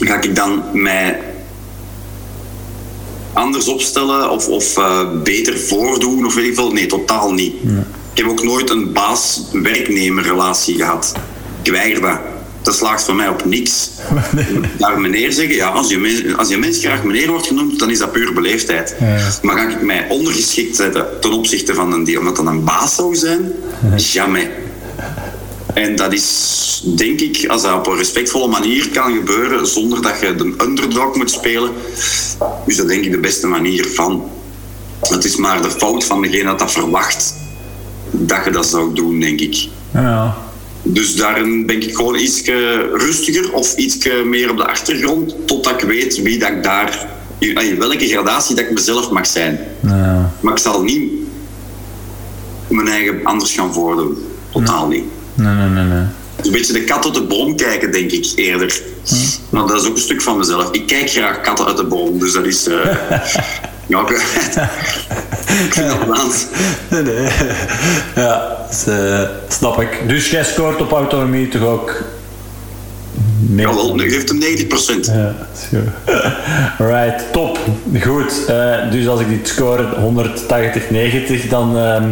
Ga 0.00 0.20
ik 0.20 0.36
dan 0.36 0.62
mij 0.72 1.20
anders 3.32 3.68
opstellen 3.68 4.30
of, 4.30 4.48
of 4.48 4.78
uh, 4.78 5.00
beter 5.22 5.58
voordoen 5.58 6.26
of 6.26 6.34
weet 6.34 6.46
ik 6.46 6.54
veel? 6.54 6.72
Nee, 6.72 6.86
totaal 6.86 7.32
niet. 7.32 7.54
Ja. 7.62 7.86
Ik 8.12 8.18
heb 8.18 8.28
ook 8.28 8.42
nooit 8.42 8.70
een 8.70 8.92
baas-werknemer 8.92 10.22
relatie 10.22 10.74
gehad. 10.74 11.12
Ik 11.62 11.72
weiger 11.72 12.00
dat 12.00 12.18
dat 12.68 12.76
slaagt 12.76 13.04
voor 13.04 13.14
mij 13.14 13.28
op 13.28 13.44
niks. 13.44 13.90
Naar 14.78 15.00
meneer 15.00 15.32
zeggen, 15.32 15.54
ja, 15.54 15.68
als 15.68 15.88
je, 15.88 16.34
als 16.36 16.48
je 16.48 16.56
mens 16.56 16.78
graag 16.78 17.02
meneer 17.04 17.30
wordt 17.30 17.46
genoemd, 17.46 17.78
dan 17.78 17.90
is 17.90 17.98
dat 17.98 18.12
puur 18.12 18.32
beleefdheid. 18.32 18.94
Ja. 19.00 19.30
Maar 19.42 19.56
ga 19.56 19.68
ik 19.68 19.82
mij 19.82 20.06
ondergeschikt 20.08 20.76
zetten 20.76 21.06
ten 21.20 21.32
opzichte 21.32 21.74
van 21.74 21.92
een 21.92 22.04
die, 22.04 22.18
omdat 22.18 22.36
dat 22.36 22.46
een 22.46 22.64
baas 22.64 22.94
zou 22.94 23.14
zijn? 23.14 23.52
Jamais. 23.96 24.48
En 25.74 25.96
dat 25.96 26.12
is, 26.12 26.82
denk 26.96 27.20
ik, 27.20 27.46
als 27.46 27.62
dat 27.62 27.74
op 27.74 27.86
een 27.86 27.96
respectvolle 27.96 28.48
manier 28.48 28.88
kan 28.88 29.14
gebeuren, 29.14 29.66
zonder 29.66 30.02
dat 30.02 30.20
je 30.20 30.34
de 30.34 30.54
underdog 30.60 31.16
moet 31.16 31.30
spelen, 31.30 31.70
is 32.66 32.76
dat 32.76 32.88
denk 32.88 33.04
ik 33.04 33.10
de 33.10 33.20
beste 33.20 33.46
manier 33.46 33.86
van. 33.86 34.30
Het 35.00 35.24
is 35.24 35.36
maar 35.36 35.62
de 35.62 35.70
fout 35.70 36.04
van 36.04 36.22
degene 36.22 36.44
dat 36.44 36.58
dat 36.58 36.72
verwacht 36.72 37.34
dat 38.10 38.44
je 38.44 38.50
dat 38.50 38.66
zou 38.66 38.94
doen, 38.94 39.20
denk 39.20 39.40
ik. 39.40 39.68
Ja. 39.92 40.36
Dus 40.82 41.16
daarin 41.16 41.66
ben 41.66 41.82
ik 41.82 41.96
gewoon 41.96 42.14
iets 42.14 42.42
rustiger 42.92 43.52
of 43.52 43.76
iets 43.76 44.08
meer 44.24 44.50
op 44.50 44.56
de 44.56 44.66
achtergrond, 44.66 45.34
totdat 45.44 45.82
ik 45.82 45.88
weet 45.88 46.22
wie 46.22 46.38
dat 46.38 46.48
ik 46.48 46.62
daar, 46.62 47.08
in 47.38 47.78
welke 47.78 48.08
gradatie 48.08 48.56
dat 48.56 48.64
ik 48.64 48.72
mezelf 48.72 49.10
mag 49.10 49.26
zijn. 49.26 49.58
Ja. 49.80 50.32
Maar 50.40 50.52
ik 50.52 50.58
zal 50.58 50.82
niet 50.82 51.12
mijn 52.68 52.88
eigen 52.88 53.24
anders 53.24 53.52
gaan 53.52 53.72
voordoen. 53.72 54.16
Totaal 54.52 54.88
niet. 54.88 55.04
Nee, 55.34 55.54
nee, 55.54 55.68
nee, 55.68 55.84
nee. 55.84 56.04
Een 56.42 56.50
beetje 56.50 56.72
de 56.72 56.84
kat 56.84 57.04
uit 57.04 57.14
de 57.14 57.22
boom 57.22 57.56
kijken, 57.56 57.92
denk 57.92 58.10
ik 58.10 58.32
eerder. 58.34 58.82
Maar 59.50 59.66
dat 59.66 59.82
is 59.82 59.88
ook 59.88 59.94
een 59.94 60.00
stuk 60.00 60.22
van 60.22 60.38
mezelf. 60.38 60.68
Ik 60.72 60.86
kijk 60.86 61.10
graag 61.10 61.40
katten 61.40 61.66
uit 61.66 61.76
de 61.76 61.84
boom, 61.84 62.18
dus 62.18 62.32
dat 62.32 62.44
is. 62.44 62.68
Uh, 62.68 62.74
ja, 63.86 64.08
ik 64.08 64.20
vind 65.74 65.88
dat 65.88 66.46
Nee, 66.88 67.02
nee. 67.02 67.28
Ja, 68.14 68.56
dat 68.66 68.84
uh, 68.88 69.20
snap 69.48 69.80
ik. 69.80 70.08
Dus 70.08 70.30
jij 70.30 70.44
scoort 70.44 70.80
op 70.80 70.92
autonomie 70.92 71.48
toch 71.48 71.62
ook? 71.62 72.02
Ja, 73.46 73.74
wel, 73.74 73.94
nu 73.94 74.10
geeft 74.10 74.28
hem 74.28 74.40
90%. 74.40 75.12
Ja. 75.12 75.34
Right, 76.86 77.32
top. 77.32 77.58
Goed. 78.00 78.32
Uh, 78.50 78.90
dus 78.90 79.08
als 79.08 79.20
ik 79.20 79.28
dit 79.28 79.48
score 79.48 79.84
180, 80.00 80.90
90, 80.90 81.48
dan, 81.48 81.76
uh, 81.76 82.02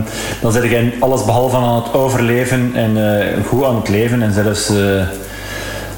dan 0.41 0.53
zet 0.53 0.63
jij 0.63 0.95
alles 1.01 1.25
behalve 1.25 1.57
aan 1.57 1.83
het 1.83 1.93
overleven 1.93 2.71
en 2.75 2.97
uh, 2.97 3.47
goed 3.47 3.65
aan 3.65 3.77
het 3.77 3.89
leven 3.89 4.23
en 4.23 4.33
zelfs 4.33 4.71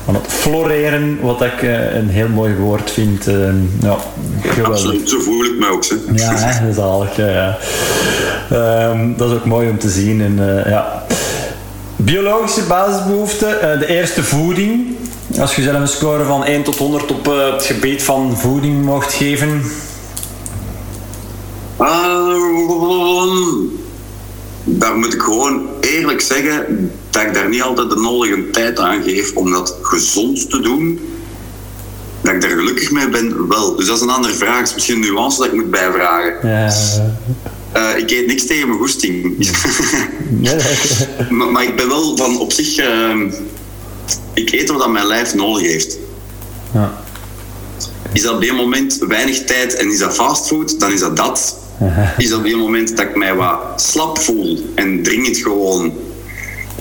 aan 0.06 0.14
het 0.14 0.26
floreren, 0.26 1.18
wat 1.20 1.42
ik 1.42 1.62
een 1.92 2.08
heel 2.08 2.28
mooi 2.28 2.54
woord 2.54 2.90
vind. 2.90 3.24
ja, 3.80 3.96
geweldig. 4.42 4.66
Absoluut, 4.66 5.08
zo 5.08 5.20
voel 5.20 5.44
ik 5.44 5.58
me 5.58 5.70
ook. 5.70 5.84
Hè. 5.84 5.94
Ja, 6.14 6.34
hè, 6.34 6.60
dat 6.60 6.68
is 6.68 6.76
zalig. 6.76 7.16
Ja, 7.16 7.26
ja. 7.28 7.58
Um, 8.90 9.16
dat 9.16 9.30
is 9.30 9.36
ook 9.36 9.44
mooi 9.44 9.68
om 9.68 9.78
te 9.78 9.88
zien. 9.88 10.20
En, 10.20 10.64
ja. 10.66 11.02
Biologische 11.96 12.62
basisbehoeften. 12.62 13.78
de 13.78 13.86
eerste 13.86 14.22
voeding. 14.22 14.96
Als 15.36 15.56
je 15.56 15.62
zelf 15.62 15.80
een 15.80 15.88
score 15.88 16.24
van 16.24 16.44
1 16.44 16.62
tot 16.62 16.76
100 16.76 17.10
op 17.10 17.28
uh, 17.28 17.52
het 17.52 17.64
gebied 17.64 18.02
van 18.02 18.38
voeding 18.38 18.84
mocht 18.84 19.14
geven? 19.14 19.62
Uh, 21.80 22.28
daar 24.64 24.96
moet 24.96 25.14
ik 25.14 25.20
gewoon 25.22 25.68
eerlijk 25.80 26.20
zeggen 26.20 26.90
dat 27.10 27.22
ik 27.22 27.34
daar 27.34 27.48
niet 27.48 27.62
altijd 27.62 27.90
de 27.90 27.96
nodige 27.96 28.50
tijd 28.50 28.78
aan 28.78 29.02
geef 29.02 29.34
om 29.34 29.50
dat 29.50 29.76
gezond 29.82 30.50
te 30.50 30.60
doen. 30.60 31.00
Dat 32.20 32.34
ik 32.34 32.40
daar 32.40 32.50
gelukkig 32.50 32.90
mee 32.90 33.08
ben, 33.08 33.48
wel. 33.48 33.76
Dus 33.76 33.86
dat 33.86 33.96
is 33.96 34.02
een 34.02 34.10
andere 34.10 34.34
vraag. 34.34 34.62
is 34.62 34.74
misschien 34.74 34.94
een 34.94 35.12
nuance 35.12 35.38
dat 35.38 35.46
ik 35.46 35.52
moet 35.52 35.70
bijvragen. 35.70 36.48
Ja. 36.48 36.72
Uh, 37.76 37.98
ik 37.98 38.10
eet 38.10 38.26
niks 38.26 38.46
tegen 38.46 38.68
mijn 38.68 38.80
goesting. 38.80 39.36
Maar, 41.28 41.62
ik 41.62 41.76
ben 41.76 41.88
wel 41.88 42.16
van 42.16 42.38
op 42.38 42.52
zich 42.52 42.76
ik 44.34 44.52
eet 44.52 44.70
wat 44.70 44.90
mijn 44.90 45.06
lijf 45.06 45.34
nodig 45.34 45.62
heeft. 45.62 45.98
Ja. 46.72 47.02
Is 48.12 48.22
dat 48.22 48.34
op 48.34 48.42
een 48.42 48.54
moment 48.54 48.98
weinig 49.08 49.44
tijd 49.44 49.74
en 49.74 49.90
is 49.90 49.98
dat 49.98 50.14
fastfood, 50.14 50.80
dan 50.80 50.92
is 50.92 51.00
dat 51.00 51.16
dat. 51.16 51.56
Is 52.16 52.28
dat 52.28 52.38
op 52.38 52.44
een 52.44 52.58
moment 52.58 52.96
dat 52.96 53.06
ik 53.06 53.16
mij 53.16 53.34
wat 53.34 53.60
slap 53.76 54.18
voel 54.18 54.72
en 54.74 55.02
dringend 55.02 55.36
gewoon 55.36 55.92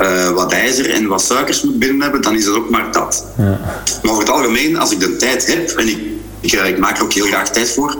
uh, 0.01 0.29
wat 0.29 0.51
ijzer 0.51 0.89
en 0.89 1.07
wat 1.07 1.21
suikers 1.21 1.61
moet 1.61 1.79
binnen 1.79 2.01
hebben, 2.01 2.21
dan 2.21 2.35
is 2.35 2.45
dat 2.45 2.55
ook 2.55 2.69
maar 2.69 2.91
dat. 2.91 3.25
Ja. 3.37 3.59
Maar 4.01 4.11
over 4.11 4.23
het 4.23 4.31
algemeen, 4.31 4.77
als 4.77 4.91
ik 4.91 4.99
de 4.99 5.15
tijd 5.15 5.47
heb, 5.47 5.69
en 5.69 5.87
ik, 5.87 5.97
ik, 6.39 6.51
eh, 6.51 6.67
ik 6.67 6.77
maak 6.77 6.97
er 6.97 7.03
ook 7.03 7.13
heel 7.13 7.25
graag 7.25 7.49
tijd 7.49 7.69
voor, 7.69 7.95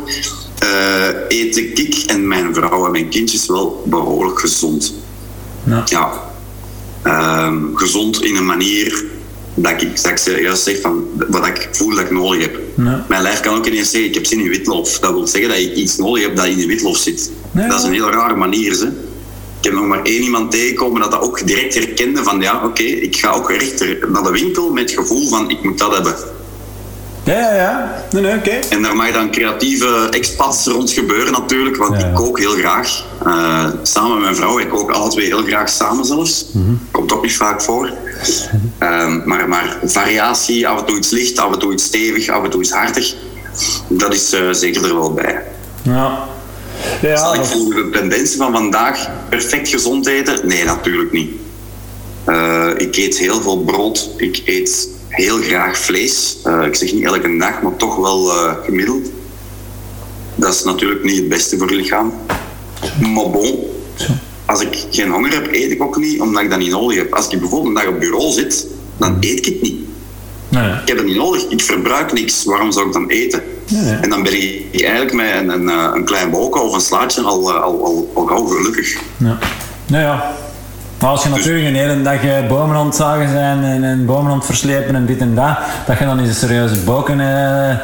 uh, 0.63 1.07
eet 1.27 1.57
ik 1.57 2.03
en 2.07 2.27
mijn 2.27 2.53
vrouw 2.53 2.85
en 2.85 2.91
mijn 2.91 3.09
kindjes 3.09 3.45
wel 3.45 3.83
behoorlijk 3.85 4.39
gezond. 4.39 4.93
Ja. 5.63 5.83
ja. 5.85 6.25
Uh, 7.03 7.53
gezond 7.73 8.23
in 8.23 8.35
een 8.35 8.45
manier 8.45 9.05
dat 9.59 9.81
ik, 9.81 10.03
dat 10.03 10.27
ik 10.27 10.41
juist 10.41 10.63
zeg 10.63 10.81
van 10.81 11.07
wat 11.27 11.47
ik 11.47 11.69
voel 11.71 11.89
dat 11.89 11.99
ik 11.99 12.11
nodig 12.11 12.41
heb. 12.41 12.59
Ja. 12.75 13.05
Mijn 13.09 13.21
lijf 13.21 13.39
kan 13.39 13.57
ook 13.57 13.65
ineens 13.65 13.91
zeggen, 13.91 14.09
ik 14.09 14.15
heb 14.15 14.25
zin 14.25 14.39
in 14.39 14.49
witlof. 14.49 14.99
Dat 14.99 15.11
wil 15.11 15.27
zeggen 15.27 15.49
dat 15.49 15.59
ik 15.59 15.75
iets 15.75 15.97
nodig 15.97 16.23
heb 16.23 16.35
dat 16.35 16.45
in 16.45 16.57
de 16.57 16.65
witlof 16.65 16.97
zit. 16.97 17.31
Ja. 17.51 17.67
Dat 17.67 17.79
is 17.79 17.85
een 17.85 17.91
hele 17.91 18.09
rare 18.09 18.35
manier. 18.35 18.71
Hè? 18.71 18.85
Ik 19.57 19.63
heb 19.63 19.73
nog 19.73 19.85
maar 19.85 20.03
één 20.03 20.21
iemand 20.21 20.51
tegengekomen 20.51 21.01
dat 21.01 21.11
dat 21.11 21.21
ook 21.21 21.47
direct 21.47 21.73
herkende 21.73 22.23
van 22.23 22.41
ja, 22.41 22.65
oké, 22.65 22.83
ik 22.83 23.15
ga 23.15 23.31
ook 23.31 23.51
rechter 23.51 23.97
naar 24.11 24.23
de 24.23 24.31
winkel 24.31 24.71
met 24.71 24.89
het 24.89 24.99
gevoel 24.99 25.29
van 25.29 25.49
ik 25.49 25.63
moet 25.63 25.77
dat 25.77 25.93
hebben. 25.93 26.15
Ja, 27.27 27.33
ja, 27.39 27.55
ja. 27.55 28.03
Nee, 28.11 28.21
nee, 28.21 28.35
oké. 28.35 28.49
En 28.69 28.81
daar 28.81 28.95
mag 28.95 29.11
dan 29.11 29.31
creatieve 29.31 30.07
expats 30.11 30.65
rond 30.65 30.91
gebeuren 30.91 31.31
natuurlijk, 31.31 31.75
want 31.75 32.01
Ja. 32.01 32.07
ik 32.07 32.13
kook 32.13 32.39
heel 32.39 32.51
graag. 32.51 33.05
Eh, 33.25 33.67
samen 33.83 34.11
met 34.13 34.21
mijn 34.21 34.35
vrouw, 34.35 34.59
ik 34.59 34.69
kook 34.69 34.91
alle 34.91 35.09
twee 35.09 35.25
heel 35.25 35.43
graag 35.43 35.69
samen 35.69 36.05
zelfs. 36.05 36.45
Komt 36.91 37.11
ook 37.13 37.23
niet 37.23 37.35
vaak 37.35 37.61
voor. 37.61 37.91
Ehm, 38.77 39.21
maar, 39.27 39.49
maar 39.49 39.77
variatie, 39.83 40.67
af 40.67 40.79
en 40.79 40.85
toe 40.85 40.97
iets 40.97 41.09
licht, 41.09 41.39
af 41.39 41.53
en 41.53 41.59
toe 41.59 41.71
iets 41.73 41.83
stevig, 41.83 42.29
af 42.29 42.43
en 42.43 42.49
toe 42.49 42.61
iets 42.61 42.71
hartig, 42.71 43.15
dat 43.87 44.13
is 44.13 44.33
eh, 44.33 44.41
zeker 44.51 44.85
er 44.85 44.95
wel 44.95 45.13
bij. 45.13 45.43
Ja. 45.81 46.25
Ja, 47.01 47.17
Zal 47.17 47.33
ik 47.35 47.43
volgens 47.45 47.75
de 47.75 47.89
tendensen 47.89 48.37
van 48.37 48.51
vandaag 48.53 49.09
perfect 49.29 49.69
gezond 49.69 50.07
eten? 50.07 50.39
Nee, 50.47 50.63
natuurlijk 50.65 51.11
niet. 51.11 51.31
Eh, 52.25 52.67
ik 52.77 52.95
eet 52.95 53.17
heel 53.17 53.41
veel 53.41 53.57
brood. 53.63 54.09
Ik 54.17 54.41
eet 54.45 54.89
heel 55.17 55.37
graag 55.37 55.77
vlees. 55.77 56.37
Eh, 56.43 56.61
ik 56.65 56.75
zeg 56.75 56.93
niet 56.93 57.03
elke 57.03 57.37
dag, 57.37 57.61
maar 57.61 57.75
toch 57.75 57.95
wel 57.95 58.31
eh, 58.31 58.53
gemiddeld. 58.63 59.07
Dat 60.35 60.53
is 60.53 60.63
natuurlijk 60.63 61.03
niet 61.03 61.15
het 61.17 61.29
beste 61.29 61.57
voor 61.57 61.69
je 61.69 61.75
lichaam. 61.75 62.13
Maar 62.99 63.29
bon, 63.29 63.59
als 64.45 64.61
ik 64.61 64.85
geen 64.91 65.11
honger 65.11 65.33
heb, 65.33 65.47
eet 65.51 65.71
ik 65.71 65.81
ook 65.81 65.97
niet, 65.97 66.21
omdat 66.21 66.43
ik 66.43 66.49
dat 66.49 66.59
niet 66.59 66.71
nodig 66.71 66.97
heb. 66.97 67.13
Als 67.13 67.27
ik 67.27 67.39
bijvoorbeeld 67.39 67.75
een 67.75 67.83
dag 67.83 67.93
op 67.93 67.99
bureau 67.99 68.31
zit, 68.31 68.67
dan 68.97 69.17
eet 69.19 69.37
ik 69.37 69.45
het 69.45 69.61
niet. 69.61 69.79
nee. 70.49 70.71
Ik 70.71 70.87
heb 70.87 70.97
het 70.97 71.05
niet 71.05 71.15
nodig. 71.15 71.45
Ik 71.49 71.61
verbruik 71.61 72.13
niks. 72.13 72.43
Waarom 72.43 72.71
zou 72.71 72.87
ik 72.87 72.93
dan 72.93 73.09
eten? 73.09 73.43
nee. 73.71 73.95
En 73.95 74.09
dan 74.09 74.23
ben 74.23 74.33
ik 74.33 74.81
eigenlijk 74.81 75.13
met 75.13 75.33
een, 75.33 75.49
een, 75.49 75.69
eh, 75.69 75.91
een 75.93 76.05
klein 76.05 76.31
boken 76.31 76.61
of 76.63 76.73
een 76.73 76.81
slaatje 76.81 77.21
al, 77.21 77.53
al, 77.53 77.85
al, 77.85 78.11
al 78.13 78.25
gauw 78.25 78.45
gelukkig. 78.45 78.97
Ja. 79.17 79.37
Nou 79.87 80.03
ja. 80.03 80.35
Maar 80.99 81.09
als 81.09 81.23
je 81.23 81.29
natuurlijk 81.29 81.65
een 81.65 81.75
hele 81.75 82.01
dag 82.01 82.23
eh, 82.23 82.47
bomen 82.47 82.75
aan 82.75 82.85
het 82.85 82.95
zagen 82.95 83.29
zijn 83.29 83.63
en, 83.63 83.83
en 83.83 84.05
bomen 84.05 84.31
aan 84.31 84.37
het 84.37 84.45
verslepen 84.45 84.95
en 84.95 85.05
dit 85.05 85.19
en 85.19 85.35
dat, 85.35 85.57
dat 85.87 85.97
je 85.99 86.05
dan 86.05 86.19
eens 86.19 86.29
een 86.29 86.35
serieuze 86.35 86.75
boken 86.75 87.19
eh 87.19 87.75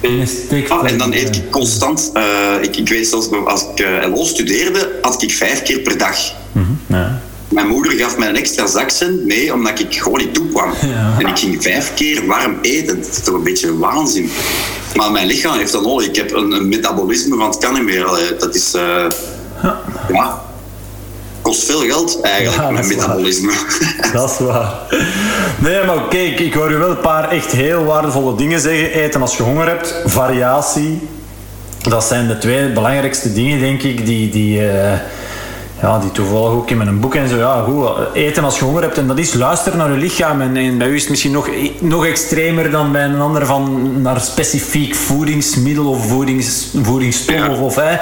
in 0.00 0.26
steekt. 0.26 0.70
Ah, 0.70 0.90
en 0.90 0.98
dan 0.98 1.12
eet 1.12 1.36
ik 1.36 1.50
constant. 1.50 2.10
eh, 2.14 2.22
ik, 2.62 2.76
ik 2.76 2.88
weet 2.88 3.06
zelfs, 3.08 3.28
als 3.44 3.62
ik 3.62 3.80
eh 3.80 4.08
LO 4.14 4.24
studeerde, 4.24 4.98
had 5.02 5.22
ik 5.22 5.32
vijf 5.32 5.62
keer 5.62 5.78
per 5.78 5.98
dag. 5.98 6.16
Ja. 6.86 7.20
Mijn 7.48 7.66
moeder 7.66 7.92
gaf 7.92 8.18
mij 8.18 8.28
een 8.28 8.36
extra 8.36 8.66
zakcent 8.66 9.24
mee, 9.24 9.54
omdat 9.54 9.78
ik 9.78 9.94
gewoon 10.02 10.18
niet 10.18 10.34
toe 10.34 10.48
kwam. 10.48 10.70
Ja. 10.80 11.14
En 11.18 11.26
ik 11.26 11.38
ging 11.38 11.62
vijf 11.62 11.94
keer 11.94 12.26
warm 12.26 12.58
eten. 12.62 13.00
Dat 13.00 13.10
is 13.10 13.22
toch 13.22 13.34
een 13.34 13.42
beetje 13.42 13.78
waanzin. 13.78 14.30
Maar 14.94 15.10
mijn 15.12 15.26
lichaam 15.26 15.58
heeft 15.58 15.72
dat 15.72 15.82
nodig. 15.82 16.06
Ik 16.08 16.16
heb 16.16 16.32
een, 16.32 16.52
een 16.52 16.68
metabolisme 16.68 17.36
van 17.36 17.48
het 17.48 17.58
kan 17.58 17.74
niet 17.74 17.82
meer. 17.82 18.34
Dat 18.38 18.54
is... 18.54 18.74
ja... 20.12 20.44
Kost 21.56 21.70
veel 21.70 21.80
geld 21.80 22.20
eigenlijk, 22.20 22.56
Ja, 22.62 22.72
waar. 22.72 22.86
metabolisme. 22.86 23.52
Dat 24.12 24.30
is 24.30 24.38
waar. 24.38 24.72
Nee, 25.58 25.84
maar 25.84 26.08
kijk, 26.08 26.40
ik 26.40 26.54
hoor 26.54 26.70
je 26.70 26.76
wel 26.76 26.90
een 26.90 27.00
paar 27.00 27.30
echt 27.30 27.52
heel 27.52 27.84
waardevolle 27.84 28.34
dingen 28.36 28.60
zeggen. 28.60 28.92
Eten 28.92 29.20
als 29.20 29.36
je 29.36 29.42
honger 29.42 29.66
hebt, 29.66 29.94
variatie. 30.04 31.08
Dat 31.88 32.04
zijn 32.04 32.26
de 32.28 32.38
twee 32.38 32.68
belangrijkste 32.68 33.32
dingen, 33.32 33.60
denk 33.60 33.82
ik, 33.82 34.06
die, 34.06 34.30
die, 34.30 34.68
eh, 34.70 34.92
ja, 35.80 35.98
die 35.98 36.12
toevallig 36.12 36.50
ook 36.50 36.70
in 36.70 36.76
mijn 36.76 37.00
boek 37.00 37.14
en 37.14 37.28
zo. 37.28 37.36
Ja, 37.36 37.62
goed, 37.68 37.88
eten 38.12 38.44
als 38.44 38.58
je 38.58 38.64
honger 38.64 38.82
hebt. 38.82 38.98
En 38.98 39.06
dat 39.06 39.18
is 39.18 39.34
luisteren 39.34 39.78
naar 39.78 39.90
je 39.90 39.96
lichaam. 39.96 40.40
En, 40.40 40.56
en 40.56 40.78
bij 40.78 40.88
u 40.88 40.94
is 40.94 41.00
het 41.00 41.10
misschien 41.10 41.32
nog, 41.32 41.48
nog 41.80 42.06
extremer 42.06 42.70
dan 42.70 42.92
bij 42.92 43.04
een 43.04 43.20
ander 43.20 43.46
van 43.46 43.92
naar 44.02 44.20
specifiek 44.20 44.94
voedingsmiddel 44.94 45.86
of 45.86 46.08
voedings, 46.08 46.66
voedingsstof. 46.82 47.36
Ja. 47.36 47.48
Of, 47.50 47.60
of, 47.60 47.74
hè. 47.74 47.96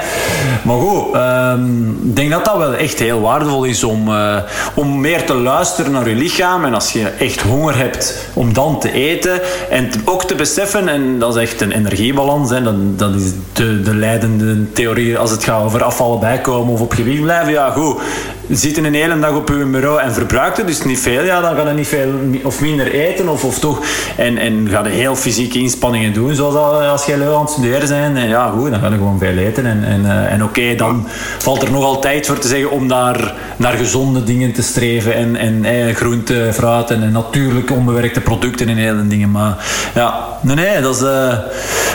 Maar 0.63 0.77
goed, 0.79 1.13
ehm, 1.13 1.89
ik 1.89 2.15
denk 2.15 2.31
dat 2.31 2.45
dat 2.45 2.57
wel 2.57 2.73
echt 2.73 2.99
heel 2.99 3.21
waardevol 3.21 3.63
is 3.63 3.83
om, 3.83 4.07
eh, 4.07 4.37
om 4.75 4.99
meer 5.01 5.25
te 5.25 5.33
luisteren 5.33 5.91
naar 5.91 6.09
je 6.09 6.15
lichaam. 6.15 6.65
En 6.65 6.73
als 6.73 6.91
je 6.91 7.07
echt 7.07 7.41
honger 7.41 7.77
hebt, 7.77 8.27
om 8.33 8.53
dan 8.53 8.79
te 8.79 8.91
eten. 8.91 9.39
En 9.69 9.89
te- 9.89 9.99
ook 10.05 10.23
te 10.23 10.35
beseffen, 10.35 10.87
en 10.89 11.19
dat 11.19 11.35
is 11.35 11.41
echt 11.41 11.61
een 11.61 11.71
energiebalans. 11.71 12.49
Hè, 12.49 12.61
dat, 12.63 12.99
dat 12.99 13.15
is 13.15 13.31
de, 13.53 13.81
de 13.81 13.95
leidende 13.95 14.71
theorie 14.71 15.17
als 15.17 15.31
het 15.31 15.43
gaat 15.43 15.63
over 15.63 15.83
afvallen 15.83 16.19
bijkomen 16.19 16.73
of 16.73 16.81
op 16.81 16.93
gewicht 16.93 17.21
blijven. 17.21 17.51
Ja, 17.51 17.64
goed. 17.71 18.01
Zit 18.49 18.77
een 18.77 18.93
hele 18.93 19.19
dag 19.19 19.35
op 19.35 19.49
je 19.49 19.65
bureau 19.65 20.01
en 20.01 20.13
verbruikt 20.13 20.57
het 20.57 20.67
dus 20.67 20.83
niet 20.83 20.99
veel, 20.99 21.23
ja, 21.23 21.41
dan 21.41 21.55
ga 21.55 21.67
je 21.67 21.73
niet 21.73 21.87
veel 21.87 22.09
of 22.43 22.61
minder 22.61 22.93
eten. 22.93 23.29
Of, 23.29 23.43
of 23.43 23.59
toch, 23.59 23.81
en, 24.17 24.37
en 24.37 24.67
ga 24.69 24.83
je 24.83 24.89
heel 24.89 25.15
fysieke 25.15 25.59
inspanningen 25.59 26.13
doen, 26.13 26.35
zoals 26.35 26.55
al- 26.55 26.81
als 26.81 27.05
jij 27.05 27.27
aan 27.33 27.41
het 27.41 27.49
studeren 27.49 27.89
bent. 27.89 28.17
En 28.17 28.27
ja, 28.27 28.49
goed, 28.57 28.71
dan 28.71 28.79
ga 28.79 28.87
je 28.87 28.93
gewoon 28.93 29.19
veel 29.19 29.37
eten. 29.37 29.65
En, 29.65 29.83
en, 29.83 30.05
eh, 30.05 30.33
en 30.33 30.43
oké, 30.43 30.75
dan 30.75 31.07
valt 31.37 31.61
er 31.61 31.71
nog 31.71 31.83
altijd 31.83 32.25
voor 32.25 32.37
te 32.37 32.47
zeggen 32.47 32.71
om 32.71 32.87
daar 32.87 33.33
naar 33.57 33.73
gezonde 33.73 34.23
dingen 34.23 34.53
te 34.53 34.61
streven. 34.61 35.13
En, 35.15 35.35
en 35.35 35.65
eh, 35.65 35.95
groente, 35.95 36.49
fruit 36.53 36.91
en, 36.91 37.03
en 37.03 37.11
natuurlijk 37.11 37.71
onbewerkte 37.71 38.21
producten 38.21 38.69
en 38.69 38.77
hele 38.77 39.07
dingen. 39.07 39.31
Maar 39.31 39.65
ja, 39.95 40.27
nee, 40.41 40.55
nee, 40.55 40.81
dat 40.81 40.95
is 40.95 41.01
eh, 41.01 41.37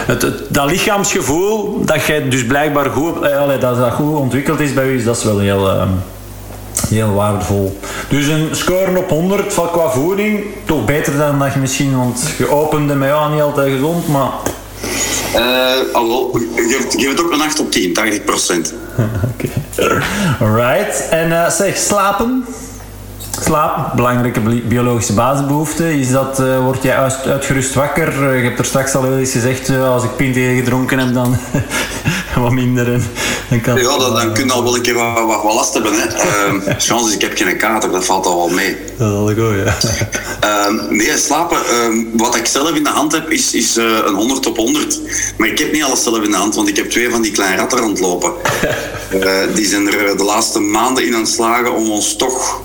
het, 0.06 0.26
dat 0.48 0.70
lichaamsgevoel 0.70 1.84
dat 1.84 2.04
jij 2.04 2.28
dus 2.28 2.46
blijkbaar 2.46 2.90
goed, 2.90 3.20
eh, 3.22 3.38
allee, 3.38 3.58
dat 3.58 3.76
dat 3.76 3.92
goed 3.92 4.16
ontwikkeld 4.16 4.60
is 4.60 4.74
bij 4.74 4.88
u, 4.88 5.02
dat 5.02 5.16
is 5.16 5.24
wel 5.24 5.38
heel... 5.38 5.70
Heel 6.90 7.12
waardevol. 7.14 7.78
Dus 8.08 8.26
een 8.26 8.48
score 8.52 8.98
op 8.98 9.08
100 9.08 9.52
van 9.54 9.70
qua 9.70 9.90
voeding, 9.90 10.40
toch 10.64 10.84
beter 10.84 11.16
dan 11.16 11.38
dat 11.38 11.52
je 11.52 11.58
misschien, 11.58 11.96
want 11.96 12.22
je 12.38 12.48
opende 12.50 12.94
mij 12.94 13.08
ja, 13.08 13.28
niet 13.28 13.40
altijd 13.42 13.72
gezond, 13.72 14.08
maar 14.08 14.28
Eh, 15.34 15.94
alhoewel, 15.94 16.30
geef, 16.56 16.86
geef 16.90 17.08
het 17.10 17.20
ook 17.20 17.32
een 17.32 17.40
8 17.40 17.60
op 17.60 17.70
10, 17.70 17.92
80 17.92 18.24
procent. 18.24 18.74
Oké. 19.34 19.48
Alright. 20.40 21.08
En 21.10 21.32
eh, 21.44 21.50
zeg, 21.50 21.76
slapen? 21.76 22.44
Slaap, 23.42 23.92
belangrijke 23.96 24.40
bi- 24.40 24.62
biologische 24.68 25.12
basisbehoefte. 25.12 25.98
Is 25.98 26.10
dat, 26.10 26.40
eh, 26.40 26.58
word 26.64 26.82
jij 26.82 26.96
uit- 26.96 27.26
uitgerust 27.26 27.74
wakker? 27.74 28.34
Je 28.36 28.42
hebt 28.42 28.58
er 28.58 28.64
straks 28.64 28.94
al 28.94 29.02
wel 29.02 29.18
eens 29.18 29.30
gezegd, 29.32 29.70
als 29.70 30.04
ik 30.04 30.16
pint 30.16 30.36
gedronken 30.36 30.98
heb, 30.98 31.14
dan 31.14 31.36
wat 32.42 32.52
minder. 32.52 32.92
En, 32.92 33.02
dan 33.48 33.60
kan 33.60 33.76
Ja, 33.76 33.98
dan, 33.98 34.14
dan 34.14 34.32
kun 34.32 34.46
je 34.46 34.52
al 34.52 34.62
wel 34.62 34.76
een 34.76 34.82
keer 34.82 34.94
wat, 34.94 35.24
wat, 35.26 35.42
wat 35.42 35.54
last 35.54 35.74
hebben. 35.74 35.92
Hè. 35.94 36.06
Ehm, 36.06 36.60
chance 36.78 37.08
is, 37.08 37.14
ik 37.14 37.20
heb 37.20 37.36
geen 37.36 37.56
kater, 37.56 37.90
dat 37.90 38.04
valt 38.04 38.26
al 38.26 38.36
wel 38.36 38.48
mee. 38.48 38.76
Dat 38.98 39.08
is 39.08 39.14
al 39.14 39.26
goed, 39.26 39.56
ja. 39.64 39.76
Ehm, 40.40 40.96
nee, 40.96 41.18
slapen. 41.18 41.58
ehm, 41.66 42.04
wat 42.12 42.36
ik 42.36 42.46
zelf 42.46 42.74
in 42.74 42.84
de 42.84 42.90
hand 42.90 43.12
heb, 43.12 43.30
is, 43.30 43.54
is 43.54 43.76
eh, 43.76 43.84
een 44.04 44.14
100 44.14 44.46
op 44.46 44.56
100. 44.56 45.00
Maar 45.36 45.48
ik 45.48 45.58
heb 45.58 45.72
niet 45.72 45.82
alles 45.82 46.02
zelf 46.02 46.22
in 46.22 46.30
de 46.30 46.36
hand, 46.36 46.54
want 46.54 46.68
ik 46.68 46.76
heb 46.76 46.90
twee 46.90 47.10
van 47.10 47.22
die 47.22 47.32
kleine 47.32 47.56
ratten 47.56 47.78
rondlopen. 47.78 48.32
Eh, 49.10 49.38
die 49.54 49.66
zijn 49.66 49.86
er 49.86 50.06
eh, 50.06 50.16
de 50.16 50.24
laatste 50.24 50.58
maanden 50.58 51.06
in 51.06 51.14
aan 51.14 51.20
het 51.20 51.30
slagen 51.30 51.74
om 51.74 51.90
ons 51.90 52.16
toch 52.16 52.60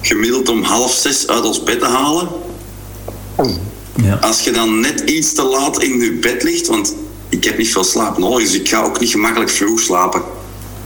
gemiddeld 0.00 0.48
om 0.48 0.62
half 0.62 0.92
zes 0.92 1.26
uit 1.26 1.44
ons 1.44 1.62
bed 1.62 1.80
te 1.80 1.86
halen. 1.86 2.28
ja. 3.94 4.14
Als 4.20 4.40
je 4.40 4.50
dan 4.50 4.80
net 4.80 5.00
iets 5.00 5.32
te 5.32 5.42
laat 5.42 5.82
in 5.82 6.00
je 6.00 6.12
bed 6.12 6.42
ligt, 6.42 6.66
want 6.66 6.94
ik 7.28 7.44
heb 7.44 7.58
niet 7.58 7.72
veel 7.72 7.84
slaap 7.84 8.18
nodig, 8.18 8.46
dus 8.46 8.54
ik 8.54 8.68
ga 8.68 8.82
ook 8.82 9.00
niet 9.00 9.10
gemakkelijk 9.10 9.50
vroeg 9.50 9.80
slapen. 9.80 10.22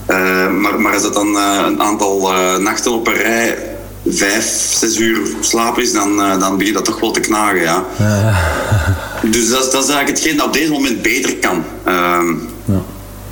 Eh, 0.05 0.49
maar, 0.49 0.81
maar 0.81 0.93
als 0.93 1.01
dat 1.01 1.13
dan 1.13 1.37
eh, 1.37 1.63
een 1.67 1.81
aantal 1.81 2.33
eh, 2.33 2.57
nachten 2.57 2.91
op 2.91 3.07
een 3.07 3.13
rij 3.13 3.57
vijf, 4.07 4.67
zes 4.79 4.97
uur 4.97 5.27
slaap 5.39 5.79
is, 5.79 5.93
dan, 5.93 6.17
dan 6.17 6.57
begint 6.57 6.75
dat 6.75 6.85
toch 6.85 6.99
wel 6.99 7.11
te 7.11 7.19
knagen, 7.19 7.61
ja. 7.61 7.85
Dus 9.31 9.49
dat, 9.49 9.63
is- 9.65 9.71
dat 9.71 9.83
is 9.83 9.89
eigenlijk 9.89 10.07
hetgeen 10.09 10.37
dat 10.37 10.45
op 10.45 10.53
deze 10.53 10.71
moment 10.71 11.01
beter 11.01 11.35
kan. 11.37 11.63
Ehm, 11.85 12.27
Ja. 12.65 12.81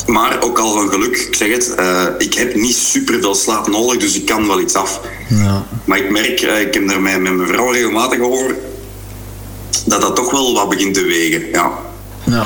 Maar 0.05 0.41
ook 0.41 0.59
al 0.59 0.73
van 0.73 0.89
geluk, 0.89 1.17
ik 1.17 1.35
zeg 1.35 1.51
het, 1.51 1.75
ik 2.17 2.33
heb 2.33 2.55
niet 2.55 2.75
super 2.75 3.19
veel 3.21 3.35
slaap 3.35 3.67
nodig, 3.67 3.97
dus 3.99 4.15
ik 4.15 4.25
kan 4.25 4.47
wel 4.47 4.59
iets 4.59 4.73
af. 4.75 4.99
Ja. 5.29 5.65
Maar 5.85 5.97
ik 5.97 6.09
merk, 6.09 6.41
ik 6.41 6.73
heb 6.73 6.89
er 6.89 7.01
met, 7.01 7.21
met 7.21 7.33
mijn 7.35 7.47
vrouw 7.47 7.71
regelmatig 7.71 8.19
over, 8.19 8.55
dat 9.85 10.01
dat 10.01 10.15
toch 10.15 10.31
wel 10.31 10.53
wat 10.53 10.69
begint 10.69 10.93
te 10.93 11.03
wegen. 11.03 11.49
Ja. 11.51 11.71
Ja. 12.25 12.45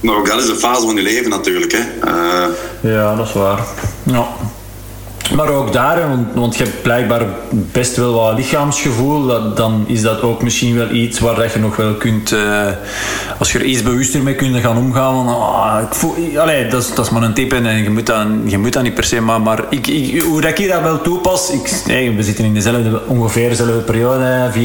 Maar 0.00 0.16
ook 0.16 0.26
dat 0.26 0.42
is 0.42 0.48
een 0.48 0.56
fase 0.56 0.86
van 0.86 0.94
je 0.96 1.02
leven 1.02 1.30
natuurlijk. 1.30 1.72
Hè. 1.72 2.10
Eh, 2.10 2.48
Ja, 2.80 3.14
dat 3.16 3.26
is 3.26 3.32
waar. 3.32 3.60
Ja. 4.02 4.26
Maar 5.34 5.48
ook 5.48 5.72
daar, 5.72 6.08
want, 6.08 6.26
want 6.34 6.56
je 6.56 6.64
hebt 6.64 6.82
blijkbaar 6.82 7.22
best 7.50 7.96
wel 7.96 8.12
wat 8.12 8.36
lichaamsgevoel. 8.36 9.26
Dat, 9.26 9.56
dan 9.56 9.84
is 9.86 10.02
dat 10.02 10.22
ook 10.22 10.42
misschien 10.42 10.76
wel 10.76 10.90
iets 10.90 11.18
waar 11.18 11.34
dat 11.34 11.52
je 11.52 11.58
nog 11.58 11.76
wel 11.76 11.94
kunt, 11.94 12.32
eh, 12.32 12.66
als 13.38 13.52
je 13.52 13.58
er 13.58 13.64
iets 13.64 13.82
bewuster 13.82 14.22
mee 14.22 14.34
kunt 14.34 14.56
gaan 14.56 14.76
omgaan. 14.76 15.14
Van, 15.24 15.28
ah, 15.28 15.82
ik 15.82 15.94
voel, 15.94 16.14
allee, 16.38 16.66
dat, 16.66 16.82
is, 16.82 16.94
dat 16.94 17.04
is 17.04 17.10
maar 17.10 17.22
een 17.22 17.34
tip 17.34 17.52
en 17.52 17.82
je 17.82 17.90
moet 17.90 18.06
dat, 18.06 18.26
je 18.46 18.58
moet 18.58 18.72
dat 18.72 18.82
niet 18.82 18.94
per 18.94 19.04
se. 19.04 19.20
Maar, 19.20 19.40
maar 19.40 19.64
ik, 19.70 19.86
ik, 19.86 20.22
hoe 20.22 20.40
dat 20.40 20.58
ik 20.58 20.68
dat 20.68 20.82
wel 20.82 21.00
toepas, 21.00 21.50
ik, 21.50 21.82
nee, 21.86 22.16
we 22.16 22.22
zitten 22.22 22.44
in 22.44 22.54
dezelfde, 22.54 23.00
ongeveer 23.06 23.48
dezelfde 23.48 23.80
periode, 23.80 24.50
4,5 24.52 24.58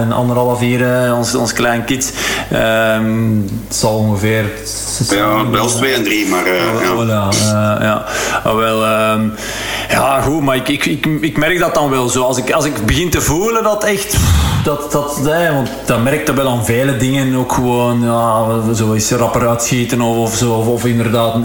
en 0.00 0.12
anderhalf 0.12 0.62
jaar, 0.62 1.06
eh, 1.06 1.16
ons, 1.16 1.34
ons 1.34 1.52
klein 1.52 1.84
kind. 1.84 2.12
Ehm, 2.50 3.36
het 3.66 3.76
zal 3.76 3.96
ongeveer. 3.96 4.44
ja, 5.10 5.50
wel 5.50 5.66
twee 5.66 5.92
en 5.92 6.04
drie, 6.04 6.28
maar 6.28 6.44
eh, 6.46 6.54
ja. 6.82 6.94
Voilà, 6.94 7.36
ja. 7.82 8.04
Ah, 8.44 8.56
wel, 8.56 8.84
ehm, 8.84 9.28
ja, 9.88 10.07
goed, 10.16 10.42
maar 10.42 10.56
ik, 10.56 10.68
ik, 10.68 10.86
ik, 10.86 11.06
ik 11.20 11.36
merk 11.36 11.58
dat 11.58 11.74
dan 11.74 11.90
wel 11.90 12.08
zo. 12.08 12.22
Als 12.22 12.36
ik, 12.36 12.50
als 12.52 12.64
ik 12.64 12.86
begin 12.86 13.10
te 13.10 13.20
voelen 13.20 13.62
dat 13.62 13.84
echt, 13.84 14.16
dat, 14.68 14.92
dat, 14.92 15.20
hè, 15.24 15.54
want 15.54 15.68
dat 15.86 16.02
merkt 16.02 16.26
dat 16.26 16.36
wel 16.36 16.48
aan 16.48 16.64
vele 16.64 16.96
dingen. 16.96 17.34
Ook 17.34 17.52
gewoon, 17.52 18.02
ja, 18.02 18.44
zo 18.74 18.92
is 18.92 19.10
rapper 19.10 19.48
uitschieten 19.48 20.00
of, 20.00 20.16
of 20.16 20.34
zo. 20.34 20.52
Of, 20.52 20.66
of 20.66 20.84
inderdaad 20.84 21.36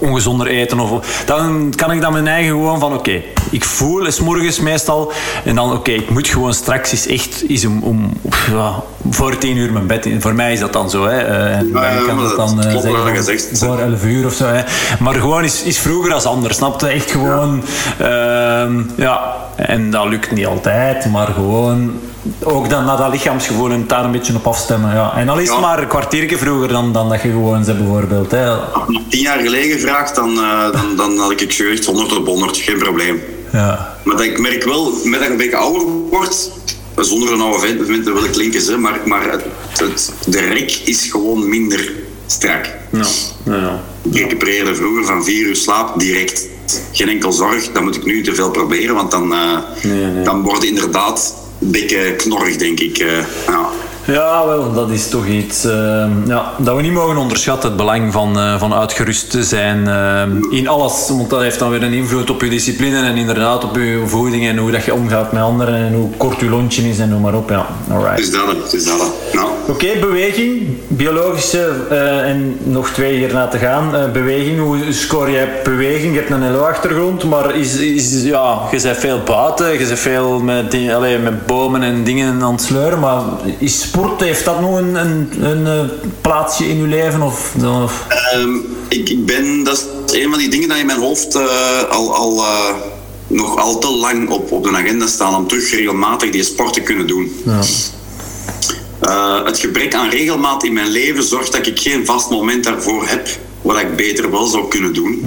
ongezonder 0.00 0.46
eten. 0.46 0.80
Of, 0.80 1.22
dan 1.26 1.72
kan 1.76 1.92
ik 1.92 2.00
dan 2.00 2.12
mijn 2.12 2.26
eigen 2.28 2.50
gewoon 2.50 2.80
van, 2.80 2.94
oké, 2.94 3.22
ik 3.50 3.64
voel 3.64 4.06
es 4.06 4.20
morgens 4.20 4.60
meestal. 4.60 5.12
En 5.44 5.54
dan, 5.54 5.72
oké, 5.72 5.90
ik 5.90 6.10
moet 6.10 6.28
gewoon 6.28 6.54
straks 6.54 6.92
is 6.92 7.06
echt 7.06 7.48
is 7.48 7.64
om, 7.64 7.82
om 7.82 8.12
ja, 8.50 8.82
voor 9.10 9.38
tien 9.38 9.56
uur 9.56 9.72
mijn 9.72 9.86
bed 9.86 10.06
in. 10.06 10.20
Voor 10.20 10.34
mij 10.34 10.52
is 10.52 10.60
dat 10.60 10.72
dan 10.72 10.90
zo. 10.90 11.04
Hè. 11.06 11.18
Eh, 11.18 11.56
en 11.58 11.70
Ja, 11.72 11.92
ja, 11.94 12.06
kan 12.06 12.18
dat 12.18 12.36
dan 12.36 12.62
eh, 12.62 12.68
klopt 12.68 12.84
zeggen 12.84 13.16
gezegd. 13.16 13.58
voor 13.58 13.78
11 13.78 14.04
uur 14.04 14.26
of 14.26 14.32
zo. 14.32 14.44
Hè. 14.44 14.62
Maar 14.98 15.14
gewoon 15.14 15.44
is, 15.44 15.62
is 15.62 15.78
vroeger 15.78 16.12
als 16.12 16.24
anders. 16.24 16.56
Snapte? 16.56 16.86
Echt 16.86 17.10
gewoon. 17.10 17.62
ehm, 17.98 18.82
ja, 18.96 19.34
en 19.56 19.90
dat 19.90 20.06
lukt 20.06 20.32
niet 20.32 20.46
altijd, 20.46 21.10
maar 21.10 21.26
gewoon. 21.26 21.92
Ook 22.42 22.70
dan 22.70 22.84
naar 22.84 22.96
dat 22.96 23.10
lichaamsgevoel 23.12 23.70
en 23.70 23.84
daar 23.86 24.04
een 24.04 24.12
beetje 24.12 24.34
op 24.34 24.46
afstemmen. 24.46 24.94
Ja. 24.94 25.16
En 25.16 25.28
al 25.28 25.38
is 25.38 25.48
het 25.48 25.56
Ja. 25.56 25.60
maar 25.62 25.78
een 25.82 25.88
kwartiertje 25.88 26.38
vroeger 26.38 26.68
dan, 26.68 26.92
dan 26.92 27.08
dat 27.08 27.22
je 27.22 27.28
gewoon 27.30 27.64
zit, 27.64 27.78
bijvoorbeeld. 27.78 28.30
Hè. 28.30 28.46
Had 28.46 28.88
me 28.88 29.00
tien 29.08 29.20
jaar 29.20 29.38
geleden 29.38 29.78
gevraagd, 29.78 30.14
dan, 30.14 30.38
eh, 30.38 30.72
dan, 30.72 30.96
dan 30.96 31.18
had 31.18 31.30
ik 31.40 31.52
gezegd 31.52 31.84
100 31.84 32.16
op 32.16 32.26
100, 32.26 32.56
geen 32.56 32.78
probleem. 32.78 33.22
Ja. 33.52 33.96
Maar 34.04 34.16
dat 34.16 34.24
ik 34.24 34.38
merk 34.38 34.64
wel, 34.64 34.92
met 35.04 35.12
dat 35.12 35.22
je 35.22 35.30
een 35.30 35.36
beetje 35.36 35.56
ouder 35.56 35.82
wordt, 36.10 36.50
zonder 36.96 37.32
een 37.32 37.40
oude 37.40 37.58
vent, 37.58 37.86
vent 37.86 38.04
te 38.04 38.12
willen 38.12 38.30
klinken, 38.30 38.60
ze, 38.60 38.76
maar, 38.76 39.00
maar 39.04 39.30
het, 39.30 39.44
het, 39.78 40.12
de 40.26 40.40
rek 40.40 40.80
is 40.84 41.08
gewoon 41.10 41.48
minder 41.48 41.92
strak. 42.26 42.70
Ja. 42.92 43.04
Ja. 43.44 43.80
Ik 44.02 44.16
recupereerde 44.16 44.74
vroeger 44.74 45.04
van 45.04 45.24
vier 45.24 45.46
uur 45.46 45.56
slaap 45.56 45.98
direct. 46.00 46.46
Geen 46.92 47.08
enkel 47.08 47.32
zorg, 47.32 47.72
dat 47.72 47.82
moet 47.82 47.96
ik 47.96 48.04
nu 48.04 48.22
te 48.22 48.34
veel 48.34 48.50
proberen, 48.50 48.94
want 48.94 49.10
dan, 49.10 49.32
eh 49.32 49.58
Nee, 49.82 50.04
nee. 50.04 50.24
dan 50.24 50.42
wordt 50.42 50.64
inderdaad 50.64 51.34
een 51.64 51.70
beetje 51.70 52.14
knorrig, 52.16 52.56
denk 52.56 52.80
ik. 52.80 52.98
eh, 52.98 53.26
ja. 53.46 53.70
Ja, 54.06 54.46
wel, 54.46 54.72
dat 54.72 54.90
is 54.90 55.08
toch 55.08 55.26
iets 55.26 55.64
eh, 55.64 56.06
ja, 56.26 56.52
dat 56.58 56.76
we 56.76 56.82
niet 56.82 56.92
mogen 56.92 57.16
onderschatten. 57.16 57.68
Het 57.68 57.78
belang 57.78 58.12
van, 58.12 58.38
eh, 58.38 58.58
van 58.58 58.74
uitgerust 58.74 59.30
te 59.30 59.42
zijn 59.42 59.88
eh, 59.88 60.58
in 60.58 60.68
alles. 60.68 61.08
Want 61.08 61.30
dat 61.30 61.40
heeft 61.40 61.58
dan 61.58 61.70
weer 61.70 61.82
een 61.82 61.92
invloed 61.92 62.30
op 62.30 62.42
je 62.42 62.48
discipline 62.48 63.06
en 63.06 63.16
inderdaad 63.16 63.64
op 63.64 63.76
je 63.76 64.02
voeding 64.06 64.46
en 64.46 64.56
hoe 64.56 64.70
dat 64.70 64.84
je 64.84 64.94
omgaat 64.94 65.32
met 65.32 65.42
anderen 65.42 65.74
en 65.74 65.94
hoe 65.94 66.10
kort 66.16 66.40
je 66.40 66.48
lontje 66.48 66.88
is 66.88 66.98
en 66.98 67.08
noem 67.08 67.20
maar 67.20 67.34
op. 67.34 67.50
Ja, 67.50 67.66
alright. 67.90 68.16
Dus 68.16 68.30
dat, 68.30 68.46
het 68.46 68.72
is 68.72 68.84
dat. 68.84 69.12
Nou, 69.32 69.48
Oké, 69.68 69.86
beweging, 70.00 70.68
biologische 70.88 71.70
eh, 71.90 72.28
en 72.28 72.58
nog 72.62 72.90
twee 72.90 73.16
hierna 73.16 73.48
te 73.48 73.58
gaan. 73.58 73.94
Eh, 73.94 74.10
beweging, 74.10 74.60
hoe 74.60 74.78
score 74.90 75.30
jij 75.30 75.48
beweging? 75.62 76.14
Je 76.14 76.18
hebt 76.18 76.30
een 76.30 76.52
LO-achtergrond, 76.52 77.24
maar 77.24 77.56
is, 77.56 77.76
is, 77.76 78.22
ja, 78.22 78.58
je 78.70 78.80
bent 78.82 78.96
veel 78.96 79.20
buiten, 79.24 79.72
je 79.72 79.78
bent 79.78 79.98
veel 79.98 80.40
met, 80.40 80.70
die, 80.70 80.94
allee, 80.94 81.18
met 81.18 81.46
bomen 81.46 81.82
en 81.82 82.04
dingen 82.04 82.42
aan 82.42 82.52
het 82.52 82.62
sleuren, 82.62 82.98
maar 83.00 83.22
is 83.58 83.90
sport, 83.94 84.20
heeft 84.20 84.44
dat 84.44 84.60
nog 84.60 84.76
een, 84.78 84.94
een, 84.94 85.44
een 85.44 85.66
eh, 85.66 85.88
plaatsje 86.20 86.68
in 86.68 86.80
je 86.80 86.86
leven? 86.86 87.22
Of, 87.22 87.54
of- 87.84 88.06
Ehm, 88.32 88.54
ik, 88.88 89.08
ik 89.08 89.26
ben, 89.26 89.64
dat 89.64 89.86
is 90.06 90.18
een 90.20 90.30
van 90.30 90.38
die 90.38 90.48
dingen 90.48 90.68
dat 90.68 90.78
in 90.78 90.86
mijn 90.86 90.98
hoofd 90.98 91.34
eh, 91.34 91.82
al, 91.90 92.14
al 92.14 92.36
eh, 92.38 92.74
nog 93.26 93.58
al 93.58 93.78
te 93.78 93.90
lang 93.90 94.28
op, 94.30 94.52
op 94.52 94.64
de 94.64 94.70
agenda 94.76 95.06
staan 95.06 95.34
om 95.34 95.46
terug 95.46 95.70
regelmatig 95.70 96.30
die 96.30 96.42
sport 96.42 96.72
te 96.72 96.80
kunnen 96.80 97.06
doen. 97.06 97.42
ja. 97.44 97.60
Het 99.44 99.58
gebrek 99.58 99.94
aan 99.94 100.08
regelmaat 100.08 100.64
in 100.64 100.72
mijn 100.72 100.90
leven 100.90 101.22
zorgt 101.22 101.52
dat 101.52 101.66
ik 101.66 101.78
geen 101.78 102.06
vast 102.06 102.30
moment 102.30 102.64
daarvoor 102.64 103.06
heb 103.06 103.28
wat 103.62 103.78
ik 103.80 103.96
beter 103.96 104.30
wel 104.30 104.46
zou 104.46 104.68
kunnen 104.68 104.92
doen. 104.94 105.24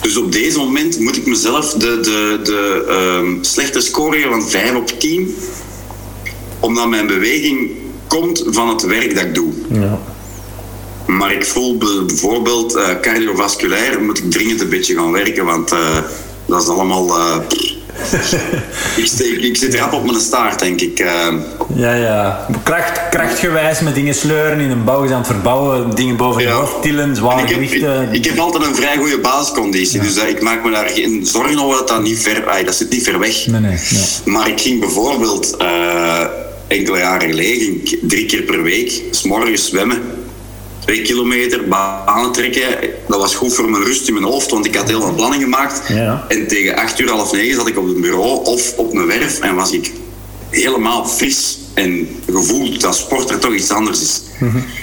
Dus 0.00 0.16
op 0.16 0.32
deze 0.32 0.58
moment 0.58 0.98
moet 1.00 1.16
ik 1.16 1.26
mezelf 1.26 1.72
de, 1.72 2.00
de, 2.00 2.40
de 2.42 2.84
ehm, 2.88 3.42
slechte 3.44 3.80
score 3.80 4.26
van 4.30 4.48
5 4.48 4.74
op 4.74 5.00
10, 5.00 5.36
omdat 6.60 6.88
mijn 6.88 7.06
beweging 7.06 7.70
komt 8.06 8.44
van 8.46 8.68
het 8.68 8.82
werk 8.82 9.14
dat 9.14 9.24
ik 9.24 9.34
doe. 9.34 9.52
Ja. 9.70 9.98
Maar 11.06 11.32
ik 11.32 11.44
voel 11.46 11.76
be- 11.78 12.04
bijvoorbeeld 12.06 12.74
eh, 12.74 13.00
cardiovasculair 13.00 14.02
moet 14.02 14.18
ik 14.18 14.30
dringend 14.30 14.60
een 14.60 14.68
beetje 14.68 14.94
gaan 14.94 15.12
werken, 15.12 15.44
want 15.44 15.72
eh, 15.72 15.98
dat 16.46 16.62
is 16.62 16.68
allemaal. 16.68 17.08
eh, 17.08 17.36
ik, 18.96 19.06
steek- 19.06 19.38
ik 19.40 19.56
zit 19.56 19.74
rap 19.74 19.92
op 19.92 20.04
mijn 20.06 20.20
staart, 20.20 20.58
denk 20.58 20.80
ik. 20.80 20.98
eh. 20.98 21.26
Ja, 21.74 21.94
ja. 21.94 22.46
Kracht, 22.62 23.00
krachtgewijs 23.10 23.80
met 23.80 23.94
dingen 23.94 24.14
sleuren 24.14 24.60
in 24.60 24.70
een 24.70 24.84
bouw, 24.84 25.02
is 25.04 25.10
aan 25.10 25.18
het 25.18 25.26
verbouwen, 25.26 25.94
dingen 25.94 26.16
boven 26.16 26.42
je 26.42 26.48
Ja. 26.48 26.54
hoofd 26.54 26.82
tillen, 26.82 27.08
En 27.08 27.16
zware 27.16 27.42
ik, 27.42 27.48
heb, 27.48 27.54
gewichten. 27.54 28.08
ik 28.12 28.24
heb 28.24 28.38
altijd 28.38 28.64
een 28.66 28.74
vrij 28.74 28.96
goede 28.96 29.18
basisconditie, 29.18 30.00
dus 30.00 30.16
eh, 30.16 30.28
ik 30.28 30.42
maak 30.42 30.64
me 30.64 30.70
daar 30.70 30.88
geen 30.88 31.26
zorgen 31.26 31.58
over 31.58 31.78
dat 31.78 31.88
dat 31.88 32.02
niet 32.02 32.18
ver, 32.22 32.48
ay, 32.48 32.64
dat 32.64 32.74
zit 32.74 32.90
niet 32.90 33.02
ver 33.02 33.18
weg. 33.18 33.46
Nee, 33.46 33.60
nee. 33.60 33.78
Ja. 33.88 33.98
Maar 34.24 34.48
ik 34.48 34.60
ging 34.60 34.80
bijvoorbeeld 34.80 35.56
eh, 35.56 36.20
enkele 36.68 36.98
jaren 36.98 37.28
geleden 37.28 37.82
drie 38.02 38.26
keer 38.26 38.42
per 38.42 38.62
week, 38.62 39.02
s 39.10 39.22
morgens 39.22 39.66
zwemmen. 39.66 40.02
Twee 40.86 41.02
kilometer, 41.02 41.68
banen 41.68 42.32
trekken. 42.32 42.64
Dat 43.08 43.20
was 43.20 43.34
goed 43.34 43.54
voor 43.54 43.70
mijn 43.70 43.84
rust 43.84 44.08
in 44.08 44.14
mijn 44.14 44.26
hoofd, 44.26 44.50
want 44.50 44.66
ik 44.66 44.74
had 44.74 44.88
heel 44.88 45.00
veel 45.00 45.14
plannen 45.14 45.40
gemaakt. 45.40 45.88
Ja. 45.88 46.24
En 46.28 46.46
tegen 46.48 46.76
acht 46.76 46.98
uur, 46.98 47.10
half 47.10 47.32
negen 47.32 47.54
zat 47.54 47.68
ik 47.68 47.78
op 47.78 47.86
het 47.86 48.00
bureau 48.00 48.44
of 48.44 48.76
op 48.76 48.92
mijn 48.92 49.06
werf 49.06 49.40
en 49.40 49.54
was 49.54 49.72
ik 49.72 49.92
helemaal 50.50 51.06
fris 51.06 51.58
en 51.76 52.08
gevoeld 52.30 52.80
dat 52.80 52.96
sport 52.96 53.30
er 53.30 53.38
toch 53.38 53.54
iets 53.54 53.70
anders 53.70 54.00
is. 54.00 54.22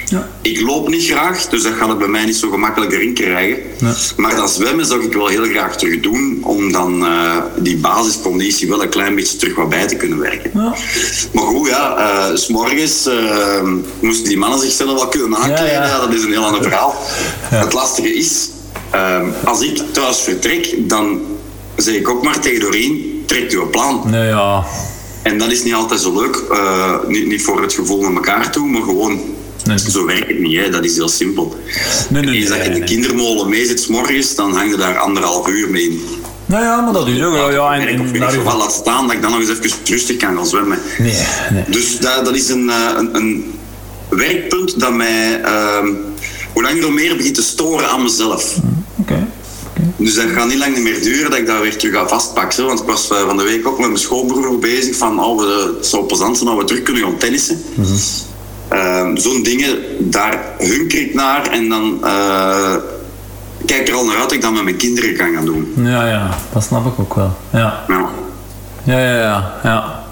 Ja. 0.04 0.28
Ik 0.42 0.60
loop 0.60 0.88
niet 0.88 1.04
graag, 1.04 1.46
dus 1.48 1.62
dat 1.62 1.72
gaat 1.72 1.88
het 1.88 1.98
bij 1.98 2.08
mij 2.08 2.24
niet 2.24 2.36
zo 2.36 2.50
gemakkelijk 2.50 2.92
erin 2.92 3.14
krijgen. 3.14 3.62
Nee. 3.78 3.92
Maar 4.16 4.36
dat 4.36 4.50
zwemmen 4.50 4.86
zou 4.86 5.04
ik 5.04 5.12
wel 5.12 5.26
heel 5.26 5.44
graag 5.44 5.76
terug 5.76 6.00
doen, 6.00 6.38
om 6.42 6.72
dan 6.72 7.06
eh, 7.06 7.36
die 7.58 7.76
basisconditie 7.76 8.68
wel 8.68 8.82
een 8.82 8.88
klein 8.88 9.14
beetje 9.14 9.36
terug 9.36 9.54
wat 9.54 9.68
bij 9.68 9.86
te 9.86 9.96
kunnen 9.96 10.18
werken. 10.18 10.50
Ja. 10.54 10.74
Maar 11.32 11.44
goed, 11.44 11.68
ja, 11.68 11.96
eh, 11.96 12.36
s 12.36 12.48
morgens 12.48 13.06
eh, 13.06 13.62
moesten 14.00 14.28
die 14.28 14.38
mannen 14.38 14.58
zichzelf 14.58 14.92
wel 14.92 15.08
kunnen 15.08 15.38
aankleden. 15.38 15.64
Ja, 15.64 15.72
Ja, 15.72 15.86
ja. 15.86 16.00
dat 16.00 16.14
is 16.14 16.22
een 16.22 16.30
heel 16.30 16.44
ander 16.44 16.62
verhaal. 16.68 16.94
Ja. 17.50 17.56
Het 17.56 17.72
lastige 17.72 18.14
is, 18.14 18.48
als 19.44 19.60
ik 19.60 19.82
thuis 19.92 20.20
vertrek, 20.20 20.74
dan 20.78 21.20
zeg 21.76 21.94
ik 21.94 22.08
ook 22.08 22.22
maar 22.22 22.40
tegen 22.40 22.60
Doreen, 22.60 23.22
trek 23.26 23.50
uw 23.50 23.70
plan. 23.70 24.02
Nee, 24.06 24.28
ja. 24.28 24.64
En 25.24 25.38
dat 25.38 25.50
is 25.52 25.62
niet 25.62 25.74
altijd 25.74 26.00
zo 26.00 26.20
leuk. 26.20 26.36
eh, 26.50 26.94
niet, 27.06 27.26
niet 27.26 27.42
voor 27.42 27.62
het 27.62 27.72
gevoel 27.72 28.00
naar 28.00 28.12
elkaar 28.12 28.50
toe, 28.50 28.68
maar 28.68 28.82
gewoon... 28.82 29.20
Nee. 29.64 29.78
Zo 29.78 30.06
werkt 30.06 30.28
het 30.28 30.38
niet, 30.38 30.56
hè. 30.56 30.70
dat 30.70 30.84
is 30.84 30.94
heel 30.96 31.08
simpel. 31.08 31.56
Nee, 32.08 32.22
nee, 32.22 32.34
Eens 32.34 32.48
dat 32.48 32.56
je 32.56 32.62
nee, 32.62 32.72
in 32.72 32.72
de 32.72 32.78
nee. 32.78 32.88
kindermolen 32.88 33.48
mee 33.48 33.66
zit 33.66 33.80
's 33.80 33.86
morgens, 33.86 34.34
dan 34.34 34.54
hang 34.54 34.70
je 34.70 34.76
daar 34.76 34.98
anderhalf 34.98 35.48
uur 35.48 35.70
mee 35.70 35.82
in. 35.82 36.00
Nou 36.46 36.64
ja, 36.64 36.80
maar 36.80 36.92
dat 36.92 37.08
is 37.08 37.22
ook. 37.22 37.34
Ja, 37.34 37.50
ja, 37.50 37.72
en, 37.74 37.84
Werk 37.84 37.94
of 37.94 38.00
en 38.00 38.06
in 38.06 38.14
ieder 38.14 38.28
geval 38.30 38.58
laat 38.58 38.72
staan 38.72 39.06
dat 39.06 39.16
ik 39.16 39.22
dan 39.22 39.30
nog 39.30 39.40
eens 39.40 39.48
even 39.48 39.70
rustig 39.84 40.16
kan 40.16 40.36
gaan 40.36 40.46
zwemmen. 40.46 40.78
Nee, 40.98 41.14
nee. 41.52 41.64
Dus 41.66 41.98
dat, 41.98 42.24
dat 42.24 42.34
is 42.34 42.48
een, 42.48 42.70
eh, 42.70 42.90
een, 42.96 43.14
een 43.16 43.54
werkpunt 44.08 44.80
dat 44.80 44.92
mij 44.94 45.40
ehm, 45.42 45.86
hoe 46.52 46.62
langer 46.62 46.82
hoe 46.82 46.92
meer 46.92 47.16
begint 47.16 47.34
te 47.34 47.42
storen 47.42 47.88
aan 47.88 48.02
mezelf. 48.02 48.56
Oké. 48.96 49.26
Dus 49.96 50.14
dat 50.14 50.24
gaat 50.34 50.48
niet 50.48 50.58
lang 50.58 50.78
meer 50.78 51.02
duren 51.02 51.30
dat 51.30 51.38
ik 51.38 51.46
dat 51.46 51.60
weer 51.60 51.76
terug 51.76 51.94
ga 51.94 52.08
vastpakken. 52.08 52.66
Want 52.66 52.80
ik 52.80 52.86
was 52.86 53.10
eh, 53.10 53.26
van 53.26 53.36
de 53.36 53.42
week 53.42 53.66
ook 53.66 53.78
met 53.78 53.86
mijn 53.86 53.98
schoolbroer 54.00 54.58
bezig 54.58 54.96
van 54.96 55.24
oh, 55.24 55.38
we, 55.38 55.74
het 55.76 55.86
zou 55.86 56.04
plezant 56.06 56.36
zijn 56.36 56.48
dat 56.50 56.58
we 56.58 56.64
terug 56.64 56.82
kunnen 56.82 57.02
gaan 57.02 57.16
tennissen. 57.16 57.62
Ehm, 58.68 59.16
Zo'n 59.16 59.42
dingen, 59.42 59.78
daar 59.98 60.40
hunker 60.58 61.00
ik 61.00 61.14
naar 61.14 61.46
en 61.50 61.68
dan 61.68 61.98
eh, 62.04 62.74
kijk 63.66 63.80
ik 63.80 63.88
er 63.88 63.94
al 63.94 64.04
naar 64.04 64.14
uit 64.14 64.22
dat 64.22 64.32
ik 64.32 64.42
dat 64.42 64.52
met 64.52 64.64
mijn 64.64 64.76
kinderen 64.76 65.16
kan 65.16 65.34
gaan 65.34 65.44
doen. 65.44 65.72
Ja, 65.76 66.06
ja, 66.08 66.38
dat 66.52 66.62
snap 66.64 66.86
ik 66.86 66.98
ook 66.98 67.14
wel. 67.14 67.36
Ja, 67.52 67.84
Ja. 67.88 68.08
ja, 68.84 68.98
ja, 68.98 69.20
ja. 69.20 69.54
ja. 69.62 70.03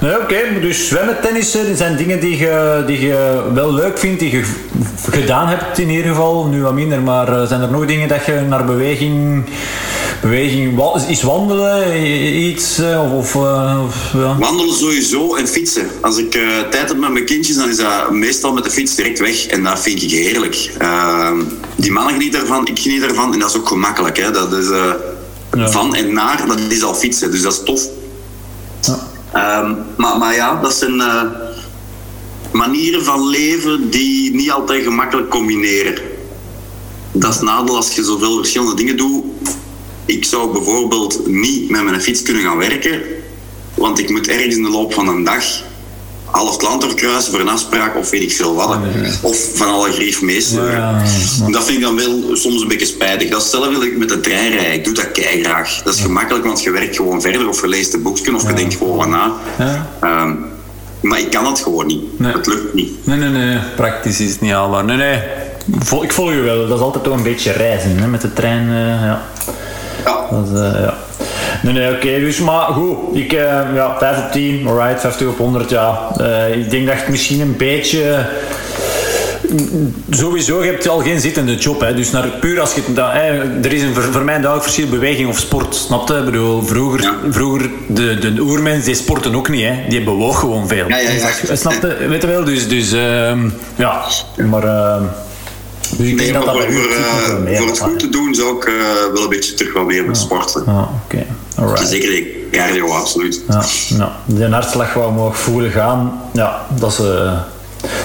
Nee, 0.00 0.20
oké, 0.20 0.36
dus 0.60 0.88
zwemmen, 0.88 1.20
tennissen, 1.22 1.68
dat 1.68 1.76
zijn 1.76 1.96
dingen 1.96 2.20
die 2.20 2.38
je, 2.38 2.82
die 2.86 3.00
je 3.00 3.42
wel 3.54 3.72
leuk 3.74 3.98
vindt, 3.98 4.20
die 4.20 4.30
je 4.30 4.44
gedaan 5.10 5.48
hebt 5.48 5.78
in 5.78 5.88
ieder 5.90 6.06
geval. 6.06 6.44
Nu 6.46 6.62
wat 6.62 6.72
minder, 6.74 7.02
maar 7.02 7.40
eh, 7.40 7.48
zijn 7.48 7.60
er 7.60 7.70
nog 7.70 7.86
dingen 7.86 8.08
dat 8.08 8.24
je 8.26 8.40
naar 8.48 8.64
beweging... 8.64 9.44
Beweging, 10.20 10.80
is 11.08 11.22
wandelen 11.22 12.06
iets? 12.48 12.78
eh, 12.78 13.12
Of, 13.14 13.36
of, 13.36 13.44
eh, 13.44 13.84
of, 13.86 14.12
ja. 14.12 14.36
Wandelen 14.38 14.74
sowieso 14.74 15.34
en 15.34 15.48
fietsen. 15.48 15.86
Als 16.00 16.18
ik 16.18 16.30
tijd 16.70 16.88
heb 16.88 16.96
met 16.96 17.12
mijn 17.12 17.24
kindjes, 17.24 17.56
dan 17.56 17.68
is 17.68 17.76
dat 17.76 18.10
meestal 18.10 18.52
met 18.52 18.64
de 18.64 18.70
fiets 18.70 18.94
direct 18.94 19.18
weg. 19.18 19.46
En 19.46 19.62
dat 19.62 19.80
vind 19.80 20.02
ik 20.02 20.10
heerlijk. 20.10 20.70
Ehm, 20.78 21.36
die 21.76 21.92
mannen 21.92 22.12
genieten 22.12 22.40
ervan, 22.40 22.66
ik 22.66 22.78
geniet 22.78 23.02
ervan. 23.02 23.32
En 23.32 23.38
dat 23.38 23.50
is 23.50 23.56
ook 23.56 23.68
gemakkelijk. 23.68 24.16
Hè. 24.16 24.30
Dat 24.30 24.52
is, 24.52 24.68
Ja. 25.56 25.68
Van 25.68 25.94
en 25.94 26.12
naar, 26.12 26.44
dat 26.46 26.58
is 26.68 26.82
al 26.82 26.94
fietsen. 26.94 27.30
Dus 27.30 27.42
dat 27.42 27.52
is 27.52 27.62
tof. 27.64 27.82
Ja. 28.80 28.98
Ehm, 29.34 29.74
maar, 29.96 30.34
ja, 30.34 30.60
dat 30.60 30.74
zijn 30.74 31.00
eh, 31.00 31.22
manieren 32.52 33.04
van 33.04 33.28
leven 33.28 33.90
die 33.90 34.34
niet 34.34 34.50
altijd 34.50 34.82
gemakkelijk 34.82 35.30
combineren. 35.30 35.94
Dat 37.12 37.34
is 37.34 37.40
nadeel 37.40 37.76
als 37.76 37.94
je 37.94 38.04
zoveel 38.04 38.36
verschillende 38.36 38.74
dingen 38.74 38.96
doet. 38.96 39.24
Ik 40.04 40.24
zou 40.24 40.52
bijvoorbeeld 40.52 41.26
niet 41.26 41.70
met 41.70 41.84
mijn 41.84 42.02
fiets 42.02 42.22
kunnen 42.22 42.42
gaan 42.42 42.56
werken, 42.56 43.02
want 43.74 43.98
ik 43.98 44.10
moet 44.10 44.28
ergens 44.28 44.56
in 44.56 44.62
de 44.62 44.70
loop 44.70 44.94
van 44.94 45.08
een 45.08 45.24
dag 45.24 45.44
half 46.34 46.52
het 46.52 46.62
land 46.62 46.80
doorkruisen 46.80 47.32
voor 47.32 47.40
een 47.40 47.48
afspraak 47.48 47.96
of 47.96 48.10
weet 48.10 48.22
ik 48.22 48.32
veel 48.32 48.54
wat. 48.54 48.78
Of 49.22 49.50
van 49.54 49.68
alle 49.68 49.92
grief 49.92 50.22
meesteren. 50.22 50.70
Ja, 50.70 51.02
ja. 51.40 51.50
Dat 51.50 51.64
vind 51.64 51.76
ik 51.78 51.82
dan 51.84 51.96
wel 51.96 52.36
soms 52.36 52.62
een 52.62 52.68
beetje 52.68 52.86
spijtig. 52.86 53.28
Dat 53.30 53.42
is 53.42 53.52
hetzelfde 53.52 53.86
ik 53.86 53.96
met 53.98 54.08
de 54.08 54.20
trein 54.20 54.50
rijden. 54.50 54.72
Ik 54.72 54.84
doe 54.84 54.94
dat 54.94 55.06
graag. 55.12 55.82
Dat 55.84 55.94
is 55.94 56.00
gemakkelijk, 56.00 56.44
want 56.44 56.62
je 56.62 56.70
werkt 56.70 56.96
gewoon 56.96 57.20
verder 57.20 57.48
of 57.48 57.60
je 57.60 57.68
leest 57.68 57.94
een 57.94 58.02
boekje 58.02 58.34
of 58.34 58.48
je 58.48 58.54
denkt 58.54 58.74
gewoon 58.76 59.10
na. 59.10 59.32
Ehm, 60.00 60.32
Maar 61.00 61.18
ik 61.18 61.30
kan 61.30 61.46
het 61.46 61.60
gewoon 61.60 61.86
niet. 61.86 62.18
Nee. 62.18 62.32
Het 62.32 62.46
lukt 62.46 62.74
niet. 62.74 63.06
Nee, 63.06 63.18
nee, 63.18 63.28
nee. 63.28 63.58
Praktisch 63.76 64.20
is 64.20 64.30
het 64.30 64.40
niet 64.40 64.52
haalbaar. 64.52 64.84
Nee, 64.84 64.96
nee. 64.96 65.18
Ik 66.02 66.12
volg 66.12 66.30
je 66.30 66.40
wel. 66.40 66.66
Dat 66.68 66.76
is 66.78 66.84
altijd 66.84 67.04
toch 67.04 67.16
een 67.16 67.22
beetje 67.22 67.52
reizen 67.52 67.96
hè, 67.98 68.06
met 68.06 68.20
de 68.20 68.32
trein. 68.32 68.68
eh, 68.68 68.74
ja. 68.76 69.22
Ja. 70.04 70.26
Dat 70.30 70.46
is, 70.52 70.58
eh, 70.60 70.80
ja. 70.80 70.94
Nee, 71.64 71.72
nee, 71.72 71.92
oké. 71.94 72.20
dus, 72.20 72.38
maar 72.38 72.60
goed. 72.66 72.96
Ik, 73.16 73.32
eh, 73.32 73.60
ja, 73.74 73.96
5 73.98 74.18
op 74.24 74.32
10. 74.32 74.66
Alright, 74.66 75.00
50 75.00 75.26
op 75.28 75.38
100, 75.38 75.70
ja. 75.70 75.98
Eh, 76.16 76.56
ik 76.56 76.70
denk 76.70 76.86
dat 76.86 76.96
het 76.96 77.08
misschien 77.08 77.40
een 77.40 77.56
beetje... 77.56 78.26
Sowieso, 80.10 80.62
je 80.64 80.70
hebt 80.70 80.88
al 80.88 80.98
geen 81.00 81.20
zittende 81.20 81.54
job. 81.54 81.80
Hè. 81.80 81.94
Dus 81.94 82.10
naar, 82.10 82.28
puur 82.40 82.60
als 82.60 82.74
je... 82.74 82.80
het- 82.86 82.96
Dat, 82.96 83.12
hè, 83.12 83.28
er 83.62 83.72
is 83.72 83.82
een, 83.82 83.94
voor 83.94 84.22
mij 84.24 84.34
een 84.34 84.40
duidelijk 84.42 84.62
verschil 84.62 84.88
beweging 84.88 85.28
of 85.28 85.38
sport. 85.38 85.74
Snap 85.74 86.08
je? 86.08 86.14
Ik 86.14 86.24
bedoel, 86.24 86.62
vroeger, 86.62 87.02
Ja. 87.02 87.14
vroeger 87.30 87.70
de, 87.88 88.18
de 88.18 88.40
oermens, 88.40 88.84
die 88.84 88.94
sporten 88.94 89.34
ook 89.34 89.48
niet. 89.48 89.64
Hè. 89.64 89.74
Die 89.88 90.02
bewoog 90.04 90.38
gewoon 90.40 90.68
veel. 90.68 90.88
Ja, 90.88 90.98
ja, 90.98 91.10
ja. 91.10 91.54
Snap 91.56 91.72
je? 91.72 92.06
Weet 92.08 92.20
je 92.22 92.28
wel? 92.28 92.44
Dus, 92.44 92.68
dus 92.68 92.92
ehm, 92.92 93.48
ja. 93.76 94.02
Maar... 94.50 94.64
ehm, 94.64 95.02
dus 95.98 96.08
ik 96.08 96.14
Nee, 96.16 96.32
denk 96.32 96.44
maar 96.44 96.54
dat 96.54 96.62
voor, 96.62 96.62
dat 96.64 96.72
voor, 96.72 96.90
eh, 96.90 97.44
wel 97.44 97.56
voor 97.56 97.66
het 97.66 97.78
gaat. 97.78 97.88
goed 97.88 97.98
te 97.98 98.08
doen 98.08 98.34
zou 98.34 98.56
ik 98.56 98.70
wel 99.14 99.22
een 99.22 99.28
beetje 99.28 99.54
terug 99.54 99.72
wat 99.72 99.84
meer 99.86 100.04
met 100.04 100.16
sporten. 100.16 100.66
Ah, 100.66 100.82
oké. 101.04 101.26
Alright. 101.64 101.88
Zeker 101.88 102.08
de 102.08 102.48
cardio, 102.50 102.90
absoluut. 102.90 103.42
Ja, 103.48 103.64
ja. 103.88 104.12
Die 104.24 104.44
hartslag 104.46 104.92
gewoon 104.92 105.14
mogen 105.14 105.34
voelen 105.34 105.70
gaan, 105.70 106.20
ja, 106.32 106.66
dat 106.78 106.92
is 106.92 106.98
eh, 106.98 107.40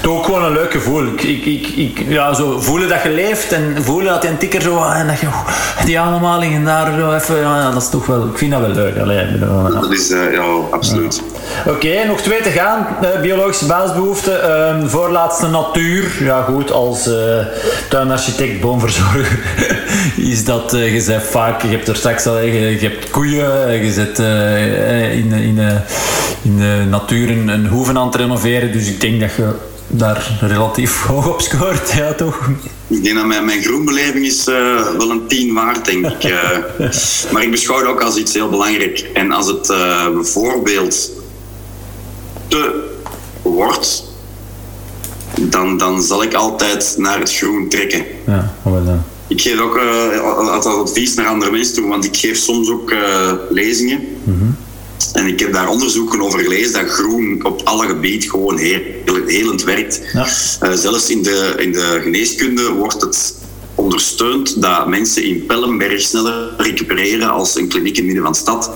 toch 0.02 0.18
ook 0.18 0.26
gewoon 0.26 0.44
een 0.44 0.52
leuk 0.52 0.72
gevoel. 0.72 1.06
Ik, 1.06 1.24
ik, 1.24 1.68
ik, 1.68 2.06
ja, 2.08 2.34
zo 2.34 2.60
voelen 2.60 2.90
dat 2.90 3.04
je 3.04 3.10
leeft 3.10 3.52
en 3.52 3.84
voelen 3.84 4.12
dat 4.12 4.22
die 4.22 4.30
een 4.30 4.38
tikker 4.38 4.62
zo, 4.62 4.84
en 4.84 5.08
dat 5.08 5.20
je 5.20 5.26
oeh, 5.26 5.48
die 5.86 6.00
ademhaling 6.00 6.56
en 6.56 6.66
daar 6.66 7.00
zo 7.00 7.14
even, 7.14 7.40
ja, 7.40 7.72
dat 7.72 7.82
is 7.82 7.90
toch 7.90 8.06
wel, 8.06 8.26
ik 8.26 8.38
vind 8.38 8.52
dat 8.52 8.62
wel 8.62 8.70
leuk. 8.70 8.98
Allee, 8.98 9.32
bedoel, 9.32 9.74
ja. 9.74 9.80
Dat 9.80 9.92
is, 9.92 10.12
eh, 10.12 10.34
ja, 10.34 10.44
absoluut. 10.72 11.24
Oké, 11.68 12.06
nog 12.06 12.22
twee 12.22 12.42
te 12.42 12.50
gaan. 12.50 12.88
Eh, 13.02 13.22
biologische 13.22 13.66
basisbehoeften. 13.66 14.44
Ehm, 14.44 14.88
voorlaatste 14.88 15.48
natuur. 15.48 16.18
Ja, 16.20 16.42
goed, 16.42 16.72
als 16.72 17.08
eh, 17.08 17.46
tuinarchitect, 17.90 18.62
boomverzorger 18.62 19.40
is 20.32 20.46
dat, 20.46 20.72
je 20.72 21.02
zegt 21.02 21.28
vaak, 21.28 21.62
je 21.62 21.68
hebt 21.68 21.88
er 21.88 21.96
straks 21.96 22.26
al, 22.26 22.40
je, 22.40 22.82
je 22.82 22.88
hebt 22.88 23.10
koeien, 23.10 23.84
je 23.84 23.92
zit 23.92 24.20
in, 24.20 25.32
in, 25.32 25.60
in 26.42 26.58
de 26.58 26.86
natuur 26.90 27.30
een, 27.30 27.48
een 27.48 27.68
hoeven 27.68 27.98
aan 27.98 28.06
het 28.06 28.16
renoveren, 28.16 28.72
dus 28.72 28.88
ik 28.88 29.02
denk 29.02 29.20
dat 29.20 29.34
je 29.36 29.54
daar 29.90 30.38
relatief 30.42 31.02
hoog 31.08 31.28
op 31.28 31.42
scoort, 31.42 31.92
ja 31.92 32.14
toch? 32.14 32.50
Ik 32.88 33.04
denk 33.04 33.16
dat 33.16 33.26
mijn, 33.26 33.46
mijn 33.46 33.64
groenbeleving 33.64 34.26
is 34.26 34.48
eh, 34.48 34.88
wel 34.98 35.10
een 35.10 35.28
10 35.28 35.54
waard, 35.54 35.86
denk 35.86 36.06
ik. 36.06 36.24
eh. 36.24 36.92
maar 37.32 37.44
ik 37.44 37.52
beschouw 37.52 37.78
het 37.78 37.88
ook 37.88 38.02
als 38.02 38.16
iets 38.16 38.34
heel 38.34 38.50
belangrijk. 38.50 39.10
En 39.14 39.32
als 39.32 39.48
het 39.48 39.70
eh, 39.70 40.10
bijvoorbeeld 40.10 41.12
te 42.48 42.88
wordt, 43.42 44.04
dan, 45.42 45.78
dan 45.78 46.02
zal 46.02 46.24
ik 46.24 46.34
altijd 46.34 46.96
naar 46.98 47.20
het 47.20 47.34
groen 47.34 47.70
trekken. 47.70 48.06
Ja, 48.26 48.54
wel 48.62 48.86
dan. 48.86 49.04
Ik 49.28 49.42
geef 49.42 49.60
ook 49.60 49.80
altijd 50.50 50.76
advies 50.76 51.14
naar 51.14 51.28
andere 51.28 51.52
mensen 51.52 51.74
toe, 51.74 51.88
want 51.88 52.06
ik 52.06 52.18
geef 52.18 52.38
soms 52.38 52.70
ook 52.70 52.94
lezingen. 53.50 54.08
En 55.14 55.28
ik 55.28 55.40
heb 55.40 55.54
daar 55.54 55.70
onderzoeken 55.70 56.22
over 56.22 56.40
gelezen 56.40 56.74
dat 56.74 56.92
groen 56.92 57.46
op 57.46 57.62
alle 57.64 57.88
gebieden 57.88 58.30
gewoon 58.30 58.58
heel, 58.58 58.82
helend 59.26 59.64
werkt. 59.64 60.02
Ja. 60.14 60.28
Eh, 60.60 60.74
zelfs 60.74 61.10
in 61.10 61.24
de, 61.24 61.54
in 61.58 61.72
de 61.72 62.00
geneeskunde 62.02 62.72
wordt 62.72 63.02
het 63.02 63.34
ondersteund 63.76 64.62
dat 64.62 64.88
mensen 64.88 65.24
in 65.24 65.46
Pellenberg 65.46 66.02
sneller 66.02 66.54
recupereren 66.58 67.30
als 67.30 67.56
een 67.56 67.68
kliniek 67.68 67.98
in 67.98 68.04
het 68.04 68.06
midden 68.06 68.24
van 68.24 68.32
de 68.32 68.40
stad. 68.40 68.72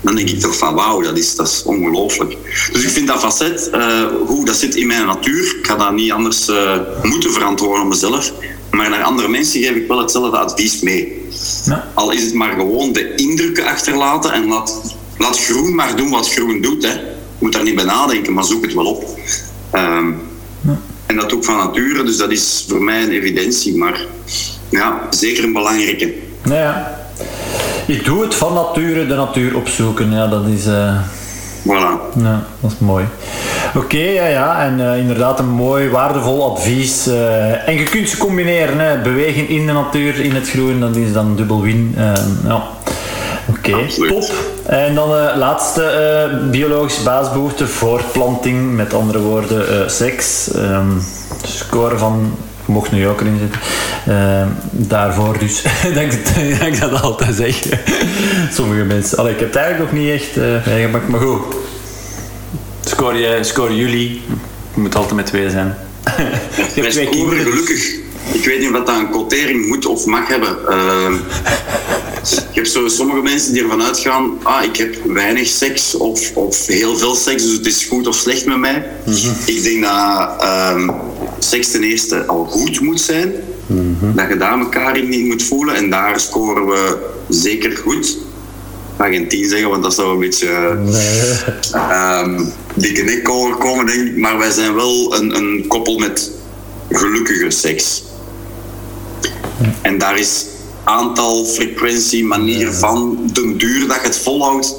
Dan 0.00 0.14
denk 0.14 0.28
ik 0.28 0.40
toch 0.40 0.58
van 0.58 0.74
wauw, 0.74 1.00
dat 1.00 1.18
is, 1.18 1.36
dat 1.36 1.48
is 1.48 1.62
ongelooflijk. 1.62 2.36
Dus 2.72 2.82
ik 2.82 2.88
vind 2.88 3.06
dat 3.06 3.20
facet, 3.20 3.70
eh, 3.70 4.04
hoe 4.26 4.44
dat 4.44 4.56
zit 4.56 4.74
in 4.74 4.86
mijn 4.86 5.06
natuur, 5.06 5.56
ik 5.58 5.66
ga 5.66 5.76
dat 5.76 5.92
niet 5.92 6.12
anders 6.12 6.48
eh, 6.48 6.78
moeten 7.02 7.32
verantwoorden 7.32 7.82
op 7.82 7.88
mezelf. 7.88 8.32
Maar 8.70 8.90
naar 8.90 9.02
andere 9.02 9.28
mensen 9.28 9.62
geef 9.62 9.74
ik 9.74 9.88
wel 9.88 9.98
hetzelfde 9.98 10.38
advies 10.38 10.80
mee. 10.80 11.26
Ja. 11.64 11.90
Al 11.94 12.10
is 12.10 12.22
het 12.22 12.34
maar 12.34 12.52
gewoon 12.52 12.92
de 12.92 13.14
indrukken 13.14 13.64
achterlaten 13.66 14.32
en 14.32 14.46
laat, 14.48 14.96
laat 15.18 15.38
groen 15.38 15.74
maar 15.74 15.96
doen 15.96 16.10
wat 16.10 16.30
groen 16.32 16.60
doet. 16.60 16.82
Hè. 16.82 16.92
Je 16.92 17.44
moet 17.44 17.52
daar 17.52 17.62
niet 17.62 17.74
bij 17.74 17.84
nadenken, 17.84 18.32
maar 18.32 18.44
zoek 18.44 18.62
het 18.64 18.74
wel 18.74 18.86
op. 18.86 19.04
Ehm, 19.70 20.06
En 21.06 21.16
dat 21.16 21.32
ook 21.34 21.44
van 21.44 21.56
nature, 21.56 22.02
dus 22.04 22.16
dat 22.16 22.30
is 22.30 22.64
voor 22.68 22.82
mij 22.82 23.02
een 23.02 23.10
evidentie. 23.10 23.76
Maar 23.76 24.00
ja, 24.68 25.00
zeker 25.10 25.44
een 25.44 25.52
belangrijke. 25.52 26.14
Nou 26.42 26.56
ja. 26.58 26.98
Ik 27.86 28.04
doe 28.04 28.22
het 28.22 28.34
van 28.34 28.52
nature, 28.54 29.06
de 29.06 29.14
natuur 29.14 29.56
opzoeken. 29.56 30.12
Ja, 30.12 30.26
dat 30.26 30.46
is... 30.46 30.66
eh, 30.66 30.98
Voilà. 31.62 32.16
Ja, 32.22 32.46
dat 32.60 32.70
is 32.72 32.78
mooi. 32.78 33.04
Oké, 33.76 33.98
ja, 33.98 34.26
ja. 34.26 34.62
En 34.64 34.92
eh, 34.92 34.98
inderdaad 34.98 35.38
een 35.38 35.48
mooi, 35.48 35.88
waardevol 35.88 36.50
advies. 36.56 37.06
eh, 37.06 37.68
en 37.68 37.74
je 37.74 37.82
kunt 37.82 38.08
ze 38.08 38.16
combineren. 38.16 38.78
Hè. 38.78 38.98
Bewegen 39.00 39.48
in 39.48 39.66
de 39.66 39.72
natuur, 39.72 40.20
in 40.20 40.34
het 40.34 40.48
groen, 40.50 40.80
dat 40.80 40.96
is 40.96 41.12
dan 41.12 41.36
dubbel 41.36 41.60
win. 41.62 41.94
Eh, 41.96 42.12
ja. 42.44 42.62
Oké, 43.74 44.06
top. 44.08 44.32
En 44.66 44.94
dan 44.94 45.08
de 45.08 45.32
laatste 45.36 45.82
eh, 45.82 46.50
biologische 46.50 47.02
basisbehoefte, 47.02 47.66
voortplanting. 47.66 48.74
Met 48.74 48.94
andere 48.94 49.18
woorden, 49.18 49.82
eh, 49.82 49.88
seks. 49.88 50.50
Ehm, 50.52 50.88
score 51.46 51.98
van... 51.98 52.36
Mocht 52.64 52.92
nu 52.92 53.08
ook 53.08 53.20
erin 53.20 53.38
zitten. 53.38 53.60
Ehm, 54.06 54.48
daarvoor 54.70 55.38
dus, 55.38 55.62
dat, 55.94 56.02
ik, 56.02 56.24
dat 56.58 56.66
ik 56.66 56.80
dat 56.80 57.02
altijd 57.02 57.34
zeg. 57.34 57.62
Sommige 58.56 58.84
mensen... 58.84 59.18
Allee, 59.18 59.32
ik 59.32 59.38
heb 59.38 59.48
het 59.48 59.56
eigenlijk 59.56 59.92
nog 59.92 60.02
niet 60.02 60.10
echt 60.10 60.36
eh 60.36 60.66
meegemaakt, 60.66 61.08
maar 61.08 61.20
goed. 61.20 61.40
Score, 62.80 63.18
je, 63.18 63.38
score 63.40 63.76
jullie. 63.76 64.22
Je 64.74 64.80
moet 64.80 64.94
altijd 64.94 65.14
met 65.14 65.26
twee 65.26 65.50
zijn. 65.50 65.74
Wij 66.74 66.90
twee 66.90 66.90
scoren 66.90 67.10
kinderen. 67.10 67.44
dus- 67.44 67.52
gelukkig. 67.52 68.07
Ik 68.32 68.44
weet 68.44 68.58
niet 68.58 68.68
of 68.68 68.74
dat 68.74 68.88
een 68.88 69.10
quotering 69.10 69.66
moet 69.66 69.86
of 69.86 70.06
mag 70.06 70.28
hebben. 70.28 70.68
Ehm, 70.68 71.12
je 72.22 72.40
hebt 72.52 72.70
zo 72.70 72.88
sommige 72.88 73.22
mensen 73.22 73.52
die 73.52 73.62
ervan 73.62 73.82
uitgaan, 73.82 74.38
ah, 74.42 74.64
ik 74.64 74.76
heb 74.76 74.96
weinig 75.06 75.48
seks 75.48 75.94
of, 75.94 76.34
of 76.34 76.66
heel 76.66 76.96
veel 76.96 77.14
seks, 77.14 77.42
dus 77.42 77.52
het 77.52 77.66
is 77.66 77.84
goed 77.84 78.06
of 78.06 78.14
slecht 78.14 78.46
met 78.46 78.58
mij. 78.58 78.86
Mhm. 79.06 79.28
Ik 79.44 79.62
denk 79.62 79.82
dat 79.82 80.42
ehm, 80.42 80.90
seks 81.38 81.70
ten 81.70 81.82
eerste 81.82 82.24
al 82.26 82.44
goed 82.44 82.80
moet 82.80 83.00
zijn. 83.00 83.32
Mhm. 83.66 84.14
Dat 84.14 84.28
je 84.28 84.36
daar 84.36 84.58
elkaar 84.58 84.96
in 84.96 85.08
niet 85.08 85.26
moet 85.26 85.42
voelen. 85.42 85.74
En 85.74 85.90
daar 85.90 86.20
scoren 86.20 86.66
we 86.66 86.96
zeker 87.28 87.76
goed. 87.76 88.06
Ik 88.06 89.04
ga 89.04 89.10
geen 89.10 89.28
10 89.28 89.48
zeggen, 89.48 89.68
want 89.68 89.82
dat 89.82 89.94
zou 89.94 90.12
een 90.12 90.20
beetje 90.20 90.78
ehm 91.72 92.40
dikke 92.74 93.02
nek 93.02 93.28
overkomen, 93.28 93.86
denk 93.86 94.08
ik. 94.08 94.16
Maar 94.16 94.38
wij 94.38 94.50
zijn 94.50 94.74
wel 94.74 95.14
een, 95.14 95.36
een 95.36 95.64
koppel 95.68 95.98
met 95.98 96.30
gelukkige 96.90 97.50
seks. 97.50 98.02
En 99.82 99.98
daar 99.98 100.18
is 100.18 100.46
aantal, 100.84 101.44
frequentie, 101.44 102.24
manier 102.24 102.72
van, 102.72 103.18
de 103.32 103.56
duur 103.56 103.88
dat 103.88 103.96
je 103.96 104.02
het 104.02 104.18
volhoudt, 104.18 104.76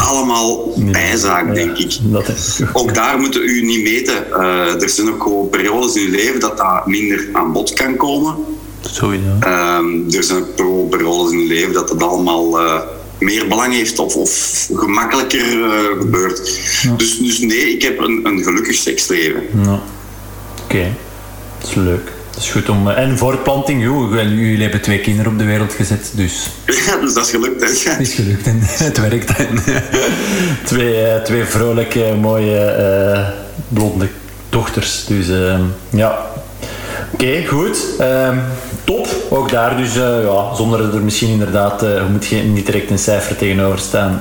allemaal 0.00 0.74
bijzaak, 0.78 1.54
denk 1.54 1.78
ik. 1.78 1.98
Dat 2.02 2.28
is 2.28 2.60
Ook 2.72 2.94
daar 2.94 3.18
moeten 3.18 3.42
u 3.42 3.62
niet 3.64 3.82
meten. 3.82 4.32
Eh, 4.32 4.82
er 4.82 4.88
zijn 4.88 5.08
ook 5.08 5.22
gewoon 5.22 5.48
periodes 5.48 5.94
in 5.94 6.02
uw 6.06 6.10
leven 6.10 6.40
dat 6.40 6.56
dat 6.56 6.86
minder 6.86 7.28
aan 7.32 7.52
bod 7.52 7.72
kan 7.72 7.96
komen. 7.96 8.36
Sowieso. 8.80 9.36
Ehm, 9.40 10.10
er 10.10 10.22
zijn 10.24 10.38
ook 10.38 10.54
per- 10.54 10.98
periodes 10.98 11.32
in 11.32 11.38
uw 11.38 11.46
leven 11.46 11.72
dat 11.72 11.88
het 11.88 12.02
allemaal 12.02 12.58
eh, 12.58 12.80
meer 13.18 13.48
belang 13.48 13.72
heeft 13.72 13.98
of, 13.98 14.16
of 14.16 14.68
gemakkelijker 14.74 15.64
eh, 15.64 16.00
gebeurt. 16.00 16.60
Dus, 16.96 17.18
dus 17.18 17.38
nee, 17.38 17.74
ik 17.74 17.82
heb 17.82 17.98
een, 17.98 18.20
een 18.24 18.42
gelukkig 18.42 18.74
seksleven. 18.74 19.42
Ja. 19.64 19.82
Oké, 20.64 20.94
dat 21.60 21.68
is 21.68 21.74
leuk. 21.74 22.12
Dat 22.34 22.42
is 22.42 22.50
goed 22.50 22.68
om... 22.68 22.88
eh, 22.90 22.98
En 22.98 23.18
voortplanting, 23.18 23.82
jullie 23.82 24.62
hebben 24.62 24.80
twee 24.80 24.98
kinderen 25.00 25.32
op 25.32 25.38
de 25.38 25.44
wereld 25.44 25.72
gezet, 25.72 26.10
dus 26.14 26.50
Ja, 26.66 26.96
dus 26.96 27.14
dat 27.14 27.24
is 27.24 27.30
gelukt. 27.30 27.60
Hè. 27.60 27.90
het 27.90 28.00
is 28.08 28.14
gelukt 28.14 28.46
en 28.46 28.58
het 28.86 28.98
werkt. 29.00 29.36
En, 29.36 29.58
twee, 30.64 31.02
eh, 31.02 31.22
twee 31.22 31.44
vrolijke, 31.44 32.14
mooie, 32.20 32.58
eh, 32.64 33.28
blonde 33.68 34.08
dochters. 34.48 35.04
Dus 35.04 35.28
eh, 35.28 35.58
ja, 35.90 36.18
oké, 37.12 37.44
goed. 37.46 37.78
Ehm, 37.98 38.38
top, 38.84 39.06
ook 39.30 39.50
daar 39.50 39.76
dus, 39.76 39.94
ja, 39.94 40.54
zonder 40.54 40.78
dat 40.78 40.94
er 40.94 41.00
misschien 41.00 41.28
inderdaad, 41.30 41.80
je 41.80 42.06
moet 42.10 42.24
geen, 42.24 42.52
niet 42.52 42.66
direct 42.66 42.90
een 42.90 42.98
cijfer 42.98 43.36
tegenover 43.36 43.78
staan. 43.78 44.20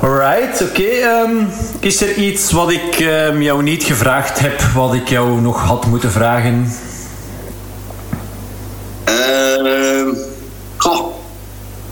Alright, 0.00 0.62
oké. 0.62 0.82
ehm, 0.82 1.30
is 1.80 2.00
er 2.02 2.14
iets 2.14 2.52
wat 2.52 2.70
ik 2.70 2.94
ehm, 3.00 3.40
jou 3.42 3.62
niet 3.62 3.82
gevraagd 3.84 4.38
heb, 4.38 4.60
wat 4.74 4.94
ik 4.94 5.08
jou 5.08 5.40
nog 5.40 5.60
had 5.60 5.86
moeten 5.86 6.10
vragen? 6.10 6.72
Ehm, 9.04 10.08
goh, 10.76 11.14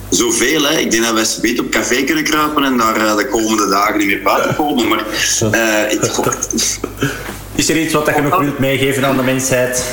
zoveel, 0.08 0.62
hè. 0.62 0.78
Ik 0.78 0.90
denk 0.90 1.04
dat 1.04 1.14
wij 1.14 1.24
speed 1.24 1.60
op 1.60 1.70
café 1.70 2.02
kunnen 2.04 2.24
kruipen 2.24 2.64
en 2.64 2.76
daar 2.76 2.96
eh, 2.96 3.16
de 3.16 3.28
komende 3.28 3.68
dagen 3.68 3.98
niet 3.98 4.06
meer 4.06 4.22
buiten 4.22 4.54
komen. 4.56 4.88
Maar 4.88 5.04
eh, 5.52 5.92
ik, 5.92 6.00
Is 7.54 7.68
er 7.68 7.80
iets 7.80 7.92
wat 7.92 8.06
je 8.14 8.22
nog 8.22 8.38
wilt 8.40 8.58
meegeven 8.58 9.04
aan 9.06 9.16
de 9.16 9.22
mensheid? 9.22 9.84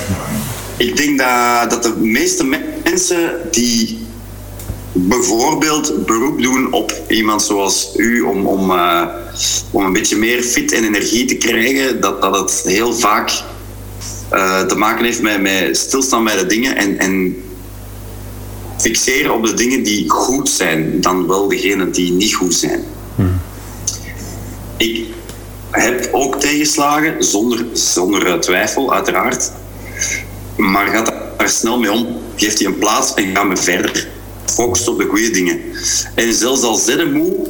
Ik 0.77 0.97
denk 0.97 1.19
dat, 1.19 1.69
dat 1.69 1.83
de 1.83 1.93
meeste 1.99 2.43
me- 2.43 2.73
mensen 2.83 3.31
die 3.51 3.98
bijvoorbeeld 4.91 6.05
beroep 6.05 6.41
doen 6.41 6.73
op 6.73 6.93
iemand 7.07 7.41
zoals 7.41 7.91
u 7.95 8.21
om, 8.21 8.45
om 8.45 8.71
eh, 8.71 9.05
om 9.71 9.85
een 9.85 9.93
beetje 9.93 10.15
meer 10.15 10.43
fit 10.43 10.71
en 10.71 10.83
energie 10.83 11.25
te 11.25 11.35
krijgen, 11.35 12.01
dat, 12.01 12.21
dat 12.21 12.39
het 12.39 12.61
heel 12.65 12.93
vaak 12.93 13.43
eh, 14.29 14.61
te 14.61 14.75
maken 14.75 15.05
heeft 15.05 15.21
met, 15.21 15.41
met 15.41 15.77
stilstaan 15.77 16.23
bij 16.23 16.37
de 16.37 16.45
dingen 16.45 16.75
en, 16.75 16.97
en 16.97 17.43
fixeren 18.77 19.33
op 19.33 19.45
de 19.45 19.53
dingen 19.53 19.83
die 19.83 20.09
goed 20.09 20.49
zijn, 20.49 21.01
dan 21.01 21.27
wel 21.27 21.47
degene 21.47 21.89
die 21.89 22.11
niet 22.11 22.33
goed 22.33 22.53
zijn. 22.53 22.83
Ik 24.77 25.05
heb 25.71 26.09
ook 26.11 26.39
tegenslagen, 26.39 27.23
zonder, 27.23 27.65
zonder 27.73 28.39
twijfel, 28.39 28.93
uiteraard. 28.93 29.51
Maar 30.57 30.87
gaat 30.87 31.13
daar 31.37 31.49
snel 31.49 31.79
mee 31.79 31.91
om, 31.91 32.07
geeft 32.35 32.57
die 32.57 32.67
een 32.67 32.77
plaats 32.77 33.13
en 33.13 33.35
ga 33.35 33.43
me 33.43 33.57
verder. 33.57 34.07
Focus 34.53 34.87
op 34.87 34.97
de 34.97 35.05
goede 35.05 35.29
dingen. 35.29 35.59
En 36.15 36.33
zelfs 36.33 36.61
al 36.61 36.75
zitten 36.75 37.11
moe, 37.11 37.47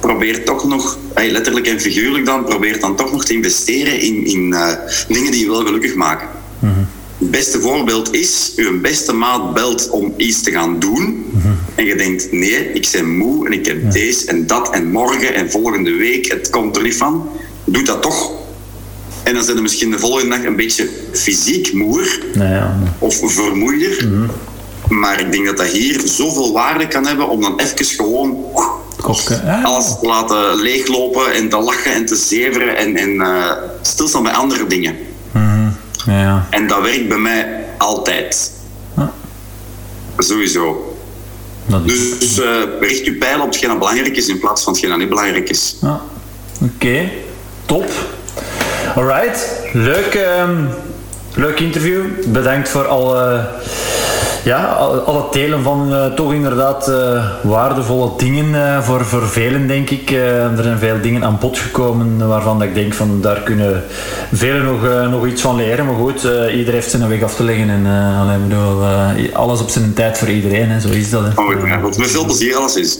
probeer 0.00 0.44
toch 0.44 0.68
nog, 0.68 0.98
letterlijk 1.14 1.66
en 1.66 1.80
figuurlijk 1.80 2.24
dan, 2.24 2.44
probeer 2.44 2.80
dan 2.80 2.96
toch 2.96 3.12
nog 3.12 3.24
te 3.24 3.34
investeren 3.34 4.00
in, 4.00 4.26
in 4.26 4.46
uh, 4.48 4.72
dingen 5.08 5.32
die 5.32 5.40
je 5.40 5.50
wel 5.50 5.64
gelukkig 5.64 5.94
maken. 5.94 6.28
Het 7.18 7.30
beste 7.30 7.60
voorbeeld 7.60 8.14
is, 8.14 8.52
uw 8.56 8.80
beste 8.80 9.12
maat 9.12 9.54
belt 9.54 9.90
om 9.90 10.14
iets 10.16 10.42
te 10.42 10.50
gaan 10.50 10.78
doen. 10.78 11.24
En 11.74 11.84
je 11.84 11.96
denkt, 11.96 12.32
nee, 12.32 12.72
ik 12.72 12.88
ben 12.92 13.16
moe 13.16 13.46
en 13.46 13.52
ik 13.52 13.66
heb 13.66 13.92
deze 13.92 14.26
en 14.26 14.46
dat 14.46 14.70
en 14.70 14.90
morgen 14.90 15.34
en 15.34 15.50
volgende 15.50 15.94
week, 15.94 16.30
het 16.30 16.50
komt 16.50 16.76
er 16.76 16.82
niet 16.82 16.96
van. 16.96 17.28
Doe 17.64 17.82
dat 17.82 18.02
toch. 18.02 18.32
En 19.22 19.34
dan 19.34 19.44
zijn 19.44 19.56
er 19.56 19.62
misschien 19.62 19.90
de 19.90 19.98
volgende 19.98 20.36
dag 20.36 20.44
een 20.44 20.56
beetje 20.56 20.88
fysiek 21.12 21.72
moer 21.72 22.20
Nou 22.34 22.50
ja. 22.50 22.78
of 22.98 23.32
vermoeider. 23.32 24.08
Maar 24.90 25.20
ik 25.20 25.32
denk 25.32 25.46
dat 25.46 25.56
dat 25.56 25.66
hier 25.66 26.00
zoveel 26.04 26.52
waarde 26.52 26.88
kan 26.88 27.06
hebben 27.06 27.28
om 27.28 27.40
dan 27.40 27.60
even 27.60 27.84
gewoon. 27.84 28.44
Ah. 28.54 29.64
alles 29.64 29.98
te 30.00 30.06
laten 30.06 30.54
leeglopen 30.54 31.32
en 31.32 31.48
te 31.48 31.56
lachen 31.56 31.92
en 31.92 32.06
te 32.06 32.16
zeveren 32.16 32.76
en, 32.76 32.96
en 32.96 33.20
eh, 33.20 33.52
stilstaan 33.82 34.22
bij 34.22 34.32
andere 34.32 34.66
dingen. 34.66 34.96
Ja, 36.06 36.20
ja. 36.20 36.46
En 36.50 36.66
dat 36.66 36.82
werkt 36.82 37.08
bij 37.08 37.18
mij 37.18 37.64
altijd. 37.78 38.52
Ja. 38.96 39.12
Sowieso. 40.18 40.96
Dat 41.66 41.80
is... 41.84 42.18
Dus 42.18 42.40
eh, 42.40 42.46
richt 42.80 43.04
je 43.04 43.12
pijl 43.12 43.40
op 43.40 43.46
hetgeen 43.46 43.68
dat 43.68 43.78
belangrijk 43.78 44.16
is 44.16 44.28
in 44.28 44.38
plaats 44.38 44.62
van 44.62 44.72
hetgeen 44.72 44.90
dat 44.90 44.98
niet 44.98 45.08
belangrijk 45.08 45.48
is. 45.48 45.76
Ja. 45.80 46.00
Oké, 46.62 47.10
top. 47.66 47.90
Alright, 48.96 49.48
leuk, 49.72 50.14
ehm, 50.14 50.64
leuk 51.34 51.60
interview. 51.60 52.02
Bedankt 52.26 52.68
voor 52.68 52.86
alle, 52.86 53.48
ja, 54.44 54.64
al, 54.64 55.00
al 55.00 55.22
het 55.22 55.32
delen 55.32 55.62
van 55.62 55.94
eh, 55.94 56.06
toch 56.06 56.32
inderdaad 56.32 56.88
eh, 56.88 57.24
waardevolle 57.42 58.10
dingen 58.16 58.54
eh, 58.54 58.82
voor, 58.82 59.04
voor 59.04 59.28
velen, 59.28 59.66
denk 59.66 59.90
ik. 59.90 60.10
Er 60.10 60.62
zijn 60.62 60.78
veel 60.78 61.00
dingen 61.00 61.24
aan 61.24 61.38
bod 61.40 61.58
gekomen 61.58 62.28
waarvan 62.28 62.62
ik 62.62 62.74
denk 62.74 62.94
van 62.94 63.20
daar 63.20 63.40
kunnen 63.40 63.84
velen 64.32 64.64
nog, 64.64 65.10
nog 65.10 65.26
iets 65.26 65.42
van 65.42 65.56
leren. 65.56 65.86
Maar 65.86 65.94
goed, 65.94 66.22
iedereen 66.22 66.72
heeft 66.72 66.90
zijn 66.90 67.08
weg 67.08 67.22
af 67.22 67.34
te 67.34 67.44
leggen 67.44 67.70
en 67.70 67.86
allee, 68.20 68.36
ik 68.36 68.48
bedoel, 68.48 68.84
alles 69.32 69.60
op 69.60 69.68
zijn 69.68 69.94
tijd 69.94 70.18
voor 70.18 70.28
iedereen. 70.28 70.70
Hè. 70.70 70.80
Zo 70.80 70.88
is 70.88 71.10
dat. 71.10 71.22
Hè. 71.22 71.42
Oh, 71.42 71.82
het. 71.84 71.98
Met 71.98 72.10
veel 72.10 72.24
plezier 72.24 72.56
alles 72.56 72.76
is. 72.76 72.98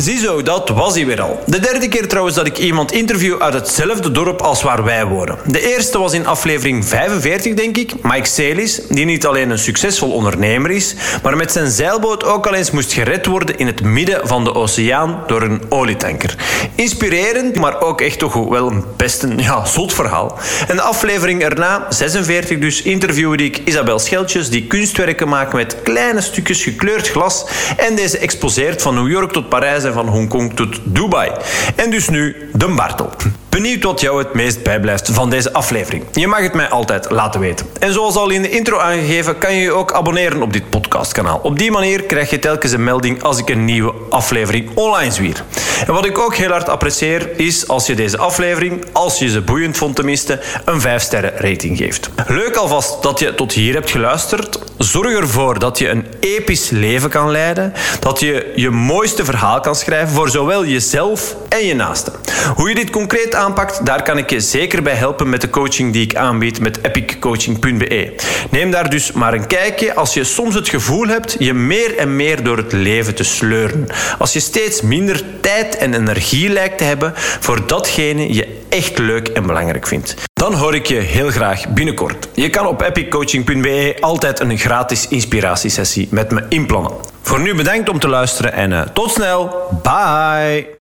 Ziezo, 0.00 0.42
dat 0.42 0.68
was 0.68 0.94
hij 0.94 1.06
weer 1.06 1.20
al. 1.20 1.42
De 1.46 1.60
derde 1.60 1.88
keer 1.88 2.08
trouwens 2.08 2.36
dat 2.36 2.46
ik 2.46 2.58
iemand 2.58 2.92
interview 2.92 3.38
uit 3.38 3.54
hetzelfde 3.54 4.10
dorp 4.10 4.40
als 4.40 4.62
waar 4.62 4.84
wij 4.84 5.06
wonen. 5.06 5.38
De 5.46 5.74
eerste 5.74 5.98
was 5.98 6.12
in 6.12 6.26
aflevering 6.26 6.86
45, 6.86 7.54
denk 7.54 7.76
ik, 7.76 7.92
Mike 8.02 8.28
Celis, 8.28 8.80
die 8.88 9.04
niet 9.04 9.26
alleen 9.26 9.50
een 9.50 9.58
succesvol 9.58 10.10
ondernemer 10.10 10.70
is, 10.70 10.94
maar 11.22 11.36
met 11.36 11.52
zijn 11.52 11.70
zeilboot 11.70 12.24
ook 12.24 12.46
al 12.46 12.54
eens 12.54 12.70
moest 12.70 12.92
gered 12.92 13.26
worden 13.26 13.58
in 13.58 13.66
het 13.66 13.82
midden 13.82 14.28
van 14.28 14.44
de 14.44 14.54
oceaan 14.54 15.22
door 15.26 15.42
een 15.42 15.62
olietanker. 15.68 16.36
Inspirerend, 16.74 17.56
maar 17.56 17.80
ook 17.80 18.00
echt 18.00 18.18
toch 18.18 18.34
wel 18.48 18.70
een 18.70 18.84
best 18.96 19.22
een 19.22 19.38
ja, 19.38 19.64
zot 19.64 19.94
verhaal. 19.94 20.38
En 20.68 20.76
de 20.76 20.82
aflevering 20.82 21.42
erna, 21.42 21.86
46 21.88 22.58
dus, 22.58 22.82
interviewde 22.82 23.44
ik 23.44 23.60
Isabel 23.64 23.98
Scheltjes, 23.98 24.50
die 24.50 24.66
kunstwerken 24.66 25.28
maakt 25.28 25.52
met 25.52 25.76
kleine 25.82 26.20
stukjes 26.20 26.62
gekleurd 26.62 27.08
glas 27.08 27.44
en 27.76 27.94
deze 27.94 28.18
exposeert 28.18 28.82
van 28.82 28.94
New 28.94 29.10
York 29.10 29.32
tot 29.32 29.48
Parijs 29.48 29.88
en 29.90 29.96
van 29.96 30.08
Hongkong 30.08 30.54
tot 30.54 30.80
Dubai. 30.84 31.30
En 31.76 31.90
dus 31.90 32.08
nu 32.08 32.50
de 32.52 32.68
Bartel. 32.68 33.10
Benieuwd 33.50 33.84
wat 33.84 34.00
jou 34.00 34.18
het 34.18 34.34
meest 34.34 34.62
bijblijft 34.62 35.08
van 35.12 35.30
deze 35.30 35.52
aflevering. 35.52 36.04
Je 36.12 36.26
mag 36.26 36.40
het 36.40 36.54
mij 36.54 36.68
altijd 36.68 37.10
laten 37.10 37.40
weten. 37.40 37.66
En 37.78 37.92
zoals 37.92 38.16
al 38.16 38.30
in 38.30 38.42
de 38.42 38.50
intro 38.50 38.78
aangegeven, 38.78 39.38
kan 39.38 39.54
je 39.54 39.60
je 39.60 39.72
ook 39.72 39.92
abonneren 39.92 40.42
op 40.42 40.52
dit 40.52 40.70
podcastkanaal. 40.70 41.40
Op 41.42 41.58
die 41.58 41.70
manier 41.70 42.02
krijg 42.02 42.30
je 42.30 42.38
telkens 42.38 42.72
een 42.72 42.84
melding 42.84 43.22
als 43.22 43.38
ik 43.38 43.48
een 43.48 43.64
nieuwe 43.64 43.92
aflevering 44.10 44.70
online 44.74 45.12
zwier. 45.12 45.44
En 45.86 45.92
wat 45.92 46.04
ik 46.04 46.18
ook 46.18 46.36
heel 46.36 46.50
hard 46.50 46.68
apprecieer, 46.68 47.38
is 47.38 47.68
als 47.68 47.86
je 47.86 47.94
deze 47.94 48.18
aflevering, 48.18 48.84
als 48.92 49.18
je 49.18 49.28
ze 49.28 49.40
boeiend 49.40 49.76
vond 49.76 49.96
tenminste, 49.96 50.40
een 50.64 50.80
5 50.80 51.02
sterren 51.02 51.32
rating 51.36 51.78
geeft. 51.78 52.10
Leuk 52.26 52.56
alvast 52.56 53.02
dat 53.02 53.18
je 53.18 53.34
tot 53.34 53.52
hier 53.52 53.74
hebt 53.74 53.90
geluisterd. 53.90 54.58
Zorg 54.78 55.18
ervoor 55.18 55.58
dat 55.58 55.78
je 55.78 55.88
een 55.88 56.06
episch 56.20 56.70
leven 56.70 57.10
kan 57.10 57.30
leiden. 57.30 57.72
Dat 58.00 58.20
je 58.20 58.52
je 58.54 58.70
mooiste 58.70 59.24
verhaal 59.24 59.60
kan 59.60 59.74
schrijven 59.74 60.14
voor 60.14 60.28
zowel 60.28 60.64
jezelf 60.64 61.36
en 61.48 61.66
je 61.66 61.74
naasten. 61.74 62.12
Hoe 62.54 62.68
je 62.68 62.74
dit 62.74 62.90
concreet 62.90 63.34
daar 63.82 64.02
kan 64.02 64.18
ik 64.18 64.30
je 64.30 64.40
zeker 64.40 64.82
bij 64.82 64.94
helpen 64.94 65.28
met 65.28 65.40
de 65.40 65.50
coaching 65.50 65.92
die 65.92 66.02
ik 66.02 66.16
aanbied 66.16 66.60
met 66.60 66.84
epiccoaching.be. 66.84 68.14
Neem 68.50 68.70
daar 68.70 68.90
dus 68.90 69.12
maar 69.12 69.34
een 69.34 69.46
kijkje 69.46 69.94
als 69.94 70.14
je 70.14 70.24
soms 70.24 70.54
het 70.54 70.68
gevoel 70.68 71.06
hebt 71.06 71.36
je 71.38 71.54
meer 71.54 71.96
en 71.96 72.16
meer 72.16 72.42
door 72.42 72.56
het 72.56 72.72
leven 72.72 73.14
te 73.14 73.24
sleuren. 73.24 73.86
Als 74.18 74.32
je 74.32 74.40
steeds 74.40 74.82
minder 74.82 75.22
tijd 75.40 75.76
en 75.76 75.94
energie 75.94 76.48
lijkt 76.48 76.78
te 76.78 76.84
hebben 76.84 77.12
voor 77.16 77.66
datgene 77.66 78.34
je 78.34 78.58
echt 78.68 78.98
leuk 78.98 79.28
en 79.28 79.46
belangrijk 79.46 79.86
vindt. 79.86 80.14
Dan 80.32 80.54
hoor 80.54 80.74
ik 80.74 80.86
je 80.86 80.98
heel 80.98 81.30
graag 81.30 81.68
binnenkort. 81.68 82.28
Je 82.32 82.50
kan 82.50 82.66
op 82.66 82.82
epiccoaching.be 82.82 83.96
altijd 84.00 84.40
een 84.40 84.58
gratis 84.58 85.08
inspiratiesessie 85.08 86.08
met 86.10 86.30
me 86.30 86.44
inplannen. 86.48 86.92
Voor 87.22 87.40
nu 87.40 87.54
bedankt 87.54 87.88
om 87.88 87.98
te 87.98 88.08
luisteren 88.08 88.52
en 88.52 88.72
eh, 88.72 88.80
tot 88.80 89.10
snel. 89.10 89.68
Bye! 89.82 90.78